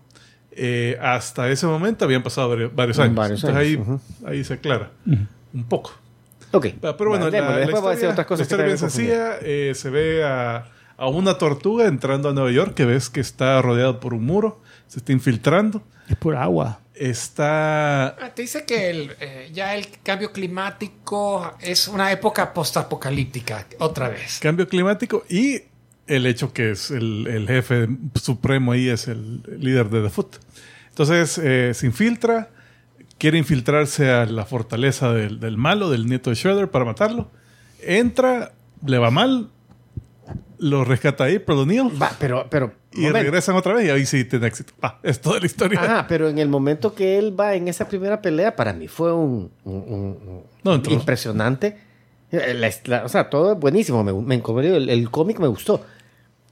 Eh, 0.53 0.97
hasta 1.01 1.49
ese 1.49 1.65
momento 1.65 2.05
habían 2.05 2.23
pasado 2.23 2.49
varios, 2.49 2.75
varios 2.75 2.99
años. 2.99 3.15
Varios 3.15 3.43
Entonces 3.43 3.59
ahí, 3.67 3.73
años, 3.75 3.87
ujú. 3.87 4.27
ahí 4.27 4.43
se 4.43 4.53
aclara 4.55 4.91
un 5.53 5.63
poco. 5.69 5.93
Ok. 6.51 6.65
Ah, 6.83 6.95
Pero 6.97 7.09
bueno, 7.11 7.25
Vale, 7.25 7.39
la, 7.41 7.49
la 7.51 7.57
después 7.57 7.81
voy 7.81 7.91
a 7.91 7.95
decir 7.95 8.09
otras 8.09 8.27
cosas 8.27 8.39
la 8.39 8.43
historia 8.43 8.65
bien 8.65 8.77
sencilla. 8.77 9.37
eh, 9.41 9.71
se 9.75 9.89
ve 9.89 10.23
a, 10.25 10.65
a 10.97 11.07
una 11.07 11.37
tortuga 11.37 11.85
entrando 11.85 12.27
a 12.29 12.33
Nueva 12.33 12.51
York 12.51 12.73
que 12.73 12.83
ves 12.85 13.09
que 13.09 13.21
está 13.21 13.61
rodeado 13.61 13.99
por 14.01 14.13
un 14.13 14.25
muro, 14.25 14.61
se 14.87 14.99
está 14.99 15.13
infiltrando. 15.13 15.81
Es 16.09 16.17
pura 16.17 16.43
agua. 16.43 16.79
Está 16.93 18.07
Ah, 18.09 18.31
Te 18.35 18.41
dice 18.41 18.65
que 18.65 18.89
el, 18.89 19.15
eh, 19.21 19.49
ya 19.53 19.73
el 19.75 19.87
cambio 20.03 20.31
climático 20.33 21.53
es 21.61 21.87
una 21.87 22.11
época 22.11 22.53
postapocalíptica, 22.53 23.65
otra 23.79 24.09
vez. 24.09 24.39
cambio 24.39 24.67
climático 24.67 25.23
y 25.29 25.61
el 26.07 26.25
hecho 26.25 26.51
que 26.53 26.71
es 26.71 26.91
el, 26.91 27.27
el 27.27 27.47
jefe 27.47 27.87
supremo 28.15 28.71
ahí 28.73 28.89
es 28.89 29.07
el 29.07 29.41
líder 29.59 29.89
de 29.89 30.01
The 30.03 30.09
Foot. 30.09 30.35
Entonces 30.89 31.37
eh, 31.37 31.73
se 31.73 31.85
infiltra, 31.85 32.49
quiere 33.17 33.37
infiltrarse 33.37 34.09
a 34.11 34.25
la 34.25 34.45
fortaleza 34.45 35.13
del, 35.13 35.39
del 35.39 35.57
malo, 35.57 35.89
del 35.89 36.05
nieto 36.07 36.29
de 36.29 36.35
Shredder, 36.35 36.69
para 36.69 36.85
matarlo. 36.85 37.31
Entra, 37.81 38.51
le 38.85 38.97
va 38.97 39.09
mal, 39.11 39.49
lo 40.59 40.83
rescata 40.85 41.23
ahí, 41.25 41.39
pero 41.39 41.61
O'Neill, 41.61 41.89
Va, 42.01 42.11
pero, 42.19 42.45
pero. 42.49 42.73
y 42.93 42.97
momento. 43.01 43.19
regresan 43.19 43.55
otra 43.55 43.73
vez 43.73 43.87
y 43.87 43.89
ahí 43.89 44.05
sí 44.05 44.25
tiene 44.25 44.47
éxito. 44.47 44.73
Ah, 44.81 44.99
es 45.01 45.19
toda 45.21 45.39
la 45.39 45.45
historia. 45.45 45.79
Ajá, 45.81 46.05
pero 46.07 46.29
en 46.29 46.37
el 46.39 46.49
momento 46.49 46.93
que 46.93 47.17
él 47.17 47.39
va 47.39 47.55
en 47.55 47.67
esa 47.67 47.87
primera 47.87 48.21
pelea, 48.21 48.55
para 48.55 48.73
mí 48.73 48.87
fue 48.87 49.13
un, 49.13 49.51
un- 49.63 49.73
un- 49.73 50.17
un- 50.27 50.43
No, 50.63 50.75
impresionante. 50.91 51.77
La- 52.31 52.69
la- 52.85 53.05
o 53.05 53.09
sea, 53.09 53.29
todo 53.29 53.55
buenísimo. 53.55 54.03
Me, 54.03 54.13
me 54.13 54.35
encomendó, 54.35 54.75
el, 54.77 54.89
el 54.89 55.09
cómic 55.11 55.39
me 55.39 55.47
gustó. 55.47 55.85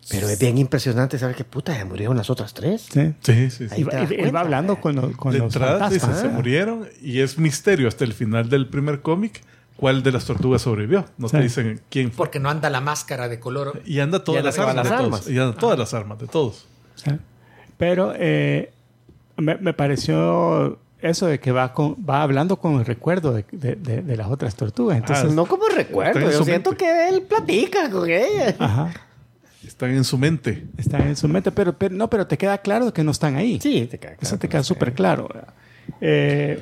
Pero 0.10 0.28
es 0.28 0.40
bien 0.40 0.58
impresionante 0.58 1.20
saber 1.20 1.36
que 1.36 1.44
puta, 1.44 1.76
se 1.76 1.86
murieron 1.86 2.18
las 2.18 2.30
otras 2.30 2.54
tres. 2.54 2.88
Sí. 2.92 3.14
Sí, 3.22 3.50
sí, 3.52 3.84
va- 3.84 4.02
él 4.02 4.36
va 4.36 4.40
hablando 4.42 4.82
con, 4.82 4.96
los- 4.96 5.16
con 5.16 5.32
de 5.34 5.40
los 5.40 5.54
entrada 5.54 5.90
dice, 5.90 6.14
se 6.16 6.28
murieron 6.30 6.88
y 7.02 7.20
es 7.20 7.38
misterio 7.38 7.88
hasta 7.88 8.06
el 8.06 8.14
final 8.14 8.50
del 8.50 8.68
primer 8.68 9.02
cómic 9.02 9.42
cuál 9.76 10.02
de 10.04 10.12
las 10.12 10.26
tortugas 10.26 10.64
sobrevivió. 10.64 11.06
No 11.18 11.30
te 11.30 11.40
dicen 11.42 11.80
quién 11.90 12.08
fue. 12.12 12.18
Porque 12.26 12.40
no 12.40 12.50
anda 12.50 12.70
la 12.70 12.82
máscara 12.82 13.28
de 13.30 13.40
color. 13.40 13.82
Y 13.86 14.00
anda 14.00 14.24
todas 14.24 14.38
Y 14.38 14.40
anda 14.40 14.50
las 14.50 14.60
armas. 14.60 14.76
las 14.76 14.90
de 14.90 14.96
armas. 14.96 15.20
Todos. 15.22 15.32
Y 15.34 15.40
anda 15.40 15.58
todas 15.60 15.80
las 15.80 15.94
armas 15.94 16.20
de 16.20 16.28
todos. 16.28 16.66
Sí. 16.96 17.12
Pero 17.78 18.14
eh, 18.16 18.72
me, 19.38 19.56
me 19.58 19.74
pareció 19.74 20.80
eso 21.02 21.28
de 21.28 21.40
que 21.40 21.52
va 21.52 21.74
con, 21.74 21.96
va 22.08 22.22
hablando 22.24 22.58
con 22.58 22.76
el 22.76 22.86
recuerdo 22.86 23.34
de, 23.34 23.46
de- 23.52 23.76
de- 23.76 24.02
de 24.02 24.18
las 24.18 24.28
otras 24.28 24.56
tortugas. 24.56 24.98
Entonces, 24.98 25.34
No 25.34 25.46
como 25.46 25.68
recuerdo, 25.68 26.20
yo 26.32 26.44
siento 26.44 26.72
mente. 26.72 26.86
que 26.86 27.10
él 27.10 27.22
platica 27.24 27.90
con 27.90 28.10
ella. 28.10 28.56
ajá, 28.60 28.92
Están 29.66 29.92
en 29.92 30.04
su 30.04 30.18
mente. 30.18 30.66
está 30.78 30.98
en 31.00 31.16
su 31.16 31.28
mente, 31.28 31.52
pero, 31.52 31.74
pero 31.78 31.96
no, 31.96 32.10
pero 32.10 32.28
te 32.28 32.38
queda 32.38 32.58
claro 32.58 32.94
que 32.94 33.04
no 33.04 33.12
están 33.12 33.36
ahí. 33.36 33.60
Sí, 33.62 33.88
te 33.90 33.96
Eso 33.98 34.18
claro 34.18 34.38
te 34.38 34.48
que 34.48 34.50
queda 34.50 34.64
súper 34.64 34.94
claro. 34.94 35.30
Eh, 36.02 36.62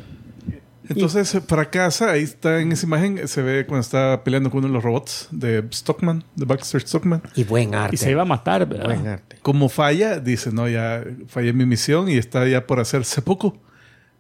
Entonces 0.90 1.34
eh, 1.36 1.42
fracasa, 1.42 2.12
ahí 2.12 2.24
está 2.24 2.62
en 2.62 2.72
esa 2.72 2.86
imagen, 2.86 3.28
se 3.28 3.42
ve 3.42 3.66
cuando 3.66 3.82
está 3.82 4.24
peleando 4.24 4.50
con 4.50 4.60
uno 4.60 4.68
de 4.70 4.74
los 4.74 4.84
robots 4.84 5.28
de 5.32 5.66
Stockman, 5.74 6.24
de 6.36 6.46
Baxter 6.46 6.82
Stockman. 6.82 7.22
Y 7.36 7.44
buen 7.44 7.76
arte. 7.76 7.96
Y 7.96 7.98
se 7.98 8.12
iba 8.12 8.22
a 8.22 8.26
matar, 8.26 8.66
¿verdad? 8.68 8.86
Buen 8.86 9.08
arte. 9.08 9.38
Como 9.42 9.68
falla, 9.68 10.20
dice, 10.20 10.52
no, 10.54 10.70
ya 10.70 11.04
fallé 11.28 11.50
en 11.50 11.58
mi 11.58 11.66
misión 11.66 12.08
y 12.10 12.18
está 12.18 12.48
ya 12.48 12.66
por 12.68 12.80
hacerse 12.80 13.22
poco. 13.22 13.58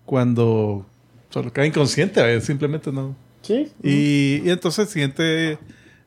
Cuando 0.08 0.86
solo 1.30 1.52
cae 1.54 1.68
inconsciente, 1.68 2.22
eh, 2.36 2.40
simplemente 2.42 2.92
no. 2.92 3.14
Sí. 3.42 3.72
Y, 3.84 4.42
y 4.44 4.50
entonces, 4.50 4.90
siguiente 4.90 5.60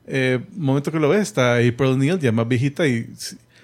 eh, 0.07 0.41
momento 0.57 0.91
que 0.91 0.99
lo 0.99 1.09
ves, 1.11 1.21
está 1.21 1.55
April 1.57 1.91
O'Neil, 1.93 2.19
ya 2.19 2.33
más 2.33 2.49
viejita 2.49 2.87
y... 2.89 3.09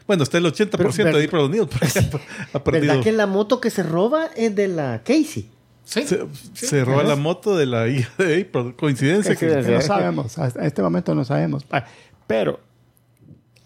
Bueno, 0.06 0.22
está 0.22 0.38
el 0.38 0.44
80% 0.44 0.70
Pero, 0.76 0.92
de 1.18 1.24
April 1.24 1.42
O'Neil, 1.42 1.66
por 1.66 1.82
ejemplo. 1.82 2.20
Ha 2.52 2.62
perdido. 2.62 2.86
¿Verdad 2.86 3.02
que 3.02 3.12
la 3.12 3.26
moto 3.26 3.60
que 3.60 3.70
se 3.70 3.82
roba 3.82 4.26
es 4.36 4.54
de 4.54 4.68
la 4.68 5.00
Casey? 5.02 5.50
Sí. 5.84 6.02
Se, 6.06 6.20
se 6.52 6.84
roba 6.84 7.02
la 7.02 7.16
moto 7.16 7.56
de 7.56 7.64
la 7.66 7.88
hija 7.88 8.12
de 8.22 8.42
April. 8.42 8.74
Coincidencia. 8.76 9.34
que- 9.34 9.48
Coincidencia. 9.48 9.74
No 9.76 9.80
sabemos, 9.82 10.38
hasta 10.38 10.64
este 10.66 10.82
momento 10.82 11.14
no 11.14 11.24
sabemos. 11.24 11.64
Ah, 11.70 11.86
Pero 12.26 12.60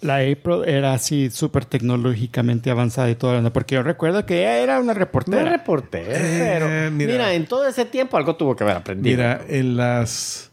la 0.02 0.16
April 0.16 0.62
era 0.66 0.94
así 0.94 1.30
súper 1.30 1.64
tecnológicamente 1.66 2.70
avanzada 2.70 3.10
y 3.10 3.14
todo, 3.16 3.40
¿no? 3.42 3.52
porque 3.52 3.74
yo 3.74 3.82
recuerdo 3.82 4.24
que 4.26 4.38
ella 4.40 4.58
era 4.58 4.80
una 4.80 4.94
reportera. 4.94 5.42
es 5.42 5.50
reportero, 5.50 6.10
Eh, 6.14 6.58
pero 6.58 6.90
mira. 6.90 7.12
mira. 7.12 7.34
en 7.34 7.46
todo 7.46 7.66
ese 7.68 7.84
tiempo 7.84 8.16
algo 8.16 8.36
tuvo 8.36 8.56
que 8.56 8.64
haber 8.64 8.76
aprendido. 8.76 9.16
Mira, 9.16 9.40
en 9.48 9.76
las... 9.76 10.50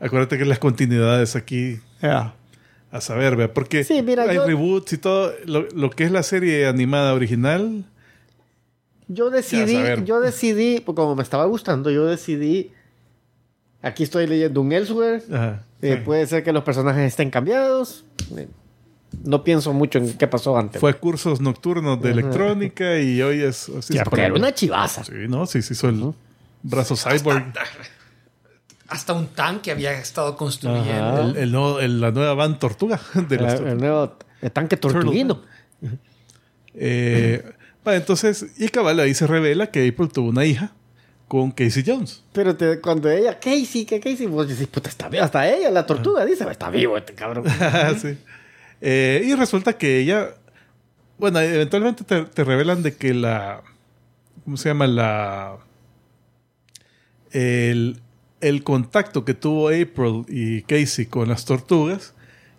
Acuérdate 0.00 0.38
que 0.38 0.44
las 0.44 0.58
continuidades 0.58 1.36
aquí... 1.36 1.78
A 2.02 3.00
saber, 3.00 3.36
vea, 3.36 3.52
porque 3.52 3.84
Sí, 3.84 4.00
mira, 4.02 4.22
hay 4.22 4.36
yo- 4.36 4.46
reboots 4.46 4.92
y 4.94 4.98
todo. 4.98 5.32
Lo, 5.44 5.68
lo 5.74 5.90
que 5.90 6.04
es 6.04 6.10
la 6.10 6.22
serie 6.22 6.66
animada 6.66 7.12
original, 7.14 7.84
Yo 9.08 9.28
decidí, 9.30 9.76
yo 10.04 10.20
decidí, 10.20 10.80
pues, 10.80 10.96
como 10.96 11.14
me 11.14 11.22
estaba 11.22 11.44
gustando, 11.46 11.90
yo 11.90 12.06
decidí. 12.06 12.72
Aquí 13.82 14.02
estoy 14.04 14.26
leyendo 14.26 14.60
un 14.60 14.72
Elsewhere. 14.72 15.22
ajá, 15.30 15.62
Eh, 15.82 15.96
sí. 15.96 16.02
Puede 16.04 16.26
ser 16.26 16.42
que 16.42 16.52
los 16.52 16.64
personajes 16.64 17.04
estén 17.06 17.30
cambiados. 17.30 18.04
Eh, 18.36 18.48
No 19.24 19.42
pienso 19.44 19.72
mucho 19.72 19.98
en 19.98 20.12
qué 20.16 20.26
pasó 20.26 20.56
antes. 20.56 20.80
fue 20.80 20.94
cursos 20.94 21.40
nocturnos 21.40 22.00
de 22.00 22.10
electrónica 22.12 22.98
y 22.98 23.20
hoy 23.22 23.42
es 23.42 23.68
así. 23.68 23.94
Ya, 23.94 24.04
Porque 24.04 24.22
era 24.22 24.34
una 24.34 24.54
chivaza. 24.54 25.04
Sí, 25.04 25.12
no, 25.28 25.46
sí, 25.46 25.62
sí, 25.62 25.72
hizo 25.74 25.88
el 25.88 26.12
brazo 26.62 26.96
cyborg. 26.96 27.52
Hasta 28.88 29.12
un 29.14 29.26
tanque 29.28 29.72
había 29.72 29.92
estado 29.92 30.36
construyendo. 30.36 31.22
El, 31.30 31.36
el 31.36 31.52
nuevo- 31.52 31.80
el- 31.80 32.00
la 32.00 32.12
nueva 32.12 32.34
van 32.34 32.58
tortuga 32.58 33.00
de 33.28 33.36
las 33.38 33.60
El, 33.60 33.78
nuevo 33.78 34.16
el 34.40 34.52
tanque 34.52 34.76
tortuguino. 34.76 35.42
Eh, 36.74 37.42
entonces, 37.84 38.46
y 38.58 38.68
cabal, 38.68 39.00
ahí 39.00 39.14
se 39.14 39.26
revela 39.26 39.68
que 39.70 39.88
April 39.88 40.08
tuvo 40.12 40.28
una 40.28 40.44
hija 40.44 40.72
con 41.28 41.50
Casey 41.50 41.82
Jones. 41.86 42.22
Pero 42.32 42.56
te- 42.56 42.80
cuando 42.80 43.10
ella, 43.10 43.38
Casey, 43.40 43.84
que 43.84 43.98
Casey, 44.00 44.26
vos 44.26 44.46
decís, 44.48 44.66
puta, 44.68 44.88
está 44.88 45.08
vivo. 45.08 45.24
Hasta 45.24 45.48
ella, 45.48 45.70
la 45.70 45.84
tortuga, 45.86 46.24
dice, 46.24 46.46
está 46.50 46.70
vivo 46.70 46.96
este 46.96 47.14
cabrón. 47.14 47.44
Sí. 48.00 48.18
Eh, 48.80 49.22
y 49.24 49.34
resulta 49.34 49.74
que 49.78 49.98
ella, 50.00 50.30
bueno, 51.18 51.40
eventualmente 51.40 52.04
te, 52.04 52.22
te 52.24 52.44
revelan 52.44 52.82
de 52.82 52.94
que 52.94 53.14
la, 53.14 53.62
¿cómo 54.44 54.56
se 54.56 54.68
llama? 54.68 54.86
La, 54.86 55.56
el, 57.32 58.00
el 58.40 58.62
contacto 58.62 59.24
que 59.24 59.34
tuvo 59.34 59.68
April 59.68 60.24
y 60.28 60.62
Casey 60.62 61.06
con 61.06 61.28
las 61.28 61.44
tortugas 61.44 62.14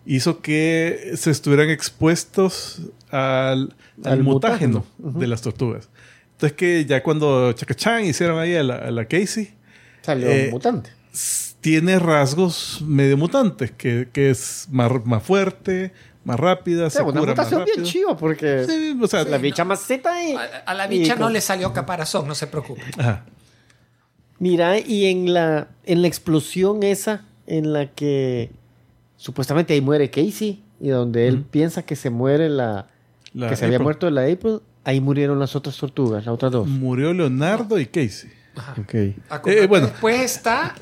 hizo 0.06 0.40
que 0.40 1.12
se 1.16 1.30
estuvieran 1.30 1.70
expuestos 1.70 2.80
al, 3.10 3.74
al 4.04 4.12
Al 4.12 4.22
mutágeno 4.22 4.84
mutágeno. 4.98 5.20
de 5.20 5.26
las 5.26 5.42
tortugas. 5.42 5.88
Entonces 6.32 6.56
que 6.56 6.84
ya 6.84 7.02
cuando 7.02 7.52
Chacachán 7.52 8.04
hicieron 8.04 8.38
ahí 8.38 8.54
a 8.54 8.62
la, 8.62 8.76
a 8.76 8.90
la 8.90 9.04
Casey, 9.06 9.54
Salió 10.02 10.28
Eh, 10.30 10.48
mutante. 10.50 10.90
tiene 11.60 11.98
rasgos 11.98 12.80
medio 12.86 13.16
mutantes, 13.18 13.72
que, 13.72 14.08
que 14.12 14.30
es 14.30 14.68
más, 14.70 14.90
más 15.04 15.22
fuerte, 15.22 15.92
más 16.24 16.38
rápida, 16.38 16.90
se 16.90 17.02
una 17.02 17.20
cura 17.20 17.34
más 17.34 17.50
mutación 17.50 17.64
bien 17.64 17.86
chiva 17.86 18.16
porque 18.16 18.64
Sí, 18.68 18.98
o 19.00 19.06
sea, 19.06 19.24
la 19.24 19.38
bicha 19.38 19.64
más 19.64 19.80
zeta 19.86 20.22
y... 20.22 20.34
A, 20.34 20.62
a 20.66 20.74
la 20.74 20.86
bicha 20.86 21.14
y 21.14 21.16
no 21.18 21.24
con- 21.26 21.32
le 21.32 21.40
salió 21.40 21.72
caparazón, 21.72 22.28
no 22.28 22.34
se 22.34 22.46
preocupe. 22.46 22.82
ajá. 22.98 23.24
Mira, 24.38 24.78
y 24.78 25.06
en 25.06 25.32
la, 25.34 25.68
en 25.84 26.02
la 26.02 26.08
explosión 26.08 26.82
esa, 26.82 27.24
en 27.46 27.72
la 27.72 27.86
que 27.90 28.50
supuestamente 29.16 29.74
ahí 29.74 29.80
muere 29.80 30.10
Casey, 30.10 30.62
y 30.80 30.88
donde 30.88 31.26
él 31.26 31.42
piensa 31.42 31.82
que 31.82 31.96
se 31.96 32.10
muere 32.10 32.48
la... 32.48 32.86
La 33.34 33.48
que 33.50 33.56
se 33.56 33.64
había 33.66 33.78
muerto 33.78 34.08
la 34.10 34.22
April, 34.22 34.60
ahí 34.84 35.00
murieron 35.00 35.38
las 35.38 35.54
otras 35.56 35.76
tortugas, 35.76 36.24
las 36.24 36.32
otras 36.34 36.50
dos. 36.52 36.66
Murió 36.68 37.12
Leonardo 37.12 37.78
y 37.78 37.86
Casey. 37.86 38.30
Ok. 38.80 38.94
Acordate, 39.28 39.64
Eh, 39.64 39.66
bueno. 39.66 39.86
Después 39.88 40.20
está. 40.20 40.74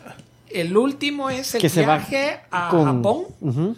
El 0.49 0.77
último 0.77 1.29
es 1.29 1.55
el 1.57 1.61
Que 1.61 1.69
se 1.69 1.85
va 1.85 1.97
viaje 1.99 2.41
a 2.51 2.69
con- 2.71 2.85
Japón. 2.85 3.25
Ujú. 3.41 3.77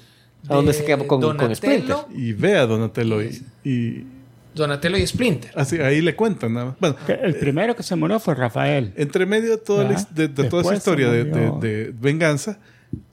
¿A 0.49 0.55
dónde 0.55 0.73
se 0.73 0.85
queda 0.85 0.99
con, 0.99 1.07
con 1.09 1.21
Donatello, 1.21 1.55
Splinter? 1.55 1.97
Y 2.15 2.33
ve 2.33 2.57
a 2.57 2.67
Donatello 2.67 3.23
y, 3.23 3.43
y 3.65 4.07
Donatello 4.55 4.97
y 4.97 5.07
Splinter. 5.07 5.51
así, 5.55 5.79
ahí 5.81 6.01
le 6.01 6.15
cuentan 6.15 6.55
nada 6.55 6.67
más. 6.67 6.77
Bueno, 6.81 6.97
El 7.23 7.35
primero 7.37 7.75
que 7.77 7.83
se 7.83 7.97
murió 7.97 8.19
fue 8.21 8.35
Rafael. 8.35 8.93
entre 8.97 9.27
medio 9.27 9.51
de 9.51 9.59
toda, 9.59 9.85
la 9.85 10.07
de, 10.11 10.29
de 10.29 10.45
toda 10.45 10.63
esa 10.63 10.75
historia 10.75 11.11
de, 11.11 11.25
de- 11.25 11.51
de 11.61 11.95
venganza, 12.01 12.59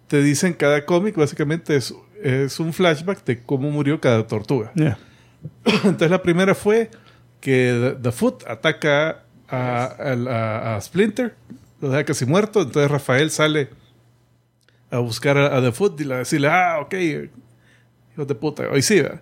te 0.07 0.21
dicen 0.21 0.53
cada 0.53 0.85
cómic 0.85 1.15
básicamente 1.15 1.75
es, 1.75 1.93
es 2.23 2.59
un 2.59 2.73
flashback 2.73 3.23
de 3.25 3.41
cómo 3.43 3.69
murió 3.71 3.99
cada 3.99 4.25
tortuga. 4.27 4.71
Entonces 5.65 6.09
la 6.11 6.21
primera 6.21 6.55
fue 6.55 6.89
que 7.41 7.93
The, 7.95 8.01
The 8.01 8.11
Foot 8.11 8.43
ataca 8.47 9.23
a- 9.49 10.75
a 10.75 10.81
Splinter, 10.81 11.35
lo 11.81 11.89
deja 11.89 12.03
casi 12.05 12.25
muerto, 12.25 12.61
entonces 12.61 12.89
Rafael 12.89 13.29
sale 13.29 13.69
a 14.95 14.99
buscar 14.99 15.37
a, 15.37 15.57
a 15.57 15.61
The 15.61 15.71
Foot 15.71 15.99
y 16.01 16.03
le 16.05 16.15
decirle, 16.17 16.47
ah, 16.49 16.79
ok, 16.81 16.93
hijo 18.13 18.25
de 18.25 18.35
puta, 18.35 18.63
hoy 18.71 18.81
sí, 18.81 19.01
¿verdad? 19.01 19.21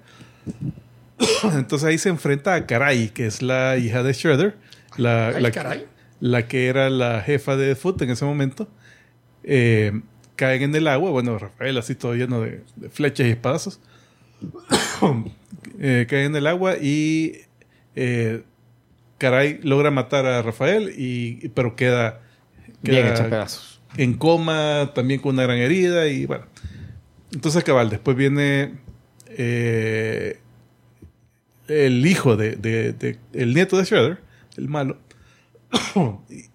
Entonces 1.56 1.88
ahí 1.88 1.98
se 1.98 2.10
enfrenta 2.10 2.54
a 2.56 2.66
Karai, 2.66 3.10
que 3.10 3.26
es 3.26 3.42
la 3.42 3.78
hija 3.78 4.04
de 4.04 4.14
Shredder, 4.14 4.56
la, 4.98 5.28
Ay, 5.30 5.42
la- 5.42 5.52
caray. 5.52 5.86
la 6.20 6.48
que 6.48 6.68
era 6.68 6.90
la 6.90 7.22
jefa 7.22 7.56
de 7.56 7.70
The 7.70 7.76
Foot 7.76 8.02
en 8.02 8.10
ese 8.12 8.26
momento. 8.26 8.68
Eh, 9.44 10.02
caen 10.36 10.62
en 10.64 10.76
el 10.76 10.88
agua, 10.88 11.12
bueno, 11.12 11.38
Rafael 11.38 11.78
así 11.78 11.96
todo 11.96 12.16
lleno 12.16 12.42
de, 12.42 12.64
de 12.76 12.90
flechas 12.90 13.28
y 13.28 13.32
espadazos. 13.32 13.80
Eh, 15.80 16.06
caen 16.10 16.28
en 16.28 16.36
el 16.38 16.48
agua 16.48 16.76
y 16.78 17.42
eh, 17.96 18.44
Caray 19.18 19.60
logra 19.64 19.92
matar 19.92 20.26
a 20.26 20.42
Rafael, 20.42 20.94
y, 20.98 21.50
pero 21.50 21.76
queda, 21.76 22.22
Bien 22.82 23.08
hecho 23.08 23.28
pedazos. 23.30 23.73
En 23.98 24.14
coma, 24.16 24.92
también 24.96 25.20
con 25.20 25.34
una 25.36 25.44
gran 25.44 25.58
herida 25.58 26.08
y 26.08 26.26
bueno. 26.26 26.46
Entonces 27.32 27.64
cabal, 27.64 27.90
después 27.90 28.16
viene 28.18 28.76
eh, 29.30 30.40
el 31.68 32.06
hijo 32.06 32.36
de, 32.38 32.56
de- 32.56 32.94
de- 32.94 33.18
el 33.34 33.54
nieto 33.54 33.78
de 33.78 33.84
Shredder, 33.86 34.20
el 34.58 34.70
malo. 34.70 34.98
y, 36.30 36.46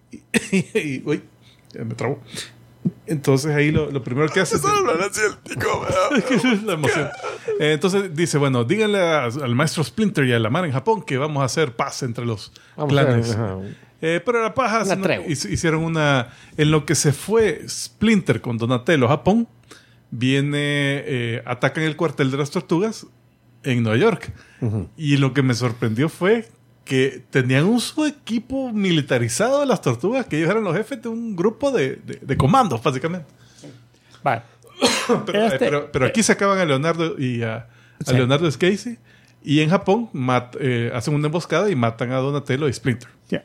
y- 0.51 0.65
y- 0.79 1.01
uy, 1.05 1.21
ya 1.73 1.83
me 1.83 1.95
trabó. 1.95 2.21
Entonces 3.05 3.51
ahí 3.53 3.71
lo, 3.71 3.91
lo 3.91 4.03
primero 4.03 4.29
que 4.29 4.39
hace 4.39 4.55
es... 4.55 4.61
es 6.45 6.63
la 6.63 6.73
emoción. 6.73 7.09
Eh, 7.59 7.73
entonces 7.73 8.15
dice, 8.15 8.37
bueno, 8.37 8.63
díganle 8.63 8.99
a- 8.99 9.25
al 9.25 9.55
maestro 9.55 9.83
Splinter 9.83 10.25
y 10.25 10.33
a 10.33 10.39
la 10.39 10.49
mar 10.49 10.63
en 10.65 10.71
Japón 10.71 11.01
que 11.03 11.17
vamos 11.17 11.41
a 11.41 11.45
hacer 11.45 11.75
paz 11.75 12.03
entre 12.03 12.25
los 12.25 12.53
Vamos 12.77 12.97
a 12.97 13.05
clanes. 13.05 13.37
ver. 13.37 13.88
Eh, 14.01 14.21
pero 14.25 14.41
la 14.41 14.53
paja, 14.53 14.83
Una 14.83 14.95
sino- 14.95 15.25
hicieron 15.27 15.83
una... 15.83 16.29
En 16.57 16.71
lo 16.71 16.85
que 16.85 16.95
se 16.95 17.11
fue 17.11 17.63
Splinter 17.67 18.39
con 18.41 18.57
Donatello 18.57 19.05
a 19.05 19.09
Japón, 19.09 19.47
viene, 20.11 21.03
eh, 21.05 21.43
atacan 21.45 21.83
el 21.83 21.95
cuartel 21.95 22.31
de 22.31 22.37
las 22.37 22.49
tortugas 22.51 23.05
en 23.63 23.83
Nueva 23.83 23.97
York. 23.97 24.31
Y 24.97 25.17
lo 25.17 25.33
que 25.33 25.41
me 25.43 25.53
sorprendió 25.53 26.09
fue 26.09 26.47
que 26.85 27.23
tenían 27.29 27.65
un 27.65 27.79
su 27.81 28.05
equipo 28.05 28.71
militarizado 28.73 29.59
de 29.59 29.65
las 29.67 29.81
tortugas, 29.81 30.25
que 30.25 30.37
ellos 30.37 30.49
eran 30.49 30.63
los 30.63 30.75
jefes 30.75 31.01
de 31.01 31.09
un 31.09 31.35
grupo 31.35 31.71
de, 31.71 31.97
de- 31.97 32.19
de 32.21 32.37
comandos, 32.37 32.81
básicamente. 32.81 33.27
Vale. 34.23 34.41
Pero, 35.25 35.45
Este- 35.45 35.55
eh, 35.55 35.69
pero- 35.69 35.91
pero 35.91 36.05
aquí 36.05 36.23
se 36.23 36.31
acaban 36.31 36.57
a 36.59 36.65
Leonardo 36.65 37.19
y 37.19 37.41
a. 37.43 37.67
Leonardo 38.07 38.49
Casey. 38.57 38.97
Y 39.43 39.59
en 39.61 39.69
Japón 39.69 40.09
mat- 40.13 40.55
eh, 40.59 40.91
hacen 40.93 41.13
una 41.15 41.25
emboscada 41.27 41.69
y 41.69 41.75
matan 41.75 42.11
a 42.11 42.17
Donatello 42.17 42.67
y 42.69 42.73
Splinter. 42.73 43.09
Ya. 43.29 43.43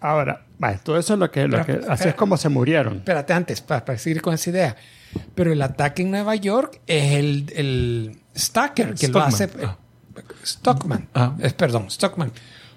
Ahora, 0.00 0.44
vale, 0.58 0.78
todo 0.82 0.98
eso 0.98 1.14
es 1.14 1.18
lo 1.18 1.30
que, 1.30 1.48
lo 1.48 1.64
que 1.64 1.74
Pero- 1.74 1.90
así 1.92 2.08
es 2.08 2.14
como 2.14 2.36
se 2.36 2.48
murieron. 2.48 2.96
Espérate 2.98 3.32
antes, 3.32 3.60
para, 3.62 3.84
para 3.84 3.98
seguir 3.98 4.20
con 4.22 4.34
esa 4.34 4.50
idea. 4.50 4.76
Pero 5.34 5.52
el 5.52 5.62
ataque 5.62 6.02
en 6.02 6.10
Nueva 6.10 6.34
York 6.36 6.80
es 6.86 7.12
el, 7.14 7.52
el 7.56 8.20
Stacker 8.36 8.94
que 8.94 9.08
lo 9.08 9.20
Stockman. 9.20 9.28
hace. 9.28 9.44
eh, 9.44 9.68
Stockman. 10.44 11.08
Ah. 11.14 11.34
Es, 11.40 11.52
perdón, 11.54 11.90
Stockman. 11.90 12.32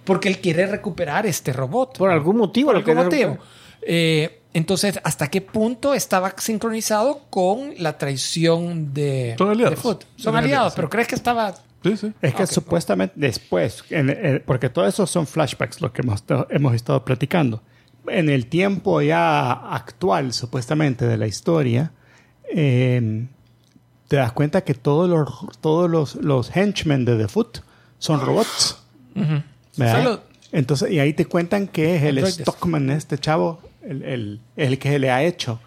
Porque 0.05 0.29
él 0.29 0.39
quiere 0.39 0.65
recuperar 0.65 1.25
este 1.25 1.51
robot. 1.53 1.97
Por 1.97 2.09
algún 2.09 2.37
motivo. 2.37 2.67
Por 2.71 2.75
lo 2.75 2.79
algún 2.79 3.09
que- 3.09 3.25
motivo. 3.27 3.43
Eh, 3.81 4.41
entonces, 4.53 4.99
¿hasta 5.03 5.27
qué 5.27 5.41
punto 5.41 5.93
estaba 5.93 6.33
sincronizado 6.37 7.25
con 7.29 7.73
la 7.77 7.97
traición 7.97 8.93
de, 8.93 9.35
Son 9.37 9.49
aliados. 9.49 9.75
de 9.75 9.81
Foot? 9.81 10.03
Son 10.03 10.09
Son 10.23 10.35
aliados, 10.35 10.45
aliados, 10.57 10.73
pero 10.75 10.89
¿crees 10.89 11.07
que 11.07 11.15
estaba 11.15 11.53
Sí, 11.83 11.95
sí. 11.97 12.13
Es 12.21 12.35
que 12.35 12.43
Ok. 12.43 12.49
supuestamente 12.49 13.13
después, 13.17 13.83
en- 13.89 14.09
en- 14.09 14.43
porque 14.45 14.69
todo 14.69 14.85
eso 14.87 15.07
son 15.07 15.25
flashbacks, 15.27 15.79
lo 15.81 15.93
que 15.93 16.01
hemos, 16.01 16.23
hemos 16.49 16.73
estado 16.75 17.03
platicando. 17.05 17.61
en 18.07 18.29
el 18.29 18.47
tiempo 18.47 19.01
ya 19.01 19.51
actual, 19.51 20.33
supuestamente, 20.33 21.05
de 21.05 21.17
la 21.17 21.27
historia, 21.27 21.91
eh, 22.55 23.27
te 24.07 24.15
das 24.15 24.31
cuenta 24.31 24.61
que 24.61 24.73
todos 24.73 25.07
los, 25.09 25.59
todos 25.61 25.89
los, 25.89 26.15
los 26.15 26.55
henchmen 26.55 27.05
de 27.05 27.17
The 27.17 27.27
Foot 27.27 27.59
son 27.99 28.21
robots. 28.21 28.81
¿verdad? 29.77 30.03
Solo- 30.03 30.23
Entonces, 30.51 30.91
y 30.91 30.99
ahí 30.99 31.13
te 31.13 31.25
cuentan 31.25 31.67
que 31.67 31.97
es 31.97 32.03
el. 32.03 32.25
Stockman, 32.25 32.89
este 32.89 33.19
chavo, 33.19 33.61
el, 33.83 34.01
el- 34.03 34.41
el 34.55 34.79
que 34.79 34.97
le 34.97 35.11
ha 35.11 35.21
hecho 35.23 35.59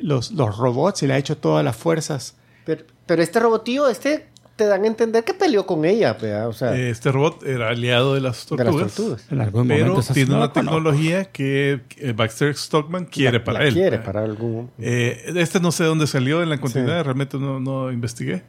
los, 0.00 0.30
los 0.32 0.56
robots 0.56 1.02
y 1.02 1.06
le 1.06 1.14
ha 1.14 1.18
hecho 1.18 1.36
todas 1.36 1.62
las 1.64 1.76
fuerzas. 1.76 2.34
Pero, 2.64 2.84
pero 3.04 3.22
este 3.22 3.40
robotillo, 3.40 3.88
este, 3.88 4.28
te 4.56 4.66
dan 4.66 4.84
a 4.84 4.86
entender 4.86 5.24
que 5.24 5.34
peleó 5.34 5.66
con 5.66 5.84
ella. 5.84 6.16
O 6.48 6.52
sea, 6.52 6.76
Este 6.76 7.10
robot 7.10 7.42
era 7.44 7.70
aliado 7.70 8.14
de 8.14 8.20
las 8.20 8.46
de 8.48 8.56
las 8.56 8.64
tortugas. 8.66 8.94
tortugas. 8.94 9.32
En 9.32 9.40
algún 9.40 9.66
Pero 9.68 10.00
tiene 10.12 10.34
una 10.34 10.52
tecnología 10.52 11.24
que 11.26 11.80
eh, 11.96 12.12
Baxter 12.12 12.54
Stockman 12.56 13.06
quiere 13.06 13.38
La- 13.38 13.44
para 13.44 13.58
la 13.60 13.64
él. 13.66 13.74
Quiere 13.74 13.98
para 13.98 14.22
algún... 14.22 14.70
Eh, 14.78 15.32
este 15.36 15.58
no 15.60 15.72
sé 15.72 15.84
dónde 15.84 16.06
salió 16.06 16.42
en 16.42 16.50
la 16.50 16.60
continuidad, 16.60 16.98
Sí. 16.98 17.04
realmente 17.04 17.38
no, 17.38 17.58
no 17.60 17.90
investigué. 17.90 18.42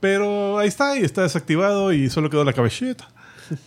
Pero 0.00 0.58
ahí 0.58 0.68
está, 0.68 0.98
y 0.98 1.02
está 1.02 1.22
desactivado 1.22 1.92
y 1.92 2.08
solo 2.08 2.30
quedó 2.30 2.44
la 2.44 2.52
cabecita. 2.52 3.08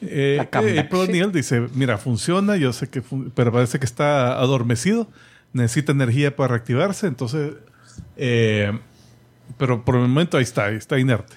Eh, 0.02 0.36
La 0.38 0.46
cabecita. 0.50 0.88
eh, 1.12 1.30
dice, 1.34 1.68
mira, 1.76 1.98
funciona, 1.98 2.56
yo 2.56 2.72
sé 2.74 2.88
que, 2.90 3.02
fun- 3.02 3.32
pero 3.36 3.52
parece 3.52 3.80
que 3.80 3.86
está 3.86 4.40
adormecido, 4.40 5.10
necesita 5.52 5.92
energía 5.92 6.36
para 6.36 6.54
reactivarse, 6.54 7.06
entonces, 7.06 7.54
eh, 8.16 8.72
pero 9.58 9.84
por 9.84 9.96
el 9.96 10.02
momento 10.02 10.38
ahí 10.38 10.44
está, 10.44 10.66
ahí 10.68 10.76
está 10.78 10.98
inerte. 11.00 11.36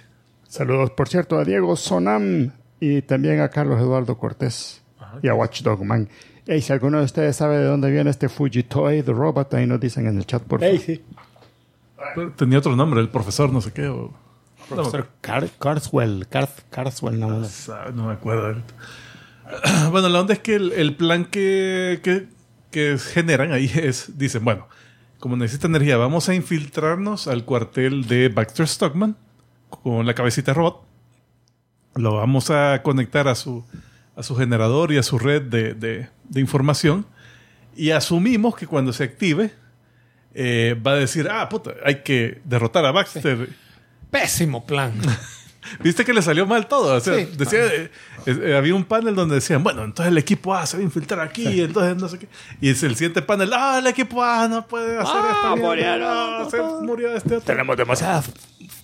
Saludos, 0.48 0.90
por 0.90 1.09
cierto, 1.09 1.39
a 1.39 1.44
Diego 1.44 1.77
Sonam 1.77 2.52
y 2.81 3.02
también 3.02 3.40
a 3.40 3.48
Carlos 3.48 3.81
Eduardo 3.81 4.16
Cortés 4.18 4.82
y 5.23 5.28
a 5.28 5.35
Watchdog 5.35 5.85
Man. 5.85 6.09
Ey, 6.47 6.62
si 6.62 6.73
alguno 6.73 6.98
de 6.98 7.05
ustedes 7.05 7.36
sabe 7.36 7.59
de 7.59 7.64
dónde 7.64 7.90
viene 7.90 8.10
este 8.10 8.28
Fujitoy, 8.28 9.02
The 9.02 9.12
Robot, 9.12 9.52
ahí 9.55 9.66
nos 9.66 9.81
dicen 9.81 10.06
en 10.06 10.16
el 10.18 10.27
chat, 10.27 10.43
por 10.43 10.60
favor. 10.60 10.74
Pero 12.14 12.32
Tenía 12.32 12.59
otro 12.59 12.77
nombre, 12.77 13.01
el 13.01 13.09
profesor 13.09 13.52
no 13.52 13.60
sé 13.60 13.73
qué. 13.73 13.89
o- 13.89 14.14
no, 14.70 14.77
Profesor 14.77 15.09
Car- 15.20 15.48
Carswell, 15.59 16.27
Car- 16.28 16.48
Carswell, 16.70 17.18
no, 17.20 17.28
no. 17.40 17.47
Ah, 17.70 17.90
no 17.94 18.06
me 18.09 18.12
acuerdo. 18.14 18.62
Bueno, 19.93 20.09
la 20.09 20.20
onda 20.20 20.32
es 20.35 20.40
que 20.40 20.56
el, 20.56 20.73
el 20.73 20.97
plan 20.97 21.24
que, 21.24 22.01
que, 22.02 22.27
que 22.73 22.98
generan 22.98 23.52
ahí 23.52 23.70
es, 23.77 24.18
dicen, 24.18 24.44
bueno, 24.44 24.66
como 25.20 25.36
necesita 25.36 25.68
energía, 25.68 25.97
vamos 25.97 26.28
a 26.28 26.35
infiltrarnos 26.35 27.28
al 27.28 27.44
cuartel 27.44 28.06
de 28.09 28.28
Baxter 28.28 28.66
Stockman 28.66 29.16
con 29.70 30.06
la 30.06 30.14
cabecita 30.14 30.52
robot. 30.55 30.82
Lo 31.94 32.14
vamos 32.16 32.51
a 32.51 32.82
conectar 32.82 33.26
a 33.28 33.34
su, 33.34 33.64
a 34.16 34.22
su 34.22 34.36
generador 34.36 34.93
y 34.93 34.98
a 34.98 35.02
su 35.02 35.18
red 35.18 35.43
de, 35.43 35.74
de- 35.74 36.09
de 36.28 36.40
información. 36.40 37.06
Y 37.74 37.90
asumimos 37.90 38.56
que 38.56 38.66
cuando 38.66 38.93
se 38.93 39.05
active, 39.05 39.52
eh, 40.34 40.80
va 40.86 40.93
a 40.93 40.97
decir, 40.97 41.28
ah, 41.30 41.48
puta, 41.48 41.72
hay 41.84 42.02
que 42.02 42.40
derrotar 42.44 42.84
a 42.84 42.93
Baxter. 42.93 43.48
Pésimo 44.10 44.64
plan. 44.66 44.93
Viste 45.82 46.05
que 46.05 46.14
le 46.14 46.22
salió 46.22 46.47
mal 46.47 46.68
todo. 46.68 46.94
O 46.97 47.01
sea, 47.01 47.14
Sí. 47.16 47.28
decía, 47.36 47.64
eh, 47.66 47.90
eh, 48.26 48.55
había 48.56 48.72
un 48.74 48.84
panel 48.84 49.14
donde 49.16 49.34
decían, 49.36 49.64
bueno, 49.64 49.82
entonces 49.82 50.12
el 50.12 50.18
equipo 50.18 50.55
A 50.55 50.64
se 50.64 50.76
va 50.76 50.80
a 50.80 50.84
infiltrar 50.84 51.20
aquí, 51.20 51.60
entonces 51.60 51.97
no 52.01 52.09
sé 52.09 52.18
qué. 52.20 52.28
Y 52.60 52.68
es 52.70 52.82
el 52.84 52.94
siguiente 52.94 53.20
panel, 53.20 53.51
ah, 53.52 53.78
el 53.80 53.86
equipo 53.88 54.22
A 54.22 54.47
no 54.47 54.66
puede 54.66 54.97
hacer 54.97 55.16
Ah, 55.16 55.30
esto. 55.34 55.56
mierda, 55.56 55.68
murieron. 55.68 56.38
no, 56.44 56.51
se 56.51 56.62
murió 56.86 57.16
este 57.16 57.36
otro. 57.36 57.47
Tenemos 57.47 57.76
demasiadas, 57.76 58.30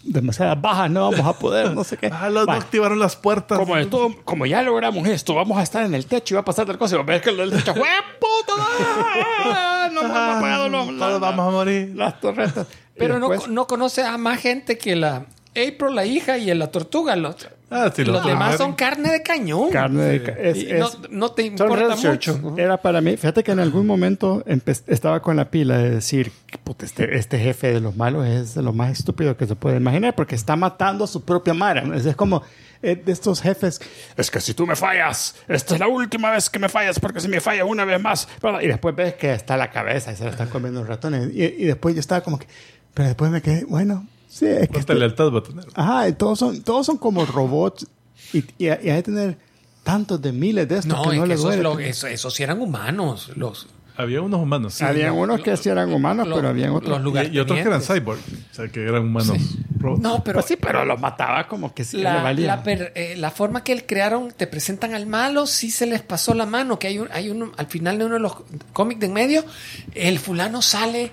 demasiadas 0.05 0.61
bajas, 0.61 0.91
no 0.91 1.11
vamos 1.11 1.27
a 1.27 1.39
poder, 1.39 1.73
no 1.73 1.85
sé 1.85 1.97
qué. 1.97 2.07
Ah, 2.13 2.29
los- 2.29 2.43
no 2.43 2.47
Bueno, 2.47 2.61
activaron 2.61 2.99
las 2.99 3.17
puertas. 3.17 3.59
como, 3.59 3.77
esto- 3.77 4.15
como 4.25 4.47
ya 4.47 4.63
logramos 4.63 5.07
esto, 5.09 5.35
vamos 5.35 5.59
a 5.59 5.63
estar 5.63 5.85
en 5.85 5.95
el 5.95 6.07
techo 6.07 6.35
y 6.35 6.37
va 6.37 6.41
a 6.41 6.45
pasar 6.45 6.67
tal 6.67 6.79
cosa. 6.79 6.95
Y 6.95 6.99
va 6.99 7.03
a 7.05 7.07
ver 7.07 7.21
que 7.21 7.31
el 7.31 7.37
del 7.37 7.51
techo, 7.53 7.73
¡Jue 7.73 7.89
puta! 8.21 8.63
¡Ah! 9.45 9.89
No 9.93 10.01
hemos 10.03 10.17
Ah, 10.17 10.39
apagado 10.39 10.69
los- 10.69 10.87
todos 10.87 10.99
la- 11.13 11.19
vamos 11.19 11.49
a 11.49 11.51
morir. 11.51 11.93
las 11.95 12.21
torretas. 12.21 12.67
Pero 12.97 13.19
no, 13.19 13.29
no 13.49 13.67
conoce 13.67 14.03
a 14.03 14.17
más 14.19 14.41
gente 14.41 14.79
que 14.79 14.95
la 14.97 15.27
April, 15.51 15.95
la 15.95 16.05
hija, 16.07 16.39
y 16.39 16.53
la 16.55 16.71
tortuga. 16.71 17.15
Los, 17.17 17.37
Ah, 17.73 17.93
sí, 17.95 18.05
los 18.05 18.15
los 18.17 18.27
demás 18.27 18.57
son 18.57 18.75
carne 18.75 19.11
de 19.13 19.23
cañón. 19.23 19.71
Carne 19.71 20.03
de 20.03 20.23
ca- 20.23 20.33
es- 20.33 20.59
es- 20.59 20.79
no, 20.81 20.91
no 21.11 21.33
te 21.33 21.43
importa 21.43 21.97
mucho. 21.97 22.55
Era 22.57 22.77
para 22.81 23.01
mí, 23.01 23.17
fíjate 23.17 23.43
que 23.43 23.53
en 23.53 23.61
algún 23.61 23.87
momento 23.87 24.45
estaba 24.87 25.21
con 25.23 25.37
la 25.37 25.51
pila 25.51 25.79
de 25.79 25.91
decir, 25.91 26.33
"Puta, 26.65 26.85
este, 26.85 27.17
este 27.17 27.39
jefe 27.39 27.73
de 27.73 27.81
los 27.81 27.97
malos 27.97 28.27
es 28.27 28.55
de 28.55 28.63
lo 28.63 28.73
más 28.73 28.93
estúpido 28.93 29.37
que 29.37 29.47
se 29.47 29.57
puede 29.57 29.77
imaginar 29.79 30.15
porque 30.15 30.35
está 30.35 30.57
matando 30.57 31.05
a 31.05 31.07
su 31.07 31.25
propia 31.25 31.55
madre. 31.55 31.83
¿no? 31.83 31.95
Es, 31.95 32.05
es 32.07 32.17
como 32.17 32.43
eh, 32.85 32.97
de 32.97 33.13
estos 33.13 33.41
jefes, 33.41 33.81
es 34.17 34.29
que 34.29 34.41
si 34.41 34.55
tú 34.55 34.67
me 34.67 34.75
fallas, 34.75 35.37
esta 35.47 35.75
es 35.75 35.79
la 35.81 35.87
última 35.87 36.33
vez 36.33 36.51
que 36.51 36.59
me 36.59 36.69
fallas 36.69 36.99
porque 36.99 37.21
si 37.21 37.29
me 37.29 37.41
falla 37.41 37.65
una 37.65 37.85
vez 37.85 38.01
más. 38.03 38.27
¿verdad? 38.43 38.61
Y 38.61 38.67
después 38.67 38.95
ves 38.97 39.15
que 39.15 39.33
está 39.33 39.57
la 39.57 39.71
cabeza 39.71 40.11
y 40.13 40.17
se 40.17 40.25
la 40.25 40.31
están 40.31 40.49
comiendo 40.49 40.81
los 40.81 40.89
ratones. 40.89 41.31
Y, 41.33 41.45
y 41.45 41.65
después 41.67 41.95
yo 41.95 42.01
estaba 42.01 42.23
como 42.23 42.41
que, 42.41 42.47
pero 42.93 43.07
después 43.09 43.31
me 43.31 43.41
quedé, 43.41 43.65
bueno, 43.67 44.05
sí, 44.33 44.47
es 44.47 44.61
que... 44.61 44.67
¿Cuánta 44.69 44.79
este- 44.81 44.95
lealtad 44.95 45.31
va 45.33 45.39
a 45.39 45.43
tener? 45.43 45.65
Ajá, 45.75 46.13
todos 46.17 46.39
son, 46.39 46.63
todos 46.63 46.87
son 46.87 46.99
como 46.99 47.25
robots 47.27 47.87
y, 48.33 48.39
y, 48.39 48.45
y 48.67 48.69
hay 48.69 48.81
que 48.81 49.03
tener 49.03 49.39
tantos 49.83 50.21
de 50.23 50.33
miles 50.33 50.69
de 50.69 50.79
estos 50.79 50.87
No, 50.97 51.03
que 51.03 51.11
es 51.11 51.17
no 51.17 51.23
que 51.25 51.29
les 51.29 51.39
esos, 51.39 51.45
duele. 51.57 51.63
lo- 51.63 51.79
eso- 51.79 52.07
esos 52.07 52.33
sí 52.35 52.43
eran 52.43 52.61
humanos. 52.61 53.31
Los, 53.37 53.67
Había 53.97 54.23
unos 54.23 54.41
humanos. 54.41 54.75
sí. 54.75 54.85
Habían 54.85 55.15
lo- 55.17 55.23
unos 55.23 55.41
que 55.43 55.57
sí 55.57 55.69
eran 55.69 55.93
humanos, 55.93 56.27
pero 56.35 56.49
habían 56.49 56.71
otros. 56.71 56.91
los 56.91 57.01
Y, 57.01 57.03
lugares. 57.03 57.33
y 57.33 57.39
otros 57.41 57.59
que 57.59 57.65
eran 57.69 57.83
cyborg. 57.83 58.19
O 58.51 58.55
sea, 58.55 58.69
que 58.69 58.83
eran 58.83 59.03
humanos. 59.03 59.37
robots. 59.79 60.01
No, 60.01 60.23
pero 60.25 60.37
Pues 60.37 60.47
sí, 60.47 60.57
pero 60.57 60.85
los 60.85 60.99
mataba 61.01 61.47
como 61.49 61.75
que 61.75 61.85
sí 61.85 61.97
le 61.99 62.05
la, 62.05 62.23
valía. 62.23 62.47
la 62.47 62.63
per- 62.63 62.93
eh, 62.95 63.17
la 63.19 63.31
forma 63.33 63.65
que 63.65 63.73
él 63.73 63.85
crearon, 63.85 64.33
te 64.33 64.47
presentan 64.47 64.95
al 64.95 65.07
malo, 65.07 65.47
sí 65.47 65.71
se 65.73 65.87
les 65.87 66.01
pasó 66.03 66.33
la 66.35 66.47
mano, 66.47 66.79
que 66.79 66.87
hay 66.87 66.99
un, 67.01 67.09
hay 67.13 67.29
uno, 67.31 67.51
al 67.57 67.67
final 67.67 67.99
de 67.99 68.05
uno 68.07 68.15
de 68.15 68.21
los 68.21 68.35
cómics 68.73 69.01
de 69.01 69.07
en 69.07 69.13
medio, 69.13 69.45
el 69.95 70.19
fulano 70.21 70.63
sale 70.63 71.11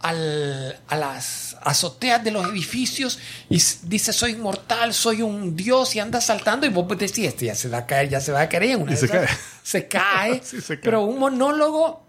al- 0.00 0.76
a 0.88 0.96
las 0.96 1.51
azoteas 1.64 2.22
de 2.24 2.30
los 2.30 2.48
edificios 2.48 3.18
y 3.48 3.60
dice 3.84 4.12
soy 4.12 4.32
inmortal, 4.32 4.92
soy 4.94 5.22
un 5.22 5.54
dios 5.56 5.94
y 5.96 6.00
anda 6.00 6.20
saltando 6.20 6.66
y 6.66 6.70
vos 6.70 6.84
pues 6.86 6.98
decís, 7.00 7.26
este 7.26 7.46
ya 7.46 7.54
se 7.54 7.68
va 7.68 7.78
a 7.78 7.86
caer, 7.86 8.08
ya 8.08 8.20
se 8.20 8.32
va 8.32 8.40
a 8.42 8.48
caer 8.48 8.76
una 8.76 8.92
Y 8.92 8.96
se 8.96 9.08
cae. 9.08 9.28
Se 9.62 9.86
cae, 9.88 10.40
Sí, 10.44 10.60
se 10.60 10.74
cae. 10.76 10.84
pero 10.84 11.02
un 11.02 11.18
monólogo 11.18 12.06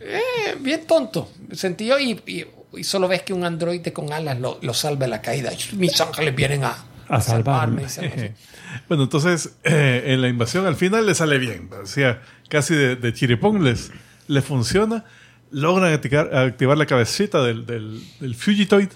eh, 0.00 0.56
bien 0.60 0.86
tonto, 0.86 1.30
sentí 1.52 1.86
yo 1.86 1.98
y, 1.98 2.12
y- 2.26 2.46
y 2.72 2.84
solo 2.84 3.08
ves 3.08 3.22
que 3.22 3.32
un 3.32 3.44
androide 3.44 3.92
con 3.92 4.12
alas 4.12 4.38
lo, 4.38 4.58
lo 4.62 4.72
salva 4.74 5.00
de 5.00 5.08
la 5.08 5.20
caída. 5.20 5.50
Mis 5.72 6.00
ángeles 6.00 6.36
vienen 6.36 6.62
a, 6.62 6.76
A 7.08 7.20
salvarme. 7.20 7.88
salvarme. 7.88 8.34
Bueno, 8.88 9.02
entonces 9.02 9.50
eh, 9.64 10.04
en 10.06 10.22
la 10.22 10.28
invasión 10.28 10.64
al 10.64 10.76
final 10.76 11.04
le 11.04 11.16
sale 11.16 11.38
bien. 11.38 11.68
O 11.82 11.86
sea, 11.86 12.22
casi 12.48 12.76
de, 12.76 12.94
de 12.94 13.12
chiripón 13.12 13.64
les, 13.64 13.90
les 14.28 14.44
funciona. 14.44 15.04
Logran 15.52 15.92
activar, 15.92 16.34
activar 16.34 16.78
la 16.78 16.86
cabecita 16.86 17.42
del, 17.42 17.66
del, 17.66 18.00
del 18.20 18.34
Fugitoid. 18.34 18.88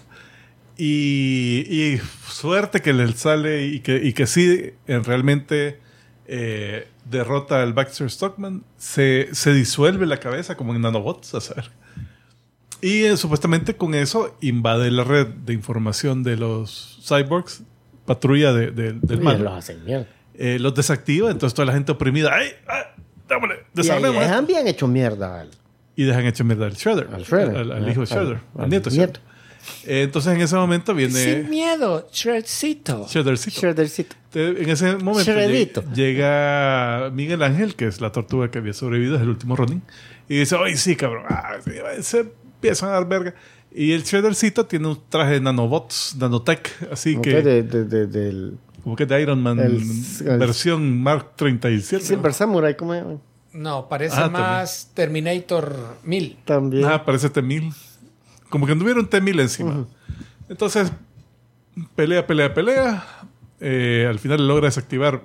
Y, 0.77 1.67
y 1.69 2.01
suerte 2.29 2.83
que 2.83 2.93
les 2.93 3.15
sale 3.17 3.67
y 3.67 3.81
que, 3.81 3.97
y 4.03 4.13
que 4.13 4.27
sí 4.27 4.73
realmente 4.87 5.79
eh, 6.27 6.89
derrota 7.09 7.63
al 7.63 7.73
Baxter 7.73 8.11
Stockman. 8.11 8.65
Se, 8.77 9.29
se 9.33 9.53
disuelve 9.55 10.07
la 10.07 10.19
cabeza 10.19 10.57
como 10.57 10.75
en 10.75 10.81
nanobots, 10.81 11.35
a 11.35 11.41
saber. 11.41 11.71
Y 12.81 13.05
eh, 13.05 13.17
supuestamente 13.17 13.77
con 13.77 13.95
eso 13.95 14.37
invade 14.41 14.91
la 14.91 15.05
red 15.05 15.27
de 15.29 15.53
información 15.53 16.23
de 16.23 16.37
los 16.37 17.01
cyborgs, 17.07 17.63
patrulla 18.05 18.53
de- 18.53 18.71
de- 18.73 18.93
del 18.95 19.21
Y 19.21 19.23
mal 19.23 19.43
los 19.43 19.53
hacen 19.55 19.85
mierda. 19.85 20.07
eh, 20.35 20.59
los 20.59 20.75
desactiva, 20.75 21.31
entonces 21.31 21.55
toda 21.55 21.67
la 21.67 21.73
gente 21.73 21.93
oprimida, 21.93 22.35
¡ay! 22.35 22.49
¡ay! 22.67 22.83
¡Dámosle! 23.29 23.55
Y 23.55 23.77
¡Desarmemos! 23.77 24.17
esto". 24.17 24.29
dejan 24.29 24.47
bien 24.47 24.67
hecho 24.69 24.87
mierda 24.89 25.41
al, 25.41 25.51
Y 25.97 26.05
dejan 26.05 26.27
hecho 26.27 26.45
mierda 26.45 26.67
al 26.67 26.75
Shredder, 26.75 27.09
al 27.13 27.23
Shredder. 27.23 27.57
al, 27.57 27.73
al 27.73 27.89
hijo 27.89 28.01
de 28.01 28.07
Shredder, 28.07 28.41
al, 28.59 28.69
nieto 28.69 28.91
de 28.91 28.97
nieto. 28.97 29.21
Shredder. 29.21 29.35
Eh, 29.87 30.03
entonces 30.03 30.35
en 30.35 30.41
ese 30.43 30.57
momento 30.57 30.93
Sin 30.93 30.97
viene 30.99 31.43
miedo, 31.49 32.07
Shredcito. 32.13 33.07
Shreddercito. 33.09 33.61
Shreddercito. 33.61 34.17
Entonces, 34.35 34.63
En 34.65 34.71
ese 34.71 34.97
momento 34.97 35.31
Shreddito. 35.33 35.83
lleg- 35.85 35.95
llega 35.95 37.11
Miguel 37.15 37.43
Ángel, 37.43 37.75
que 37.75 37.87
es 37.87 38.01
la 38.01 38.13
tortuga 38.13 38.51
que 38.51 38.59
había 38.59 38.73
sobrevivido, 38.75 39.17
es 39.17 39.23
el 39.23 39.29
último 39.31 39.57
Ronin, 39.57 39.81
y 40.29 40.39
dice, 40.41 40.57
¡ay, 40.63 40.77
sí, 40.77 40.97
cabrón! 40.97 41.25
Ah, 41.29 41.55
se 42.01 42.21
empiezan 42.21 42.91
a 42.91 42.93
dar 42.93 43.09
verga. 43.09 43.35
Y 43.73 43.93
el 43.93 44.03
Shreddercito 44.03 44.67
tiene 44.67 44.89
un 44.89 44.99
traje 45.09 45.33
de 45.35 45.41
nanobots, 45.41 46.17
nanotech, 46.19 46.71
así 46.93 47.17
que 47.21 47.41
de- 47.43 47.63
de- 47.63 47.85
de- 47.85 48.07
del 48.07 48.59
como 48.83 48.97
que 48.97 49.07
de 49.07 49.23
Iron 49.23 49.43
Man 49.43 49.59
El- 49.61 49.77
el- 50.29 50.39
versión 50.39 51.03
Mark 51.03 51.37
37. 51.37 52.05
Silver 52.05 52.35
Samurai, 52.35 52.77
¿cómo? 52.77 52.93
No, 53.55 53.89
parece 53.89 54.17
Ah, 54.21 54.29
más 54.29 54.91
Terminator 54.95 55.75
1000. 56.03 56.37
También. 56.45 56.85
Ah, 56.87 57.05
parece 57.05 57.31
T-1000. 57.31 57.73
Como 58.51 58.67
que 58.67 58.73
anduvieron 58.73 59.09
T-1000 59.09 59.41
encima. 59.41 59.87
Entonces, 60.49 60.93
pelea, 61.95 62.27
pelea, 62.27 62.53
pelea. 62.53 63.05
Eh, 63.61 64.07
al 64.09 64.19
final 64.19 64.47
logra 64.47 64.67
desactivar 64.67 65.23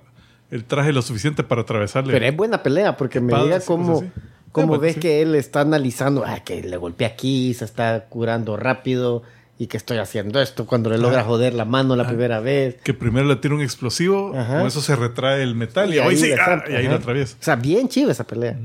el 0.51 0.64
traje 0.64 0.93
lo 0.93 1.01
suficiente 1.01 1.43
para 1.43 1.61
atravesarle. 1.61 2.14
Pero 2.14 2.26
es 2.26 2.35
buena 2.35 2.64
pelea 2.64 2.95
porque 2.97 3.19
me 3.19 3.34
diga 3.43 3.60
cómo, 3.61 4.03
cómo 4.51 4.68
bueno, 4.68 4.81
ves 4.81 4.93
sí. 4.93 4.99
que 4.99 5.22
él 5.22 5.35
está 5.35 5.61
analizando, 5.61 6.23
ah, 6.26 6.39
que 6.43 6.61
le 6.64 6.77
golpeé 6.77 7.07
aquí, 7.07 7.53
se 7.56 7.65
está 7.65 8.06
curando 8.06 8.57
rápido 8.57 9.23
y 9.61 9.68
que 9.68 9.76
estoy 9.76 9.98
haciendo 9.98 10.41
esto 10.41 10.65
cuando 10.65 10.90
le 10.90 10.98
logra 10.98 11.22
joder 11.26 11.53
la 11.53 11.65
mano 11.65 11.98
la 11.98 12.07
primera 12.07 12.40
vez. 12.40 12.77
que 12.81 12.94
primero 12.94 13.27
le 13.27 13.36
tira 13.36 13.53
un 13.53 13.61
explosivo, 13.61 14.34
Ajá. 14.34 14.60
con 14.60 14.68
eso 14.68 14.80
se 14.81 14.95
retrae 14.95 15.44
el 15.44 15.53
metal 15.53 15.94
y, 15.94 15.98
Y 15.98 15.99
ahí, 15.99 16.15
sí, 16.15 16.31
ah, 16.31 16.64
y 16.68 16.76
ahí 16.76 16.88
lo 16.88 16.95
atraviesa. 16.95 17.36
O 17.40 17.44
sea, 17.44 17.57
bien 17.57 17.90
chiva 17.90 18.14
esa 18.14 18.26
pelea. 18.26 18.57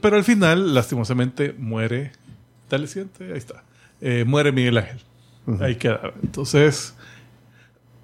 Pero 0.00 0.16
al 0.16 0.24
final, 0.24 0.74
lastimosamente, 0.74 1.54
muere. 1.58 2.12
Dale 2.70 2.86
siguiente, 2.86 3.30
ahí 3.30 3.36
está. 3.36 3.62
Eh, 4.00 4.24
muere 4.26 4.52
Miguel 4.52 4.78
Ángel. 4.78 5.00
Ahí 5.60 5.76
queda. 5.76 6.14
Entonces, 6.22 6.94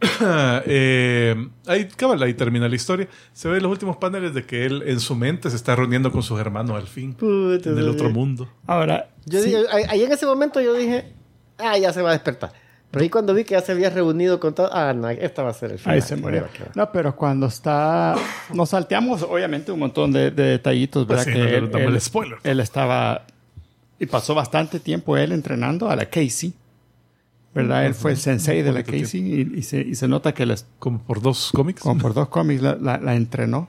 eh, 0.66 1.48
ahí, 1.66 1.89
cabal, 1.97 2.23
ahí 2.23 2.35
termina 2.35 2.69
la 2.69 2.77
historia. 2.77 3.09
Se 3.32 3.48
ve 3.48 3.57
en 3.57 3.62
los 3.62 3.73
últimos 3.73 3.97
paneles 3.97 4.35
de 4.35 4.44
que 4.44 4.66
él 4.66 4.82
en 4.85 5.01
su 5.01 5.15
mente 5.15 5.48
se 5.48 5.57
está 5.57 5.74
reuniendo 5.77 6.12
con 6.12 6.23
sus 6.23 6.39
hermanos 6.39 6.77
al 6.77 6.89
fin. 6.89 7.15
Puta, 7.15 7.70
en 7.70 7.78
el 7.78 7.89
otro 7.89 8.11
mundo. 8.11 8.48
Ahora, 8.66 9.09
Yo 9.24 9.40
sí, 9.40 9.47
dije, 9.47 9.65
ahí 9.73 9.85
ahí 9.89 10.02
en 10.02 10.12
ese 10.12 10.27
momento 10.27 10.61
yo 10.61 10.74
dije, 10.74 11.15
ah, 11.62 11.77
ya 11.78 11.93
se 11.93 12.03
va 12.03 12.11
a 12.11 12.12
despertar. 12.12 12.53
Pero 12.91 13.03
ahí 13.05 13.09
cuando 13.09 13.32
vi 13.35 13.45
que 13.45 13.53
ya 13.53 13.61
se 13.61 13.70
había 13.70 13.89
reunido 13.89 14.41
con 14.41 14.53
todo, 14.53 14.69
ah, 14.73 14.93
no, 14.93 15.09
esta 15.11 15.43
va 15.45 15.51
a 15.51 15.55
ser 15.55 15.70
el 15.73 15.78
final. 15.78 15.95
ahí 15.95 16.03
se 16.03 16.16
murió. 16.16 16.49
No, 16.74 16.91
pero 16.91 17.15
cuando 17.15 17.47
está... 17.47 18.16
Nos 18.53 18.70
salteamos, 18.70 19.23
obviamente, 19.23 19.70
un 19.70 19.78
montón 19.78 20.11
de, 20.12 20.32
de 20.32 20.43
detallitos, 20.45 21.07
¿verdad? 21.07 21.23
Pues 21.24 21.37
sí, 21.37 21.41
que 21.41 21.61
no, 21.61 21.78
él, 21.78 21.95
el 21.95 22.01
spoiler. 22.01 22.39
él 22.43 22.59
estaba... 22.59 23.23
Y 24.01 24.07
pasó 24.07 24.35
bastante 24.35 24.81
tiempo 24.81 25.16
él 25.16 25.31
entrenando 25.31 25.89
a 25.89 25.95
la 25.95 26.07
Casey. 26.07 26.53
¿Verdad? 27.55 27.85
Él 27.87 27.95
fue 27.95 28.12
el 28.12 28.16
sensei 28.16 28.62
de 28.62 28.73
la 28.73 28.82
Casey 28.85 29.20
y, 29.20 29.59
y 29.59 29.62
se, 29.62 29.81
y 29.81 29.95
se 29.97 30.07
nota 30.09 30.32
que 30.32 30.47
les 30.47 30.66
Como 30.78 31.01
por 31.01 31.20
dos 31.20 31.51
cómics. 31.53 31.82
como 31.82 32.01
por 32.01 32.15
dos 32.15 32.28
cómics 32.28 32.62
la, 32.62 32.77
la- 32.77 32.99
la 32.99 33.15
entrenó. 33.15 33.69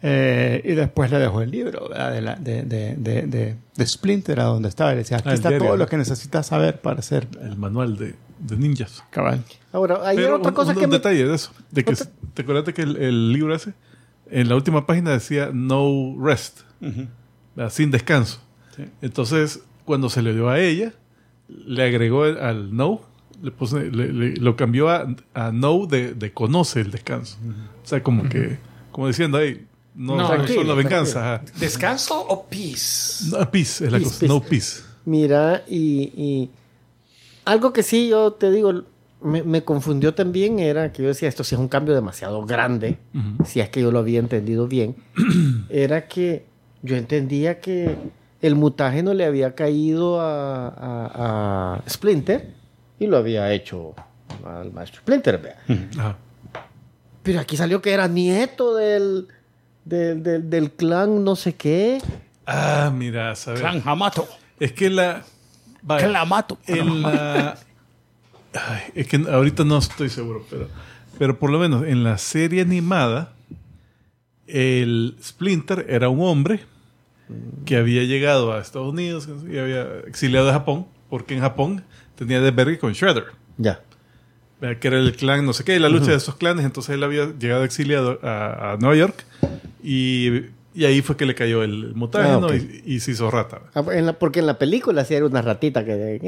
Eh, 0.00 0.62
y 0.64 0.72
después 0.74 1.10
le 1.10 1.18
dejó 1.18 1.40
el 1.42 1.50
libro 1.50 1.88
de, 1.88 2.20
la- 2.22 2.36
de, 2.36 2.62
de, 2.62 2.94
de, 2.96 3.22
de- 3.22 3.56
de 3.76 3.86
Splinter, 3.86 4.38
a 4.40 4.44
donde 4.44 4.68
estaba. 4.68 4.90
Y 4.92 4.94
le 4.94 4.98
decía, 5.00 5.16
aquí 5.16 5.28
Ah, 5.28 5.32
el 5.32 5.36
está 5.38 5.48
diario, 5.48 5.66
todo 5.68 5.76
lo 5.76 5.86
que 5.86 5.96
necesitas 5.96 6.46
saber 6.46 6.80
para 6.80 7.02
ser 7.02 7.26
El 7.42 7.56
manual 7.56 7.96
de, 7.96 8.14
de 8.38 8.56
ninjas. 8.56 9.02
cabal. 9.10 9.42
Ahora, 9.72 10.00
hay 10.04 10.16
Pero 10.16 10.36
otra 10.36 10.50
un, 10.50 10.54
cosa 10.54 10.70
un- 10.72 10.78
que 10.78 10.84
un 10.84 10.90
me... 10.90 10.96
detalle 10.98 11.26
de 11.26 11.34
eso. 11.34 11.50
De 11.72 11.84
que, 11.84 11.92
Otra- 11.94 12.06
¿Te 12.34 12.42
acuerdas 12.42 12.72
que 12.74 12.82
el, 12.82 12.96
el 12.96 13.32
libro 13.32 13.54
ese, 13.54 13.74
en 14.30 14.48
la 14.48 14.54
última 14.54 14.86
página 14.86 15.10
decía 15.10 15.50
no 15.52 16.14
rest, 16.20 16.60
¿verdad? 17.56 17.72
sin 17.72 17.90
descanso? 17.90 18.40
Sí. 18.76 18.84
Entonces, 19.02 19.62
cuando 19.84 20.08
se 20.10 20.22
le 20.22 20.32
dio 20.32 20.48
a 20.48 20.60
ella, 20.60 20.92
le 21.48 21.82
agregó 21.82 22.24
el- 22.26 22.38
al 22.38 22.76
no, 22.76 23.00
le 23.42 23.50
puse- 23.50 23.90
le- 23.90 24.12
le- 24.12 24.36
lo 24.36 24.54
cambió 24.54 24.90
a, 24.90 25.08
a 25.34 25.50
no 25.50 25.86
de, 25.86 26.14
de 26.14 26.32
conoce 26.32 26.80
el 26.82 26.92
descanso. 26.92 27.36
O 27.82 27.86
sea, 27.86 28.00
como 28.02 28.28
que, 28.28 28.58
como 28.92 29.08
diciendo 29.08 29.38
ahí, 29.38 29.66
no, 29.98 30.16
No, 30.16 30.22
no 30.22 30.28
tranquilo, 30.28 30.60
solo 30.62 30.76
venganza. 30.76 31.42
¿Descanso 31.58 32.18
o 32.26 32.46
peace? 32.46 33.26
No, 33.30 33.50
peace 33.50 33.84
es 33.84 33.92
la 33.92 33.98
Peace, 33.98 34.04
cosa, 34.04 34.18
peace. 34.20 34.28
no 34.28 34.40
peace. 34.40 34.82
Mira, 35.04 35.64
y, 35.68 36.02
y 36.16 36.50
algo 37.44 37.72
que 37.72 37.82
sí 37.82 38.08
yo 38.08 38.32
te 38.32 38.50
digo, 38.50 38.84
me, 39.22 39.42
me 39.42 39.64
confundió 39.64 40.14
también 40.14 40.58
era 40.60 40.92
que 40.92 41.02
yo 41.02 41.08
decía, 41.08 41.28
esto 41.28 41.42
sí 41.44 41.54
es 41.54 41.60
un 41.60 41.68
cambio 41.68 41.94
demasiado 41.94 42.44
grande, 42.46 42.98
si 43.44 43.60
es 43.60 43.68
que 43.70 43.80
yo 43.80 43.90
lo 43.90 43.98
había 43.98 44.20
entendido 44.20 44.68
bien, 44.68 44.96
era 45.68 46.06
que 46.08 46.46
yo 46.82 46.96
entendía 46.96 47.58
que 47.60 47.96
el 48.40 48.54
mutágeno 48.54 49.14
le 49.14 49.24
había 49.24 49.54
caído 49.56 50.20
a, 50.20 50.68
a- 50.68 51.74
a 51.84 51.90
Splinter 51.90 52.54
y 53.00 53.06
lo 53.08 53.16
había 53.16 53.52
hecho 53.52 53.94
al 54.44 54.72
maestro 54.72 55.00
Splinter, 55.00 55.38
vea. 55.42 55.58
Ajá. 55.98 56.16
Pero 57.24 57.40
aquí 57.40 57.56
salió 57.56 57.82
que 57.82 57.92
era 57.92 58.06
nieto 58.08 58.74
del, 58.76 59.26
del, 59.88 60.22
del- 60.22 60.50
del 60.50 60.70
clan 60.72 61.24
no 61.24 61.36
sé 61.36 61.54
qué. 61.54 61.98
Ah, 62.46 62.92
mira, 62.94 63.34
¿sabes? 63.36 63.60
Clan 63.60 63.82
Hamato. 63.84 64.26
Es 64.58 64.72
que 64.72 64.90
la... 64.90 65.22
vaya, 65.82 66.08
Clamato. 66.08 66.58
en 66.66 67.02
la... 67.02 67.56
Ay, 68.54 68.80
es 68.94 69.06
que 69.06 69.16
ahorita 69.16 69.64
no 69.64 69.78
estoy 69.78 70.08
seguro, 70.08 70.44
pero, 70.48 70.68
pero 71.18 71.38
por 71.38 71.50
lo 71.50 71.58
menos 71.58 71.84
en 71.86 72.02
la 72.02 72.16
serie 72.18 72.62
animada, 72.62 73.32
el 74.46 75.16
Splinter 75.22 75.86
era 75.88 76.08
un 76.08 76.20
hombre 76.22 76.60
que 77.66 77.76
había 77.76 78.04
llegado 78.04 78.52
a 78.54 78.60
Estados 78.60 78.88
Unidos 78.88 79.28
y 79.50 79.58
había 79.58 79.82
exiliado 80.06 80.46
de 80.46 80.52
Japón, 80.52 80.86
porque 81.10 81.34
en 81.34 81.40
Japón 81.40 81.84
tenía 82.16 82.40
desvergue 82.40 82.78
con 82.78 82.92
Shredder, 82.94 83.24
Ya. 83.58 83.80
que 84.80 84.88
era 84.88 84.98
el 84.98 85.14
clan, 85.14 85.44
no 85.44 85.52
sé 85.52 85.62
qué, 85.64 85.76
y 85.76 85.78
la 85.78 85.90
lucha 85.90 86.10
de 86.12 86.16
esos 86.16 86.36
clanes, 86.36 86.64
entonces 86.64 86.94
él 86.94 87.04
había 87.04 87.26
llegado 87.38 87.64
exiliado 87.64 88.18
a, 88.22 88.72
a 88.72 88.76
Nueva 88.78 88.96
York 88.96 89.24
y, 89.82 90.42
y 90.74 90.84
ahí 90.84 91.02
fue 91.02 91.16
que 91.16 91.26
le 91.26 91.34
cayó 91.34 91.62
el 91.62 91.94
mutágeno 91.94 92.46
Ah, 92.50 92.56
y, 92.56 92.82
y 92.94 93.00
se 93.00 93.12
hizo 93.12 93.30
rata. 93.30 93.62
Ah, 93.74 93.84
en 93.92 94.06
la- 94.06 94.12
porque 94.18 94.40
en 94.40 94.46
la 94.46 94.58
película 94.58 95.04
sí 95.04 95.14
era 95.14 95.26
una 95.26 95.42
ratita 95.42 95.84
que... 95.84 96.16
eh, 96.16 96.20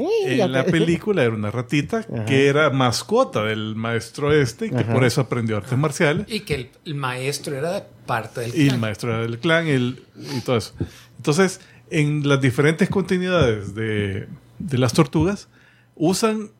En 0.42 0.52
la 0.52 0.64
te- 0.64 0.70
película 0.72 1.22
era 1.22 1.34
una 1.34 1.50
ratita 1.50 1.98
Ajá. 1.98 2.24
que 2.24 2.46
era 2.48 2.70
mascota 2.70 3.44
del 3.44 3.74
maestro 3.76 4.32
este, 4.32 4.66
y 4.66 4.70
que 4.70 4.76
Ajá. 4.78 4.92
por 4.92 5.04
eso 5.04 5.20
aprendió 5.20 5.56
artes 5.56 5.78
marciales. 5.78 6.26
Y 6.28 6.40
que 6.40 6.54
el, 6.54 6.70
el 6.84 6.94
maestro 6.94 7.56
era 7.56 7.72
de 7.72 7.82
parte 8.06 8.40
del 8.40 8.54
Y 8.56 8.62
el 8.62 8.68
clan. 8.68 8.80
maestro 8.80 9.10
era 9.12 9.22
del 9.22 9.38
clan 9.38 9.66
el- 9.68 10.02
y 10.36 10.40
todo 10.40 10.56
eso. 10.56 10.74
Entonces, 11.16 11.60
en 11.90 12.28
las 12.28 12.40
diferentes 12.40 12.88
continuidades 12.88 13.74
de, 13.74 14.26
de 14.58 14.78
las 14.78 14.92
tortugas, 14.92 15.48
usan 15.96 16.50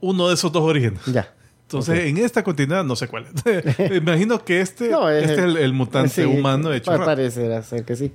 uno 0.00 0.28
de 0.28 0.34
esos 0.34 0.50
dos 0.52 0.62
orígenes. 0.62 1.00
Ya. 1.06 1.32
Entonces, 1.68 2.06
en 2.06 2.16
esta 2.16 2.42
continuidad, 2.42 2.82
no 2.82 2.96
sé 2.96 3.08
cuál 3.08 3.26
es. 3.44 3.92
Imagino 3.96 4.42
que 4.42 4.60
este, 4.62 4.88
No, 4.88 5.08
es 5.10 5.22
este 5.24 5.34
es 5.34 5.38
el- 5.40 5.50
el, 5.50 5.64
el 5.64 5.72
mutante 5.74 6.08
Sí, 6.08 6.22
humano 6.24 6.72
hecho 6.72 6.90
pa- 6.90 6.96
rata. 6.96 7.04
Parece 7.04 7.62
ser 7.62 7.84
que 7.84 7.94
sí. 7.94 8.10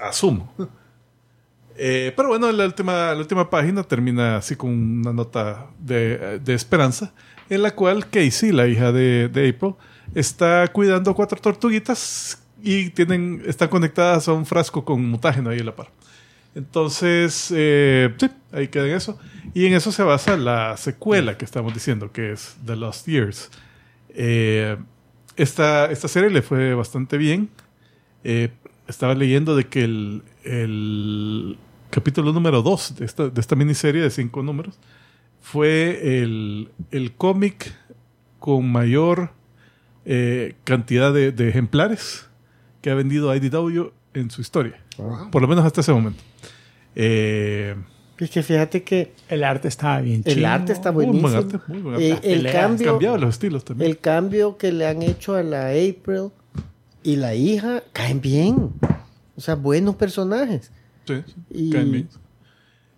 Asumo. 0.00 0.52
Eh, 1.76 2.12
pero 2.16 2.28
bueno, 2.28 2.50
la 2.52 2.66
última, 2.66 3.12
la 3.12 3.18
última 3.18 3.50
página 3.50 3.82
termina 3.82 4.36
así 4.36 4.54
con 4.54 4.70
una 4.70 5.12
nota 5.12 5.66
de, 5.80 6.38
de 6.38 6.54
esperanza, 6.54 7.12
en 7.50 7.62
la 7.62 7.72
cual 7.74 8.08
Casey, 8.08 8.52
la 8.52 8.68
hija 8.68 8.92
de, 8.92 9.28
de 9.28 9.48
April, 9.48 9.74
está 10.14 10.68
cuidando 10.68 11.14
cuatro 11.14 11.40
tortuguitas 11.40 12.40
y 12.62 12.90
tienen, 12.90 13.42
están 13.46 13.68
conectadas 13.68 14.28
a 14.28 14.32
un 14.32 14.46
frasco 14.46 14.84
con 14.84 15.04
mutágeno 15.04 15.50
ahí 15.50 15.58
en 15.58 15.66
la 15.66 15.74
par. 15.74 15.88
Entonces, 16.54 17.52
eh, 17.54 18.14
sí, 18.18 18.30
ahí 18.52 18.68
queda 18.68 18.86
en 18.86 18.94
eso. 18.94 19.18
Y 19.52 19.66
en 19.66 19.74
eso 19.74 19.92
se 19.92 20.02
basa 20.02 20.36
la 20.36 20.76
secuela 20.76 21.36
que 21.36 21.44
estamos 21.44 21.74
diciendo, 21.74 22.12
que 22.12 22.32
es 22.32 22.56
The 22.64 22.76
Lost 22.76 23.06
Years. 23.06 23.50
Eh, 24.10 24.76
esta, 25.36 25.90
esta 25.90 26.08
serie 26.08 26.30
le 26.30 26.42
fue 26.42 26.74
bastante 26.74 27.18
bien. 27.18 27.50
Eh, 28.22 28.50
estaba 28.86 29.14
leyendo 29.14 29.56
de 29.56 29.64
que 29.64 29.84
el, 29.84 30.22
el 30.44 31.58
capítulo 31.90 32.32
número 32.32 32.62
2 32.62 32.96
de 32.96 33.04
esta, 33.04 33.28
de 33.28 33.40
esta 33.40 33.56
miniserie 33.56 34.02
de 34.02 34.10
cinco 34.10 34.42
números 34.42 34.78
fue 35.40 36.22
el, 36.22 36.70
el 36.90 37.12
cómic 37.12 37.74
con 38.38 38.70
mayor 38.70 39.30
eh, 40.04 40.54
cantidad 40.64 41.12
de, 41.12 41.32
de 41.32 41.48
ejemplares 41.48 42.28
que 42.82 42.90
ha 42.90 42.94
vendido 42.94 43.34
IDW 43.34 43.90
en 44.14 44.30
su 44.30 44.40
historia. 44.40 44.82
Por 45.30 45.42
lo 45.42 45.48
menos 45.48 45.64
hasta 45.64 45.80
ese 45.80 45.92
momento. 45.92 46.22
Eh, 46.96 47.74
Es 48.18 48.30
que 48.30 48.42
fíjate 48.42 48.82
que 48.84 49.12
El 49.28 49.42
arte 49.44 49.68
estaba 49.68 50.00
bien 50.00 50.22
chido. 50.22 50.36
el 50.36 50.44
arte 50.46 50.72
está 50.72 50.92
muy 50.92 51.06
buen 51.06 51.20
buenísimo. 51.20 51.52
arte, 51.58 51.72
muy 51.72 51.82
buen 51.82 51.94
arte. 51.96 52.06
Eh, 52.30 52.34
el 52.34 52.50
cambio, 52.52 52.86
cambiado 52.92 53.18
los 53.18 53.30
estilos 53.30 53.64
también. 53.64 53.90
el 53.90 53.98
cambio 53.98 54.56
que 54.56 54.70
le 54.72 54.86
han 54.86 55.02
hecho 55.02 55.34
a 55.34 55.42
la 55.42 55.68
April 55.70 56.30
y 57.02 57.16
la 57.16 57.34
hija 57.34 57.82
caen 57.92 58.20
bien. 58.20 58.70
O 59.36 59.40
sea, 59.40 59.56
buenos 59.56 59.96
personajes. 59.96 60.70
Sí, 61.06 61.14
sí, 61.26 61.34
y- 61.50 61.70
caen 61.70 61.90
bien. 61.92 62.08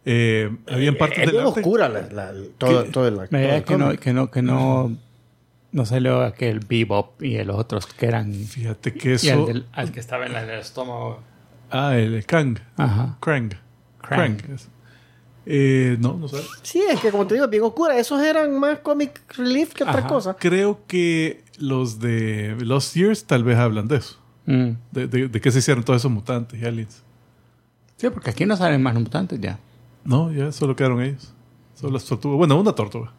Eh, 0.08 0.54
habían 0.68 0.94
partes 0.96 1.18
es 1.18 1.26
del 1.32 1.40
arte 1.40 1.60
oscura 1.60 1.88
la, 1.88 2.02
la- 2.12 2.32
todo, 2.58 2.84
¿Qué? 2.84 2.90
todo 2.90 3.08
el, 3.08 3.14
todo 3.14 3.38
el 3.40 3.64
que 3.64 3.76
no, 3.76 3.92
que 3.96 4.12
no, 4.12 4.30
que 4.30 4.40
no, 4.42 4.96
no 5.72 5.86
salió 5.86 6.20
aquel 6.22 6.60
Bebop 6.60 7.20
y 7.22 7.42
los 7.42 7.56
otros 7.56 7.86
que 7.86 8.06
eran. 8.06 8.32
Fíjate 8.32 8.92
que 8.94 9.08
Y 9.08 9.12
eso. 9.14 9.32
al, 9.32 9.46
del- 9.46 9.66
al 9.72 9.90
que 9.90 9.98
estaba 9.98 10.26
en 10.26 10.36
el 10.36 10.50
estómago. 10.60 11.20
Ah, 11.70 11.96
el 11.96 12.24
Kang. 12.26 12.58
Ajá. 12.76 13.16
Krang. 13.20 13.50
Es. 14.10 14.68
Eh, 15.48 15.96
no, 16.00 16.14
no 16.14 16.26
sé. 16.28 16.38
Sí, 16.62 16.82
es 16.90 16.98
que 17.00 17.10
como 17.10 17.26
te 17.26 17.34
digo, 17.34 17.46
bien 17.48 17.62
oscura. 17.62 17.96
Esos 17.98 18.20
eran 18.22 18.58
más 18.58 18.80
comic 18.80 19.20
relief 19.36 19.72
que 19.74 19.84
otra 19.84 20.00
Ajá. 20.00 20.08
cosa. 20.08 20.34
Creo 20.36 20.80
que 20.88 21.44
los 21.58 22.00
de 22.00 22.56
Lost 22.60 22.94
Years 22.96 23.24
tal 23.24 23.44
vez 23.44 23.56
hablan 23.58 23.86
de 23.88 23.96
eso. 23.96 24.18
Mm. 24.46 24.70
De, 24.92 25.06
de, 25.06 25.28
de 25.28 25.40
qué 25.40 25.50
se 25.50 25.58
hicieron 25.60 25.84
todos 25.84 26.00
esos 26.02 26.10
mutantes 26.10 26.60
y 26.60 26.64
aliens. 26.64 27.02
Sí, 27.96 28.10
porque 28.10 28.30
aquí 28.30 28.44
no 28.44 28.56
salen 28.56 28.82
más 28.82 28.94
mutantes 28.94 29.40
ya. 29.40 29.58
No, 30.04 30.32
ya 30.32 30.50
solo 30.52 30.74
quedaron 30.76 31.00
ellos. 31.02 31.32
Solo 31.74 31.92
las 31.94 32.04
tortugas. 32.04 32.38
Bueno, 32.38 32.60
una 32.60 32.72
tortuga. 32.74 33.12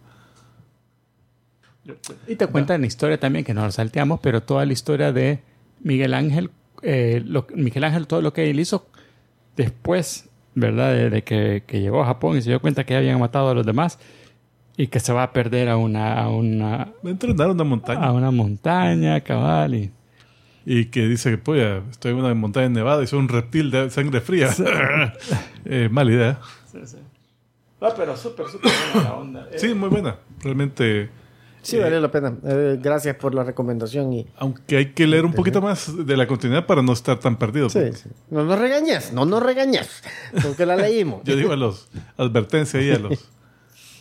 Y 2.27 2.35
te 2.35 2.47
cuentan 2.47 2.81
la 2.81 2.87
historia 2.87 3.17
también, 3.19 3.45
que 3.45 3.53
no 3.53 3.63
lo 3.63 3.71
salteamos, 3.71 4.19
pero 4.21 4.43
toda 4.43 4.65
la 4.65 4.73
historia 4.73 5.13
de 5.13 5.39
Miguel 5.81 6.13
Ángel, 6.13 6.51
eh, 6.81 7.21
lo- 7.25 7.47
Miguel 7.55 7.85
Ángel, 7.85 8.07
todo 8.07 8.21
lo 8.21 8.33
que 8.33 8.49
él 8.49 8.59
hizo 8.59 8.87
después, 9.55 10.26
¿verdad? 10.57 10.93
De, 10.93 11.09
de 11.11 11.23
que, 11.23 11.63
que 11.67 11.79
llegó 11.79 12.01
a 12.01 12.07
Japón 12.07 12.37
y 12.37 12.41
se 12.41 12.49
dio 12.49 12.59
cuenta 12.59 12.83
que 12.83 12.95
habían 12.95 13.19
matado 13.19 13.49
a 13.49 13.53
los 13.53 13.65
demás 13.65 13.99
y 14.75 14.87
que 14.87 14.99
se 14.99 15.13
va 15.13 15.23
a 15.23 15.31
perder 15.31 15.69
a 15.69 15.77
una, 15.77 16.19
a 16.19 16.29
una, 16.29 16.89
Entrenaron 17.03 17.51
una 17.55 17.63
montaña. 17.63 18.03
a 18.05 18.11
una 18.11 18.31
montaña, 18.31 19.21
cabal. 19.21 19.75
Y, 19.75 19.91
Y 20.65 20.85
que 20.85 21.07
dice 21.07 21.31
que, 21.31 21.37
pues, 21.37 21.61
ya, 21.61 21.81
estoy 21.89 22.11
en 22.11 22.17
una 22.17 22.33
montaña 22.33 22.69
nevada 22.69 23.03
y 23.03 23.07
soy 23.07 23.19
un 23.19 23.29
reptil 23.29 23.71
de 23.71 23.89
sangre 23.89 24.19
fría. 24.21 24.49
Eh, 25.69 25.89
mala 25.91 26.11
idea. 26.11 26.39
No, 27.81 27.89
pero 27.95 28.15
súper, 28.15 28.47
súper 28.47 28.71
buena 28.93 29.09
la 29.09 29.15
onda. 29.15 29.47
Sí, 29.57 29.73
muy 29.73 29.89
buena. 29.89 30.15
Realmente. 30.41 31.09
Sí, 31.67 31.77
vale 31.77 31.99
la 31.99 32.09
pena. 32.09 32.33
Eh, 32.45 32.79
gracias 32.81 33.15
por 33.15 33.35
la 33.35 33.43
recomendación 33.43 34.13
y... 34.13 34.25
Aunque 34.37 34.77
hay 34.77 34.93
que 34.93 35.05
leer 35.05 35.25
un 35.25 35.33
poquito 35.33 35.61
más 35.61 36.05
de 36.05 36.15
la 36.17 36.25
continuidad 36.27 36.65
para 36.65 36.81
no 36.81 36.93
estar 36.93 37.19
tan 37.19 37.37
perdido. 37.37 37.69
Sí, 37.69 37.79
sí. 37.93 38.09
No 38.29 38.43
nos 38.45 38.57
regañes, 38.57 39.11
no 39.11 39.25
nos 39.25 39.43
regañes, 39.43 40.01
porque 40.41 40.65
la 40.65 40.75
leímos. 40.77 41.21
Yo 41.25 41.35
digo 41.35 41.51
a 41.51 41.57
los 41.57 41.89
advertencia 42.17 42.79
ahí 42.79 42.91
a 42.91 42.99
los 42.99 43.29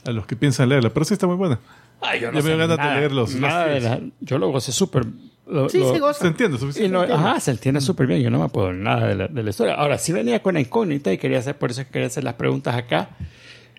a 0.05 0.12
los 0.12 0.26
que 0.26 0.36
piensan 0.36 0.68
leerla, 0.68 0.90
pero 0.90 1.05
sí 1.05 1.14
está 1.14 1.26
muy 1.26 1.34
buena. 1.36 1.59
Ay, 2.01 2.20
yo 2.20 2.30
Ya 2.30 2.40
me 2.43 2.51
ganas 2.56 2.68
de 2.68 2.76
nada- 2.76 2.97
leer 2.98 3.10
los- 3.12 3.34
nada 3.34 3.66
de 3.66 3.80
la- 3.80 4.01
yo 4.20 4.38
lo 4.38 4.51
gocé 4.52 4.70
súper. 4.70 5.05
lo- 5.48 5.68
Sí, 5.68 5.78
lo- 5.78 5.93
sí, 5.94 5.98
goza. 5.98 6.20
Se 6.20 6.26
entiende 6.28 6.56
y 6.56 6.60
suficiente. 6.60 6.93
no- 6.93 7.02
ajá, 7.02 7.40
se 7.40 7.51
entiende 7.51 7.80
súper 7.80 8.06
bien. 8.06 8.20
Yo 8.20 8.30
no 8.30 8.38
me 8.38 8.44
acuerdo 8.44 8.72
nada 8.72 9.09
de 9.09 9.14
la, 9.16 9.26
de 9.28 9.43
la 9.43 9.51
historia. 9.51 9.74
Ahora, 9.74 9.98
sí 9.98 10.12
venía 10.12 10.40
con 10.43 10.55
la 10.55 10.60
incógnita 10.60 11.12
y 11.12 11.18
quería 11.18 11.38
hacer, 11.40 11.56
por 11.59 11.70
eso 11.72 11.82
quería 11.90 12.06
hacer 12.06 12.22
las 12.22 12.34
preguntas 12.34 12.76
acá. 12.76 13.10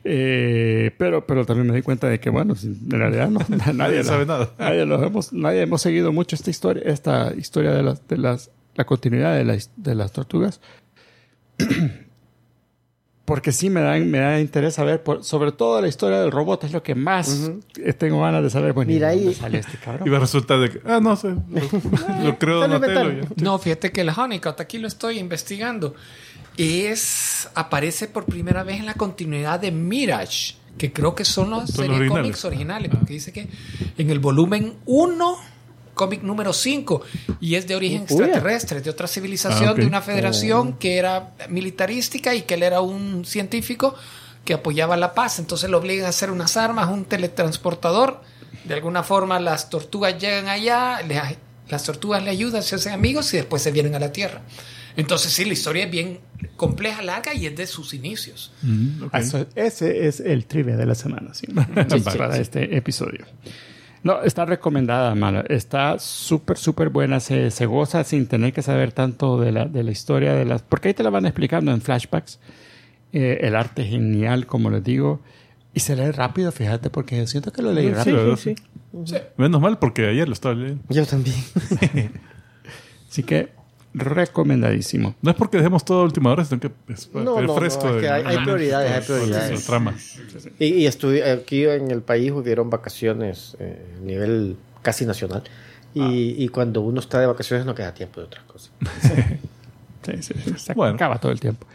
Eh, 0.03 0.91
pero, 0.97 1.25
pero 1.27 1.45
también 1.45 1.67
me 1.67 1.75
di 1.75 1.81
cuenta 1.81 2.07
de 2.07 2.19
que, 2.19 2.29
bueno, 2.29 2.53
en 2.63 2.89
realidad 2.91 3.29
no, 3.29 3.39
nadie, 3.49 3.73
Nadie 3.73 3.97
la- 3.97 4.03
sabe 4.03 4.25
nada. 4.25 4.51
Nadie, 4.57 4.85
lo 4.85 5.03
hemos, 5.03 5.33
nadie 5.33 5.61
hemos 5.61 5.81
seguido 5.81 6.11
mucho 6.13 6.35
esta 6.35 6.49
historia, 6.49 6.83
esta 6.85 7.33
historia 7.35 7.71
de 7.71 7.83
las, 7.83 8.07
de 8.07 8.17
las, 8.17 8.49
la 8.75 8.85
continuidad 8.85 9.35
de, 9.35 9.43
la 9.43 9.55
his- 9.55 9.71
de 9.75 9.95
las 9.95 10.11
tortugas. 10.11 10.61
Porque 13.25 13.51
sí 13.51 13.69
me 13.69 13.81
da, 13.81 13.97
me 13.97 14.19
da 14.19 14.39
interés 14.39 14.75
saber, 14.75 15.03
por- 15.03 15.21
sobre 15.21 15.51
todo 15.51 15.81
la 15.81 15.89
historia 15.89 16.21
del 16.21 16.31
robot, 16.31 16.63
es 16.63 16.71
lo 16.71 16.81
que 16.81 16.95
más 16.95 17.51
eh, 17.77 17.91
tengo 17.91 18.21
ganas 18.21 18.41
de 18.41 18.49
saber. 18.49 18.71
Bueno, 18.71 18.89
¿y 18.89 18.93
Mira, 18.93 19.09
ahí- 19.09 19.33
sale 19.33 19.57
este 19.59 19.77
cabrón? 19.77 20.07
Y 20.07 20.09
va 20.09 20.15
a 20.17 20.21
resultar 20.21 20.61
de 20.61 20.69
que, 20.69 20.79
ah, 20.85 21.01
no 21.01 21.13
sé, 21.17 21.31
lo, 21.31 22.23
lo 22.23 22.39
creo 22.39 22.61
Donatello. 22.61 23.25
No, 23.35 23.59
fíjate 23.59 23.91
que 23.91 23.99
el 24.01 24.09
Honeycutt, 24.15 24.61
aquí 24.61 24.77
lo 24.77 24.87
estoy 24.87 25.19
investigando, 25.19 25.93
es 26.57 27.47
aparece 27.55 28.07
por 28.07 28.25
primera 28.25 28.63
vez 28.63 28.79
en 28.79 28.85
la 28.85 28.95
continuidad 28.95 29.59
de 29.59 29.71
Mirage, 29.71 30.55
que 30.77 30.91
creo 30.91 31.15
que 31.15 31.25
son 31.25 31.51
las 31.51 31.69
Son 31.71 31.85
series 31.85 31.99
los 32.01 32.09
cómics 32.09 32.45
originales. 32.45 32.45
originales, 32.45 32.91
porque 32.91 33.13
dice 33.13 33.31
que 33.33 33.47
en 33.97 34.09
el 34.09 34.19
volumen 34.19 34.75
1, 34.85 35.37
cómic 35.93 36.21
número 36.23 36.53
5, 36.53 37.01
y 37.39 37.55
es 37.55 37.67
de 37.67 37.75
origen 37.75 37.99
Uy. 38.01 38.03
extraterrestre, 38.05 38.81
de 38.81 38.89
otra 38.89 39.07
civilización, 39.07 39.69
Ah, 39.69 39.73
de 39.73 39.85
una 39.87 40.01
federación 40.01 40.73
que 40.73 40.97
era 40.97 41.33
militarística 41.49 42.35
y 42.35 42.43
que 42.43 42.53
él 42.55 42.63
era 42.63 42.81
un 42.81 43.25
científico 43.25 43.95
que 44.45 44.53
apoyaba 44.53 44.95
la 44.97 45.13
paz, 45.13 45.39
entonces 45.39 45.69
lo 45.69 45.77
obligan 45.79 46.05
a 46.05 46.09
hacer 46.09 46.31
unas 46.31 46.55
armas, 46.57 46.89
un 46.89 47.05
teletransportador, 47.05 48.21
de 48.63 48.73
alguna 48.75 49.03
forma 49.03 49.39
las 49.39 49.69
tortugas 49.69 50.17
llegan 50.19 50.47
allá, 50.47 51.01
le- 51.01 51.37
las 51.69 51.83
tortugas 51.83 52.23
le 52.23 52.29
ayudan, 52.29 52.63
se 52.63 52.75
hacen 52.75 52.93
amigos 52.93 53.33
y 53.33 53.37
después 53.37 53.61
se 53.61 53.71
vienen 53.71 53.93
a 53.95 53.99
la 53.99 54.11
Tierra. 54.13 54.41
Entonces 54.97 55.31
sí, 55.31 55.45
la 55.45 55.53
historia 55.53 55.85
es 55.85 55.91
bien 55.91 56.19
compleja, 56.57 57.01
larga 57.01 57.33
y 57.33 57.45
es 57.45 57.55
de 57.55 57.65
sus 57.67 57.93
inicios. 57.93 58.51
Mm, 58.63 59.03
eso- 59.13 59.45
ese 59.55 60.07
es 60.07 60.19
el 60.19 60.45
trivia 60.45 60.75
de 60.75 60.85
la 60.85 60.95
semana, 60.95 61.33
sí, 61.33 61.47
para 62.03 62.37
este 62.37 62.75
episodio. 62.75 63.25
No, 64.03 64.21
está 64.23 64.45
recomendada, 64.45 65.13
mano. 65.15 65.43
Está 65.49 65.99
súper, 65.99 66.57
súper 66.57 66.89
buena. 66.89 67.19
Se, 67.19 67.51
se 67.51 67.65
goza 67.65 68.03
sin 68.03 68.27
tener 68.27 68.53
que 68.53 68.61
saber 68.61 68.91
tanto 68.91 69.39
de 69.39 69.51
la, 69.51 69.65
de 69.65 69.83
la 69.83 69.91
historia 69.91 70.33
de 70.33 70.45
las... 70.45 70.61
Porque 70.61 70.89
ahí 70.89 70.93
te 70.93 71.03
la 71.03 71.09
van 71.09 71.25
explicando 71.25 71.71
en 71.71 71.81
flashbacks. 71.81 72.39
Eh, 73.11 73.39
el 73.41 73.55
arte 73.55 73.81
es 73.81 73.89
genial, 73.89 74.45
como 74.45 74.69
les 74.69 74.83
digo. 74.83 75.21
Y 75.73 75.79
se 75.81 75.95
lee 75.95 76.11
rápido, 76.11 76.51
fíjate, 76.51 76.89
porque 76.89 77.25
siento 77.27 77.51
que 77.51 77.61
lo 77.61 77.73
leí 77.73 77.87
Sí, 77.87 77.93
rápido. 77.93 78.37
sí, 78.37 78.55
sí. 78.55 78.63
Sí. 79.05 79.15
Menos 79.35 79.59
mal 79.61 79.77
porque 79.77 80.07
ayer 80.07 80.27
lo 80.27 80.33
estaba 80.33 80.55
leyendo. 80.55 80.83
Yo 80.89 81.05
también. 81.05 81.35
Así 83.09 83.23
que 83.23 83.49
recomendadísimo. 83.97 85.15
No 85.21 85.31
es 85.31 85.37
porque 85.37 85.57
dejemos 85.57 85.83
todo 85.85 86.01
a 86.01 86.03
última 86.03 86.31
hora, 86.31 86.45
sino 86.45 86.59
que 86.59 86.71
es 86.89 87.05
para 87.07 87.25
No, 87.25 87.33
tener 87.35 87.47
no, 87.49 87.55
fresco. 87.55 87.87
no, 87.87 87.95
es 87.95 88.01
que 88.01 88.09
hay- 88.09 88.23
hay 88.25 88.37
prioridades, 88.43 88.91
hay 88.91 89.01
prioridades. 89.01 89.65
trama. 89.65 89.95
Y, 90.59 90.65
y 90.65 90.87
aquí 90.87 91.65
en 91.65 91.91
el 91.91 92.01
país 92.01 92.31
hubieron 92.31 92.69
vacaciones 92.69 93.55
eh, 93.59 93.81
a 93.97 94.03
nivel 94.05 94.57
casi 94.81 95.05
nacional. 95.05 95.43
Y, 95.93 96.35
y 96.43 96.49
cuando 96.49 96.81
uno 96.81 96.99
está 96.99 97.19
de 97.19 97.25
vacaciones 97.25 97.65
no 97.65 97.73
queda 97.73 97.93
tiempo 97.93 98.19
de 98.19 98.27
otras 98.27 98.43
cosas. 98.45 98.71
Sí, 100.05 100.13
sí, 100.21 100.33
sí, 100.41 100.53
se 100.57 100.73
Bueno. 100.73 100.95
acaba 100.95 101.17
todo 101.19 101.33
el 101.33 101.39
tiempo. 101.39 101.67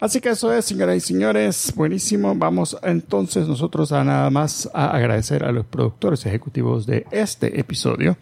Así 0.00 0.20
que 0.20 0.30
eso 0.30 0.52
es, 0.52 0.64
señoras 0.64 0.96
y 0.96 1.00
señores, 1.00 1.72
buenísimo. 1.76 2.34
Vamos 2.34 2.76
entonces 2.82 3.46
nosotros 3.46 3.92
a 3.92 4.02
nada 4.02 4.28
más 4.28 4.68
a 4.74 4.88
agradecer 4.90 5.44
a 5.44 5.52
los 5.52 5.64
productores 5.64 6.26
ejecutivos 6.26 6.84
de 6.86 7.06
este 7.12 7.60
episodio. 7.60 8.16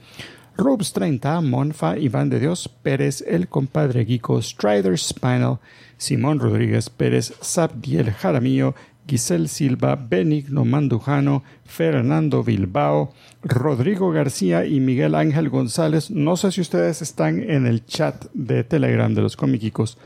Rubs 0.57 0.93
30, 0.93 1.41
Monfa, 1.41 1.99
Iván 1.99 2.31
de 2.31 2.39
Dios 2.39 2.69
Pérez, 2.69 3.25
el 3.27 3.49
compadre 3.49 4.05
Guico, 4.05 4.41
Strider 4.41 4.97
Spinal, 4.97 5.59
Simón 5.97 6.39
Rodríguez 6.39 6.91
Pérez, 6.91 7.35
Sabdiel 7.41 8.13
Jaramillo, 8.13 8.75
Giselle 9.07 9.49
Silva, 9.49 9.97
Benigno 9.97 10.65
Mandujano, 10.65 11.43
Fernando 11.65 12.45
Bilbao, 12.45 13.13
Rodrigo 13.43 14.13
García 14.13 14.65
y 14.65 14.79
Miguel 14.81 15.17
Ángel 15.17 15.49
González. 15.49 16.11
No 16.11 16.37
sé 16.37 16.53
si 16.53 16.61
ustedes 16.61 17.03
están 17.03 17.43
en 17.43 17.67
el 17.67 17.85
chat 17.85 18.27
de 18.33 18.63
Telegram 18.63 19.13
de 19.13 19.23
los 19.23 19.37
cómicos. 19.37 19.99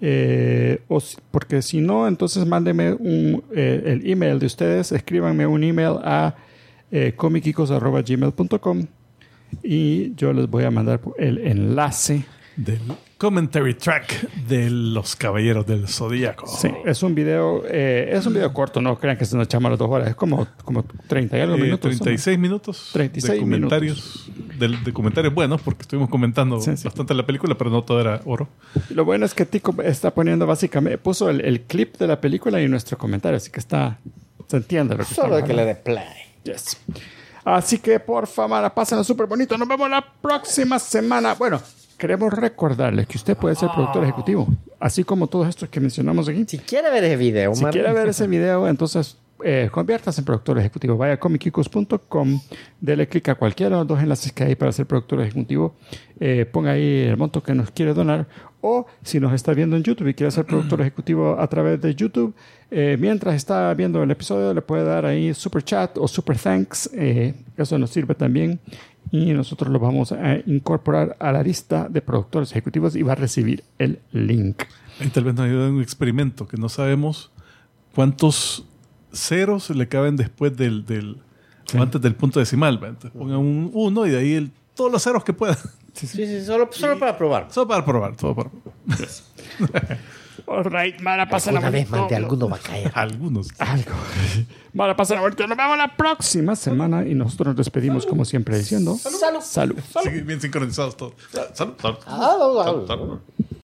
Eh, 0.00 0.80
o 0.88 0.98
porque 1.30 1.62
si 1.62 1.80
no, 1.80 2.08
entonces 2.08 2.46
mándenme 2.46 2.94
un, 2.94 3.44
eh, 3.54 3.82
el 3.86 4.10
email 4.10 4.38
de 4.38 4.46
ustedes, 4.46 4.92
escríbanme 4.92 5.46
un 5.46 5.62
email 5.62 5.98
a 6.02 6.34
eh, 6.90 7.14
y 9.62 10.14
yo 10.14 10.32
les 10.32 10.48
voy 10.48 10.64
a 10.64 10.70
mandar 10.70 11.00
el 11.18 11.38
enlace. 11.38 12.24
Del 12.56 12.78
commentary 13.18 13.74
track 13.74 14.30
de 14.46 14.70
los 14.70 15.16
Caballeros 15.16 15.66
del 15.66 15.88
Zodíaco. 15.88 16.46
Sí, 16.46 16.68
es 16.84 17.02
un 17.02 17.12
video, 17.12 17.64
eh, 17.68 18.10
es 18.12 18.24
un 18.26 18.34
video 18.34 18.52
corto, 18.52 18.80
no 18.80 18.96
crean 18.96 19.16
que 19.16 19.24
se 19.24 19.36
nos 19.36 19.46
echamos 19.46 19.70
las 19.72 19.78
dos 19.78 19.90
horas, 19.90 20.08
es 20.10 20.14
como, 20.14 20.46
como 20.64 20.84
30 21.08 21.36
y 21.36 21.40
algo 21.40 21.56
Eh, 21.56 21.62
minutos. 21.62 21.90
¿no? 21.90 21.98
36 21.98 22.38
minutos 22.38 22.90
36 22.92 23.32
de 23.34 23.40
comentarios 23.40 24.30
De, 24.56 24.68
de 24.68 24.92
comentarios 24.92 25.34
buenos 25.34 25.62
porque 25.62 25.82
estuvimos 25.82 26.08
comentando 26.10 26.60
Sí, 26.60 26.76
sí. 26.76 26.84
bastante 26.84 27.12
la 27.14 27.26
película 27.26 27.56
pero 27.58 27.70
no 27.70 27.82
todo 27.82 28.00
era 28.00 28.20
oro 28.24 28.48
Lo 28.90 29.04
bueno 29.04 29.26
es 29.26 29.34
que 29.34 29.46
Tico 29.46 29.74
está 29.82 30.12
poniendo 30.14 30.46
básicamente, 30.46 30.98
puso 30.98 31.30
el, 31.30 31.40
el 31.40 31.62
clip 31.62 31.96
de 31.96 32.06
la 32.06 32.20
película 32.20 32.62
y 32.62 32.68
nuestro 32.68 32.96
comentario, 32.98 33.36
así 33.38 33.50
que 33.50 33.58
está, 33.58 33.98
se 34.46 34.58
entiende 34.58 34.96
lo 34.96 35.04
que 35.04 35.12
Solo 35.12 35.42
que 35.42 35.54
le 35.54 35.64
dé 35.64 35.74
play. 35.74 36.04
Yes. 36.44 36.76
Así 37.44 37.78
que 37.78 38.00
por 38.00 38.26
favor, 38.26 38.72
pásenlo 38.72 39.04
súper 39.04 39.26
bonito. 39.26 39.58
Nos 39.58 39.68
vemos 39.68 39.90
la 39.90 40.04
próxima 40.20 40.78
semana. 40.78 41.34
Bueno, 41.34 41.60
queremos 41.98 42.32
recordarles 42.32 43.06
que 43.06 43.18
usted 43.18 43.36
puede 43.36 43.54
ser 43.54 43.68
productor 43.70 44.04
ejecutivo, 44.04 44.48
así 44.80 45.04
como 45.04 45.26
todos 45.26 45.48
estos 45.48 45.68
que 45.68 45.80
mencionamos 45.80 46.28
aquí. 46.28 46.44
Si 46.48 46.58
quiere 46.58 46.90
ver 46.90 47.04
ese 47.04 47.16
video, 47.16 47.54
Si 47.54 47.64
quiere 47.66 47.92
ver 47.92 48.08
ese 48.08 48.26
video, 48.28 48.66
entonces 48.66 49.18
eh, 49.42 49.68
conviértase 49.70 50.20
en 50.20 50.24
productor 50.24 50.58
ejecutivo. 50.58 50.96
Vaya 50.96 51.14
a 51.14 51.16
comicicos.com, 51.18 52.40
dele 52.80 53.08
clic 53.08 53.28
a 53.28 53.34
cualquiera 53.34 53.76
de 53.76 53.80
los 53.80 53.88
dos 53.88 54.00
enlaces 54.00 54.32
que 54.32 54.44
hay 54.44 54.54
para 54.54 54.72
ser 54.72 54.86
productor 54.86 55.20
ejecutivo. 55.20 55.74
Eh, 56.20 56.46
ponga 56.50 56.72
ahí 56.72 57.02
el 57.02 57.16
monto 57.16 57.42
que 57.42 57.54
nos 57.54 57.70
quiere 57.70 57.92
donar. 57.92 58.26
O 58.62 58.86
si 59.02 59.20
nos 59.20 59.34
está 59.34 59.52
viendo 59.52 59.76
en 59.76 59.82
YouTube 59.82 60.08
y 60.08 60.14
quiere 60.14 60.30
ser 60.30 60.46
productor 60.46 60.80
ejecutivo 60.80 61.38
a 61.38 61.46
través 61.48 61.78
de 61.82 61.94
YouTube, 61.94 62.34
eh, 62.76 62.96
mientras 62.98 63.36
está 63.36 63.72
viendo 63.74 64.02
el 64.02 64.10
episodio, 64.10 64.52
le 64.52 64.60
puede 64.60 64.82
dar 64.82 65.06
ahí 65.06 65.32
super 65.32 65.62
chat 65.62 65.96
o 65.96 66.08
super 66.08 66.36
thanks. 66.36 66.90
Eh, 66.92 67.32
eso 67.56 67.78
nos 67.78 67.90
sirve 67.90 68.16
también. 68.16 68.58
Y 69.12 69.32
nosotros 69.32 69.70
lo 69.70 69.78
vamos 69.78 70.10
a 70.10 70.38
incorporar 70.46 71.16
a 71.20 71.30
la 71.30 71.42
lista 71.44 71.88
de 71.88 72.00
productores 72.00 72.50
ejecutivos 72.50 72.96
y 72.96 73.02
va 73.02 73.12
a 73.12 73.14
recibir 73.14 73.62
el 73.78 74.00
link. 74.10 74.64
ahí 74.98 75.08
tal 75.10 75.22
vez 75.22 75.34
nos 75.36 75.46
ayuda 75.46 75.68
en 75.68 75.74
un 75.74 75.82
experimento 75.82 76.48
que 76.48 76.56
no 76.56 76.68
sabemos 76.68 77.30
cuántos 77.94 78.66
ceros 79.12 79.70
le 79.70 79.86
caben 79.86 80.16
después 80.16 80.56
del, 80.56 80.84
del 80.84 81.18
o 81.78 81.80
antes 81.80 82.00
del 82.00 82.16
punto 82.16 82.40
decimal 82.40 82.74
entonces 82.82 83.12
pongan 83.12 83.38
un 83.38 83.70
1 83.72 84.06
y 84.06 84.10
de 84.10 84.18
ahí 84.18 84.32
el, 84.34 84.50
todos 84.74 84.90
los 84.90 85.00
ceros 85.02 85.22
que 85.22 85.32
puedan 85.32 85.56
Sí, 85.92 86.08
sí, 86.08 86.44
solo, 86.44 86.68
solo 86.72 86.98
para 86.98 87.16
probar. 87.16 87.46
solo 87.50 87.68
para 87.68 87.84
probar 87.84 88.16
todo 88.16 88.34
para 88.34 88.50
probar. 88.50 89.98
All 90.46 90.64
right, 90.64 91.00
Mara, 91.00 91.28
pasen 91.28 91.56
Una 91.56 91.70
vez 91.70 91.88
de 91.90 92.16
alguno 92.16 92.48
va 92.48 92.56
a 92.56 92.60
caer. 92.60 92.92
algunos 92.94 93.48
algo. 93.58 93.92
Mara, 94.72 94.94
pasen 94.94 95.20
bonito. 95.20 95.46
Nos 95.46 95.56
vemos 95.56 95.78
la 95.78 95.96
próxima 95.96 96.54
semana 96.56 97.06
y 97.06 97.14
nosotros 97.14 97.48
nos 97.48 97.56
despedimos 97.56 98.04
como 98.06 98.24
siempre 98.24 98.58
diciendo 98.58 98.96
salud. 98.96 99.40
Salud. 99.40 99.78
Siguen 100.02 100.26
bien 100.26 100.40
sincronizados 100.40 100.96
todos 100.96 101.14
salud, 101.54 101.74
salud. 101.80 101.98
Ah. 102.06 102.84
salud. 102.86 103.20